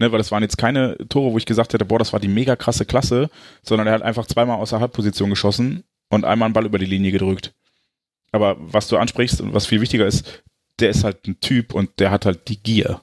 Ne, 0.01 0.11
weil 0.11 0.19
das 0.19 0.33
waren 0.33 0.43
jetzt 0.43 0.59
keine 0.59 0.97
Tore, 1.09 1.33
wo 1.33 1.39
ich 1.39 1.47
gesagt 1.47 1.73
hätte, 1.73 1.85
boah, 1.85 2.01
das 2.01 2.13
war 2.13 2.19
die 2.19 2.29
mega 2.29 2.57
krasse 2.57 2.85
Klasse, 2.85 3.31
sondern 3.63 3.87
er 3.87 3.93
hat 3.93 4.03
einfach 4.03 4.27
zweimal 4.27 4.59
aus 4.59 4.71
der 4.71 4.81
Halbposition 4.81 5.31
geschossen 5.31 5.85
und 6.11 6.25
einmal 6.25 6.47
einen 6.47 6.53
Ball 6.53 6.67
über 6.67 6.79
die 6.79 6.87
Linie 6.87 7.13
gedrückt. 7.13 7.55
Aber 8.33 8.57
was 8.59 8.89
du 8.89 8.97
ansprichst 8.97 9.41
und 9.41 9.55
was 9.55 9.67
viel 9.67 9.81
wichtiger 9.81 10.07
ist, 10.07 10.43
der 10.81 10.91
ist 10.91 11.05
halt 11.05 11.27
ein 11.27 11.41
Typ 11.41 11.75
und 11.75 11.91
der 11.99 12.11
hat 12.11 12.27
halt 12.27 12.49
die 12.49 12.63
Gier. 12.63 13.01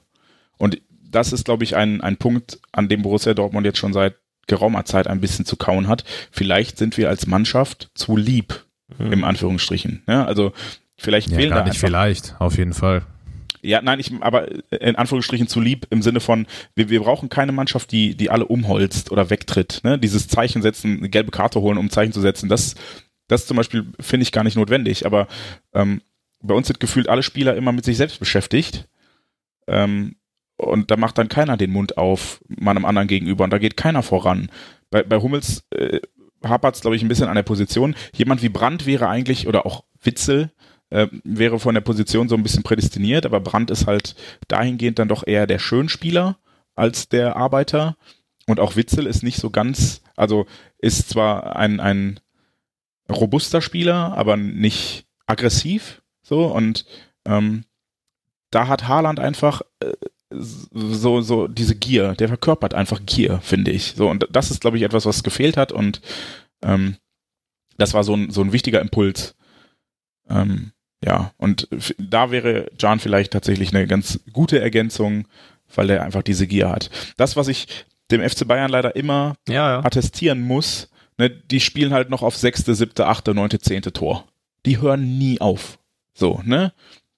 Und 0.58 0.80
das 1.02 1.32
ist, 1.32 1.44
glaube 1.44 1.64
ich, 1.64 1.76
ein, 1.76 2.00
ein 2.00 2.16
Punkt, 2.16 2.60
an 2.72 2.88
dem 2.88 3.02
Borussia 3.02 3.34
Dortmund 3.34 3.66
jetzt 3.66 3.78
schon 3.78 3.92
seit 3.92 4.16
geraumer 4.46 4.84
Zeit 4.84 5.06
ein 5.06 5.20
bisschen 5.20 5.44
zu 5.44 5.56
kauen 5.56 5.88
hat. 5.88 6.04
Vielleicht 6.30 6.78
sind 6.78 6.96
wir 6.96 7.08
als 7.08 7.26
Mannschaft 7.26 7.90
zu 7.94 8.16
lieb, 8.16 8.64
im 8.98 9.24
Anführungsstrichen. 9.24 10.02
Ja, 10.06 10.24
also 10.24 10.52
vielleicht 10.96 11.30
ja 11.30 11.36
fehlen 11.36 11.50
gar 11.50 11.60
da 11.60 11.64
nicht 11.64 11.76
einfach 11.76 11.88
vielleicht, 11.88 12.36
auf 12.40 12.58
jeden 12.58 12.74
Fall. 12.74 13.06
ja, 13.62 13.80
nein, 13.80 14.00
ich, 14.00 14.12
aber 14.20 14.48
in 14.70 14.96
Anführungsstrichen 14.96 15.46
zu 15.46 15.60
lieb 15.60 15.86
im 15.90 16.02
Sinne 16.02 16.20
von, 16.20 16.46
wir, 16.74 16.90
wir 16.90 17.00
brauchen 17.00 17.28
keine 17.28 17.52
Mannschaft, 17.52 17.92
die, 17.92 18.16
die 18.16 18.30
alle 18.30 18.46
umholzt 18.46 19.10
oder 19.10 19.30
wegtritt. 19.30 19.80
Ne? 19.84 19.98
Dieses 19.98 20.28
Zeichen 20.28 20.62
setzen, 20.62 20.98
eine 20.98 21.08
gelbe 21.08 21.30
Karte 21.30 21.60
holen, 21.60 21.78
um 21.78 21.86
ein 21.86 21.90
Zeichen 21.90 22.12
zu 22.12 22.20
setzen, 22.20 22.48
das, 22.48 22.74
das 23.28 23.46
zum 23.46 23.56
Beispiel 23.56 23.86
finde 24.00 24.24
ich 24.24 24.32
gar 24.32 24.44
nicht 24.44 24.56
notwendig. 24.56 25.06
Aber 25.06 25.28
ähm, 25.72 26.02
bei 26.42 26.54
uns 26.54 26.66
sind 26.66 26.80
gefühlt 26.80 27.08
alle 27.08 27.22
Spieler 27.22 27.56
immer 27.56 27.72
mit 27.72 27.84
sich 27.84 27.96
selbst 27.96 28.18
beschäftigt. 28.18 28.88
Ähm, 29.66 30.16
und 30.56 30.90
da 30.90 30.96
macht 30.96 31.18
dann 31.18 31.28
keiner 31.28 31.56
den 31.56 31.70
Mund 31.70 31.96
auf, 31.96 32.40
meinem 32.48 32.84
anderen 32.84 33.08
gegenüber. 33.08 33.44
Und 33.44 33.50
da 33.50 33.58
geht 33.58 33.76
keiner 33.76 34.02
voran. 34.02 34.50
Bei, 34.90 35.02
bei 35.02 35.18
Hummels 35.18 35.64
äh, 35.70 36.00
hapert 36.44 36.74
es, 36.74 36.80
glaube 36.80 36.96
ich, 36.96 37.02
ein 37.02 37.08
bisschen 37.08 37.28
an 37.28 37.34
der 37.34 37.42
Position. 37.42 37.94
Jemand 38.14 38.42
wie 38.42 38.48
Brandt 38.48 38.86
wäre 38.86 39.08
eigentlich, 39.08 39.46
oder 39.46 39.66
auch 39.66 39.84
Witzel, 40.02 40.52
äh, 40.90 41.08
wäre 41.24 41.58
von 41.58 41.74
der 41.74 41.80
Position 41.80 42.28
so 42.28 42.34
ein 42.34 42.42
bisschen 42.42 42.62
prädestiniert, 42.62 43.24
aber 43.24 43.40
Brandt 43.40 43.70
ist 43.70 43.86
halt 43.86 44.14
dahingehend 44.48 44.98
dann 44.98 45.08
doch 45.08 45.26
eher 45.26 45.46
der 45.46 45.58
Schönspieler 45.58 46.38
als 46.74 47.08
der 47.08 47.36
Arbeiter. 47.36 47.96
Und 48.46 48.60
auch 48.60 48.76
Witzel 48.76 49.06
ist 49.06 49.22
nicht 49.22 49.38
so 49.38 49.50
ganz, 49.50 50.02
also 50.16 50.46
ist 50.78 51.08
zwar 51.08 51.56
ein, 51.56 51.80
ein 51.80 52.20
robuster 53.10 53.62
Spieler, 53.62 54.16
aber 54.16 54.36
nicht 54.36 55.06
aggressiv. 55.26 56.01
So, 56.32 56.46
und 56.46 56.86
ähm, 57.26 57.64
da 58.50 58.66
hat 58.66 58.88
Haaland 58.88 59.20
einfach 59.20 59.60
äh, 59.80 59.92
so, 60.30 61.20
so 61.20 61.46
diese 61.46 61.74
Gier, 61.74 62.14
der 62.14 62.28
verkörpert 62.28 62.72
einfach 62.72 63.00
Gier, 63.04 63.40
finde 63.42 63.70
ich. 63.70 63.92
So, 63.98 64.08
und 64.08 64.26
das 64.30 64.50
ist, 64.50 64.62
glaube 64.62 64.78
ich, 64.78 64.82
etwas, 64.82 65.04
was 65.04 65.24
gefehlt 65.24 65.58
hat 65.58 65.72
und 65.72 66.00
ähm, 66.64 66.96
das 67.76 67.92
war 67.92 68.02
so 68.02 68.14
ein, 68.14 68.30
so 68.30 68.40
ein 68.40 68.54
wichtiger 68.54 68.80
Impuls. 68.80 69.34
Ähm, 70.26 70.72
ja, 71.04 71.32
und 71.36 71.68
da 71.98 72.30
wäre 72.30 72.70
Jan 72.78 72.98
vielleicht 72.98 73.34
tatsächlich 73.34 73.74
eine 73.74 73.86
ganz 73.86 74.20
gute 74.32 74.58
Ergänzung, 74.58 75.28
weil 75.74 75.90
er 75.90 76.02
einfach 76.02 76.22
diese 76.22 76.46
Gier 76.46 76.70
hat. 76.70 76.88
Das, 77.18 77.36
was 77.36 77.48
ich 77.48 77.84
dem 78.10 78.26
FC 78.26 78.48
Bayern 78.48 78.70
leider 78.70 78.96
immer 78.96 79.34
Ja, 79.46 79.70
ja. 79.70 79.84
attestieren 79.84 80.40
muss, 80.40 80.88
ne, 81.18 81.28
die 81.28 81.60
spielen 81.60 81.92
halt 81.92 82.08
noch 82.08 82.22
auf 82.22 82.38
sechste, 82.38 82.74
siebte, 82.74 83.06
achte, 83.06 83.34
neunte, 83.34 83.58
zehnte 83.58 83.92
Tor. 83.92 84.26
Die 84.64 84.80
hören 84.80 85.18
nie 85.18 85.38
auf. 85.38 85.78
So, 86.14 86.40
ne? 86.44 86.72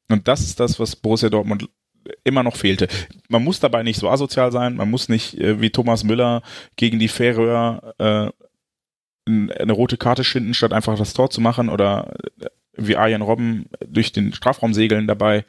Und 0.08 0.28
das 0.28 0.40
ist 0.40 0.60
das, 0.60 0.78
was 0.78 0.96
Borussia 0.96 1.30
Dortmund 1.30 1.68
immer 2.22 2.42
noch 2.42 2.56
fehlte. 2.56 2.88
Man 3.28 3.44
muss 3.44 3.60
dabei 3.60 3.82
nicht 3.82 3.98
so 3.98 4.08
asozial 4.08 4.52
sein, 4.52 4.76
man 4.76 4.90
muss 4.90 5.08
nicht 5.08 5.38
äh, 5.38 5.60
wie 5.60 5.70
Thomas 5.70 6.04
Müller 6.04 6.42
gegen 6.76 6.98
die 6.98 7.08
Färöer 7.08 7.94
äh, 7.98 8.30
eine 9.26 9.72
rote 9.72 9.96
Karte 9.96 10.22
schinden, 10.22 10.52
statt 10.54 10.72
einfach 10.72 10.98
das 10.98 11.14
Tor 11.14 11.30
zu 11.30 11.40
machen 11.40 11.70
oder 11.70 12.14
äh, 12.40 12.46
wie 12.76 12.96
Arjen 12.96 13.22
Robben 13.22 13.66
durch 13.86 14.12
den 14.12 14.32
Strafraum 14.32 14.74
segeln 14.74 15.06
dabei. 15.06 15.44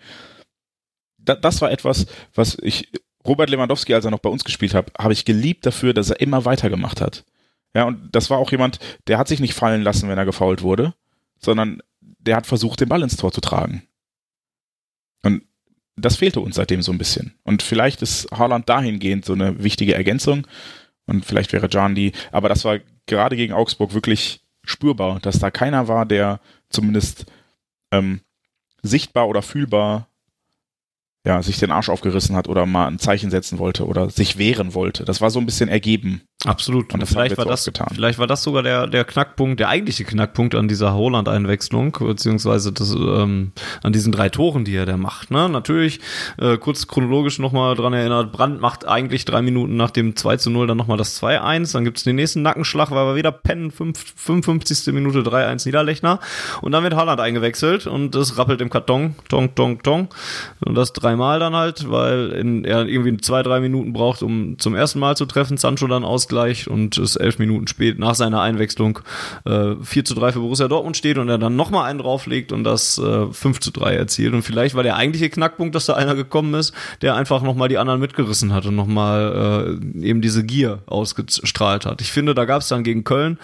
da, 1.17 1.35
das 1.35 1.61
war 1.61 1.71
etwas, 1.71 2.05
was 2.33 2.57
ich, 2.61 2.89
Robert 3.25 3.49
Lewandowski, 3.49 3.93
als 3.93 4.05
er 4.05 4.11
noch 4.11 4.19
bei 4.19 4.29
uns 4.29 4.43
gespielt 4.43 4.73
hat, 4.73 4.91
habe 4.97 5.13
ich 5.13 5.25
geliebt 5.25 5.65
dafür, 5.65 5.93
dass 5.93 6.11
er 6.11 6.21
immer 6.21 6.45
weitergemacht 6.45 7.01
hat. 7.01 7.25
Ja, 7.73 7.83
und 7.83 8.15
das 8.15 8.29
war 8.29 8.37
auch 8.37 8.51
jemand, 8.51 8.79
der 9.07 9.17
hat 9.17 9.27
sich 9.27 9.39
nicht 9.39 9.53
fallen 9.53 9.81
lassen, 9.81 10.07
wenn 10.07 10.17
er 10.17 10.25
gefault 10.25 10.61
wurde, 10.61 10.93
sondern 11.39 11.81
der 12.25 12.35
hat 12.35 12.47
versucht, 12.47 12.81
den 12.81 12.89
Ball 12.89 13.03
ins 13.03 13.17
Tor 13.17 13.31
zu 13.31 13.41
tragen. 13.41 13.83
Und 15.23 15.43
das 15.95 16.17
fehlte 16.17 16.39
uns 16.39 16.55
seitdem 16.55 16.81
so 16.81 16.91
ein 16.91 16.97
bisschen. 16.97 17.35
Und 17.43 17.63
vielleicht 17.63 18.01
ist 18.01 18.29
Haaland 18.31 18.67
dahingehend 18.67 19.25
so 19.25 19.33
eine 19.33 19.63
wichtige 19.63 19.95
Ergänzung. 19.95 20.45
Und 21.05 21.25
vielleicht 21.25 21.53
wäre 21.53 21.69
Jan 21.69 21.95
die, 21.95 22.11
aber 22.31 22.49
das 22.49 22.65
war 22.65 22.79
gerade 23.05 23.35
gegen 23.35 23.53
Augsburg 23.53 23.93
wirklich 23.93 24.41
spürbar, 24.63 25.19
dass 25.19 25.39
da 25.39 25.51
keiner 25.51 25.87
war, 25.87 26.05
der 26.05 26.39
zumindest 26.69 27.25
ähm, 27.91 28.21
sichtbar 28.81 29.27
oder 29.27 29.41
fühlbar 29.41 30.07
ja, 31.25 31.41
sich 31.41 31.57
den 31.57 31.71
Arsch 31.71 31.89
aufgerissen 31.89 32.35
hat 32.35 32.47
oder 32.47 32.65
mal 32.65 32.87
ein 32.87 32.99
Zeichen 32.99 33.31
setzen 33.31 33.57
wollte 33.57 33.87
oder 33.87 34.09
sich 34.09 34.37
wehren 34.37 34.73
wollte. 34.73 35.05
Das 35.05 35.21
war 35.21 35.31
so 35.31 35.39
ein 35.39 35.45
bisschen 35.45 35.69
ergeben. 35.69 36.21
Absolut. 36.45 36.93
Und 36.93 37.05
vielleicht 37.07 37.37
war 37.37 37.45
das, 37.45 37.65
getan. 37.65 37.87
vielleicht 37.93 38.19
war 38.19 38.27
das 38.27 38.43
sogar 38.43 38.63
der, 38.63 38.87
der 38.87 39.03
Knackpunkt, 39.03 39.59
der 39.59 39.69
eigentliche 39.69 40.03
Knackpunkt 40.05 40.53
an 40.55 40.67
dieser 40.67 40.93
Holland-Einwechslung, 40.93 41.97
beziehungsweise 41.99 42.71
das, 42.71 42.93
ähm, 42.93 43.51
an 43.81 43.93
diesen 43.93 44.11
drei 44.11 44.29
Toren, 44.29 44.63
die 44.63 44.75
er 44.75 44.85
da 44.85 44.97
macht. 44.97 45.31
Ne? 45.31 45.49
Natürlich, 45.49 45.99
äh, 46.37 46.57
kurz 46.57 46.87
chronologisch 46.87 47.39
nochmal 47.39 47.75
dran 47.75 47.93
erinnert, 47.93 48.31
Brandt 48.31 48.61
macht 48.61 48.87
eigentlich 48.87 49.25
drei 49.25 49.41
Minuten 49.41 49.75
nach 49.75 49.91
dem 49.91 50.15
2 50.15 50.37
zu 50.37 50.49
0 50.51 50.67
dann 50.67 50.77
nochmal 50.77 50.97
das 50.97 51.21
2-1, 51.21 51.73
dann 51.73 51.83
gibt's 51.83 52.03
den 52.03 52.15
nächsten 52.15 52.43
Nackenschlag, 52.43 52.91
weil 52.91 53.07
wir 53.07 53.15
wieder 53.15 53.31
pennen, 53.31 53.71
5, 53.71 54.13
55. 54.15 54.93
Minute 54.93 55.19
3-1 55.19 55.65
Niederlechner 55.65 56.19
und 56.61 56.71
dann 56.71 56.83
wird 56.83 56.95
Holland 56.95 57.19
eingewechselt 57.19 57.87
und 57.87 58.13
es 58.15 58.37
rappelt 58.37 58.61
im 58.61 58.69
Karton, 58.69 59.15
tong, 59.29 59.55
tong, 59.55 59.81
tong 59.81 60.09
und 60.63 60.75
das 60.75 60.93
dreimal 60.93 61.39
dann 61.39 61.55
halt, 61.55 61.89
weil 61.89 62.31
in, 62.31 62.65
er 62.65 62.85
irgendwie 62.85 63.17
zwei, 63.17 63.41
drei 63.41 63.59
Minuten 63.59 63.93
braucht, 63.93 64.21
um 64.21 64.59
zum 64.59 64.75
ersten 64.75 64.99
Mal 64.99 65.17
zu 65.17 65.25
treffen, 65.25 65.57
Sancho 65.57 65.87
dann 65.87 66.03
ausgleicht 66.03 66.34
Ausgleich 66.35 66.69
und 66.69 66.97
es 66.97 67.15
elf 67.15 67.39
Minuten 67.39 67.67
spät 67.67 67.97
nach 67.97 68.15
seiner 68.15 68.41
Einwechslung 68.41 68.99
äh, 69.45 69.75
4 69.81 70.05
zu 70.05 70.15
3 70.15 70.33
für 70.33 70.39
Borussia 70.39 70.67
Dortmund 70.67 70.97
steht 70.97 71.17
und 71.17 71.29
er 71.29 71.37
dann 71.37 71.55
nochmal 71.55 71.89
einen 71.89 71.99
drauflegt 71.99 72.51
und 72.51 72.63
das 72.63 72.97
äh, 72.97 73.27
5 73.31 73.59
zu 73.61 73.71
3 73.71 73.95
erzielt. 73.95 74.33
Und 74.33 74.41
vielleicht 74.41 74.75
war 74.75 74.83
der 74.83 74.97
eigentliche 74.97 75.29
Knackpunkt, 75.29 75.75
dass 75.75 75.85
da 75.85 75.93
einer 75.93 76.15
gekommen 76.15 76.53
ist, 76.53 76.73
der 77.01 77.15
einfach 77.15 77.41
nochmal 77.41 77.69
die 77.69 77.77
anderen 77.77 78.01
mitgerissen 78.01 78.53
hat 78.53 78.65
und 78.65 78.75
nochmal 78.75 79.79
äh, 80.03 80.07
eben 80.07 80.21
diese 80.21 80.43
Gier 80.43 80.79
ausgestrahlt 80.87 81.85
hat. 81.85 82.01
Ich 82.01 82.11
finde, 82.11 82.35
da 82.35 82.45
gab 82.45 82.61
es 82.61 82.67
dann 82.67 82.83
gegen 82.83 83.03
Köln 83.03 83.39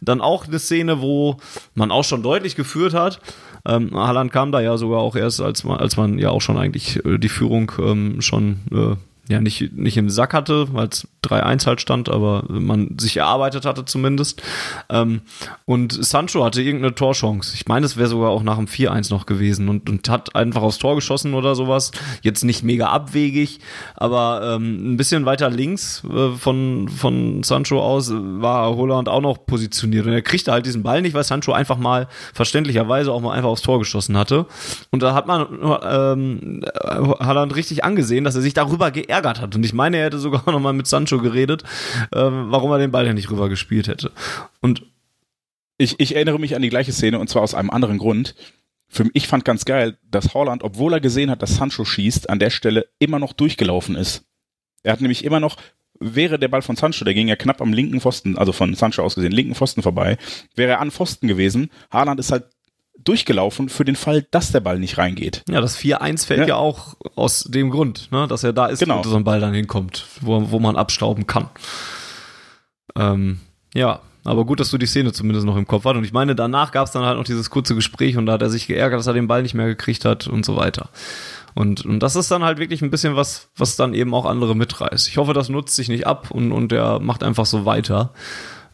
dann 0.00 0.20
auch 0.20 0.46
eine 0.46 0.58
Szene, 0.58 1.00
wo 1.00 1.38
man 1.74 1.90
auch 1.90 2.04
schon 2.04 2.22
deutlich 2.22 2.56
geführt 2.56 2.92
hat. 2.92 3.20
Ähm, 3.66 3.90
Haaland 3.94 4.30
kam 4.30 4.52
da 4.52 4.60
ja 4.60 4.76
sogar 4.76 5.00
auch 5.00 5.16
erst, 5.16 5.40
als 5.40 5.64
man, 5.64 5.78
als 5.78 5.96
man 5.96 6.18
ja 6.18 6.28
auch 6.28 6.42
schon 6.42 6.58
eigentlich 6.58 7.02
äh, 7.06 7.16
die 7.16 7.30
Führung 7.30 7.72
ähm, 7.78 8.20
schon 8.20 8.58
äh, 8.70 8.96
ja 9.28 9.40
nicht, 9.40 9.72
nicht 9.72 9.96
im 9.96 10.10
Sack 10.10 10.34
hatte, 10.34 10.72
weil 10.74 10.88
es 10.88 11.08
3-1 11.24 11.66
halt 11.66 11.80
stand, 11.80 12.08
aber 12.08 12.44
man 12.48 12.96
sich 12.98 13.16
erarbeitet 13.16 13.64
hatte 13.64 13.84
zumindest. 13.84 14.42
Ähm, 14.90 15.22
und 15.64 15.92
Sancho 16.04 16.44
hatte 16.44 16.62
irgendeine 16.62 16.94
Torchance. 16.94 17.54
Ich 17.54 17.66
meine, 17.66 17.86
es 17.86 17.96
wäre 17.96 18.08
sogar 18.08 18.30
auch 18.30 18.42
nach 18.42 18.56
dem 18.56 18.66
4-1 18.66 19.10
noch 19.10 19.24
gewesen 19.24 19.68
und, 19.68 19.88
und 19.88 20.08
hat 20.10 20.36
einfach 20.36 20.62
aufs 20.62 20.78
Tor 20.78 20.94
geschossen 20.94 21.32
oder 21.34 21.54
sowas. 21.54 21.92
Jetzt 22.22 22.44
nicht 22.44 22.62
mega 22.62 22.88
abwegig, 22.88 23.60
aber 23.96 24.56
ähm, 24.56 24.92
ein 24.92 24.96
bisschen 24.98 25.24
weiter 25.24 25.48
links 25.48 26.04
äh, 26.04 26.32
von, 26.36 26.88
von 26.88 27.42
Sancho 27.42 27.80
aus 27.80 28.12
war 28.12 28.76
Holland 28.76 29.08
auch 29.08 29.22
noch 29.22 29.46
positioniert. 29.46 30.06
Und 30.06 30.12
er 30.12 30.22
kriegte 30.22 30.52
halt 30.52 30.66
diesen 30.66 30.82
Ball 30.82 31.00
nicht, 31.00 31.14
weil 31.14 31.24
Sancho 31.24 31.52
einfach 31.52 31.78
mal 31.78 32.08
verständlicherweise 32.34 33.10
auch 33.10 33.22
mal 33.22 33.32
einfach 33.32 33.48
aufs 33.48 33.62
Tor 33.62 33.78
geschossen 33.78 34.18
hatte. 34.18 34.46
Und 34.90 35.02
da 35.02 35.14
hat 35.14 35.26
man 35.26 35.46
ähm, 35.82 36.62
Haaland 36.84 37.56
richtig 37.56 37.84
angesehen, 37.84 38.24
dass 38.24 38.34
er 38.34 38.42
sich 38.42 38.52
darüber 38.52 38.90
geärgert 38.90 39.13
geärgert 39.14 39.40
hat. 39.40 39.54
Und 39.54 39.64
ich 39.64 39.72
meine, 39.72 39.98
er 39.98 40.06
hätte 40.06 40.18
sogar 40.18 40.42
noch 40.50 40.60
mal 40.60 40.72
mit 40.72 40.86
Sancho 40.86 41.18
geredet, 41.18 41.62
ähm, 42.14 42.46
warum 42.48 42.70
er 42.70 42.78
den 42.78 42.90
Ball 42.90 43.06
ja 43.06 43.12
nicht 43.12 43.30
rüber 43.30 43.48
gespielt 43.48 43.88
hätte. 43.88 44.10
Und 44.60 44.82
ich, 45.78 45.98
ich 45.98 46.14
erinnere 46.14 46.38
mich 46.38 46.54
an 46.54 46.62
die 46.62 46.68
gleiche 46.68 46.92
Szene 46.92 47.18
und 47.18 47.28
zwar 47.28 47.42
aus 47.42 47.54
einem 47.54 47.70
anderen 47.70 47.98
Grund. 47.98 48.34
Für, 48.88 49.08
ich 49.12 49.26
fand 49.26 49.44
ganz 49.44 49.64
geil, 49.64 49.98
dass 50.08 50.34
Holland, 50.34 50.62
obwohl 50.62 50.92
er 50.92 51.00
gesehen 51.00 51.30
hat, 51.30 51.42
dass 51.42 51.56
Sancho 51.56 51.84
schießt, 51.84 52.30
an 52.30 52.38
der 52.38 52.50
Stelle 52.50 52.86
immer 52.98 53.18
noch 53.18 53.32
durchgelaufen 53.32 53.96
ist. 53.96 54.24
Er 54.82 54.92
hat 54.92 55.00
nämlich 55.00 55.24
immer 55.24 55.40
noch, 55.40 55.56
wäre 55.98 56.38
der 56.38 56.48
Ball 56.48 56.62
von 56.62 56.76
Sancho, 56.76 57.04
der 57.04 57.14
ging 57.14 57.28
ja 57.28 57.36
knapp 57.36 57.60
am 57.60 57.72
linken 57.72 58.00
Pfosten, 58.00 58.38
also 58.38 58.52
von 58.52 58.74
Sancho 58.74 59.02
aus 59.02 59.14
gesehen, 59.14 59.32
linken 59.32 59.54
Pfosten 59.54 59.82
vorbei, 59.82 60.18
wäre 60.54 60.72
er 60.72 60.80
an 60.80 60.90
Pfosten 60.90 61.26
gewesen. 61.26 61.70
Haaland 61.90 62.20
ist 62.20 62.30
halt 62.30 62.44
durchgelaufen 62.98 63.68
für 63.68 63.84
den 63.84 63.96
Fall, 63.96 64.26
dass 64.30 64.52
der 64.52 64.60
Ball 64.60 64.78
nicht 64.78 64.98
reingeht. 64.98 65.42
Ja, 65.48 65.60
das 65.60 65.78
4-1 65.78 66.26
fällt 66.26 66.40
ja. 66.40 66.46
ja. 66.46 66.56
auch 66.56 66.94
aus 67.16 67.44
dem 67.44 67.70
Grund, 67.70 68.10
ne, 68.12 68.26
dass 68.26 68.44
er 68.44 68.52
da 68.52 68.66
ist, 68.66 68.78
genau. 68.78 69.04
wo 69.04 69.08
so 69.08 69.16
ein 69.16 69.24
Ball 69.24 69.40
dann 69.40 69.54
hinkommt, 69.54 70.06
wo, 70.20 70.50
wo 70.50 70.58
man 70.58 70.76
abstauben 70.76 71.26
kann. 71.26 71.48
Ähm, 72.96 73.40
ja, 73.74 74.00
aber 74.24 74.46
gut, 74.46 74.58
dass 74.58 74.70
du 74.70 74.78
die 74.78 74.86
Szene 74.86 75.12
zumindest 75.12 75.46
noch 75.46 75.56
im 75.56 75.66
Kopf 75.66 75.84
hast. 75.84 75.96
Und 75.96 76.04
ich 76.04 76.12
meine, 76.12 76.34
danach 76.34 76.72
gab 76.72 76.86
es 76.86 76.92
dann 76.92 77.04
halt 77.04 77.18
noch 77.18 77.24
dieses 77.24 77.50
kurze 77.50 77.74
Gespräch 77.74 78.16
und 78.16 78.26
da 78.26 78.32
hat 78.32 78.42
er 78.42 78.48
sich 78.48 78.66
geärgert, 78.66 78.98
dass 78.98 79.06
er 79.06 79.12
den 79.12 79.28
Ball 79.28 79.42
nicht 79.42 79.54
mehr 79.54 79.66
gekriegt 79.66 80.04
hat 80.04 80.26
und 80.26 80.46
so 80.46 80.56
weiter. 80.56 80.88
Und, 81.54 81.84
und 81.84 82.00
das 82.00 82.16
ist 82.16 82.30
dann 82.30 82.42
halt 82.42 82.58
wirklich 82.58 82.82
ein 82.82 82.90
bisschen 82.90 83.16
was, 83.16 83.48
was 83.56 83.76
dann 83.76 83.94
eben 83.94 84.14
auch 84.14 84.24
andere 84.24 84.56
mitreißt. 84.56 85.08
Ich 85.08 85.18
hoffe, 85.18 85.34
das 85.34 85.50
nutzt 85.50 85.76
sich 85.76 85.88
nicht 85.88 86.06
ab 86.06 86.30
und, 86.30 86.52
und 86.52 86.72
er 86.72 87.00
macht 87.00 87.22
einfach 87.22 87.46
so 87.46 87.64
weiter. 87.64 88.12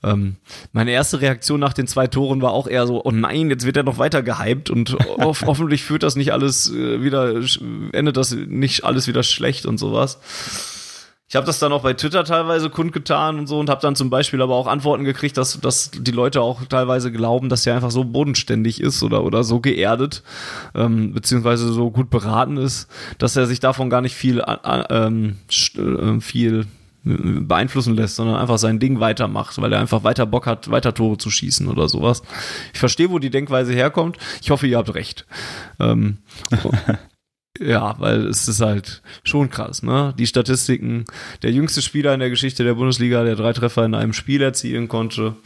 Ähm, 0.03 0.37
meine 0.73 0.93
erste 0.93 1.21
Reaktion 1.21 1.61
nach 1.61 1.73
den 1.73 1.87
zwei 1.87 2.07
Toren 2.07 2.41
war 2.43 2.53
auch 2.53 2.67
eher 2.67 2.87
so, 2.87 3.05
oh 3.05 3.11
nein, 3.11 3.51
jetzt 3.51 3.67
wird 3.67 3.77
er 3.77 3.83
noch 3.83 3.99
weiter 3.99 4.23
gehypt 4.23 4.71
und 4.71 4.93
ho 5.19 5.35
hoffentlich 5.47 5.83
führt 5.85 6.03
das 6.03 6.17
nicht 6.17 6.33
alles 6.33 6.71
äh, 6.73 7.03
wieder, 7.03 7.35
endet 7.93 8.17
das 8.17 8.33
nicht 8.33 8.85
alles 8.85 9.07
wieder 9.07 9.23
schlecht 9.23 9.67
und 9.67 9.79
sowas. 9.79 10.19
Ich 11.31 11.37
habe 11.37 11.47
das 11.47 11.61
dann 11.61 11.73
auch 11.73 11.83
bei 11.83 11.93
Twitter 11.93 12.25
teilweise 12.25 12.71
kundgetan 12.71 13.39
und 13.39 13.47
so 13.47 13.61
und 13.61 13.71
habe 13.71 13.81
dann 13.81 13.95
zum 13.95 14.11
Beispiel 14.11 14.43
aber 14.43 14.57
auch 14.57 14.67
Antworten 14.67 15.05
gekriegt, 15.05 15.37
dass, 15.37 15.61
dass 15.61 15.93
die 15.93 16.11
Leute 16.11 16.43
auch 16.43 16.65
teilweise 16.65 17.13
glauben, 17.13 17.49
dass 17.49 17.65
er 17.67 17.77
einfach 17.77 17.93
so 17.93 18.03
bodenständig 18.03 18.81
ist 18.81 19.01
oder, 19.05 19.23
oder 19.23 19.45
so 19.45 19.61
geerdet, 19.61 20.25
ähm, 20.75 21.13
beziehungsweise 21.13 21.73
so 21.73 21.93
gut 21.93 22.11
beraten 22.11 22.57
ist, 22.57 22.89
dass 23.19 23.37
er 23.37 23.47
sich 23.47 23.61
davon 23.61 23.91
gar 23.91 24.01
nicht 24.01 24.17
viel, 24.17 24.41
äh, 24.41 24.83
ähm, 24.91 25.37
viel 26.21 26.67
beeinflussen 27.03 27.95
lässt, 27.95 28.17
sondern 28.17 28.37
einfach 28.37 28.59
sein 28.59 28.79
Ding 28.79 29.01
weitermacht, 29.01 29.61
weil 29.61 29.73
er 29.73 29.81
einfach 29.81 30.05
weiter 30.05 30.27
Bock 30.27 30.47
hat, 30.47 30.71
weiter 30.71 30.93
Tore 30.95 31.17
zu 31.17 31.31
schießen 31.31 31.67
oder 31.69 31.89
sowas. 31.89 32.23
Ich 32.73 32.79
verstehe, 32.79 33.11
wo 33.11 33.19
die 33.19 33.31
Denkweise 33.31 33.73
herkommt. 33.73 34.19
Ich 34.43 34.51
hoffe, 34.51 34.67
ihr 34.67 34.77
habt 34.77 34.95
recht. 34.95 35.27
Ähm, 35.79 36.19
ja, 37.59 37.95
weil 37.99 38.27
es 38.27 38.49
ist 38.49 38.61
halt 38.61 39.03
schon 39.25 39.49
krass, 39.49 39.83
ne? 39.83 40.15
Die 40.19 40.27
Statistiken, 40.27 41.05
der 41.43 41.53
jüngste 41.53 41.81
Spieler 41.81 42.13
in 42.13 42.21
der 42.21 42.31
Geschichte 42.31 42.65
der 42.65 42.75
Bundesliga, 42.75 43.25
der 43.25 43.37
drei 43.37 43.53
Treffer 43.53 43.85
in 43.85 43.95
einem 43.95 44.13
Spiel 44.13 44.43
erzielen 44.43 44.89
konnte. 44.89 45.37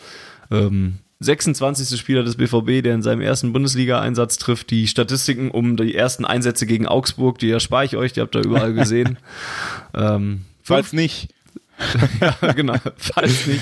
Ähm, 0.51 0.99
26. 1.21 1.99
Spieler 1.99 2.23
des 2.23 2.37
BVB, 2.37 2.83
der 2.83 2.95
in 2.95 3.03
seinem 3.03 3.21
ersten 3.21 3.53
Bundesliga-Einsatz 3.53 4.39
trifft. 4.39 4.71
Die 4.71 4.89
Statistiken 4.89 5.51
um 5.51 5.77
die 5.77 5.95
ersten 5.95 6.25
Einsätze 6.25 6.67
gegen 6.67 6.87
Augsburg, 6.87 7.39
die 7.39 7.51
erspare 7.51 7.85
ich 7.85 7.97
euch, 7.97 8.13
die 8.13 8.21
habt 8.21 8.35
ihr 8.35 8.45
überall 8.45 8.75
gesehen. 8.75 9.19
ähm, 9.95 10.43
Falls 10.63 10.93
nicht. 10.93 11.34
ja, 12.21 12.53
genau. 12.53 12.75
Falls 12.97 13.47
nicht, 13.47 13.61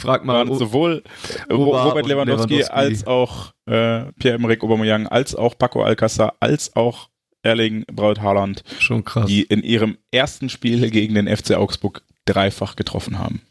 frag 0.00 0.24
mal. 0.24 0.46
Waren 0.46 0.58
sowohl 0.58 1.02
Robert 1.50 2.06
Lewandowski, 2.06 2.54
Lewandowski, 2.58 2.64
als 2.64 3.06
auch 3.06 3.52
äh, 3.66 4.12
Pierre-Emerick 4.18 4.62
Aubameyang, 4.62 5.06
als 5.06 5.34
auch 5.34 5.56
Paco 5.56 5.82
Alcázar, 5.82 6.34
als 6.40 6.74
auch 6.76 7.08
Erling 7.42 7.84
Braut 7.92 8.20
Haaland, 8.20 8.64
Schon 8.78 9.04
krass. 9.04 9.26
die 9.26 9.42
in 9.42 9.62
ihrem 9.62 9.98
ersten 10.10 10.48
Spiel 10.48 10.90
gegen 10.90 11.14
den 11.14 11.28
FC 11.34 11.52
Augsburg 11.52 12.02
dreifach 12.24 12.76
getroffen 12.76 13.18
haben. 13.18 13.42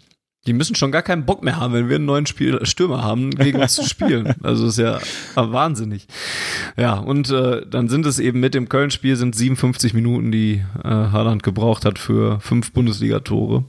Die 0.48 0.54
müssen 0.54 0.76
schon 0.76 0.92
gar 0.92 1.02
keinen 1.04 1.26
Bock 1.26 1.44
mehr 1.44 1.58
haben, 1.58 1.74
wenn 1.74 1.90
wir 1.90 1.98
einen 1.98 2.06
neuen 2.06 2.26
Spiel 2.26 2.66
Stürmer 2.66 3.04
haben, 3.04 3.32
gegen 3.32 3.60
uns 3.60 3.76
zu 3.76 3.84
spielen. 3.88 4.34
Also 4.42 4.68
ist 4.68 4.80
ja 4.80 5.00
wahnsinnig. 5.36 6.08
Ja, 6.78 6.96
und 6.96 7.30
äh, 7.30 7.66
dann 7.68 7.90
sind 7.90 8.06
es 8.06 8.18
eben 8.20 8.40
mit 8.40 8.54
dem 8.54 8.70
Köln-Spiel 8.70 9.16
sind 9.18 9.36
57 9.36 9.94
Minuten, 9.94 10.32
die 10.32 10.64
äh, 10.84 10.88
Haaland 10.88 11.44
gebraucht 11.44 11.86
hat 11.86 12.00
für 12.00 12.40
fünf 12.40 12.72
Bundesliga-Tore. 12.72 13.66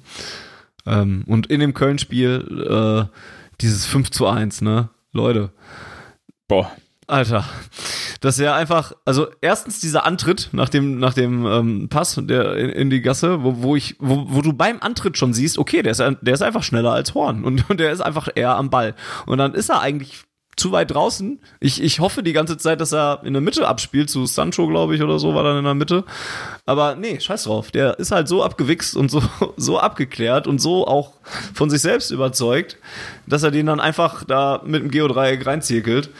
Ähm, 0.86 1.24
und 1.26 1.48
in 1.48 1.60
dem 1.60 1.74
Köln-Spiel 1.74 2.66
äh, 3.10 3.16
dieses 3.60 3.84
5 3.86 4.10
zu 4.10 4.26
1, 4.26 4.62
ne? 4.62 4.88
Leute. 5.12 5.50
Boah. 6.46 6.70
Alter, 7.08 7.44
dass 8.20 8.38
er 8.38 8.54
einfach, 8.54 8.92
also 9.04 9.28
erstens 9.40 9.80
dieser 9.80 10.04
Antritt 10.04 10.50
nach 10.52 10.68
dem, 10.68 10.98
nach 10.98 11.14
dem 11.14 11.46
ähm, 11.46 11.88
Pass 11.88 12.20
der 12.22 12.56
in, 12.56 12.68
in, 12.68 12.90
die 12.90 13.00
Gasse, 13.00 13.42
wo, 13.42 13.62
wo 13.62 13.76
ich, 13.76 13.96
wo, 13.98 14.26
wo 14.28 14.42
du 14.42 14.52
beim 14.52 14.78
Antritt 14.80 15.16
schon 15.16 15.32
siehst, 15.32 15.58
okay, 15.58 15.82
der 15.82 15.92
ist, 15.92 16.00
der 16.00 16.34
ist 16.34 16.42
einfach 16.42 16.62
schneller 16.62 16.92
als 16.92 17.14
Horn 17.14 17.44
und, 17.46 17.68
und 17.70 17.80
der 17.80 17.92
ist 17.92 18.00
einfach 18.00 18.28
eher 18.34 18.56
am 18.56 18.70
Ball. 18.70 18.94
Und 19.26 19.38
dann 19.38 19.54
ist 19.54 19.70
er 19.70 19.80
eigentlich 19.80 20.24
zu 20.58 20.72
weit 20.72 20.90
draußen. 20.90 21.40
Ich, 21.60 21.82
ich 21.82 22.00
hoffe 22.00 22.22
die 22.22 22.32
ganze 22.32 22.58
Zeit, 22.58 22.80
dass 22.80 22.92
er 22.92 23.22
in 23.24 23.32
der 23.32 23.40
Mitte 23.40 23.66
abspielt, 23.66 24.10
zu 24.10 24.26
Sancho, 24.26 24.66
glaube 24.66 24.94
ich, 24.94 25.02
oder 25.02 25.18
so, 25.18 25.34
war 25.34 25.44
dann 25.44 25.58
in 25.58 25.64
der 25.64 25.74
Mitte. 25.74 26.04
Aber 26.66 26.96
nee, 26.96 27.20
scheiß 27.20 27.44
drauf. 27.44 27.70
Der 27.70 27.98
ist 27.98 28.10
halt 28.10 28.28
so 28.28 28.42
abgewichst 28.42 28.96
und 28.96 29.10
so, 29.10 29.22
so 29.56 29.78
abgeklärt 29.78 30.46
und 30.46 30.60
so 30.60 30.86
auch 30.86 31.12
von 31.54 31.70
sich 31.70 31.80
selbst 31.80 32.10
überzeugt, 32.10 32.76
dass 33.26 33.44
er 33.44 33.50
den 33.50 33.66
dann 33.66 33.80
einfach 33.80 34.24
da 34.24 34.60
mit 34.64 34.82
dem 34.82 34.90
Geodreieck 34.90 35.46
reinzirkelt. 35.46 36.10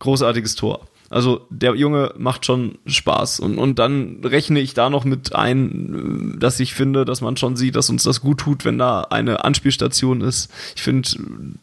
Großartiges 0.00 0.56
Tor. 0.56 0.80
Also 1.12 1.44
der 1.50 1.74
Junge 1.74 2.14
macht 2.16 2.46
schon 2.46 2.78
Spaß. 2.86 3.40
Und, 3.40 3.58
und 3.58 3.80
dann 3.80 4.20
rechne 4.22 4.60
ich 4.60 4.74
da 4.74 4.90
noch 4.90 5.04
mit 5.04 5.34
ein, 5.34 6.36
dass 6.38 6.60
ich 6.60 6.72
finde, 6.72 7.04
dass 7.04 7.20
man 7.20 7.36
schon 7.36 7.56
sieht, 7.56 7.74
dass 7.74 7.90
uns 7.90 8.04
das 8.04 8.20
gut 8.20 8.38
tut, 8.38 8.64
wenn 8.64 8.78
da 8.78 9.00
eine 9.10 9.44
Anspielstation 9.44 10.20
ist. 10.20 10.52
Ich 10.76 10.82
finde, 10.82 11.08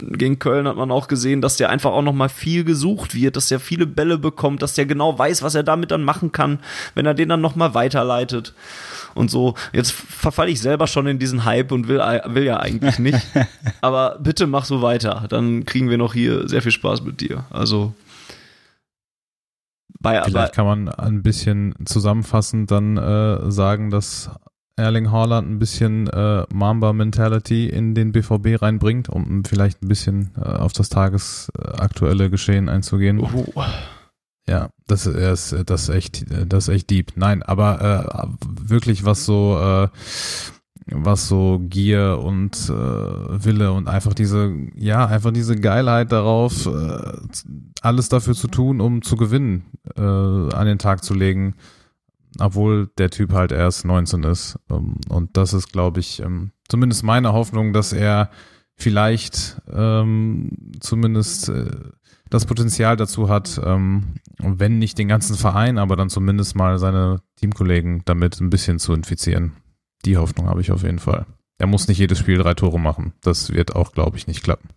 gegen 0.01 0.39
Köln 0.39 0.67
hat 0.67 0.75
man 0.75 0.91
auch 0.91 1.07
gesehen, 1.07 1.41
dass 1.41 1.55
der 1.55 1.69
einfach 1.69 1.91
auch 1.91 2.01
noch 2.01 2.13
mal 2.13 2.27
viel 2.27 2.65
gesucht 2.65 3.15
wird, 3.15 3.37
dass 3.37 3.47
der 3.47 3.61
viele 3.61 3.87
Bälle 3.87 4.17
bekommt, 4.17 4.61
dass 4.61 4.73
der 4.73 4.85
genau 4.85 5.17
weiß, 5.17 5.41
was 5.43 5.55
er 5.55 5.63
damit 5.63 5.91
dann 5.91 6.03
machen 6.03 6.33
kann, 6.33 6.59
wenn 6.93 7.05
er 7.05 7.13
den 7.13 7.29
dann 7.29 7.39
noch 7.39 7.55
mal 7.55 7.73
weiterleitet 7.73 8.53
und 9.15 9.31
so. 9.31 9.55
Jetzt 9.71 9.91
verfalle 9.91 10.51
ich 10.51 10.59
selber 10.59 10.87
schon 10.87 11.07
in 11.07 11.19
diesen 11.19 11.45
Hype 11.45 11.71
und 11.71 11.87
will, 11.87 11.99
will 11.99 12.43
ja 12.43 12.59
eigentlich 12.59 12.99
nicht. 12.99 13.25
Aber 13.81 14.19
bitte 14.21 14.45
mach 14.45 14.65
so 14.65 14.81
weiter. 14.81 15.25
Dann 15.29 15.63
kriegen 15.63 15.89
wir 15.89 15.97
noch 15.97 16.13
hier 16.13 16.49
sehr 16.49 16.61
viel 16.61 16.73
Spaß 16.73 17.01
mit 17.03 17.21
dir. 17.21 17.45
Also 17.49 17.93
bei, 19.99 20.21
Vielleicht 20.23 20.53
kann 20.53 20.65
man 20.65 20.89
ein 20.89 21.23
bisschen 21.23 21.73
zusammenfassend 21.85 22.69
dann 22.71 22.97
äh, 22.97 23.51
sagen, 23.51 23.89
dass 23.89 24.29
Erling 24.75 25.11
Haaland 25.11 25.49
ein 25.49 25.59
bisschen 25.59 26.07
äh, 26.07 26.45
Mamba-Mentality 26.53 27.67
in 27.67 27.95
den 27.95 28.11
BVB 28.11 28.61
reinbringt, 28.61 29.09
um 29.09 29.43
vielleicht 29.43 29.81
ein 29.81 29.87
bisschen 29.87 30.31
äh, 30.37 30.41
auf 30.41 30.71
das 30.71 30.89
tagesaktuelle 30.89 32.29
Geschehen 32.29 32.69
einzugehen. 32.69 33.19
Oh. 33.19 33.63
Ja, 34.47 34.69
das 34.87 35.05
ist, 35.07 35.55
das 35.65 35.83
ist 35.83 35.89
echt, 35.89 36.25
das 36.29 36.67
ist 36.67 36.73
echt 36.73 36.89
deep. 36.89 37.13
Nein, 37.15 37.43
aber 37.43 37.81
äh, 37.81 38.27
wirklich 38.69 39.03
was 39.03 39.25
so 39.25 39.59
äh, 39.59 39.89
was 40.91 41.27
so 41.27 41.59
Gier 41.67 42.19
und 42.23 42.55
äh, 42.69 42.71
Wille 42.71 43.71
und 43.71 43.87
einfach 43.87 44.13
diese, 44.13 44.53
ja, 44.75 45.05
einfach 45.05 45.31
diese 45.31 45.55
Geilheit 45.55 46.11
darauf, 46.11 46.65
äh, 46.65 47.17
alles 47.81 48.09
dafür 48.09 48.33
zu 48.35 48.47
tun, 48.47 48.79
um 48.79 49.01
zu 49.01 49.17
gewinnen, 49.17 49.65
äh, 49.95 50.01
an 50.01 50.65
den 50.65 50.79
Tag 50.79 51.03
zu 51.03 51.13
legen, 51.13 51.55
obwohl 52.39 52.89
der 52.97 53.09
Typ 53.09 53.33
halt 53.33 53.51
erst 53.51 53.85
19 53.85 54.23
ist. 54.23 54.57
Um, 54.69 54.95
und 55.09 55.35
das 55.35 55.53
ist, 55.53 55.71
glaube 55.71 55.99
ich, 55.99 56.21
ähm, 56.21 56.51
zumindest 56.69 57.03
meine 57.03 57.33
Hoffnung, 57.33 57.73
dass 57.73 57.91
er 57.91 58.29
vielleicht 58.75 59.61
ähm, 59.71 60.51
zumindest 60.79 61.49
äh, 61.49 61.71
das 62.29 62.45
Potenzial 62.45 62.95
dazu 62.95 63.29
hat, 63.29 63.59
ähm, 63.63 64.15
wenn 64.39 64.79
nicht 64.79 64.97
den 64.97 65.07
ganzen 65.07 65.35
Verein, 65.35 65.77
aber 65.77 65.95
dann 65.95 66.09
zumindest 66.09 66.55
mal 66.55 66.77
seine 66.77 67.21
Teamkollegen 67.37 68.03
damit 68.05 68.39
ein 68.39 68.49
bisschen 68.49 68.79
zu 68.79 68.93
infizieren. 68.93 69.53
Die 70.05 70.17
Hoffnung 70.17 70.47
habe 70.47 70.61
ich 70.61 70.71
auf 70.71 70.83
jeden 70.83 70.99
Fall. 70.99 71.25
Er 71.59 71.67
muss 71.67 71.87
nicht 71.87 71.97
jedes 71.97 72.19
Spiel 72.19 72.37
drei 72.37 72.53
Tore 72.53 72.79
machen. 72.79 73.13
Das 73.21 73.51
wird 73.51 73.75
auch, 73.75 73.91
glaube 73.91 74.17
ich, 74.17 74.27
nicht 74.27 74.43
klappen. 74.43 74.69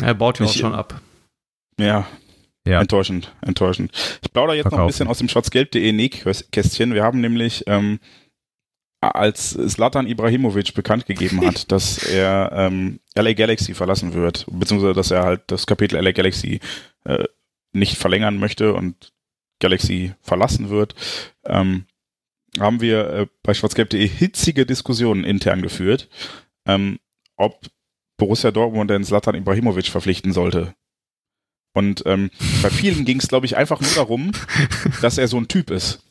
Er 0.00 0.14
baut 0.14 0.38
ja 0.38 0.46
auch 0.46 0.52
schon 0.52 0.74
ab. 0.74 1.00
Ja. 1.78 2.06
ja. 2.66 2.80
Enttäuschend, 2.80 3.34
enttäuschend. 3.42 3.92
Ich 4.22 4.32
plaudere 4.32 4.56
jetzt 4.56 4.62
Verkaufen. 4.62 4.78
noch 4.78 4.84
ein 4.84 4.88
bisschen 4.88 5.08
aus 5.08 5.18
dem 5.18 5.28
schwarzgelb.de 5.28 5.92
Nähkästchen. 5.92 6.94
Wir 6.94 7.02
haben 7.02 7.20
nämlich, 7.20 7.64
ähm, 7.66 7.98
als 9.00 9.50
Slatan 9.50 10.06
Ibrahimovic 10.06 10.72
bekannt 10.74 11.06
gegeben 11.06 11.44
hat, 11.44 11.70
dass 11.72 11.98
er 11.98 12.50
ähm, 12.54 13.00
LA 13.14 13.34
Galaxy 13.34 13.74
verlassen 13.74 14.14
wird, 14.14 14.46
beziehungsweise 14.50 14.94
dass 14.94 15.10
er 15.10 15.24
halt 15.24 15.42
das 15.48 15.66
Kapitel 15.66 16.00
LA 16.00 16.12
Galaxy 16.12 16.60
äh, 17.04 17.24
nicht 17.72 17.96
verlängern 17.98 18.38
möchte 18.38 18.72
und 18.72 19.12
Galaxy 19.60 20.14
verlassen 20.22 20.70
wird, 20.70 20.94
ähm, 21.44 21.86
haben 22.58 22.80
wir 22.80 23.10
äh, 23.10 23.26
bei 23.42 23.54
schwarzgelb.de 23.54 24.06
hitzige 24.06 24.66
Diskussionen 24.66 25.24
intern 25.24 25.62
geführt, 25.62 26.08
ähm, 26.66 26.98
ob 27.36 27.66
Borussia 28.16 28.50
Dortmund 28.50 28.90
den 28.90 29.04
Zlatan 29.04 29.34
Ibrahimovic 29.34 29.86
verpflichten 29.86 30.32
sollte. 30.32 30.74
Und 31.72 32.04
ähm, 32.06 32.30
bei 32.62 32.70
vielen 32.70 33.04
ging 33.04 33.18
es, 33.18 33.28
glaube 33.28 33.46
ich, 33.46 33.56
einfach 33.56 33.80
nur 33.80 33.90
darum, 33.94 34.32
dass 35.02 35.18
er 35.18 35.28
so 35.28 35.36
ein 35.36 35.48
Typ 35.48 35.70
ist. 35.70 36.02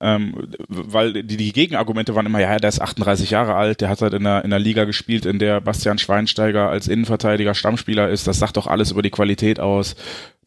Ähm, 0.00 0.52
weil 0.68 1.24
die, 1.24 1.36
die 1.36 1.52
Gegenargumente 1.52 2.14
waren 2.14 2.26
immer, 2.26 2.40
ja, 2.40 2.56
der 2.56 2.68
ist 2.68 2.80
38 2.80 3.30
Jahre 3.30 3.56
alt, 3.56 3.80
der 3.80 3.88
hat 3.88 4.00
halt 4.00 4.14
in 4.14 4.22
der, 4.22 4.44
in 4.44 4.50
der 4.50 4.60
Liga 4.60 4.84
gespielt, 4.84 5.26
in 5.26 5.40
der 5.40 5.60
Bastian 5.60 5.98
Schweinsteiger 5.98 6.68
als 6.68 6.86
Innenverteidiger 6.86 7.52
Stammspieler 7.52 8.08
ist, 8.08 8.28
das 8.28 8.38
sagt 8.38 8.56
doch 8.56 8.68
alles 8.68 8.92
über 8.92 9.02
die 9.02 9.10
Qualität 9.10 9.58
aus, 9.58 9.96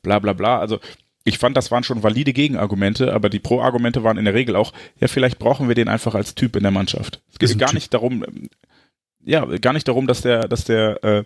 bla 0.03 0.19
bla 0.19 0.31
bla. 0.31 0.59
Also 0.59 0.79
ich 1.23 1.37
fand, 1.37 1.55
das 1.55 1.71
waren 1.71 1.83
schon 1.83 2.03
valide 2.03 2.33
Gegenargumente, 2.33 3.13
aber 3.13 3.29
die 3.29 3.39
Pro-Argumente 3.39 4.03
waren 4.03 4.17
in 4.17 4.25
der 4.25 4.33
Regel 4.33 4.55
auch, 4.55 4.73
ja, 4.99 5.07
vielleicht 5.07 5.39
brauchen 5.39 5.67
wir 5.67 5.75
den 5.75 5.87
einfach 5.87 6.15
als 6.15 6.35
Typ 6.35 6.55
in 6.55 6.63
der 6.63 6.71
Mannschaft. 6.71 7.21
Es 7.31 7.39
geht 7.39 7.59
gar 7.59 7.69
typ. 7.69 7.75
nicht 7.75 7.93
darum, 7.93 8.25
ja, 9.23 9.45
gar 9.57 9.73
nicht 9.73 9.87
darum, 9.87 10.07
dass 10.07 10.21
der, 10.21 10.47
dass 10.47 10.65
der 10.65 11.03
äh, 11.03 11.23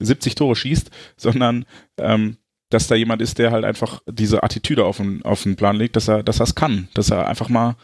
70 0.00 0.34
Tore 0.34 0.54
schießt, 0.54 0.90
sondern 1.16 1.64
ähm, 1.96 2.36
dass 2.70 2.86
da 2.86 2.94
jemand 2.94 3.22
ist, 3.22 3.38
der 3.38 3.50
halt 3.50 3.64
einfach 3.64 4.02
diese 4.06 4.42
Attitüde 4.42 4.84
auf 4.84 4.98
den, 4.98 5.22
auf 5.22 5.42
den 5.42 5.56
Plan 5.56 5.76
legt, 5.76 5.96
dass 5.96 6.08
er, 6.08 6.22
dass 6.22 6.40
er 6.40 6.44
es 6.44 6.54
kann, 6.54 6.88
dass 6.92 7.10
er 7.10 7.26
einfach 7.26 7.48
mal 7.48 7.76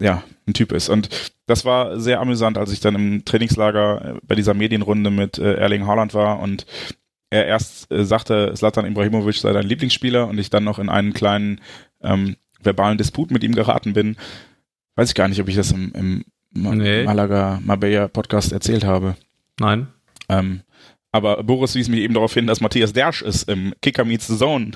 ja, 0.00 0.24
ein 0.46 0.54
Typ 0.54 0.72
ist. 0.72 0.88
Und 0.88 1.08
das 1.46 1.64
war 1.64 1.98
sehr 2.00 2.20
amüsant, 2.20 2.58
als 2.58 2.72
ich 2.72 2.80
dann 2.80 2.94
im 2.94 3.24
Trainingslager 3.24 4.16
äh, 4.16 4.20
bei 4.26 4.34
dieser 4.34 4.54
Medienrunde 4.54 5.10
mit 5.10 5.38
äh, 5.38 5.54
Erling 5.54 5.86
Haaland 5.86 6.12
war 6.14 6.40
und 6.40 6.66
er 7.36 7.46
erst 7.46 7.90
äh, 7.92 8.04
sagte, 8.04 8.52
Slatan 8.56 8.86
Ibrahimovic 8.86 9.36
sei 9.36 9.52
dein 9.52 9.66
Lieblingsspieler 9.66 10.26
und 10.26 10.38
ich 10.38 10.50
dann 10.50 10.64
noch 10.64 10.78
in 10.78 10.88
einen 10.88 11.12
kleinen 11.12 11.60
ähm, 12.02 12.36
verbalen 12.62 12.98
Disput 12.98 13.30
mit 13.30 13.44
ihm 13.44 13.54
geraten 13.54 13.92
bin. 13.92 14.16
Weiß 14.96 15.10
ich 15.10 15.14
gar 15.14 15.28
nicht, 15.28 15.40
ob 15.40 15.48
ich 15.48 15.56
das 15.56 15.72
im, 15.72 15.92
im 15.92 16.24
nee. 16.50 17.04
Malaga 17.04 17.60
Marbella 17.62 18.08
Podcast 18.08 18.52
erzählt 18.52 18.84
habe. 18.84 19.16
Nein. 19.58 19.88
Ähm, 20.28 20.62
aber 21.16 21.42
Boris 21.42 21.74
wies 21.74 21.88
mich 21.88 22.00
eben 22.00 22.12
darauf 22.12 22.34
hin, 22.34 22.46
dass 22.46 22.60
Matthias 22.60 22.92
Dersch 22.92 23.22
es 23.22 23.42
im 23.44 23.72
Kicker 23.80 24.04
Meets 24.04 24.26
the 24.26 24.36
Zone 24.36 24.72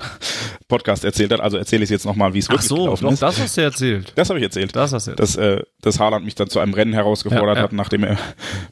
Podcast 0.67 1.05
erzählt 1.05 1.31
hat. 1.31 1.39
Also 1.39 1.57
erzähle 1.57 1.83
ich 1.83 1.87
es 1.87 1.91
jetzt 1.91 2.05
nochmal, 2.05 2.33
wie 2.33 2.39
es 2.39 2.49
wirklich 2.49 2.67
so, 2.67 2.77
gelaufen 2.77 3.09
ist. 3.09 3.21
das 3.21 3.39
hast 3.39 3.57
du 3.57 3.61
erzählt. 3.61 4.13
Das 4.15 4.29
habe 4.29 4.39
ich 4.39 4.43
erzählt. 4.43 4.75
Das 4.75 4.91
hast 4.91 5.05
du 5.05 5.11
erzählt. 5.11 5.19
Dass, 5.19 5.35
äh, 5.35 5.61
dass 5.81 5.99
Haaland 5.99 6.25
mich 6.25 6.33
dann 6.33 6.49
zu 6.49 6.59
einem 6.59 6.73
Rennen 6.73 6.93
herausgefordert 6.93 7.57
ja, 7.57 7.61
ja. 7.61 7.63
hat, 7.63 7.73
nachdem 7.73 8.03
er 8.03 8.17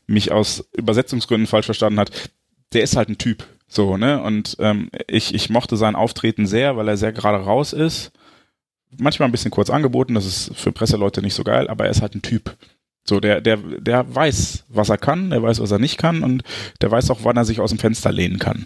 mich 0.07 0.31
aus 0.31 0.67
Übersetzungsgründen 0.75 1.45
falsch 1.45 1.65
verstanden 1.65 1.99
hat. 1.99 2.31
Der 2.73 2.81
ist 2.81 2.95
halt 2.95 3.09
ein 3.09 3.19
Typ. 3.19 3.45
So, 3.69 3.97
ne? 3.97 4.21
Und 4.21 4.57
ähm, 4.59 4.89
ich, 5.07 5.33
ich 5.33 5.49
mochte 5.49 5.77
sein 5.77 5.95
Auftreten 5.95 6.47
sehr, 6.47 6.75
weil 6.75 6.87
er 6.87 6.97
sehr 6.97 7.13
gerade 7.13 7.43
raus 7.43 7.71
ist. 7.71 8.11
Manchmal 8.97 9.29
ein 9.29 9.31
bisschen 9.31 9.51
kurz 9.51 9.69
angeboten, 9.69 10.15
das 10.15 10.25
ist 10.25 10.51
für 10.55 10.71
Presseleute 10.71 11.21
nicht 11.21 11.35
so 11.35 11.43
geil, 11.43 11.67
aber 11.67 11.85
er 11.85 11.91
ist 11.91 12.01
halt 12.01 12.15
ein 12.15 12.23
Typ. 12.23 12.57
So, 13.07 13.19
der, 13.19 13.39
der, 13.39 13.57
der 13.57 14.13
weiß, 14.13 14.65
was 14.67 14.89
er 14.89 14.97
kann, 14.97 15.29
der 15.29 15.43
weiß, 15.43 15.61
was 15.61 15.71
er 15.71 15.79
nicht 15.79 15.97
kann 15.97 16.23
und 16.23 16.43
der 16.81 16.89
weiß 16.89 17.11
auch, 17.11 17.23
wann 17.23 17.37
er 17.37 17.45
sich 17.45 17.59
aus 17.59 17.69
dem 17.69 17.79
Fenster 17.79 18.11
lehnen 18.11 18.39
kann. 18.39 18.65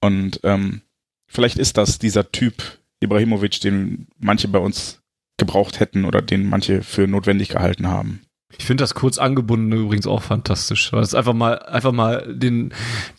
Und 0.00 0.40
ähm, 0.42 0.80
vielleicht 1.26 1.58
ist 1.58 1.76
das 1.76 1.98
dieser 1.98 2.32
Typ 2.32 2.62
Ibrahimovic, 3.00 3.60
den 3.60 4.08
manche 4.18 4.48
bei 4.48 4.58
uns 4.58 5.02
gebraucht 5.36 5.80
hätten 5.80 6.06
oder 6.06 6.22
den 6.22 6.48
manche 6.48 6.82
für 6.82 7.06
notwendig 7.06 7.50
gehalten 7.50 7.88
haben. 7.88 8.23
Ich 8.58 8.66
finde 8.66 8.82
das 8.82 8.94
kurz 8.94 9.18
angebundene 9.18 9.76
übrigens 9.82 10.06
auch 10.06 10.22
fantastisch. 10.22 10.92
Weil 10.92 11.02
es 11.02 11.14
einfach 11.14 11.32
mal, 11.32 11.58
einfach 11.60 11.92
mal 11.92 12.26
den, 12.34 12.72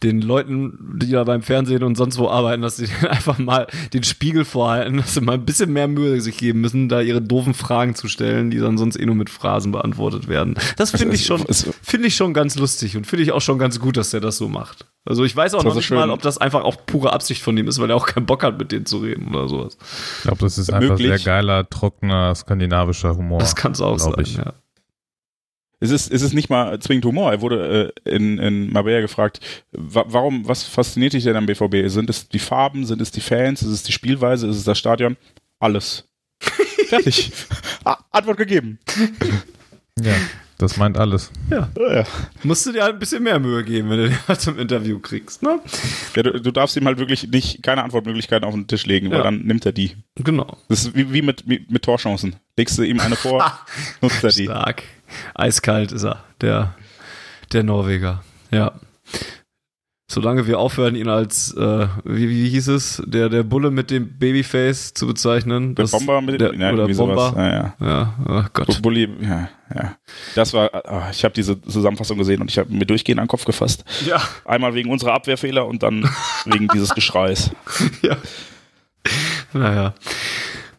den 0.03 0.21
Leuten, 0.21 0.97
die 0.99 1.11
da 1.11 1.23
beim 1.23 1.41
Fernsehen 1.41 1.83
und 1.83 1.95
sonst 1.95 2.17
wo 2.17 2.29
arbeiten, 2.29 2.61
dass 2.61 2.77
sie 2.77 2.87
einfach 3.09 3.37
mal 3.37 3.67
den 3.93 4.03
Spiegel 4.03 4.45
vorhalten, 4.45 4.97
dass 4.97 5.13
sie 5.13 5.21
mal 5.21 5.33
ein 5.33 5.45
bisschen 5.45 5.71
mehr 5.73 5.87
Mühe 5.87 6.21
sich 6.21 6.37
geben 6.37 6.61
müssen, 6.61 6.89
da 6.89 7.01
ihre 7.01 7.21
doofen 7.21 7.53
Fragen 7.53 7.95
zu 7.95 8.07
stellen, 8.07 8.51
die 8.51 8.59
dann 8.59 8.77
sonst 8.77 8.95
eh 8.95 9.05
nur 9.05 9.15
mit 9.15 9.29
Phrasen 9.29 9.71
beantwortet 9.71 10.27
werden. 10.27 10.55
Das 10.77 10.91
finde 10.91 11.15
ich 11.15 11.25
schon, 11.25 11.43
finde 11.81 12.07
ich 12.07 12.15
schon 12.15 12.33
ganz 12.33 12.55
lustig 12.55 12.97
und 12.97 13.07
finde 13.07 13.23
ich 13.23 13.31
auch 13.31 13.41
schon 13.41 13.59
ganz 13.59 13.79
gut, 13.79 13.97
dass 13.97 14.11
der 14.11 14.21
das 14.21 14.37
so 14.37 14.47
macht. 14.47 14.85
Also 15.07 15.23
ich 15.23 15.35
weiß 15.35 15.53
auch 15.53 15.63
noch 15.63 15.75
nicht 15.75 15.85
schön. 15.85 15.97
mal, 15.97 16.09
ob 16.09 16.23
das 16.23 16.39
einfach 16.39 16.63
auch 16.63 16.77
pure 16.87 17.13
Absicht 17.13 17.43
von 17.43 17.55
ihm 17.55 17.67
ist, 17.67 17.79
weil 17.79 17.91
er 17.91 17.95
auch 17.95 18.07
keinen 18.07 18.25
Bock 18.25 18.43
hat, 18.43 18.57
mit 18.57 18.71
denen 18.71 18.87
zu 18.87 18.97
reden 18.97 19.35
oder 19.35 19.47
sowas. 19.47 19.77
Ich 20.17 20.23
glaube, 20.23 20.39
das 20.39 20.57
ist 20.57 20.73
einfach 20.73 20.97
Möglich. 20.97 21.07
sehr 21.07 21.19
geiler, 21.19 21.69
trockener, 21.69 22.33
skandinavischer 22.33 23.15
Humor. 23.15 23.37
Das 23.37 23.55
kann 23.55 23.73
es 23.73 23.81
auch 23.81 23.99
sein, 23.99 24.15
ich. 24.17 24.37
ja. 24.37 24.53
Es 25.79 25.91
ist, 25.91 26.11
es 26.11 26.21
ist 26.21 26.33
nicht 26.33 26.49
mal 26.49 26.79
zwingend 26.79 27.05
Humor. 27.05 27.31
Er 27.31 27.41
wurde 27.41 27.93
äh, 28.05 28.15
in, 28.15 28.37
in 28.37 28.71
Marbella 28.71 29.01
gefragt, 29.01 29.39
wa 29.71 30.05
warum, 30.07 30.47
was 30.47 30.63
fasziniert 30.63 31.13
dich 31.13 31.23
denn 31.23 31.35
am 31.35 31.45
BVB? 31.45 31.89
Sind 31.89 32.09
es 32.09 32.29
die 32.29 32.39
Farben, 32.39 32.85
sind 32.85 33.01
es 33.01 33.11
die 33.11 33.21
Fans, 33.21 33.61
ist 33.61 33.69
es 33.69 33.83
die 33.83 33.91
Spielweise, 33.91 34.47
ist 34.47 34.57
es 34.57 34.63
das 34.63 34.79
Stadion? 34.79 35.17
Alles. 35.59 36.07
Fertig. 36.87 37.31
Antwort 38.11 38.37
gegeben. 38.37 38.79
Ja, 39.99 40.13
das 40.57 40.77
meint 40.77 40.97
alles. 40.97 41.31
Ja. 41.51 41.69
ja. 41.77 42.03
Musst 42.43 42.65
du 42.65 42.71
dir 42.71 42.83
halt 42.83 42.93
ein 42.93 42.99
bisschen 42.99 43.23
mehr 43.23 43.39
Mühe 43.39 43.63
geben, 43.63 43.89
wenn 43.89 43.97
du 43.97 44.09
den 44.09 44.27
halt 44.27 44.39
zum 44.39 44.57
Interview 44.57 44.99
kriegst, 44.99 45.43
ne? 45.43 45.59
Ja, 46.15 46.23
du, 46.23 46.39
du 46.41 46.51
darfst 46.51 46.77
ihm 46.77 46.85
halt 46.85 46.97
wirklich 46.97 47.27
nicht 47.27 47.61
keine 47.61 47.83
Antwortmöglichkeiten 47.83 48.47
auf 48.47 48.53
den 48.53 48.67
Tisch 48.67 48.85
legen, 48.85 49.07
ja. 49.07 49.13
weil 49.13 49.23
dann 49.23 49.41
nimmt 49.41 49.65
er 49.65 49.73
die. 49.73 49.95
Genau. 50.15 50.57
Das 50.69 50.85
ist 50.85 50.95
wie, 50.95 51.11
wie 51.11 51.21
mit, 51.21 51.47
mit, 51.47 51.71
mit 51.71 51.83
Torchancen. 51.83 52.37
Legst 52.57 52.77
du 52.77 52.83
ihm 52.83 52.99
eine 52.99 53.15
vor, 53.15 53.51
nutzt 54.01 54.23
er 54.23 54.29
die. 54.29 54.45
Stark. 54.45 54.83
Eiskalt 55.33 55.91
ist 55.91 56.03
er, 56.03 56.23
der, 56.41 56.75
der 57.51 57.63
Norweger. 57.63 58.23
Ja. 58.51 58.73
Solange 60.07 60.45
wir 60.45 60.59
aufhören, 60.59 60.95
ihn 60.95 61.09
als, 61.09 61.51
äh, 61.57 61.87
wie, 62.03 62.29
wie 62.29 62.47
hieß 62.47 62.67
es, 62.69 63.01
der, 63.05 63.27
der 63.27 63.43
Bulle 63.43 63.71
mit 63.71 63.89
dem 63.89 64.17
Babyface 64.17 64.93
zu 64.93 65.07
bezeichnen. 65.07 65.73
Der 65.73 65.83
das, 65.83 65.91
Bomber 65.91 66.21
mit 66.21 66.39
dem, 66.39 66.61
ja, 66.61 66.71
oder 66.71 66.87
Bomber. 66.87 67.33
Ja, 67.35 67.53
ja. 67.53 67.75
ja, 67.79 68.13
oh 68.29 68.49
Gott. 68.53 68.81
Bulli, 68.83 69.09
ja, 69.19 69.49
ja. 69.73 69.97
Das 70.35 70.53
war, 70.53 70.69
oh, 70.85 71.09
ich 71.11 71.23
habe 71.23 71.33
diese 71.33 71.59
Zusammenfassung 71.59 72.19
gesehen 72.19 72.39
und 72.39 72.51
ich 72.51 72.59
habe 72.59 72.71
mir 72.71 72.85
durchgehend 72.85 73.19
an 73.19 73.25
den 73.25 73.29
Kopf 73.29 73.45
gefasst. 73.45 73.83
Ja. 74.05 74.21
Einmal 74.45 74.75
wegen 74.75 74.91
unserer 74.91 75.13
Abwehrfehler 75.13 75.65
und 75.65 75.81
dann 75.81 76.07
wegen 76.45 76.67
dieses 76.67 76.89
Geschreis. 76.95 77.49
Ja. 78.03 78.15
Naja. 79.53 79.95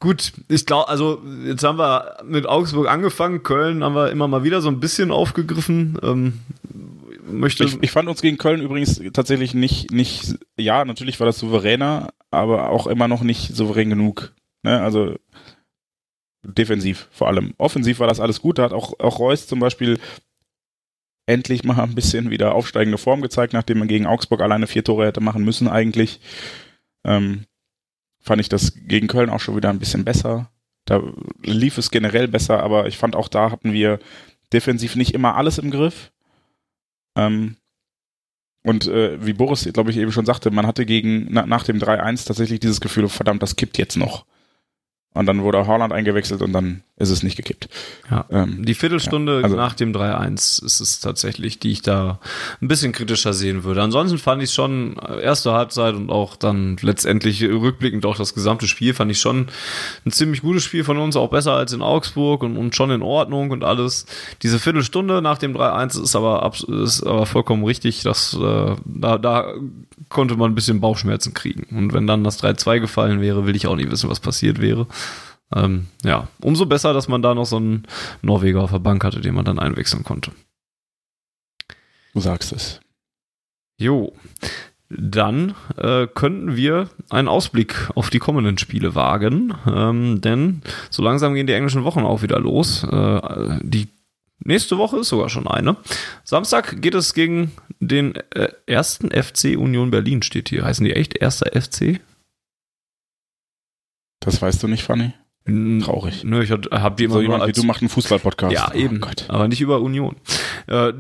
Gut, 0.01 0.33
ich 0.49 0.67
glaube, 0.67 0.89
also 0.89 1.23
jetzt 1.45 1.65
haben 1.65 1.79
wir 1.79 2.19
mit 2.25 2.47
Augsburg 2.47 2.89
angefangen, 2.89 3.43
Köln 3.43 3.83
haben 3.83 3.95
wir 3.95 4.11
immer 4.11 4.29
mal 4.29 4.45
wieder 4.45 4.61
so 4.61 4.69
ein 4.69 4.81
bisschen 4.81 5.11
aufgegriffen. 5.11 5.99
Ähm, 6.03 6.41
möchte 7.27 7.65
Ich, 7.65 7.79
ich 7.81 7.91
fand 7.91 8.09
uns 8.09 8.23
gegen 8.23 8.39
Köln 8.39 8.61
übrigens 8.61 9.01
tatsächlich 9.13 9.55
nicht, 9.55 9.91
nicht, 9.91 10.39
ja, 10.57 10.85
natürlich 10.85 11.19
war 11.21 11.27
das 11.27 11.39
souveräner, 11.39 12.13
aber 12.31 12.71
auch 12.71 12.87
immer 12.87 13.09
noch 13.09 13.23
nicht 13.23 13.55
souverän 13.55 13.91
genug. 13.91 14.33
Ne? 14.63 14.81
Also 14.81 15.17
defensiv 16.43 17.09
vor 17.11 17.29
allem. 17.29 17.55
Offensiv 17.59 17.99
war 17.99 18.07
das 18.07 18.21
alles 18.21 18.41
gut. 18.41 18.59
Da 18.59 18.65
hat 18.65 18.73
auch, 18.73 18.99
auch 19.01 19.19
Reus 19.19 19.47
zum 19.47 19.59
Beispiel 19.59 19.99
endlich 21.27 21.65
mal 21.65 21.81
ein 21.81 21.95
bisschen 21.95 22.31
wieder 22.31 22.55
aufsteigende 22.55 22.99
Form 22.99 23.21
gezeigt, 23.21 23.53
nachdem 23.53 23.79
man 23.79 23.89
gegen 23.89 24.07
Augsburg 24.07 24.41
alleine 24.41 24.67
vier 24.67 24.85
Tore 24.85 25.07
hätte 25.07 25.21
machen 25.21 25.45
müssen 25.45 25.69
eigentlich. 25.69 26.21
Ähm, 27.05 27.45
fand 28.27 28.41
ich 28.41 28.49
das 28.49 28.75
gegen 28.75 29.07
Köln 29.07 29.31
auch 29.31 29.41
schon 29.41 29.57
wieder 29.57 29.71
ein 29.71 29.79
bisschen 29.79 30.05
besser. 30.05 30.51
Da 30.85 31.01
lief 31.43 31.79
es 31.79 31.91
generell 31.91 32.29
besser, 32.29 32.63
aber 32.63 32.89
ich 32.89 32.99
fand 32.99 33.15
auch 33.15 33.29
da 33.29 33.51
hatten 33.51 33.73
wir 33.73 34.01
defensiv 34.53 34.97
nicht 34.97 35.15
immer 35.15 35.37
alles 35.37 35.59
im 35.59 35.71
Griff. 35.71 36.13
Ähm, 37.17 37.57
und 38.63 38.89
äh, 38.89 39.25
wie 39.25 39.33
Boris, 39.33 39.69
glaube 39.73 39.93
ich, 39.93 39.97
eben 39.97 40.11
schon 40.11 40.27
sagte, 40.27 40.51
man 40.51 40.67
hatte 40.67 40.87
gegen 40.87 41.29
na, 41.31 41.47
nach 41.47 41.63
dem 41.63 41.79
3-1 41.79 42.27
tatsächlich 42.27 42.59
dieses 42.59 42.81
Gefühl, 42.81 43.09
verdammt, 43.09 43.43
das 43.43 43.55
kippt 43.55 43.79
jetzt 43.79 43.97
noch. 43.97 44.27
Und 45.15 45.27
dann 45.27 45.43
wurde 45.43 45.67
Haaland 45.67 45.93
eingewechselt 45.93 46.43
und 46.43 46.53
dann 46.53 46.83
ist 46.99 47.11
es 47.11 47.23
nicht 47.23 47.37
gekippt. 47.37 47.69
Ja. 48.11 48.25
Ähm, 48.31 48.65
Die 48.65 48.73
Viertelstunde 48.75 49.39
Ja, 49.39 49.45
also- 49.45 49.57
nach 49.57 49.75
dem 49.75 49.93
3-1 49.93 50.59
ist 50.65 50.81
es 50.81 50.99
tatsächlich, 51.01 51.59
die 51.59 51.71
ich 51.73 51.83
da 51.83 52.19
ein 52.63 52.69
bisschen 52.69 52.93
kritischer 52.93 53.35
sehen 53.35 53.65
würde. 53.65 53.83
Ansonsten 53.83 54.17
fand 54.17 54.43
ich 54.43 54.51
schon 54.53 54.97
äh, 54.99 55.21
erste 55.21 55.53
Halbzeit 55.53 55.95
und 55.95 56.09
auch 56.11 56.37
dann 56.37 56.79
letztendlich 56.81 57.43
rückblickend 57.43 58.07
auch 58.07 58.17
das 58.17 58.33
gesamte 58.33 58.67
Spiel 58.67 58.95
fand 58.95 59.11
ich 59.11 59.21
schon 59.21 59.49
ein 60.07 60.11
ziemlich 60.11 60.41
gutes 60.41 60.65
Spiel 60.65 60.85
von 60.85 60.97
uns, 60.97 61.17
auch 61.17 61.29
besser 61.29 61.53
als 61.53 61.75
in 61.75 61.83
Augsburg 61.83 62.43
und, 62.43 62.57
und 62.57 62.75
schon 62.75 62.91
in 62.91 63.03
Ordnung 63.03 63.51
und 63.51 63.63
alles. 63.63 64.07
Diese 64.43 64.59
Viertelstunde 64.59 65.21
nach 65.21 65.37
dem 65.37 65.55
3-1 65.55 66.03
ist 66.03 66.17
aber, 66.17 66.51
ist 66.83 67.03
aber 67.03 67.27
vollkommen 67.27 67.65
richtig, 67.65 68.05
dass 68.05 68.33
äh, 68.35 68.75
da, 68.87 69.19
da 69.19 69.53
konnte 70.09 70.37
man 70.37 70.53
ein 70.53 70.55
bisschen 70.55 70.81
Bauchschmerzen 70.81 71.35
kriegen. 71.35 71.65
Und 71.77 71.93
wenn 71.93 72.07
dann 72.07 72.25
das 72.25 72.43
3-2 72.43 72.81
gefallen 72.81 73.21
wäre, 73.21 73.45
will 73.47 73.55
ich 73.57 73.67
auch 73.67 73.77
nicht 73.77 73.91
wissen, 73.91 74.09
was 74.09 74.21
passiert 74.21 74.63
wäre. 74.63 74.87
Ähm, 75.55 75.87
ja, 76.03 76.29
umso 76.41 76.67
besser, 76.67 76.93
dass 76.93 77.09
man 77.09 77.23
da 77.23 77.35
noch 77.35 77.47
so 77.47 77.57
einen 77.57 77.87
Norweger 78.23 78.63
auf 78.63 78.73
der 78.73 78.79
Bank 78.81 79.05
hatte, 79.05 79.21
den 79.21 79.35
man 79.35 79.45
dann 79.45 79.59
einwechseln 79.59 80.05
konnte. 80.05 80.33
du 82.15 82.21
sagst 82.21 82.53
es. 82.53 82.81
Jo, 83.79 84.13
dann 84.89 85.55
äh, 85.77 86.07
könnten 86.07 86.57
wir 86.57 86.89
einen 87.11 87.29
Ausblick 87.29 87.91
auf 87.95 88.11
die 88.11 88.19
kommenden 88.19 88.59
Spiele 88.59 88.95
wagen, 88.95 89.55
ähm, 89.67 90.21
denn 90.21 90.63
so 90.91 91.03
langsam 91.03 91.35
gehen 91.35 91.47
die 91.47 91.53
englischen 91.53 91.85
Wochen 91.85 92.01
auch 92.01 92.23
wieder 92.23 92.39
los. 92.39 92.85
Äh, 92.85 93.59
die 93.63 93.89
nächste 94.39 94.79
Woche 94.79 94.99
ist 94.99 95.09
sogar 95.09 95.29
schon 95.29 95.47
eine. 95.47 95.77
Samstag 96.25 96.81
geht 96.81 96.95
es 96.95 97.15
gegen 97.15 97.53
den 97.81 98.15
äh, 98.31 98.49
ersten 98.67 99.11
FC 99.11 99.57
Union 99.57 99.91
Berlin, 99.91 100.23
steht 100.23 100.49
hier. 100.49 100.65
Heißen 100.65 100.85
die 100.85 100.93
echt 100.93 101.17
erster 101.17 101.61
FC? 101.61 102.01
Das 104.21 104.41
weißt 104.41 104.63
du 104.63 104.69
nicht, 104.69 104.85
Fanny? 104.85 105.13
Traurig. 105.47 106.25
Nö, 106.25 106.43
ich 106.43 106.51
habe 106.51 106.97
die 106.97 107.05
immer 107.05 107.15
So 107.15 107.23
jemand 107.23 107.43
wie 107.43 107.47
als 107.49 107.59
du 107.59 107.65
macht 107.65 107.81
einen 107.81 107.89
Fußball-Podcast. 107.89 108.53
Ja, 108.53 108.75
eben. 108.75 108.97
Oh 108.97 109.07
Gott. 109.07 109.27
aber 109.29 109.47
nicht 109.47 109.61
über 109.61 109.81
Union. 109.81 110.17
Äh, 110.67 110.93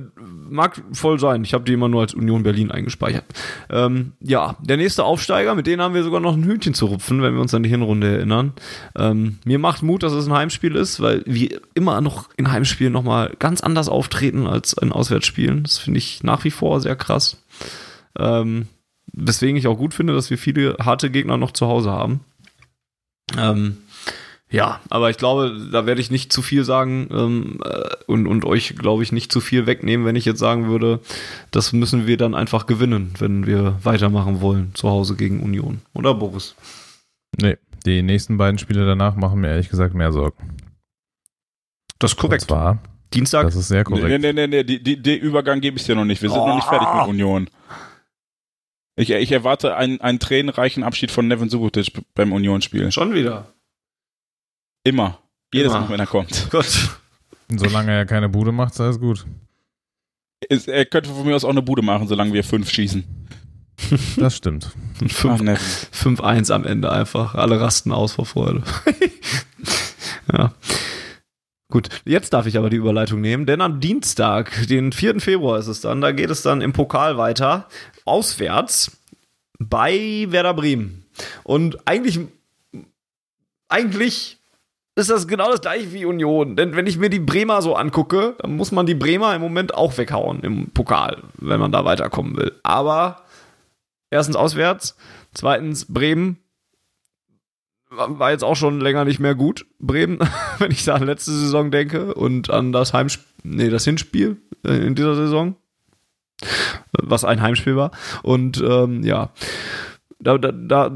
mag 0.48 0.80
voll 0.92 1.18
sein. 1.18 1.42
Ich 1.42 1.52
habe 1.52 1.64
die 1.64 1.72
immer 1.72 1.88
nur 1.88 2.02
als 2.02 2.14
Union 2.14 2.44
Berlin 2.44 2.70
eingespeichert. 2.70 3.24
Ähm, 3.70 4.12
ja, 4.20 4.56
der 4.62 4.76
nächste 4.76 5.02
Aufsteiger, 5.02 5.56
mit 5.56 5.66
denen 5.66 5.82
haben 5.82 5.94
wir 5.94 6.04
sogar 6.04 6.20
noch 6.20 6.34
ein 6.34 6.44
Hühnchen 6.44 6.74
zu 6.74 6.86
rupfen, 6.86 7.22
wenn 7.22 7.34
wir 7.34 7.40
uns 7.40 7.54
an 7.54 7.64
die 7.64 7.68
Hinrunde 7.68 8.18
erinnern. 8.18 8.52
Ähm, 8.96 9.38
mir 9.44 9.58
macht 9.58 9.82
Mut, 9.82 10.04
dass 10.04 10.12
es 10.12 10.26
ein 10.28 10.32
Heimspiel 10.32 10.76
ist, 10.76 11.00
weil 11.00 11.22
wir 11.26 11.60
immer 11.74 12.00
noch 12.00 12.28
in 12.36 12.52
Heimspielen 12.52 12.92
nochmal 12.92 13.34
ganz 13.40 13.62
anders 13.62 13.88
auftreten 13.88 14.46
als 14.46 14.74
in 14.74 14.92
Auswärtsspielen. 14.92 15.64
Das 15.64 15.78
finde 15.78 15.98
ich 15.98 16.22
nach 16.22 16.44
wie 16.44 16.52
vor 16.52 16.80
sehr 16.80 16.94
krass. 16.94 17.42
Ähm, 18.16 18.68
weswegen 19.12 19.56
ich 19.56 19.66
auch 19.66 19.76
gut 19.76 19.92
finde, 19.92 20.12
dass 20.14 20.30
wir 20.30 20.38
viele 20.38 20.76
harte 20.80 21.10
Gegner 21.10 21.36
noch 21.36 21.50
zu 21.50 21.66
Hause 21.66 21.90
haben. 21.90 22.20
Ähm, 23.36 23.78
ja, 24.50 24.80
aber 24.90 25.10
ich 25.10 25.16
glaube, 25.16 25.68
da 25.72 25.86
werde 25.86 26.00
ich 26.00 26.10
nicht 26.10 26.32
zu 26.32 26.40
viel 26.40 26.64
sagen 26.64 27.08
ähm, 27.10 27.60
äh, 27.64 27.88
und, 28.06 28.26
und 28.26 28.44
euch, 28.44 28.76
glaube 28.76 29.02
ich, 29.02 29.10
nicht 29.12 29.32
zu 29.32 29.40
viel 29.40 29.66
wegnehmen, 29.66 30.06
wenn 30.06 30.16
ich 30.16 30.24
jetzt 30.24 30.38
sagen 30.38 30.68
würde, 30.68 31.00
das 31.50 31.72
müssen 31.72 32.06
wir 32.06 32.16
dann 32.16 32.34
einfach 32.34 32.66
gewinnen, 32.66 33.12
wenn 33.18 33.46
wir 33.46 33.78
weitermachen 33.82 34.40
wollen 34.40 34.70
zu 34.74 34.88
Hause 34.88 35.16
gegen 35.16 35.42
Union. 35.42 35.82
Oder 35.94 36.14
Boris? 36.14 36.54
Nee, 37.40 37.56
die 37.84 38.02
nächsten 38.02 38.36
beiden 38.38 38.58
Spiele 38.58 38.86
danach 38.86 39.16
machen 39.16 39.40
mir 39.40 39.48
ehrlich 39.48 39.68
gesagt 39.68 39.94
mehr 39.94 40.12
Sorgen. 40.12 40.56
Das 41.98 42.12
ist 42.12 42.22
Und 42.22 42.40
zwar, 42.40 42.78
Dienstag. 43.14 43.44
das 43.46 43.56
ist 43.56 43.68
sehr 43.68 43.78
Nee, 43.80 43.84
korrekt. 43.84 44.20
nee, 44.22 44.32
nee, 44.32 44.46
nee, 44.46 44.64
die, 44.64 44.82
die, 44.82 45.00
den 45.02 45.18
Übergang 45.20 45.60
gebe 45.60 45.76
ich 45.78 45.84
dir 45.84 45.94
noch 45.96 46.04
nicht. 46.04 46.22
Wir 46.22 46.30
sind 46.30 46.38
noch 46.38 46.54
nicht 46.54 46.68
fertig 46.68 46.88
mit 46.94 47.08
Union. 47.08 47.48
Ich, 48.96 49.10
ich 49.10 49.32
erwarte 49.32 49.76
einen, 49.76 50.00
einen 50.00 50.18
tränenreichen 50.18 50.82
Abschied 50.82 51.10
von 51.10 51.26
Nevin 51.28 51.48
Subotic 51.48 51.92
beim 52.14 52.32
Union-Spiel. 52.32 52.90
Schon 52.92 53.12
wieder. 53.12 53.52
Immer. 54.86 55.18
Jedes 55.52 55.72
Immer. 55.72 55.80
Mal, 55.82 55.88
wenn 55.90 56.00
er 56.00 56.06
kommt. 56.06 56.48
Gott. 56.50 56.90
Solange 57.48 57.92
er 57.92 58.06
keine 58.06 58.28
Bude 58.28 58.52
macht, 58.52 58.74
sei 58.74 58.86
es 58.86 58.98
gut. 59.00 59.26
Es- 60.48 60.68
Er 60.68 60.84
könnte 60.86 61.10
von 61.10 61.24
mir 61.26 61.34
aus 61.36 61.44
auch 61.44 61.50
eine 61.50 61.62
Bude 61.62 61.82
machen, 61.82 62.08
solange 62.08 62.32
wir 62.32 62.44
fünf 62.44 62.70
schießen. 62.70 63.04
Das 64.16 64.36
stimmt. 64.36 64.70
Ach, 65.04 65.10
5 65.10 65.42
Nevin. 65.42 65.56
5-1 66.16 66.50
am 66.50 66.64
Ende 66.64 66.90
einfach. 66.90 67.34
Alle 67.34 67.60
rasten 67.60 67.92
aus 67.92 68.12
vor 68.12 68.24
Freude. 68.24 68.62
ja. 70.32 70.54
Gut, 71.70 71.88
jetzt 72.06 72.32
darf 72.32 72.46
ich 72.46 72.56
aber 72.56 72.70
die 72.70 72.76
Überleitung 72.78 73.20
nehmen, 73.20 73.44
denn 73.44 73.60
am 73.60 73.80
Dienstag, 73.80 74.66
den 74.68 74.92
4. 74.92 75.20
Februar 75.20 75.58
ist 75.58 75.66
es 75.66 75.82
dann, 75.82 76.00
da 76.00 76.12
geht 76.12 76.30
es 76.30 76.40
dann 76.42 76.62
im 76.62 76.72
Pokal 76.72 77.18
weiter, 77.18 77.68
auswärts 78.06 78.96
bei 79.58 80.26
Werder 80.30 80.54
Bremen. 80.54 81.04
Und 81.42 81.86
eigentlich, 81.86 82.18
eigentlich 83.68 84.38
ist 84.96 85.10
das 85.10 85.28
genau 85.28 85.50
das 85.50 85.60
gleiche 85.60 85.92
wie 85.92 86.06
Union. 86.06 86.56
Denn 86.56 86.74
wenn 86.74 86.86
ich 86.86 86.96
mir 86.96 87.10
die 87.10 87.20
Bremer 87.20 87.60
so 87.60 87.76
angucke, 87.76 88.34
dann 88.38 88.56
muss 88.56 88.72
man 88.72 88.86
die 88.86 88.94
Bremer 88.94 89.34
im 89.34 89.42
Moment 89.42 89.74
auch 89.74 89.96
weghauen 89.98 90.40
im 90.40 90.70
Pokal, 90.70 91.22
wenn 91.38 91.60
man 91.60 91.70
da 91.70 91.84
weiterkommen 91.84 92.36
will. 92.36 92.52
Aber 92.62 93.22
erstens 94.10 94.36
auswärts, 94.36 94.96
zweitens 95.34 95.92
Bremen 95.92 96.38
war 97.90 98.30
jetzt 98.30 98.42
auch 98.42 98.56
schon 98.56 98.80
länger 98.80 99.04
nicht 99.04 99.20
mehr 99.20 99.34
gut. 99.34 99.66
Bremen, 99.78 100.18
wenn 100.58 100.70
ich 100.70 100.84
da 100.84 100.94
an 100.94 101.04
letzte 101.04 101.30
Saison 101.30 101.70
denke 101.70 102.14
und 102.14 102.48
an 102.50 102.72
das 102.72 102.94
Heimspiel, 102.94 103.26
nee, 103.44 103.68
das 103.68 103.84
Hinspiel 103.84 104.38
äh, 104.64 104.86
in 104.86 104.94
dieser 104.94 105.14
Saison, 105.14 105.56
was 106.92 107.24
ein 107.24 107.42
Heimspiel 107.42 107.76
war. 107.76 107.90
Und 108.22 108.62
ähm, 108.66 109.02
ja, 109.02 109.30
da, 110.18 110.38
da, 110.38 110.52
da, 110.52 110.90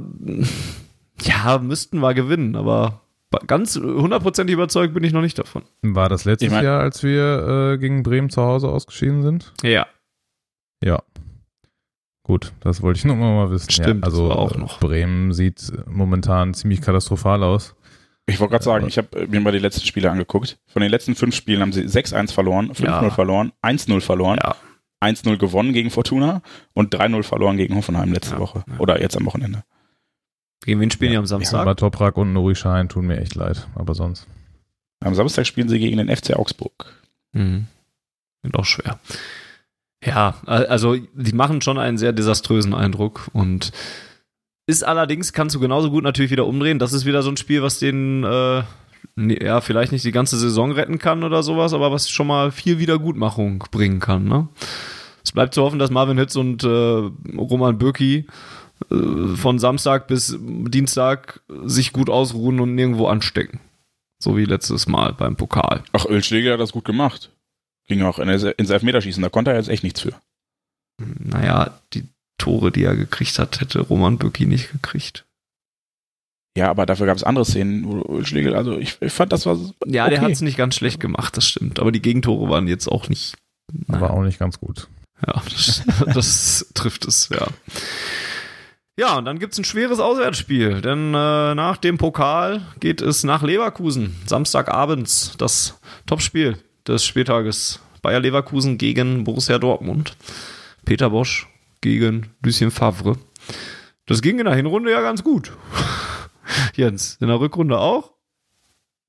ja, 1.22 1.58
müssten 1.58 2.00
wir 2.00 2.14
gewinnen, 2.14 2.56
aber 2.56 3.02
ganz 3.46 3.76
hundertprozentig 3.76 4.54
überzeugt 4.54 4.92
bin 4.94 5.04
ich 5.04 5.12
noch 5.12 5.20
nicht 5.22 5.38
davon. 5.38 5.62
War 5.82 6.08
das 6.08 6.24
letztes 6.24 6.46
Ich 6.48 6.52
mein- 6.52 6.64
Jahr, 6.64 6.80
als 6.80 7.02
wir 7.02 7.72
äh, 7.74 7.78
gegen 7.78 8.02
Bremen 8.02 8.30
zu 8.30 8.42
Hause 8.42 8.68
ausgeschieden 8.68 9.22
sind? 9.22 9.52
Ja, 9.62 9.86
Ja. 10.82 11.02
Gut, 12.22 12.52
das 12.60 12.80
wollte 12.82 12.98
ich 12.98 13.04
nur 13.04 13.16
mal 13.16 13.50
wissen. 13.50 13.70
Stimmt, 13.70 14.02
ja, 14.02 14.06
also 14.06 14.28
das 14.28 14.36
war 14.36 14.42
auch 14.42 14.54
äh, 14.54 14.58
noch. 14.58 14.78
Bremen 14.78 15.32
sieht 15.32 15.72
momentan 15.86 16.54
ziemlich 16.54 16.80
katastrophal 16.80 17.42
aus. 17.42 17.74
Ich 18.26 18.38
wollte 18.38 18.52
gerade 18.52 18.64
sagen, 18.64 18.86
ich 18.86 18.98
habe 18.98 19.26
mir 19.26 19.40
mal 19.40 19.50
die 19.52 19.58
letzten 19.58 19.84
Spiele 19.84 20.10
angeguckt. 20.10 20.58
Von 20.68 20.82
den 20.82 20.90
letzten 20.90 21.16
fünf 21.16 21.34
Spielen 21.34 21.60
haben 21.60 21.72
sie 21.72 21.82
6-1 21.82 22.32
verloren, 22.32 22.70
5-0 22.72 22.84
Ja. 22.84 23.10
verloren, 23.10 23.52
1-0 23.62 24.00
verloren, 24.00 24.38
ja. 24.42 24.54
1-0 25.00 25.38
gewonnen 25.38 25.72
gegen 25.72 25.90
Fortuna 25.90 26.42
und 26.74 26.94
3-0 26.94 27.22
verloren 27.24 27.56
gegen 27.56 27.74
Hoffenheim 27.74 28.12
letzte 28.12 28.34
Ja, 28.34 28.40
Woche. 28.40 28.64
ja. 28.68 28.78
Oder 28.78 29.00
jetzt 29.00 29.16
am 29.16 29.24
Wochenende. 29.26 29.64
Gegen 30.64 30.80
wen 30.80 30.90
spielen 30.90 31.12
die 31.12 31.16
am 31.16 31.24
Ja, 31.24 31.28
Samstag? 31.28 31.60
aber 31.60 31.76
Toprak 31.76 32.16
und 32.16 32.32
Nuri 32.32 32.54
Schein 32.54 32.88
tun 32.88 33.06
mir 33.06 33.18
echt 33.18 33.34
leid, 33.34 33.66
aber 33.74 33.94
sonst. 33.94 34.26
Am 35.02 35.14
Samstag 35.14 35.46
spielen 35.46 35.68
sie 35.68 35.78
gegen 35.78 35.96
den 35.96 36.14
FC 36.14 36.34
Augsburg. 36.36 36.92
Mhm. 37.32 37.66
Wird 38.42 38.56
auch 38.56 38.64
schwer. 38.66 38.98
Ja, 40.04 40.34
al- 40.46 40.66
also 40.66 40.96
die 40.96 41.32
machen 41.32 41.60
schon 41.62 41.78
einen 41.78 41.98
sehr 41.98 42.12
desaströsen 42.12 42.74
Eindruck 42.74 43.28
und 43.32 43.72
ist 44.66 44.82
allerdings, 44.84 45.32
kannst 45.32 45.54
du 45.56 45.60
genauso 45.60 45.90
gut 45.90 46.04
natürlich 46.04 46.30
wieder 46.30 46.46
umdrehen. 46.46 46.78
Das 46.78 46.92
ist 46.92 47.04
wieder 47.06 47.22
so 47.22 47.30
ein 47.30 47.36
Spiel, 47.36 47.62
was 47.62 47.78
den, 47.78 48.22
äh, 48.24 48.62
nee, 49.16 49.42
ja, 49.42 49.60
vielleicht 49.60 49.92
nicht 49.92 50.04
die 50.04 50.12
ganze 50.12 50.38
Saison 50.38 50.72
retten 50.72 50.98
kann 50.98 51.24
oder 51.24 51.42
sowas, 51.42 51.72
aber 51.72 51.90
was 51.90 52.08
schon 52.10 52.26
mal 52.26 52.50
viel 52.52 52.78
Wiedergutmachung 52.78 53.64
bringen 53.70 54.00
kann. 54.00 54.24
Ne? 54.24 54.48
Es 55.24 55.32
bleibt 55.32 55.54
zu 55.54 55.62
hoffen, 55.62 55.78
dass 55.78 55.90
Marvin 55.90 56.18
Hitz 56.18 56.36
und 56.36 56.62
äh, 56.64 56.68
Roman 57.36 57.78
Bürki 57.78 58.26
von 58.88 59.58
Samstag 59.58 60.06
bis 60.08 60.36
Dienstag 60.40 61.40
sich 61.64 61.92
gut 61.92 62.10
ausruhen 62.10 62.60
und 62.60 62.74
nirgendwo 62.74 63.06
anstecken. 63.06 63.60
So 64.18 64.36
wie 64.36 64.44
letztes 64.44 64.86
Mal 64.86 65.12
beim 65.12 65.36
Pokal. 65.36 65.82
Ach, 65.92 66.06
Ölschläger 66.06 66.54
hat 66.54 66.60
das 66.60 66.72
gut 66.72 66.84
gemacht. 66.84 67.30
Ging 67.86 68.02
auch 68.02 68.18
ins 68.18 68.70
Elfmeterschießen, 68.70 69.22
da 69.22 69.28
konnte 69.28 69.50
er 69.50 69.56
jetzt 69.56 69.68
echt 69.68 69.82
nichts 69.82 70.00
für. 70.00 70.14
naja, 70.98 71.80
die 71.92 72.04
Tore, 72.38 72.70
die 72.70 72.84
er 72.84 72.96
gekriegt 72.96 73.38
hat, 73.38 73.60
hätte 73.60 73.80
Roman 73.80 74.18
Bürki 74.18 74.46
nicht 74.46 74.72
gekriegt. 74.72 75.24
Ja, 76.56 76.70
aber 76.70 76.84
dafür 76.84 77.06
gab 77.06 77.16
es 77.16 77.22
andere 77.22 77.44
Szenen, 77.44 77.86
wo 77.86 78.24
Schlegel, 78.24 78.54
also 78.54 78.76
ich, 78.76 79.00
ich 79.00 79.12
fand 79.12 79.32
das 79.32 79.46
war. 79.46 79.56
Ja, 79.86 80.04
okay. 80.04 80.14
der 80.14 80.20
hat 80.22 80.32
es 80.32 80.40
nicht 80.40 80.56
ganz 80.56 80.74
schlecht 80.74 80.98
gemacht, 80.98 81.36
das 81.36 81.46
stimmt. 81.46 81.78
Aber 81.78 81.92
die 81.92 82.02
Gegentore 82.02 82.50
waren 82.50 82.66
jetzt 82.66 82.88
auch 82.88 83.08
nicht. 83.08 83.36
Aber 83.88 84.12
auch 84.12 84.22
nicht 84.22 84.38
ganz 84.38 84.58
gut. 84.58 84.88
Ja, 85.26 85.42
das, 85.44 85.84
das 86.14 86.66
trifft 86.74 87.06
es, 87.06 87.28
ja. 87.28 87.46
Ja, 88.98 89.16
und 89.16 89.24
dann 89.24 89.38
gibt's 89.38 89.58
ein 89.58 89.64
schweres 89.64 90.00
Auswärtsspiel, 90.00 90.82
denn 90.82 91.14
äh, 91.14 91.54
nach 91.54 91.78
dem 91.78 91.96
Pokal 91.96 92.66
geht 92.80 93.00
es 93.00 93.24
nach 93.24 93.42
Leverkusen. 93.42 94.16
Samstagabends 94.26 95.34
das 95.38 95.80
Topspiel 96.06 96.58
des 96.86 97.04
Spieltages. 97.04 97.80
Bayer 98.02 98.20
Leverkusen 98.20 98.78
gegen 98.78 99.24
Borussia 99.24 99.58
Dortmund. 99.58 100.16
Peter 100.84 101.10
Bosch 101.10 101.48
gegen 101.80 102.30
Lucien 102.42 102.70
Favre. 102.70 103.16
Das 104.06 104.22
ging 104.22 104.38
in 104.38 104.46
der 104.46 104.54
Hinrunde 104.54 104.90
ja 104.90 105.00
ganz 105.00 105.22
gut. 105.22 105.52
Jens, 106.74 107.16
in 107.20 107.28
der 107.28 107.40
Rückrunde 107.40 107.78
auch? 107.78 108.12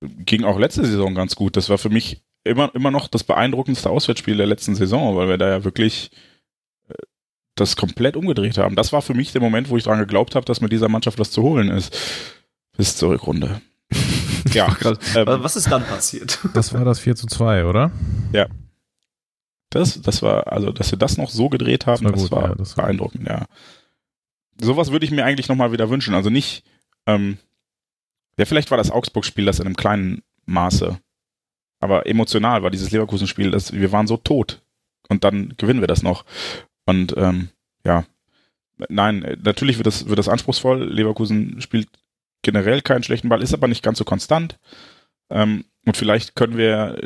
Ging 0.02 0.44
auch 0.44 0.60
letzte 0.60 0.86
Saison 0.86 1.16
ganz 1.16 1.36
gut. 1.36 1.58
Das 1.58 1.70
war 1.70 1.78
für 1.78 1.90
mich 1.90 2.24
immer, 2.44 2.74
immer 2.76 2.92
noch 2.92 3.08
das 3.08 3.24
beeindruckendste 3.24 3.90
Auswärtsspiel 3.90 4.38
der 4.38 4.48
letzten 4.48 4.76
Saison, 4.76 5.16
weil 5.16 5.28
wir 5.28 5.38
da 5.38 5.50
ja 5.50 5.64
wirklich 5.64 6.12
das 7.62 7.76
komplett 7.76 8.16
umgedreht 8.16 8.58
haben. 8.58 8.76
Das 8.76 8.92
war 8.92 9.02
für 9.02 9.14
mich 9.14 9.32
der 9.32 9.42
Moment, 9.42 9.70
wo 9.70 9.78
ich 9.78 9.84
daran 9.84 10.00
geglaubt 10.00 10.36
habe, 10.36 10.46
dass 10.46 10.62
mit 10.62 10.72
dieser 10.72 10.90
Mannschaft 10.90 11.20
was 11.20 11.32
zu 11.32 11.42
holen 11.44 11.70
ist. 11.70 11.98
Bis 12.78 12.96
zur 12.96 13.12
Rückrunde. 13.12 13.62
ja. 14.54 14.76
ähm, 15.16 15.26
was 15.26 15.56
ist 15.56 15.72
dann 15.72 15.84
passiert? 15.84 16.40
Das 16.54 16.74
war 16.74 16.86
das 16.86 17.00
4 17.00 17.16
zu 17.16 17.28
2, 17.28 17.66
oder? 17.66 17.92
Ja. 18.34 18.48
Das, 19.70 20.02
das 20.02 20.22
war, 20.22 20.52
also, 20.52 20.72
dass 20.72 20.92
wir 20.92 21.00
das 21.00 21.18
noch 21.18 21.30
so 21.30 21.48
gedreht 21.48 21.86
haben, 21.86 22.04
das 22.12 22.14
war, 22.14 22.22
das 22.22 22.32
war, 22.32 22.50
ja, 22.50 22.56
das 22.56 22.78
war 22.78 22.86
beeindruckend, 22.86 23.28
ja. 23.28 23.46
Sowas 24.60 24.92
würde 24.92 25.06
ich 25.06 25.12
mir 25.12 25.24
eigentlich 25.24 25.48
nochmal 25.48 25.72
wieder 25.72 25.90
wünschen. 25.90 26.14
Also 26.14 26.30
nicht, 26.30 26.64
ähm, 27.08 27.38
ja, 28.38 28.46
vielleicht 28.46 28.70
war 28.70 28.78
das 28.78 28.92
Augsburg-Spiel 28.92 29.46
das 29.46 29.60
in 29.60 29.66
einem 29.66 29.76
kleinen 29.76 30.24
Maße. 30.46 31.00
Aber 31.80 32.06
emotional 32.06 32.64
war 32.64 32.70
dieses 32.70 32.92
Leverkusen-Spiel, 32.92 33.52
wir 33.52 33.92
waren 33.92 34.08
so 34.08 34.18
tot. 34.18 34.62
Und 35.10 35.24
dann 35.24 35.54
gewinnen 35.58 35.82
wir 35.82 35.88
das 35.88 36.04
noch. 36.04 36.26
Und 36.86 37.16
ähm, 37.18 37.50
ja, 37.86 38.06
nein, 38.90 39.38
natürlich 39.44 39.78
wird 39.78 39.88
das, 39.88 40.08
wird 40.08 40.20
das 40.20 40.30
anspruchsvoll. 40.30 40.84
Leverkusen 40.92 41.62
spielt 41.62 41.90
generell 42.42 42.82
keinen 42.82 43.04
schlechten 43.04 43.30
Ball, 43.30 43.42
ist 43.42 43.54
aber 43.54 43.68
nicht 43.68 43.84
ganz 43.84 43.98
so 43.98 44.04
konstant. 44.04 44.60
Ähm, 45.30 45.66
und 45.86 45.98
vielleicht 45.98 46.36
können 46.36 46.58
wir 46.58 47.00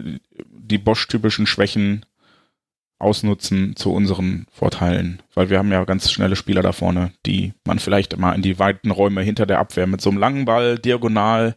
die 0.50 0.78
Bosch-typischen 0.78 1.48
Schwächen 1.48 2.06
ausnutzen 2.98 3.76
zu 3.76 3.92
unseren 3.92 4.48
Vorteilen, 4.52 5.22
weil 5.34 5.50
wir 5.50 5.58
haben 5.58 5.72
ja 5.72 5.84
ganz 5.84 6.12
schnelle 6.12 6.36
Spieler 6.36 6.62
da 6.62 6.72
vorne, 6.72 7.12
die 7.26 7.54
man 7.66 7.80
vielleicht 7.80 8.18
mal 8.18 8.34
in 8.34 8.42
die 8.42 8.58
weiten 8.58 8.92
Räume 8.92 9.22
hinter 9.22 9.46
der 9.46 9.60
Abwehr 9.60 9.86
mit 9.86 10.02
so 10.02 10.10
einem 10.10 10.20
langen 10.20 10.46
Ball 10.46 10.80
diagonal. 10.80 11.56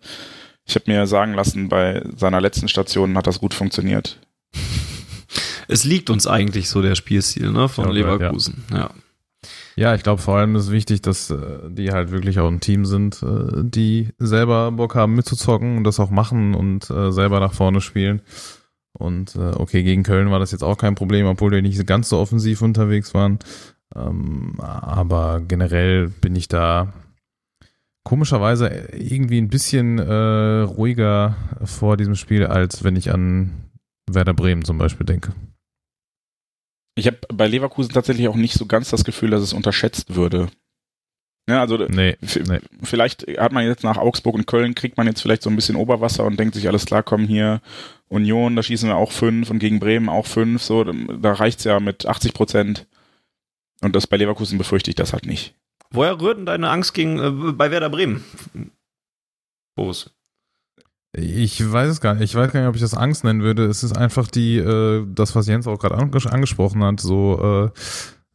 Ich 0.67 0.75
habe 0.75 0.91
mir 0.91 1.07
sagen 1.07 1.35
lassen, 1.35 1.69
bei 1.69 2.03
seiner 2.17 2.41
letzten 2.41 2.69
Station 2.69 3.17
hat 3.17 3.27
das 3.27 3.41
gut 3.41 3.55
funktioniert. 3.55 4.21
Es 5.69 5.85
liegt 5.85 6.11
uns 6.11 6.27
eigentlich 6.27 6.69
so 6.69 6.83
der 6.83 6.95
Spielstil 6.95 7.53
ne, 7.53 7.69
von 7.69 7.87
ja, 7.87 7.91
Leverkusen. 7.93 8.65
Ja. 8.71 8.79
ja. 8.79 8.91
Ja, 9.79 9.95
ich 9.95 10.03
glaube 10.03 10.21
vor 10.21 10.37
allem 10.37 10.57
ist 10.57 10.73
wichtig, 10.73 11.03
dass 11.03 11.31
äh, 11.31 11.37
die 11.69 11.93
halt 11.93 12.11
wirklich 12.11 12.41
auch 12.41 12.49
ein 12.49 12.59
Team 12.59 12.85
sind, 12.85 13.23
äh, 13.23 13.63
die 13.63 14.09
selber 14.19 14.73
Bock 14.73 14.97
haben 14.97 15.15
mitzuzocken 15.15 15.77
und 15.77 15.85
das 15.85 16.01
auch 16.01 16.11
machen 16.11 16.55
und 16.55 16.91
äh, 16.91 17.13
selber 17.13 17.39
nach 17.39 17.55
vorne 17.55 17.81
spielen. 17.81 18.21
Und 18.95 19.37
okay, 19.37 19.85
gegen 19.85 20.03
Köln 20.03 20.33
war 20.33 20.41
das 20.41 20.51
jetzt 20.51 20.65
auch 20.65 20.77
kein 20.77 20.97
Problem, 20.97 21.27
obwohl 21.27 21.53
wir 21.53 21.63
nicht 21.63 21.87
ganz 21.87 22.09
so 22.09 22.19
offensiv 22.19 22.63
unterwegs 22.63 23.15
waren. 23.15 23.39
Ähm, 23.95 24.59
aber 24.59 25.41
generell 25.47 26.09
bin 26.09 26.35
ich 26.35 26.49
da 26.49 26.93
komischerweise 28.03 28.67
irgendwie 28.67 29.39
ein 29.39 29.51
bisschen 29.51 30.01
ruhiger 30.01 31.37
vor 31.63 31.97
diesem 31.97 32.17
Spiel, 32.17 32.45
als 32.47 32.83
wenn 32.83 32.97
ich 32.97 33.13
an 33.13 33.53
Werder 34.11 34.35
Bremen 34.35 34.65
zum 34.65 34.79
Beispiel 34.79 35.07
denke. 35.07 35.33
Ich 36.99 37.07
habe 37.07 37.19
bei 37.33 37.47
Leverkusen 37.47 37.93
tatsächlich 37.93 38.29
auch 38.29 38.35
nicht 38.35 38.55
so 38.55 38.67
ganz 38.67 38.91
das 38.91 39.05
Gefühl, 39.05 39.31
dass 39.31 39.43
es 39.43 39.53
unterschätzt 39.53 40.17
würde. 40.17 40.49
Ja, 41.49 41.61
also 41.61 41.79
nee, 41.79 42.17
nee. 42.21 42.59
vielleicht 42.83 43.27
hat 43.39 43.53
man 43.53 43.65
jetzt 43.65 43.83
nach 43.83 43.97
Augsburg 43.97 44.35
und 44.35 44.47
Köln 44.47 44.75
kriegt 44.75 44.99
man 44.99 45.07
jetzt 45.07 45.23
vielleicht 45.23 45.43
so 45.43 45.49
ein 45.49 45.57
bisschen 45.57 45.77
Oberwasser 45.77 46.25
und 46.25 46.39
denkt 46.39 46.55
sich, 46.55 46.69
alles 46.69 46.85
klar, 46.85 47.03
komm 47.03 47.27
hier, 47.27 47.63
Union, 48.09 48.55
da 48.55 48.63
schießen 48.63 48.89
wir 48.89 48.97
auch 48.97 49.13
fünf 49.13 49.49
und 49.51 49.59
gegen 49.59 49.81
Bremen 49.81 50.11
auch 50.11 50.27
fünf, 50.27 50.63
so, 50.63 50.85
da 50.85 51.33
reicht's 51.33 51.65
ja 51.65 51.81
mit 51.81 52.05
80 52.05 52.35
Prozent. 52.35 52.87
Und 53.81 53.97
das 53.97 54.07
bei 54.07 54.17
Leverkusen 54.17 54.59
befürchte 54.59 54.91
ich 54.91 54.97
das 54.97 55.13
halt 55.13 55.25
nicht. 55.25 55.55
Woher 55.91 56.21
rührt 56.21 56.37
denn 56.37 56.47
deine 56.47 56.69
Angst 56.69 56.93
gegen 56.93 57.19
äh, 57.19 57.53
bei 57.53 57.71
Werder 57.71 57.89
Bremen? 57.89 58.25
Boos. 59.75 60.11
Ich 61.21 61.73
weiß 61.73 61.91
es 61.91 62.01
gar 62.01 62.15
nicht. 62.15 62.25
Ich 62.25 62.35
weiß 62.35 62.53
gar 62.53 62.61
nicht, 62.61 62.69
ob 62.69 62.75
ich 62.75 62.81
das 62.81 62.95
Angst 62.95 63.25
nennen 63.25 63.43
würde. 63.43 63.67
Es 63.67 63.83
ist 63.83 63.97
einfach 63.97 64.29
die, 64.29 64.57
äh, 64.57 65.05
das, 65.09 65.35
was 65.35 65.47
Jens 65.47 65.67
auch 65.67 65.79
gerade 65.79 65.97
angesprochen 65.97 66.83
hat, 66.83 67.01
so 67.01 67.71
äh, 67.75 67.79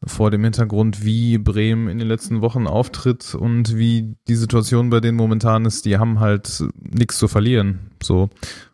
vor 0.06 0.32
dem 0.32 0.44
Hintergrund, 0.44 1.04
wie 1.06 1.38
Bremen 1.38 1.88
in 1.88 1.98
den 1.98 2.08
letzten 2.08 2.42
Wochen 2.42 2.68
auftritt 2.68 3.36
und 3.36 3.78
wie 3.78 4.16
die 4.28 4.36
Situation 4.36 4.90
bei 4.90 5.00
denen 5.00 5.18
momentan 5.18 5.66
ist, 5.66 5.86
die 5.86 5.98
haben 5.98 6.20
halt 6.20 6.64
nichts 6.78 7.18
zu 7.18 7.28
verlieren. 7.28 7.92
So. 8.02 8.30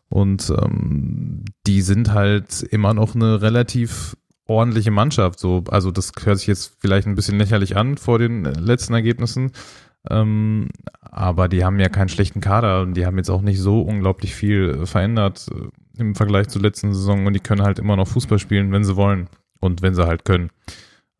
Und 0.10 0.50
ähm, 0.50 1.46
die 1.68 1.82
sind 1.82 2.14
halt 2.14 2.64
immer 2.64 2.94
noch 2.94 3.14
eine 3.14 3.42
relativ 3.42 4.16
ordentliche 4.48 4.92
Mannschaft. 4.92 5.40
So, 5.40 5.64
also 5.70 5.92
das 5.92 6.12
hört 6.24 6.40
sich 6.40 6.48
jetzt 6.48 6.78
vielleicht 6.80 7.08
ein 7.08 7.16
bisschen 7.16 7.38
lächerlich 7.38 7.78
an 7.78 7.98
vor 7.98 8.18
den 8.18 8.44
letzten 8.46 8.94
Ergebnissen. 8.94 9.52
Ähm, 10.10 10.70
aber 11.02 11.50
die 11.50 11.66
haben 11.66 11.80
ja 11.80 11.90
keinen 11.90 12.10
schlechten 12.10 12.42
Kader 12.42 12.82
und 12.82 12.94
die 12.94 13.06
haben 13.06 13.18
jetzt 13.18 13.30
auch 13.30 13.42
nicht 13.42 13.60
so 13.60 13.82
unglaublich 13.82 14.34
viel 14.34 14.86
verändert 14.86 15.48
äh, 15.52 16.02
im 16.02 16.16
Vergleich 16.16 16.48
zur 16.48 16.62
letzten 16.62 16.94
Saison 16.94 17.26
und 17.26 17.34
die 17.34 17.42
können 17.42 17.64
halt 17.64 17.80
immer 17.80 17.96
noch 17.96 18.08
Fußball 18.08 18.40
spielen, 18.40 18.72
wenn 18.72 18.86
sie 18.86 18.96
wollen 18.96 19.28
und 19.60 19.82
wenn 19.82 19.96
sie 19.96 20.06
halt 20.06 20.24
können. 20.24 20.52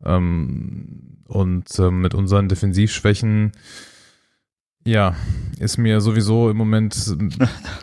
Ähm, 0.04 1.18
und 1.26 1.78
äh, 1.78 1.90
mit 1.90 2.14
unseren 2.14 2.48
Defensivschwächen, 2.48 3.52
ja, 4.84 5.14
ist 5.58 5.76
mir 5.76 6.00
sowieso 6.00 6.48
im 6.48 6.56
Moment 6.56 7.14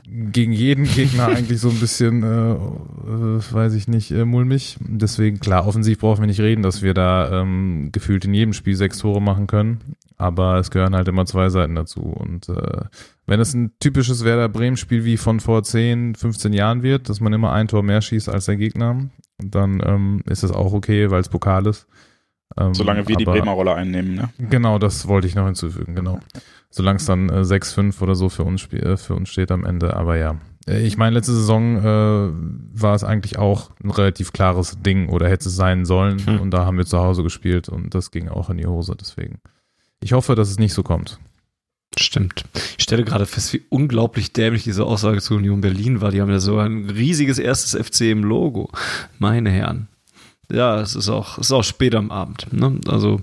gegen 0.08 0.52
jeden 0.52 0.86
Gegner 0.86 1.28
eigentlich 1.36 1.62
so 1.62 1.70
ein 1.70 1.80
bisschen, 1.80 2.24
äh, 2.24 2.54
äh, 2.54 3.54
weiß 3.54 3.76
ich 3.76 3.88
nicht, 3.88 4.12
äh, 4.12 4.26
mulmig. 4.26 4.78
Deswegen, 4.82 5.40
klar, 5.40 5.68
offensiv 5.68 6.00
brauchen 6.00 6.24
wir 6.24 6.28
nicht 6.28 6.42
reden, 6.42 6.64
dass 6.64 6.82
wir 6.82 6.96
da 6.96 7.42
ähm, 7.42 7.90
gefühlt 7.92 8.26
in 8.26 8.34
jedem 8.34 8.54
Spiel 8.54 8.76
sechs 8.76 8.98
Tore 8.98 9.22
machen 9.22 9.46
können. 9.46 9.80
Aber 10.18 10.58
es 10.58 10.72
gehören 10.72 10.96
halt 10.96 11.08
immer 11.08 11.26
zwei 11.26 11.50
Seiten 11.50 11.76
dazu. 11.76 12.02
Und 12.02 12.50
äh, 12.50 12.82
wenn 13.28 13.40
es 13.40 13.54
ein 13.54 13.74
typisches 13.80 14.24
Werder 14.26 14.50
Bremen-Spiel 14.50 15.06
wie 15.06 15.18
von 15.18 15.40
vor 15.40 15.64
10, 15.64 16.16
15 16.16 16.54
Jahren 16.54 16.82
wird, 16.82 17.10
dass 17.10 17.20
man 17.20 17.34
immer 17.34 17.52
ein 17.52 17.68
Tor 17.68 17.84
mehr 17.84 18.02
schießt 18.02 18.28
als 18.30 18.46
der 18.46 18.58
Gegner, 18.58 19.10
dann 19.38 19.82
ähm, 19.86 20.24
ist 20.28 20.44
es 20.44 20.52
auch 20.52 20.74
okay, 20.74 21.12
weil 21.12 21.22
es 21.22 21.30
Pokal 21.30 21.68
ist. 21.68 21.88
Ähm, 22.58 22.74
Solange 22.74 23.08
wir 23.08 23.16
die 23.16 23.26
Bremer 23.26 23.52
Rolle 23.52 23.76
einnehmen, 23.76 24.16
ne? 24.16 24.30
Genau, 24.50 24.80
das 24.80 25.08
wollte 25.08 25.28
ich 25.28 25.36
noch 25.36 25.46
hinzufügen, 25.46 25.94
genau. 25.96 26.20
Solange 26.70 26.98
es 26.98 27.06
dann 27.06 27.30
äh, 27.30 27.42
6-5 27.42 28.02
oder 28.02 28.16
so 28.16 28.30
für 28.30 28.44
uns, 28.44 28.72
äh, 28.74 28.98
für 28.98 29.16
uns 29.16 29.30
steht 29.30 29.52
am 29.52 29.66
Ende. 29.66 29.96
Aber 29.96 30.18
ja, 30.18 30.38
äh, 30.68 30.82
ich 30.86 30.98
meine, 30.98 31.16
letzte 31.16 31.34
Saison 31.34 31.78
äh, 31.78 32.32
war 32.74 32.96
es 32.96 33.04
eigentlich 33.04 33.38
auch 33.38 33.72
ein 33.84 33.92
relativ 33.92 34.34
klares 34.34 34.82
Ding 34.82 35.10
oder 35.10 35.30
hätte 35.30 35.50
es 35.50 35.56
sein 35.56 35.86
sollen. 35.86 36.26
Hm. 36.26 36.40
Und 36.42 36.52
da 36.52 36.66
haben 36.66 36.78
wir 36.78 36.86
zu 36.86 37.00
Hause 37.00 37.24
gespielt 37.24 37.70
und 37.70 37.94
das 37.94 38.12
ging 38.12 38.30
auch 38.30 38.50
in 38.50 38.58
die 38.58 38.68
Hose. 38.68 38.96
Deswegen. 39.00 39.40
Ich 40.02 40.14
hoffe, 40.14 40.36
dass 40.36 40.50
es 40.50 40.60
nicht 40.60 40.74
so 40.74 40.84
kommt. 40.84 41.20
Stimmt. 42.00 42.44
Ich 42.78 42.84
stelle 42.84 43.04
gerade 43.04 43.26
fest, 43.26 43.54
wie 43.54 43.64
unglaublich 43.70 44.32
dämlich 44.34 44.64
diese 44.64 44.86
Aussage 44.86 45.22
zu 45.22 45.36
Union 45.36 45.62
Berlin 45.62 46.02
war. 46.02 46.12
Die 46.12 46.22
haben 46.22 46.30
ja 46.30 46.40
so 46.40 46.60
ein 46.60 46.90
riesiges 46.90 47.40
erstes 47.40 47.74
FC 47.88 48.02
im 48.02 48.24
Logo. 48.24 48.70
Meine 49.18 49.50
Herren. 49.50 49.88
Ja, 50.52 50.80
es 50.80 50.96
ist 50.96 51.10
auch, 51.10 51.38
es 51.40 51.48
ist 51.48 51.52
auch 51.52 51.64
spät 51.64 51.96
am 51.96 52.12
Abend. 52.12 52.48
Ne? 52.54 52.80
Also 52.88 53.22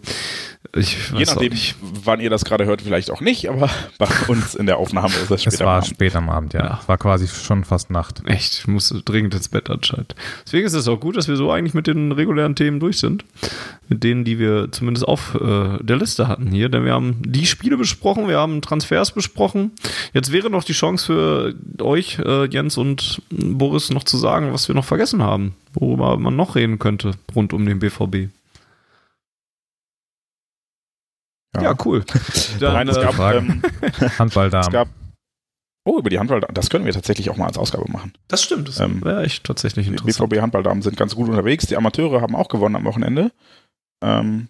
ich 0.77 1.11
Je 1.11 1.25
nachdem, 1.25 1.53
wann 1.81 2.21
ihr 2.21 2.31
das 2.31 2.45
gerade 2.45 2.67
hört, 2.67 2.83
vielleicht 2.83 3.11
auch 3.11 3.21
nicht, 3.21 3.49
aber 3.49 3.71
bei 3.99 4.09
uns 4.29 4.55
in 4.55 4.67
der 4.67 4.79
Aufnahme 4.79 5.15
ist 5.15 5.31
es 5.31 5.43
spät 5.43 5.55
es 5.55 5.61
am 5.61 5.69
Abend. 5.69 5.85
Es 5.85 5.91
war 5.91 5.95
spät 5.95 6.17
am 6.17 6.31
Abend, 6.31 6.53
ja. 6.55 6.65
ja. 6.65 6.79
Es 6.83 6.89
war 6.89 6.99
quasi 6.99 7.29
schon 7.29 7.65
fast 7.65 7.91
Nacht. 7.91 8.23
Echt, 8.27 8.55
ich 8.59 8.67
musste 8.67 9.03
dringend 9.03 9.35
ins 9.35 9.49
Bett 9.49 9.71
anscheinend. 9.71 10.15
Deswegen 10.45 10.67
ist 10.67 10.75
es 10.75 10.89
auch 10.89 10.99
gut, 10.99 11.17
dass 11.17 11.29
wir 11.29 11.37
so 11.37 11.51
eigentlich 11.51 11.75
mit 11.75 11.87
den 11.87 12.13
regulären 12.13 12.57
Themen 12.57 12.81
durch 12.81 12.99
sind. 12.99 13.25
Mit 13.89 14.03
denen, 14.03 14.25
die 14.25 14.39
wir 14.39 14.73
zumindest 14.73 15.07
auf 15.07 15.35
äh, 15.35 15.79
der 15.83 15.97
Liste 15.97 16.27
hatten 16.27 16.51
hier. 16.51 16.69
Denn 16.69 16.85
wir 16.85 16.93
haben 16.93 17.23
die 17.23 17.47
Spiele 17.47 17.77
besprochen, 17.77 18.29
wir 18.29 18.39
haben 18.39 18.63
Transfers 18.63 19.13
besprochen. 19.13 19.73
Jetzt 20.13 20.33
wäre 20.33 20.51
noch 20.51 20.65
die 20.65 20.73
Chance 20.73 21.07
für 21.07 21.55
euch, 21.83 22.19
äh, 22.19 22.47
Jens 22.47 22.77
und 22.79 23.23
Boris, 23.31 23.91
noch 23.91 24.05
zu 24.05 24.17
sagen, 24.17 24.53
was 24.53 24.69
wir 24.69 24.75
noch 24.75 24.85
vergessen 24.85 25.23
haben. 25.23 25.55
Worüber 25.75 26.17
man 26.17 26.37
noch 26.37 26.57
reden 26.57 26.79
könnte 26.79 27.13
rund 27.35 27.53
um 27.53 27.67
den 27.67 27.79
BVB. 27.79 28.31
Ja, 31.57 31.63
ja 31.63 31.75
cool. 31.85 32.05
Dann, 32.61 32.75
Nein, 32.75 32.89
es 32.89 33.01
gab, 33.01 33.19
ähm, 33.35 33.63
Handballdamen. 34.19 34.67
Es 34.67 34.73
gab, 34.73 34.89
oh, 35.85 35.99
über 35.99 36.11
die 36.11 36.19
Handballdamen, 36.19 36.55
das 36.55 36.71
können 36.71 36.85
wir 36.85 36.93
tatsächlich 36.93 37.31
auch 37.31 37.37
mal 37.37 37.47
als 37.47 37.59
Ausgabe 37.59 37.91
machen. 37.91 38.13
Das 38.29 38.43
stimmt, 38.43 38.69
das 38.69 38.81
ähm, 38.81 39.05
wäre 39.05 39.23
echt 39.23 39.45
tatsächlich 39.45 39.87
interessant. 39.87 40.19
Die 40.19 40.37
BVB 40.37 40.43
Handballdamen 40.43 40.83
sind 40.83 40.97
ganz 40.97 41.15
gut 41.15 41.29
unterwegs. 41.29 41.67
Die 41.67 41.77
Amateure 41.77 42.21
haben 42.21 42.35
auch 42.35 42.49
gewonnen 42.49 42.77
am 42.77 42.85
Wochenende. 42.85 43.33
Ähm, 44.03 44.49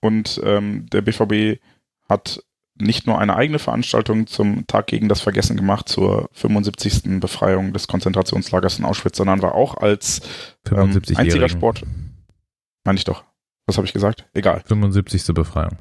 und 0.00 0.40
ähm, 0.44 0.86
der 0.90 1.02
BVB 1.02 1.60
hat 2.08 2.40
nicht 2.78 3.06
nur 3.06 3.18
eine 3.18 3.36
eigene 3.36 3.58
Veranstaltung 3.58 4.26
zum 4.26 4.66
Tag 4.66 4.86
gegen 4.86 5.08
das 5.08 5.20
Vergessen 5.20 5.56
gemacht, 5.56 5.88
zur 5.88 6.28
75. 6.32 7.20
Befreiung 7.20 7.72
des 7.72 7.88
Konzentrationslagers 7.88 8.78
in 8.78 8.84
Auschwitz, 8.84 9.16
sondern 9.16 9.42
war 9.42 9.54
auch 9.54 9.76
als 9.76 10.20
ähm, 10.70 10.92
75-Jährigen. 10.92 11.16
einziger 11.16 11.48
Sport. 11.48 11.82
Meine 12.84 12.98
ich 12.98 13.04
doch. 13.04 13.24
Was 13.66 13.78
habe 13.78 13.86
ich 13.86 13.92
gesagt? 13.92 14.26
Egal. 14.34 14.62
75. 14.66 15.24
Befreiung. 15.34 15.76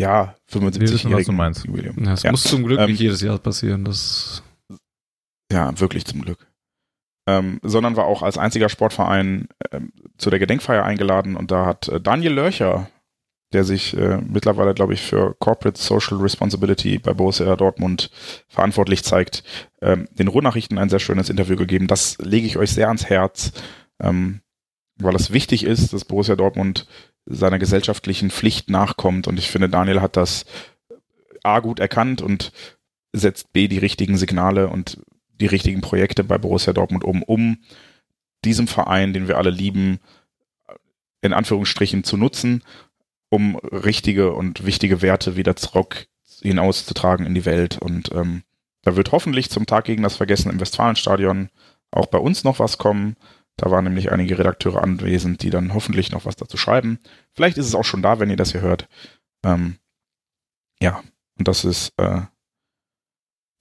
Ja, 0.00 0.34
Wir 0.48 0.60
75 0.60 0.92
wissen, 0.92 1.12
was 1.12 1.24
du 1.26 1.32
meinst. 1.32 1.64
Jubiläum. 1.64 1.96
Ja, 1.98 2.10
das 2.10 2.22
Ja. 2.24 2.30
muss 2.32 2.42
zum 2.44 2.64
Glück 2.64 2.80
Ähm, 2.80 2.90
nicht 2.90 3.00
jedes 3.00 3.20
Jahr 3.20 3.38
passieren. 3.38 3.84
Das 3.84 4.42
Ja, 5.52 5.78
wirklich 5.78 6.04
zum 6.04 6.22
Glück. 6.22 6.46
Ähm, 7.26 7.58
sondern 7.62 7.96
war 7.96 8.04
auch 8.06 8.22
als 8.22 8.36
einziger 8.36 8.68
Sportverein 8.68 9.48
ähm, 9.70 9.92
zu 10.18 10.30
der 10.30 10.38
Gedenkfeier 10.38 10.84
eingeladen 10.84 11.36
und 11.36 11.50
da 11.50 11.64
hat 11.64 11.88
äh, 11.88 12.00
Daniel 12.00 12.32
Lörcher, 12.32 12.90
der 13.52 13.64
sich 13.64 13.96
äh, 13.96 14.18
mittlerweile, 14.20 14.74
glaube 14.74 14.94
ich, 14.94 15.00
für 15.00 15.34
Corporate 15.38 15.80
Social 15.80 16.18
Responsibility 16.18 16.98
bei 16.98 17.14
Borussia 17.14 17.54
Dortmund 17.56 18.10
verantwortlich 18.48 19.04
zeigt, 19.04 19.42
ähm, 19.80 20.08
den 20.12 20.28
Ruhrnachrichten 20.28 20.76
ein 20.76 20.90
sehr 20.90 20.98
schönes 20.98 21.30
Interview 21.30 21.56
gegeben. 21.56 21.86
Das 21.86 22.18
lege 22.18 22.46
ich 22.46 22.58
euch 22.58 22.72
sehr 22.72 22.88
ans 22.88 23.06
Herz, 23.06 23.52
ähm, 24.02 24.40
weil 24.98 25.14
es 25.14 25.32
wichtig 25.32 25.64
ist, 25.64 25.92
dass 25.92 26.04
Borussia 26.04 26.36
Dortmund 26.36 26.86
seiner 27.26 27.58
gesellschaftlichen 27.58 28.30
Pflicht 28.30 28.70
nachkommt 28.70 29.26
und 29.26 29.38
ich 29.38 29.50
finde, 29.50 29.68
Daniel 29.68 30.00
hat 30.00 30.16
das 30.16 30.44
A 31.42 31.60
gut 31.60 31.80
erkannt 31.80 32.22
und 32.22 32.52
setzt 33.12 33.52
B 33.52 33.68
die 33.68 33.78
richtigen 33.78 34.16
Signale 34.16 34.68
und 34.68 34.98
die 35.40 35.46
richtigen 35.46 35.80
Projekte 35.80 36.24
bei 36.24 36.38
Borussia 36.38 36.72
Dortmund 36.72 37.04
um, 37.04 37.22
um 37.22 37.58
diesem 38.44 38.68
Verein, 38.68 39.12
den 39.12 39.28
wir 39.28 39.38
alle 39.38 39.50
lieben, 39.50 40.00
in 41.22 41.32
Anführungsstrichen 41.32 42.04
zu 42.04 42.16
nutzen, 42.16 42.62
um 43.30 43.56
richtige 43.56 44.32
und 44.32 44.66
wichtige 44.66 45.02
Werte 45.02 45.36
wieder 45.36 45.56
zurück 45.56 46.06
hinauszutragen 46.42 47.26
in 47.26 47.34
die 47.34 47.46
Welt. 47.46 47.78
Und 47.78 48.12
ähm, 48.12 48.42
da 48.82 48.96
wird 48.96 49.12
hoffentlich 49.12 49.50
zum 49.50 49.66
Tag 49.66 49.86
gegen 49.86 50.02
das 50.02 50.16
Vergessen 50.16 50.50
im 50.50 50.60
Westfalenstadion 50.60 51.48
auch 51.90 52.06
bei 52.06 52.18
uns 52.18 52.44
noch 52.44 52.58
was 52.58 52.78
kommen. 52.78 53.16
Da 53.56 53.70
waren 53.70 53.84
nämlich 53.84 54.10
einige 54.10 54.38
Redakteure 54.38 54.82
anwesend, 54.82 55.42
die 55.42 55.50
dann 55.50 55.74
hoffentlich 55.74 56.10
noch 56.10 56.24
was 56.24 56.36
dazu 56.36 56.56
schreiben. 56.56 56.98
Vielleicht 57.32 57.56
ist 57.56 57.66
es 57.66 57.74
auch 57.74 57.84
schon 57.84 58.02
da, 58.02 58.18
wenn 58.18 58.30
ihr 58.30 58.36
das 58.36 58.52
hier 58.52 58.62
hört. 58.62 58.88
Ähm, 59.44 59.78
ja, 60.80 61.02
und 61.38 61.46
das 61.46 61.64
ist 61.64 61.92
äh, 61.98 62.22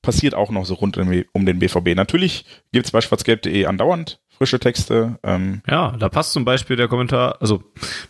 passiert 0.03 0.35
auch 0.35 0.51
noch 0.51 0.65
so 0.65 0.75
rund 0.75 0.97
um, 0.97 1.45
den 1.45 1.59
BVB. 1.59 1.95
Natürlich 1.95 2.45
gibt 2.71 2.85
es 2.85 2.91
bei 2.91 3.01
schwarzgelb.de 3.01 3.65
andauernd 3.65 4.21
frische 4.43 4.59
Texte. 4.59 5.17
Ähm, 5.23 5.61
Ja, 5.69 5.95
da 5.97 6.09
passt 6.09 6.33
zum 6.33 6.43
Beispiel 6.43 6.75
der 6.75 6.89
Kommentar, 6.89 7.37
also 7.39 7.63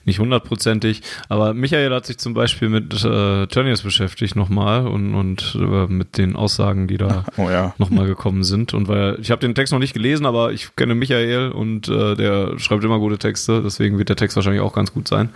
nicht 0.03 0.17
hundertprozentig, 0.17 1.03
aber 1.29 1.53
Michael 1.53 1.93
hat 1.93 2.07
sich 2.07 2.17
zum 2.17 2.33
Beispiel 2.33 2.69
mit 2.69 2.91
äh, 3.03 3.45
Tönnies 3.45 3.83
beschäftigt 3.83 4.35
nochmal 4.35 4.87
und, 4.87 5.13
und 5.13 5.55
äh, 5.61 5.85
mit 5.85 6.17
den 6.17 6.35
Aussagen, 6.35 6.87
die 6.87 6.97
da 6.97 7.23
oh 7.37 7.51
ja. 7.51 7.75
nochmal 7.77 8.07
gekommen 8.07 8.43
sind. 8.43 8.73
Und 8.73 8.87
weil 8.87 9.19
ich 9.21 9.29
habe 9.29 9.41
den 9.41 9.53
Text 9.53 9.73
noch 9.73 9.79
nicht 9.79 9.93
gelesen, 9.93 10.25
aber 10.25 10.51
ich 10.51 10.75
kenne 10.75 10.95
Michael 10.95 11.51
und 11.51 11.87
äh, 11.87 12.15
der 12.15 12.57
schreibt 12.57 12.83
immer 12.83 12.97
gute 12.97 13.19
Texte, 13.19 13.61
deswegen 13.61 13.99
wird 13.99 14.09
der 14.09 14.15
Text 14.15 14.35
wahrscheinlich 14.35 14.63
auch 14.63 14.73
ganz 14.73 14.91
gut 14.91 15.07
sein. 15.07 15.29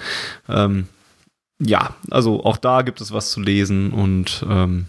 Ähm, 0.50 0.88
ja, 1.60 1.96
also 2.10 2.44
auch 2.44 2.58
da 2.58 2.82
gibt 2.82 3.02
es 3.02 3.12
was 3.12 3.30
zu 3.30 3.40
lesen 3.40 3.92
und 3.92 4.44
ähm, 4.50 4.88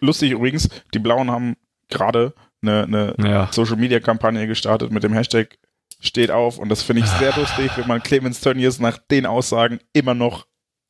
Lustig 0.00 0.32
übrigens, 0.32 0.68
die 0.94 0.98
Blauen 0.98 1.30
haben 1.30 1.56
gerade 1.88 2.34
eine, 2.62 2.84
eine 3.18 3.28
ja. 3.28 3.48
Social 3.52 3.76
Media 3.76 4.00
Kampagne 4.00 4.46
gestartet 4.46 4.90
mit 4.92 5.02
dem 5.02 5.12
Hashtag 5.12 5.58
steht 6.00 6.30
auf 6.30 6.58
und 6.58 6.68
das 6.68 6.82
finde 6.82 7.02
ich 7.02 7.08
sehr 7.08 7.34
lustig, 7.36 7.70
wenn 7.76 7.86
man 7.86 8.02
Clemens 8.02 8.40
Tönnies 8.40 8.78
nach 8.80 8.98
den 8.98 9.26
Aussagen 9.26 9.78
immer 9.92 10.14
noch 10.14 10.46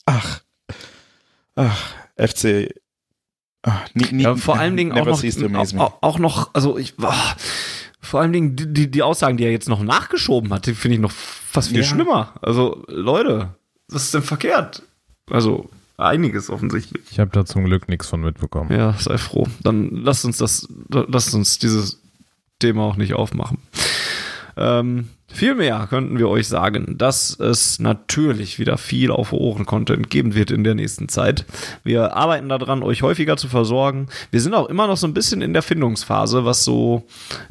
ach 0.07 0.41
ach 1.55 1.95
FC 2.17 2.69
ach, 3.63 3.89
nie, 3.95 4.11
nie, 4.13 4.23
Ja, 4.25 4.37
vor 4.37 4.59
allen 4.59 4.77
Dingen 4.77 4.93
auch 4.93 5.05
noch, 5.05 5.79
auch, 5.79 5.99
auch 6.03 6.19
noch, 6.19 6.55
also 6.55 6.79
ich, 6.79 6.95
ah, 7.03 7.35
vor 8.01 8.21
allen 8.21 8.33
Dingen 8.33 8.57
die, 8.57 8.73
die, 8.73 8.91
die 8.91 9.03
Aussagen, 9.03 9.37
die 9.37 9.45
er 9.45 9.53
jetzt 9.53 9.69
noch 9.69 9.83
nachgeschoben 9.83 10.53
hat, 10.53 10.67
die 10.67 10.75
finde 10.75 10.97
ich 10.97 11.01
noch 11.01 11.13
fast 11.13 11.69
viel 11.69 11.79
Ja. 11.79 11.85
schlimmer. 11.85 12.35
Also 12.43 12.85
Leute, 12.89 13.55
was 13.89 14.05
ist 14.05 14.15
denn 14.15 14.23
verkehrt? 14.23 14.83
Also 15.31 15.71
einiges 15.97 16.51
offensichtlich. 16.51 17.03
Ich 17.11 17.19
habe 17.19 17.31
da 17.31 17.45
zum 17.45 17.65
Glück 17.65 17.89
nichts 17.89 18.09
von 18.09 18.21
mitbekommen. 18.21 18.73
Ja, 18.73 18.95
sei 18.95 19.19
froh. 19.19 19.47
Dann 19.63 19.91
lasst 19.91 20.25
uns 20.25 20.39
das, 20.39 20.69
lasst 20.89 21.35
uns 21.35 21.59
dieses 21.59 22.01
Thema 22.59 22.85
auch 22.85 22.97
nicht 22.97 23.15
aufmachen. 23.15 23.59
Ähm, 24.57 25.09
Vielmehr 25.33 25.87
könnten 25.89 26.19
wir 26.19 26.29
euch 26.29 26.47
sagen, 26.47 26.97
dass 26.99 27.39
es 27.41 27.79
natürlich 27.79 28.59
wieder 28.59 28.77
viel 28.77 29.11
auf 29.11 29.33
Ohren-Content 29.33 30.11
geben 30.11 30.35
wird 30.35 30.51
in 30.51 30.63
der 30.63 30.75
nächsten 30.75 31.09
Zeit. 31.09 31.47
Wir 31.85 32.15
arbeiten 32.15 32.51
daran, 32.51 32.83
euch 32.83 33.03
häufiger 33.03 33.39
zu 33.39 33.49
versorgen. 33.49 34.09
Wir 34.31 34.41
sind 34.41 34.53
auch 34.53 34.69
immer 34.69 34.87
noch 34.87 34.99
so 34.99 35.07
ein 35.07 35.15
bisschen 35.15 35.41
in 35.41 35.55
der 35.55 35.63
Findungsphase, 35.63 36.45
was 36.45 36.65
so 36.65 37.05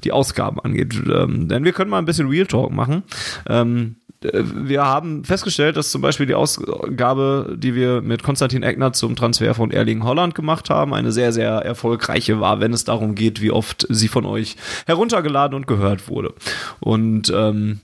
die 0.03 0.11
Ausgaben 0.11 0.59
angeht. 0.59 0.93
Ähm, 1.11 1.49
denn 1.49 1.63
wir 1.63 1.73
können 1.73 1.89
mal 1.89 1.97
ein 1.97 2.05
bisschen 2.05 2.29
Real 2.29 2.45
Talk 2.45 2.71
machen. 2.71 3.03
Ähm, 3.47 3.95
äh, 4.00 4.00
wir 4.21 4.85
haben 4.85 5.23
festgestellt, 5.23 5.77
dass 5.77 5.89
zum 5.89 6.01
Beispiel 6.01 6.27
die 6.27 6.35
Ausgabe, 6.35 7.55
die 7.57 7.73
wir 7.73 8.01
mit 8.01 8.21
Konstantin 8.21 8.61
Eckner 8.61 8.93
zum 8.93 9.15
Transfer 9.15 9.55
von 9.55 9.71
Erling 9.71 10.03
Holland 10.03 10.35
gemacht 10.35 10.69
haben, 10.69 10.93
eine 10.93 11.11
sehr, 11.11 11.33
sehr 11.33 11.53
erfolgreiche 11.53 12.39
war, 12.39 12.59
wenn 12.59 12.71
es 12.71 12.83
darum 12.83 13.15
geht, 13.15 13.41
wie 13.41 13.51
oft 13.51 13.87
sie 13.89 14.07
von 14.07 14.25
euch 14.25 14.57
heruntergeladen 14.85 15.55
und 15.55 15.65
gehört 15.65 16.07
wurde. 16.07 16.35
Und 16.79 17.33
ähm, 17.35 17.79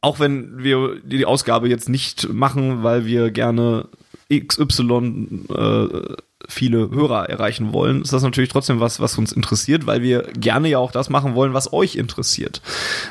auch 0.00 0.20
wenn 0.20 0.62
wir 0.62 1.00
die 1.02 1.26
Ausgabe 1.26 1.68
jetzt 1.68 1.88
nicht 1.88 2.32
machen, 2.32 2.84
weil 2.84 3.04
wir 3.04 3.32
gerne 3.32 3.88
XY 4.32 5.46
äh, 5.50 6.16
viele 6.48 6.90
Hörer 6.90 7.28
erreichen 7.28 7.72
wollen, 7.72 8.02
ist 8.02 8.12
das 8.12 8.22
natürlich 8.22 8.50
trotzdem 8.50 8.80
was, 8.80 9.00
was 9.00 9.18
uns 9.18 9.32
interessiert, 9.32 9.86
weil 9.86 10.02
wir 10.02 10.22
gerne 10.34 10.68
ja 10.68 10.78
auch 10.78 10.92
das 10.92 11.10
machen 11.10 11.34
wollen, 11.34 11.54
was 11.54 11.72
euch 11.72 11.96
interessiert. 11.96 12.62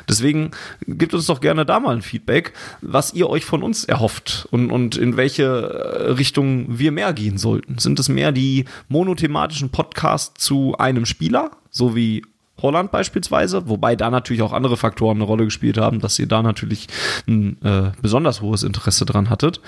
Deswegen 0.07 0.51
gebt 0.87 1.13
uns 1.13 1.25
doch 1.25 1.41
gerne 1.41 1.65
da 1.65 1.79
mal 1.79 1.95
ein 1.95 2.01
Feedback, 2.01 2.53
was 2.81 3.13
ihr 3.13 3.29
euch 3.29 3.45
von 3.45 3.63
uns 3.63 3.85
erhofft 3.85 4.47
und, 4.51 4.71
und 4.71 4.97
in 4.97 5.17
welche 5.17 5.43
äh, 5.43 6.11
Richtung 6.11 6.65
wir 6.69 6.91
mehr 6.91 7.13
gehen 7.13 7.37
sollten. 7.37 7.77
Sind 7.77 7.99
es 7.99 8.09
mehr 8.09 8.31
die 8.31 8.65
monothematischen 8.89 9.69
Podcasts 9.69 10.43
zu 10.43 10.75
einem 10.77 11.05
Spieler, 11.05 11.51
so 11.69 11.95
wie 11.95 12.23
Holland 12.61 12.91
beispielsweise, 12.91 13.67
wobei 13.67 13.95
da 13.95 14.09
natürlich 14.09 14.41
auch 14.41 14.53
andere 14.53 14.77
Faktoren 14.77 15.17
eine 15.17 15.25
Rolle 15.25 15.45
gespielt 15.45 15.77
haben, 15.77 15.99
dass 15.99 16.19
ihr 16.19 16.27
da 16.27 16.41
natürlich 16.41 16.87
ein 17.27 17.61
äh, 17.63 17.91
besonders 18.01 18.41
hohes 18.41 18.63
Interesse 18.63 19.05
dran 19.05 19.29
hattet. 19.29 19.61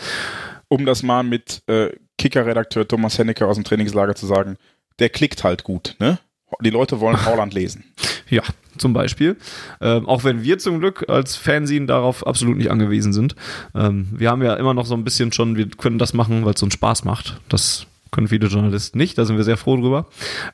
Um 0.67 0.85
das 0.85 1.03
mal 1.03 1.23
mit 1.23 1.61
äh, 1.67 1.89
Kicker-Redakteur 2.23 2.87
Thomas 2.87 3.17
Hennecke 3.17 3.45
aus 3.45 3.57
dem 3.57 3.65
Trainingslager 3.65 4.15
zu 4.15 4.25
sagen, 4.25 4.55
der 4.99 5.09
klickt 5.09 5.43
halt 5.43 5.65
gut, 5.65 5.97
ne? 5.99 6.19
Die 6.61 6.69
Leute 6.69 7.01
wollen 7.01 7.17
Holland 7.25 7.53
lesen. 7.53 7.83
Ja, 8.29 8.43
zum 8.77 8.93
Beispiel. 8.93 9.35
Ähm, 9.81 10.07
auch 10.07 10.23
wenn 10.23 10.41
wir 10.41 10.57
zum 10.57 10.79
Glück 10.79 11.09
als 11.09 11.35
Fanzine 11.35 11.85
darauf 11.85 12.25
absolut 12.25 12.55
nicht 12.55 12.71
angewiesen 12.71 13.11
sind. 13.11 13.35
Ähm, 13.75 14.07
wir 14.11 14.29
haben 14.29 14.41
ja 14.41 14.53
immer 14.53 14.73
noch 14.73 14.85
so 14.85 14.93
ein 14.93 15.03
bisschen 15.03 15.33
schon, 15.33 15.57
wir 15.57 15.67
können 15.67 15.97
das 15.97 16.13
machen, 16.13 16.45
weil 16.45 16.53
es 16.53 16.63
uns 16.63 16.75
Spaß 16.75 17.03
macht. 17.03 17.41
Das 17.49 17.87
können 18.11 18.29
viele 18.29 18.47
Journalisten 18.47 18.97
nicht, 18.97 19.17
da 19.17 19.25
sind 19.25 19.35
wir 19.35 19.43
sehr 19.43 19.57
froh 19.57 19.75
drüber. 19.75 20.05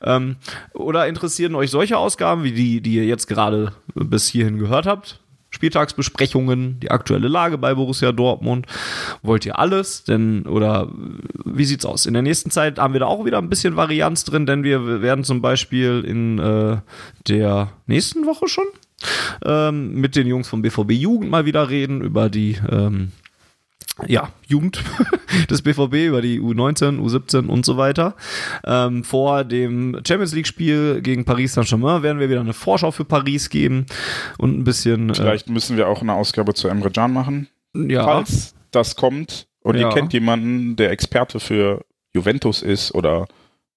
Ähm, 0.02 0.36
oder 0.72 1.06
interessieren 1.06 1.54
euch 1.54 1.70
solche 1.70 1.98
Ausgaben, 1.98 2.42
wie 2.42 2.52
die, 2.52 2.80
die 2.80 2.94
ihr 2.94 3.04
jetzt 3.04 3.28
gerade 3.28 3.74
bis 3.94 4.26
hierhin 4.28 4.58
gehört 4.58 4.86
habt? 4.86 5.20
Spieltagsbesprechungen, 5.50 6.80
die 6.80 6.90
aktuelle 6.90 7.28
Lage 7.28 7.58
bei 7.58 7.74
Borussia 7.74 8.12
Dortmund. 8.12 8.66
Wollt 9.22 9.44
ihr 9.46 9.58
alles? 9.58 10.04
Denn, 10.04 10.46
oder 10.46 10.88
wie 11.44 11.64
sieht's 11.64 11.84
aus? 11.84 12.06
In 12.06 12.14
der 12.14 12.22
nächsten 12.22 12.50
Zeit 12.50 12.78
haben 12.78 12.92
wir 12.92 13.00
da 13.00 13.06
auch 13.06 13.24
wieder 13.24 13.38
ein 13.38 13.48
bisschen 13.48 13.76
Varianz 13.76 14.24
drin, 14.24 14.46
denn 14.46 14.62
wir 14.62 15.02
werden 15.02 15.24
zum 15.24 15.42
Beispiel 15.42 16.04
in 16.06 16.38
äh, 16.38 16.78
der 17.28 17.72
nächsten 17.86 18.26
Woche 18.26 18.48
schon 18.48 18.66
ähm, 19.44 19.94
mit 19.94 20.16
den 20.16 20.26
Jungs 20.26 20.48
vom 20.48 20.62
BVB 20.62 20.92
Jugend 20.92 21.30
mal 21.30 21.46
wieder 21.46 21.68
reden 21.68 22.00
über 22.00 22.28
die 22.28 22.58
ähm, 22.70 23.12
ja, 24.06 24.30
Jugend 24.46 24.82
des 25.50 25.62
BVB 25.62 25.94
über 26.08 26.22
die 26.22 26.40
U19, 26.40 26.98
U17 27.00 27.46
und 27.46 27.64
so 27.64 27.76
weiter. 27.76 28.14
Ähm, 28.64 29.04
vor 29.04 29.44
dem 29.44 30.00
Champions 30.06 30.34
League 30.34 30.46
Spiel 30.46 31.00
gegen 31.02 31.24
Paris 31.24 31.54
Saint-Germain 31.54 32.02
werden 32.02 32.18
wir 32.20 32.28
wieder 32.30 32.40
eine 32.40 32.52
Vorschau 32.52 32.90
für 32.90 33.04
Paris 33.04 33.50
geben 33.50 33.86
und 34.38 34.58
ein 34.58 34.64
bisschen 34.64 35.14
Vielleicht 35.14 35.48
müssen 35.48 35.76
wir 35.76 35.88
auch 35.88 36.02
eine 36.02 36.14
Ausgabe 36.14 36.54
zu 36.54 36.68
Emre 36.68 36.90
Can 36.90 37.12
machen. 37.12 37.48
äh, 37.76 37.92
ja, 37.92 38.04
Falls 38.04 38.54
das 38.70 38.96
kommt 38.96 39.46
und 39.62 39.76
Ja. 39.76 39.88
ihr 39.88 39.94
kennt 39.94 40.12
jemanden, 40.12 40.76
der 40.76 40.90
Experte 40.90 41.40
für 41.40 41.84
Juventus 42.12 42.62
ist 42.62 42.94
oder 42.94 43.26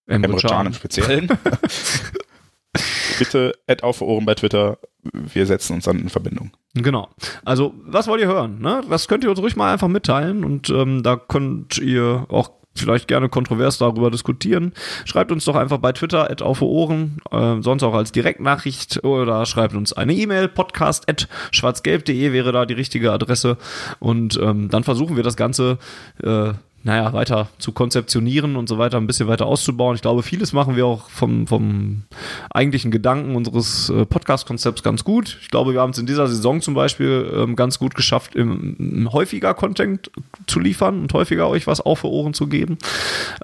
Emre 0.07 0.35
Can 0.37 0.67
im 0.67 0.73
Speziellen, 0.73 1.27
bitte 3.19 3.53
add 3.67 3.83
auf 3.83 4.01
Ohren 4.01 4.25
bei 4.25 4.35
Twitter. 4.35 4.77
Wir 5.11 5.45
setzen 5.45 5.73
uns 5.73 5.85
dann 5.85 5.99
in 5.99 6.09
Verbindung. 6.09 6.51
Genau. 6.75 7.09
Also, 7.43 7.73
was 7.85 8.07
wollt 8.07 8.21
ihr 8.21 8.27
hören? 8.27 8.59
Ne? 8.59 8.81
Das 8.89 9.07
könnt 9.07 9.23
ihr 9.23 9.29
uns 9.29 9.39
ruhig 9.39 9.55
mal 9.55 9.73
einfach 9.73 9.87
mitteilen 9.87 10.43
und 10.43 10.69
ähm, 10.69 11.03
da 11.03 11.15
könnt 11.15 11.77
ihr 11.77 12.25
auch 12.29 12.51
vielleicht 12.75 13.07
gerne 13.07 13.29
kontrovers 13.29 13.77
darüber 13.77 14.09
diskutieren. 14.09 14.73
Schreibt 15.05 15.31
uns 15.31 15.45
doch 15.45 15.55
einfach 15.55 15.77
bei 15.77 15.91
Twitter 15.91 16.29
at 16.29 16.41
auf 16.41 16.61
Ohren, 16.61 17.19
äh, 17.31 17.61
sonst 17.61 17.83
auch 17.83 17.93
als 17.93 18.11
Direktnachricht 18.11 19.03
oder 19.03 19.45
schreibt 19.45 19.75
uns 19.75 19.93
eine 19.93 20.13
E-Mail, 20.13 20.47
podcast 20.47 21.09
at 21.09 21.27
schwarzgelb.de 21.51 22.33
wäre 22.33 22.51
da 22.51 22.65
die 22.65 22.73
richtige 22.73 23.11
Adresse 23.11 23.57
und 23.99 24.39
ähm, 24.41 24.69
dann 24.69 24.83
versuchen 24.83 25.15
wir 25.15 25.23
das 25.23 25.35
Ganze 25.35 25.77
äh, 26.23 26.53
naja, 26.83 27.13
weiter 27.13 27.47
zu 27.59 27.71
konzeptionieren 27.71 28.57
und 28.57 28.67
so 28.67 28.77
weiter, 28.77 28.97
ein 28.97 29.07
bisschen 29.07 29.27
weiter 29.29 29.45
auszubauen. 29.45 29.95
Ich 29.95 30.01
glaube, 30.01 30.21
vieles 30.21 30.51
machen 30.51 30.75
wir 30.75 30.85
auch 30.85 31.09
vom, 31.09 31.47
vom 31.47 32.03
eigentlichen 32.49 32.91
Gedanken 32.91 33.35
unseres 33.35 33.89
äh, 33.89 34.05
Podcast-Konzepts 34.05 34.83
ganz 34.83 35.05
gut. 35.05 35.39
Ich 35.41 35.49
glaube, 35.49 35.73
wir 35.73 35.79
haben 35.79 35.91
es 35.91 35.97
in 35.97 36.05
dieser 36.05 36.27
Saison 36.27 36.61
zum 36.61 36.73
Beispiel 36.73 37.31
ähm, 37.35 37.55
ganz 37.55 37.79
gut 37.79 37.95
geschafft, 37.95 38.35
im, 38.35 38.75
im 38.77 39.13
häufiger 39.13 39.53
Content 39.53 40.11
zu 40.45 40.59
liefern 40.59 41.01
und 41.01 41.13
häufiger 41.13 41.47
euch 41.47 41.67
was 41.67 41.79
auf 41.79 41.99
für 41.99 42.09
Ohren 42.09 42.33
zu 42.33 42.47
geben. 42.47 42.77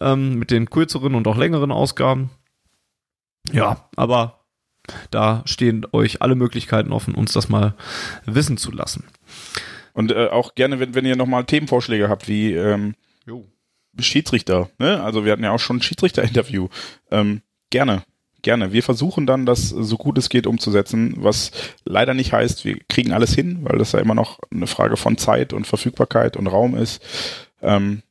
Ähm, 0.02 0.38
mit 0.38 0.52
den 0.52 0.70
kürzeren 0.70 1.16
und 1.16 1.26
auch 1.28 1.38
längeren 1.38 1.72
Ausgaben. 1.72 2.30
Ja, 3.54 3.90
aber 3.96 4.40
da 5.12 5.44
stehen 5.46 5.86
euch 5.94 6.22
alle 6.22 6.36
Möglichkeiten 6.36 6.92
offen, 6.92 7.16
uns 7.16 7.32
das 7.32 7.48
mal 7.48 7.74
wissen 8.26 8.58
zu 8.58 8.72
lassen. 8.72 9.06
Und 9.94 10.12
äh, 10.12 10.28
auch 10.28 10.56
gerne, 10.56 10.80
wenn, 10.80 10.94
wenn 10.94 11.06
ihr 11.06 11.16
nochmal 11.16 11.46
Themenvorschläge 11.46 12.10
habt, 12.10 12.28
wie 12.28 12.54
ähm, 12.54 12.96
Jo. 13.30 13.46
Schiedsrichter. 14.00 14.70
Ne? 14.80 15.04
Also 15.04 15.24
wir 15.24 15.32
hatten 15.32 15.44
ja 15.44 15.52
auch 15.52 15.60
schon 15.60 15.78
ein 15.78 15.82
Schiedsrichter-Interview. 15.84 16.68
Ähm, 17.12 17.42
gerne, 17.70 18.04
gerne. 18.42 18.74
Wir 18.74 18.82
versuchen 18.82 19.28
dann, 19.28 19.46
das 19.46 19.70
so 19.70 19.98
gut 19.98 20.18
es 20.18 20.30
geht 20.30 20.48
umzusetzen, 20.48 21.14
was 21.18 21.52
leider 21.86 22.16
nicht 22.16 22.34
heißt, 22.34 22.66
wir 22.66 22.80
kriegen 22.90 23.14
alles 23.14 23.36
hin, 23.36 23.60
weil 23.62 23.78
das 23.78 23.92
ja 23.92 24.00
immer 24.00 24.16
noch 24.16 24.40
eine 24.50 24.66
Frage 24.66 24.98
von 24.98 25.18
Zeit 25.18 25.54
und 25.54 25.68
Verfügbarkeit 25.68 26.38
und 26.38 26.48
Raum 26.48 26.76
ist. 26.76 27.04
Ähm, 27.62 28.02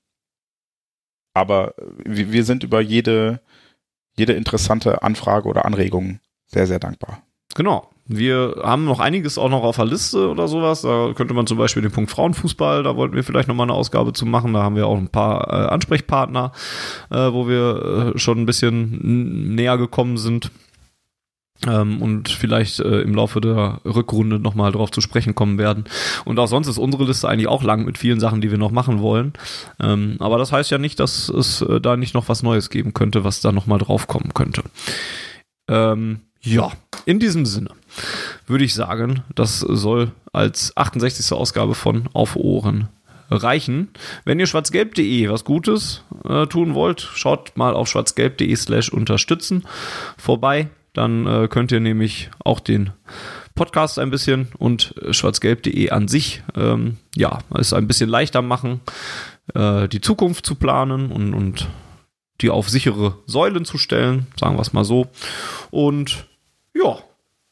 aber 1.34 1.74
wir, 2.04 2.44
sind 2.44 2.62
über 2.62 2.80
jede, 2.80 3.40
jede 4.16 4.34
interessante 4.34 5.02
Anfrage 5.02 5.48
oder 5.48 5.64
Anregung 5.64 6.20
sehr, 6.46 6.68
sehr 6.68 6.78
dankbar. 6.78 7.22
Genau. 7.56 7.90
Wir 8.10 8.56
haben 8.62 8.86
noch 8.86 9.00
einiges 9.00 9.36
auch 9.36 9.50
noch 9.50 9.62
auf 9.62 9.76
der 9.76 9.84
Liste 9.84 10.30
oder 10.30 10.48
sowas. 10.48 10.80
Da 10.80 11.12
könnte 11.14 11.34
man 11.34 11.46
zum 11.46 11.58
Beispiel 11.58 11.82
den 11.82 11.92
Punkt 11.92 12.10
Frauenfußball, 12.10 12.82
da 12.82 12.96
wollten 12.96 13.14
wir 13.14 13.22
vielleicht 13.22 13.48
nochmal 13.48 13.66
eine 13.66 13.74
Ausgabe 13.74 14.14
zu 14.14 14.24
machen. 14.24 14.54
Da 14.54 14.62
haben 14.62 14.76
wir 14.76 14.86
auch 14.86 14.96
ein 14.96 15.10
paar 15.10 15.46
äh, 15.48 15.68
Ansprechpartner, 15.68 16.52
äh, 17.10 17.16
wo 17.16 17.46
wir 17.48 18.14
äh, 18.14 18.18
schon 18.18 18.38
ein 18.38 18.46
bisschen 18.46 19.54
näher 19.54 19.76
gekommen 19.76 20.16
sind. 20.16 20.50
Ähm, 21.66 22.00
und 22.00 22.30
vielleicht 22.30 22.80
äh, 22.80 23.00
im 23.00 23.14
Laufe 23.14 23.42
der 23.42 23.80
Rückrunde 23.84 24.38
nochmal 24.38 24.72
drauf 24.72 24.90
zu 24.90 25.02
sprechen 25.02 25.34
kommen 25.34 25.58
werden. 25.58 25.84
Und 26.24 26.38
auch 26.38 26.46
sonst 26.46 26.68
ist 26.68 26.78
unsere 26.78 27.04
Liste 27.04 27.28
eigentlich 27.28 27.48
auch 27.48 27.62
lang 27.62 27.84
mit 27.84 27.98
vielen 27.98 28.20
Sachen, 28.20 28.40
die 28.40 28.50
wir 28.50 28.58
noch 28.58 28.70
machen 28.70 29.00
wollen. 29.00 29.34
Ähm, 29.80 30.16
aber 30.20 30.38
das 30.38 30.50
heißt 30.52 30.70
ja 30.70 30.78
nicht, 30.78 30.98
dass 30.98 31.28
es 31.28 31.60
äh, 31.60 31.80
da 31.80 31.96
nicht 31.96 32.14
noch 32.14 32.28
was 32.28 32.42
Neues 32.42 32.70
geben 32.70 32.94
könnte, 32.94 33.24
was 33.24 33.40
da 33.40 33.52
nochmal 33.52 33.80
draufkommen 33.80 34.32
könnte. 34.32 34.62
Ähm, 35.68 36.20
ja, 36.40 36.72
in 37.04 37.18
diesem 37.18 37.46
Sinne 37.46 37.70
würde 38.46 38.64
ich 38.64 38.74
sagen, 38.74 39.22
das 39.34 39.60
soll 39.60 40.12
als 40.32 40.76
68. 40.76 41.32
Ausgabe 41.32 41.74
von 41.74 42.08
Auf 42.12 42.36
Ohren 42.36 42.88
reichen. 43.30 43.88
Wenn 44.24 44.38
ihr 44.40 44.46
schwarzgelb.de 44.46 45.28
was 45.28 45.44
Gutes 45.44 46.02
äh, 46.24 46.46
tun 46.46 46.74
wollt, 46.74 47.00
schaut 47.00 47.56
mal 47.56 47.74
auf 47.74 47.88
schwarzgelb.de 47.88 48.54
slash 48.56 48.90
unterstützen 48.90 49.64
vorbei. 50.16 50.68
Dann 50.94 51.26
äh, 51.26 51.48
könnt 51.48 51.70
ihr 51.70 51.80
nämlich 51.80 52.30
auch 52.44 52.60
den 52.60 52.90
Podcast 53.54 53.98
ein 53.98 54.10
bisschen 54.10 54.48
und 54.58 54.94
äh, 55.02 55.12
schwarzgelb.de 55.12 55.90
an 55.90 56.08
sich 56.08 56.42
ähm, 56.56 56.96
ja, 57.14 57.38
es 57.54 57.72
ein 57.72 57.86
bisschen 57.86 58.08
leichter 58.08 58.40
machen, 58.42 58.80
äh, 59.54 59.88
die 59.88 60.00
Zukunft 60.00 60.46
zu 60.46 60.54
planen 60.54 61.12
und, 61.12 61.34
und 61.34 61.68
die 62.40 62.50
auf 62.50 62.68
sichere 62.68 63.18
Säulen 63.26 63.64
zu 63.64 63.78
stellen, 63.78 64.26
sagen 64.38 64.56
wir 64.56 64.62
es 64.62 64.72
mal 64.72 64.84
so. 64.84 65.08
Und 65.70 66.26
ja, 66.74 66.98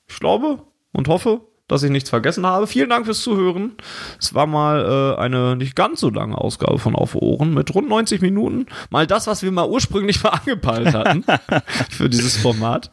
ich 0.09 0.21
glaube 0.21 0.63
und 0.93 1.09
hoffe, 1.09 1.41
dass 1.69 1.83
ich 1.83 1.91
nichts 1.91 2.11
vergessen 2.11 2.47
habe. 2.47 2.67
Vielen 2.67 2.91
Dank 2.91 3.07
fürs 3.07 3.23
Zuhören. 3.23 3.73
Es 4.21 4.35
war 4.35 4.47
mal 4.47 5.17
äh, 5.17 5.21
eine 5.21 5.57
nicht 5.57 5.75
ganz 5.75 6.01
so 6.01 6.11
lange 6.11 6.39
Ausgabe 6.39 6.79
von 6.79 6.95
Auf 6.95 7.17
Ohren 7.17 7.55
mit 7.55 7.75
rund 7.75 7.89
90 7.89 8.21
Minuten. 8.21 8.67
Mal 8.91 9.07
das, 9.07 9.27
was 9.27 9.43
wir 9.43 9.51
mal 9.51 9.69
ursprünglich 9.69 10.23
mal 10.23 10.31
angepeilt 10.31 10.95
hatten 10.95 11.25
für 11.91 12.09
dieses 12.09 12.37
Format 12.37 12.93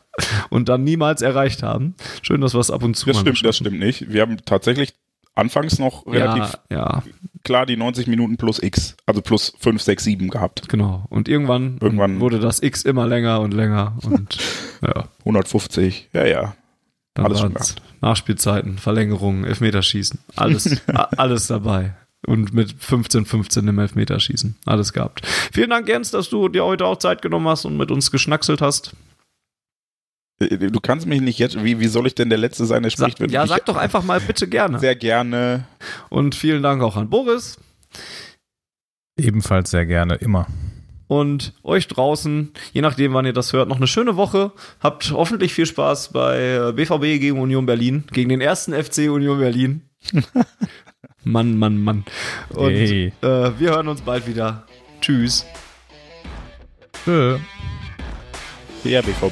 und 0.49 0.69
dann 0.69 0.83
niemals 0.83 1.21
erreicht 1.21 1.61
haben. 1.61 1.95
Schön, 2.23 2.41
dass 2.41 2.53
wir 2.53 2.59
es 2.59 2.71
ab 2.71 2.83
und 2.83 2.95
zu 2.95 3.05
Das 3.07 3.19
stimmt, 3.19 3.45
das 3.45 3.57
stimmt 3.57 3.79
nicht. 3.79 4.11
Wir 4.11 4.21
haben 4.21 4.37
tatsächlich 4.43 4.93
anfangs 5.35 5.79
noch 5.79 6.05
relativ 6.07 6.57
Ja, 6.69 6.77
ja, 6.77 7.03
klar 7.43 7.65
die 7.65 7.77
90 7.77 8.07
Minuten 8.07 8.37
plus 8.37 8.61
X, 8.61 8.95
also 9.05 9.21
plus 9.21 9.53
5, 9.59 9.81
6, 9.81 10.03
7 10.03 10.29
gehabt. 10.29 10.69
genau. 10.69 11.05
Und 11.09 11.27
irgendwann, 11.27 11.77
Irgendwann- 11.81 12.19
wurde 12.19 12.39
das 12.39 12.61
X 12.61 12.83
immer 12.83 13.07
länger 13.07 13.41
und 13.41 13.53
länger 13.53 13.97
und 14.03 14.37
ja. 14.81 15.05
150, 15.19 16.09
ja, 16.13 16.25
ja. 16.25 16.55
Dann 17.15 17.25
Alles 17.25 17.39
schon 17.41 17.53
Nachspielzeiten, 18.01 18.77
Verlängerungen, 18.79 19.45
Elfmeterschießen, 19.45 20.19
alles, 20.35 20.81
alles 21.17 21.47
dabei. 21.47 21.95
Und 22.25 22.53
mit 22.53 22.73
15, 22.79 23.25
15 23.25 23.67
im 23.67 23.77
Elfmeterschießen. 23.79 24.55
Alles 24.65 24.93
gehabt. 24.93 25.27
Vielen 25.51 25.69
Dank, 25.71 25.89
Jens, 25.89 26.09
dass 26.11 26.29
du 26.29 26.47
dir 26.47 26.63
heute 26.63 26.85
auch 26.85 26.97
Zeit 26.97 27.21
genommen 27.21 27.47
hast 27.49 27.65
und 27.65 27.75
mit 27.75 27.91
uns 27.91 28.11
geschnackselt 28.11 28.61
hast. 28.61 28.93
Äh, 30.39 30.57
Du 30.57 30.79
kannst 30.79 31.05
mich 31.07 31.21
nicht 31.21 31.39
jetzt, 31.39 31.63
wie, 31.63 31.79
wie 31.79 31.87
soll 31.87 32.07
ich 32.07 32.15
denn 32.15 32.29
der 32.29 32.37
Letzte 32.39 32.65
sein, 32.65 32.83
der 32.83 32.91
Sag, 32.91 32.99
spricht? 33.11 33.19
wenn 33.21 33.29
ja, 33.29 33.45
sag 33.47 33.65
doch 33.65 33.75
einfach 33.77 34.03
mal 34.03 34.19
bitte 34.19 34.47
gerne. 34.47 34.79
Sehr 34.79 34.95
gerne. 34.95 35.65
Und 36.09 36.35
vielen 36.35 36.63
Dank 36.63 36.81
auch 36.83 36.95
an 36.97 37.09
Boris 37.09 37.57
Ebenfalls 39.17 39.69
sehr 39.69 39.85
gerne, 39.85 40.15
immer. 40.15 40.47
und 41.07 41.53
euch 41.63 41.87
draußen, 41.87 42.51
je 42.71 42.81
nachdem, 42.81 43.13
wann 43.13 43.25
ihr 43.27 43.33
das 43.33 43.53
hört, 43.53 43.69
noch 43.69 43.77
eine 43.77 43.85
schöne 43.85 44.15
Woche. 44.15 44.51
Habt 44.79 45.11
hoffentlich 45.11 45.53
viel 45.53 45.67
Spaß 45.67 46.11
bei 46.13 46.55
äh, 46.69 46.71
BVB 46.73 47.19
gegen 47.21 47.39
Union 47.39 47.67
Berlin, 47.67 48.05
gegen 48.11 48.29
den 48.29 48.41
ersten 48.41 48.73
FC 48.73 49.09
Union 49.11 49.37
Berlin. 49.39 49.81
Mann, 51.23 51.55
Mann, 51.57 51.77
Mann. 51.77 52.03
Und 52.49 52.71
Hey. 52.73 53.13
äh, 53.21 53.51
wir 53.59 53.69
hören 53.69 53.87
uns 53.87 54.01
bald 54.01 54.25
wieder. 54.27 54.65
Tschüss. 54.99 55.45
Tschö. 57.05 57.37
Ja, 58.83 59.01
BVB. 59.01 59.31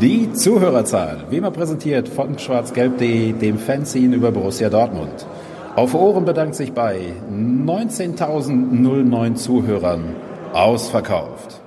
Die 0.00 0.32
Zuhörerzahl, 0.34 1.24
wie 1.30 1.38
immer 1.38 1.50
präsentiert 1.50 2.06
von 2.06 2.38
schwarzgelb.de, 2.38 3.32
dem 3.32 3.58
Fanzine 3.58 4.14
über 4.14 4.30
Borussia 4.30 4.68
Dortmund. 4.68 5.26
Auf 5.74 5.94
Ohren 5.94 6.26
bedankt 6.26 6.54
sich 6.54 6.72
bei 6.72 7.14
19.009 7.30 9.36
Zuhörern 9.36 10.14
ausverkauft. 10.52 11.62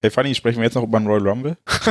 Hey 0.00 0.12
Fanny, 0.12 0.32
sprechen 0.36 0.58
wir 0.58 0.66
jetzt 0.66 0.74
noch 0.74 0.84
über 0.84 1.00
den 1.00 1.08
Royal 1.08 1.28
Rumble? 1.28 1.56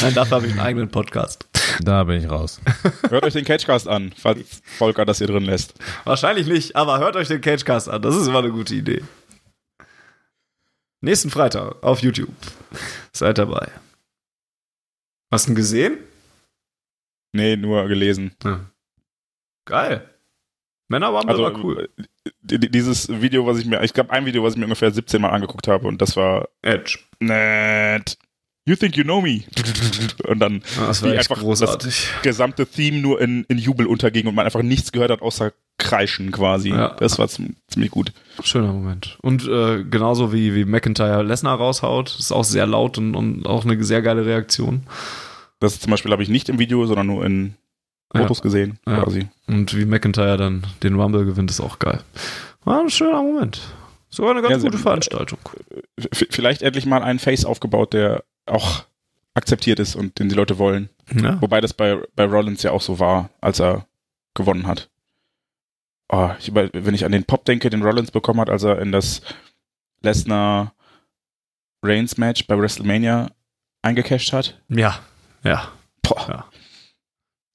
Nein, 0.00 0.14
dafür 0.14 0.36
habe 0.36 0.46
ich 0.46 0.52
einen 0.52 0.60
eigenen 0.60 0.90
Podcast. 0.90 1.48
Da 1.82 2.04
bin 2.04 2.18
ich 2.20 2.28
raus. 2.30 2.60
Hört 3.08 3.24
euch 3.24 3.32
den 3.32 3.44
Catchcast 3.44 3.88
an, 3.88 4.12
falls 4.16 4.60
Volker 4.64 5.04
das 5.04 5.18
hier 5.18 5.26
drin 5.26 5.44
lässt. 5.44 5.74
Wahrscheinlich 6.04 6.46
nicht, 6.46 6.76
aber 6.76 6.98
hört 6.98 7.16
euch 7.16 7.28
den 7.28 7.40
Cagecast 7.40 7.88
an. 7.88 8.02
Das 8.02 8.14
ist 8.16 8.26
immer 8.26 8.38
eine 8.40 8.50
gute 8.50 8.74
Idee. 8.74 9.02
Nächsten 11.00 11.30
Freitag 11.30 11.82
auf 11.82 12.00
YouTube. 12.00 12.34
Seid 13.12 13.38
dabei. 13.38 13.70
Hast 15.30 15.46
du 15.46 15.52
ihn 15.52 15.56
gesehen? 15.56 15.98
Nee, 17.32 17.56
nur 17.56 17.86
gelesen. 17.88 18.34
Geil. 19.66 20.08
Männerwampe 20.88 21.28
Also 21.28 21.42
war 21.42 21.64
cool. 21.64 21.88
di- 22.42 22.70
dieses 22.70 23.08
Video, 23.08 23.46
was 23.46 23.58
ich 23.58 23.66
mir, 23.66 23.82
ich 23.82 23.92
glaube 23.92 24.10
ein 24.10 24.26
Video, 24.26 24.44
was 24.44 24.52
ich 24.52 24.58
mir 24.58 24.64
ungefähr 24.66 24.90
17 24.90 25.20
Mal 25.20 25.30
angeguckt 25.30 25.66
habe 25.66 25.86
und 25.88 26.00
das 26.00 26.16
war 26.16 26.48
Edge. 26.62 26.98
nett. 27.20 28.18
You 28.66 28.76
think 28.76 28.96
you 28.96 29.04
know 29.04 29.20
me? 29.20 29.42
Und 30.26 30.38
dann 30.38 30.62
Ah, 30.80 30.86
Das 30.86 31.02
echt 31.02 31.18
einfach 31.30 31.38
großartig. 31.40 32.08
das 32.14 32.22
gesamte 32.22 32.66
Theme 32.66 32.98
nur 32.98 33.20
in, 33.20 33.44
in 33.48 33.58
Jubel 33.58 33.86
unterging 33.86 34.26
und 34.26 34.34
man 34.34 34.46
einfach 34.46 34.62
nichts 34.62 34.90
gehört 34.90 35.10
hat 35.10 35.20
außer 35.20 35.52
Kreischen 35.76 36.30
quasi. 36.32 36.70
Ja. 36.70 36.88
Das 36.98 37.18
war 37.18 37.28
ziemlich 37.28 37.90
gut. 37.90 38.12
Schöner 38.42 38.72
Moment. 38.72 39.18
Und 39.20 39.46
äh, 39.46 39.84
genauso 39.84 40.32
wie, 40.32 40.54
wie 40.54 40.64
McIntyre 40.64 41.22
Lesnar 41.22 41.58
raushaut, 41.58 42.16
ist 42.18 42.32
auch 42.32 42.44
sehr 42.44 42.66
laut 42.66 42.96
und, 42.96 43.14
und 43.14 43.44
auch 43.46 43.64
eine 43.66 43.82
sehr 43.84 44.00
geile 44.00 44.24
Reaktion. 44.24 44.84
Das 45.60 45.78
zum 45.80 45.90
Beispiel 45.90 46.12
habe 46.12 46.22
ich 46.22 46.28
nicht 46.30 46.48
im 46.48 46.58
Video, 46.58 46.86
sondern 46.86 47.06
nur 47.08 47.24
in 47.26 47.54
Fotos 48.16 48.40
gesehen 48.40 48.78
Ja. 48.86 49.02
quasi. 49.02 49.26
Und 49.46 49.76
wie 49.76 49.84
McIntyre 49.84 50.36
dann 50.38 50.66
den 50.82 50.94
Rumble 50.98 51.24
gewinnt, 51.26 51.50
ist 51.50 51.60
auch 51.60 51.78
geil. 51.80 52.00
War 52.64 52.80
ein 52.80 52.88
schöner 52.88 53.22
Moment. 53.22 53.60
Sogar 54.08 54.30
eine 54.30 54.42
ganz 54.42 54.62
Ja, 54.62 54.70
gute 54.70 54.78
Veranstaltung. 54.80 55.38
Vielleicht 56.30 56.62
endlich 56.62 56.86
mal 56.86 57.02
ein 57.02 57.18
Face 57.18 57.44
aufgebaut, 57.44 57.92
der 57.92 58.22
auch 58.46 58.84
akzeptiert 59.34 59.78
ist 59.78 59.96
und 59.96 60.18
den 60.18 60.28
die 60.28 60.34
Leute 60.34 60.58
wollen. 60.58 60.88
Ja. 61.12 61.40
Wobei 61.40 61.60
das 61.60 61.74
bei, 61.74 61.98
bei 62.14 62.24
Rollins 62.24 62.62
ja 62.62 62.70
auch 62.70 62.80
so 62.80 62.98
war, 62.98 63.30
als 63.40 63.60
er 63.60 63.86
gewonnen 64.34 64.66
hat. 64.66 64.90
oh, 66.08 66.30
ich 66.38 66.48
über, 66.48 66.68
wenn 66.72 66.94
ich 66.94 67.04
an 67.04 67.12
den 67.12 67.24
Pop 67.24 67.44
denke, 67.44 67.70
den 67.70 67.82
Rollins 67.82 68.10
bekommen 68.10 68.40
hat, 68.40 68.50
als 68.50 68.62
er 68.62 68.80
in 68.80 68.92
das 68.92 69.22
Lesnar 70.02 70.74
Reigns 71.82 72.16
Match 72.16 72.46
bei 72.46 72.58
WrestleMania 72.58 73.30
eingecasht 73.82 74.32
hat. 74.32 74.60
Ja, 74.68 74.98
ja. 75.42 75.68
Boah, 76.02 76.28
Ja. 76.28 76.44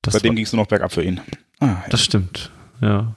Das, 0.02 0.14
bei 0.14 0.20
dem 0.20 0.36
ging 0.36 0.46
es 0.46 0.54
nur 0.54 0.62
noch 0.64 0.70
bergab 0.70 0.94
für 0.94 1.04
ihn. 1.04 1.20
Ah, 1.60 1.84
das 1.90 2.02
stimmt. 2.04 2.52
Ja. 2.80 3.16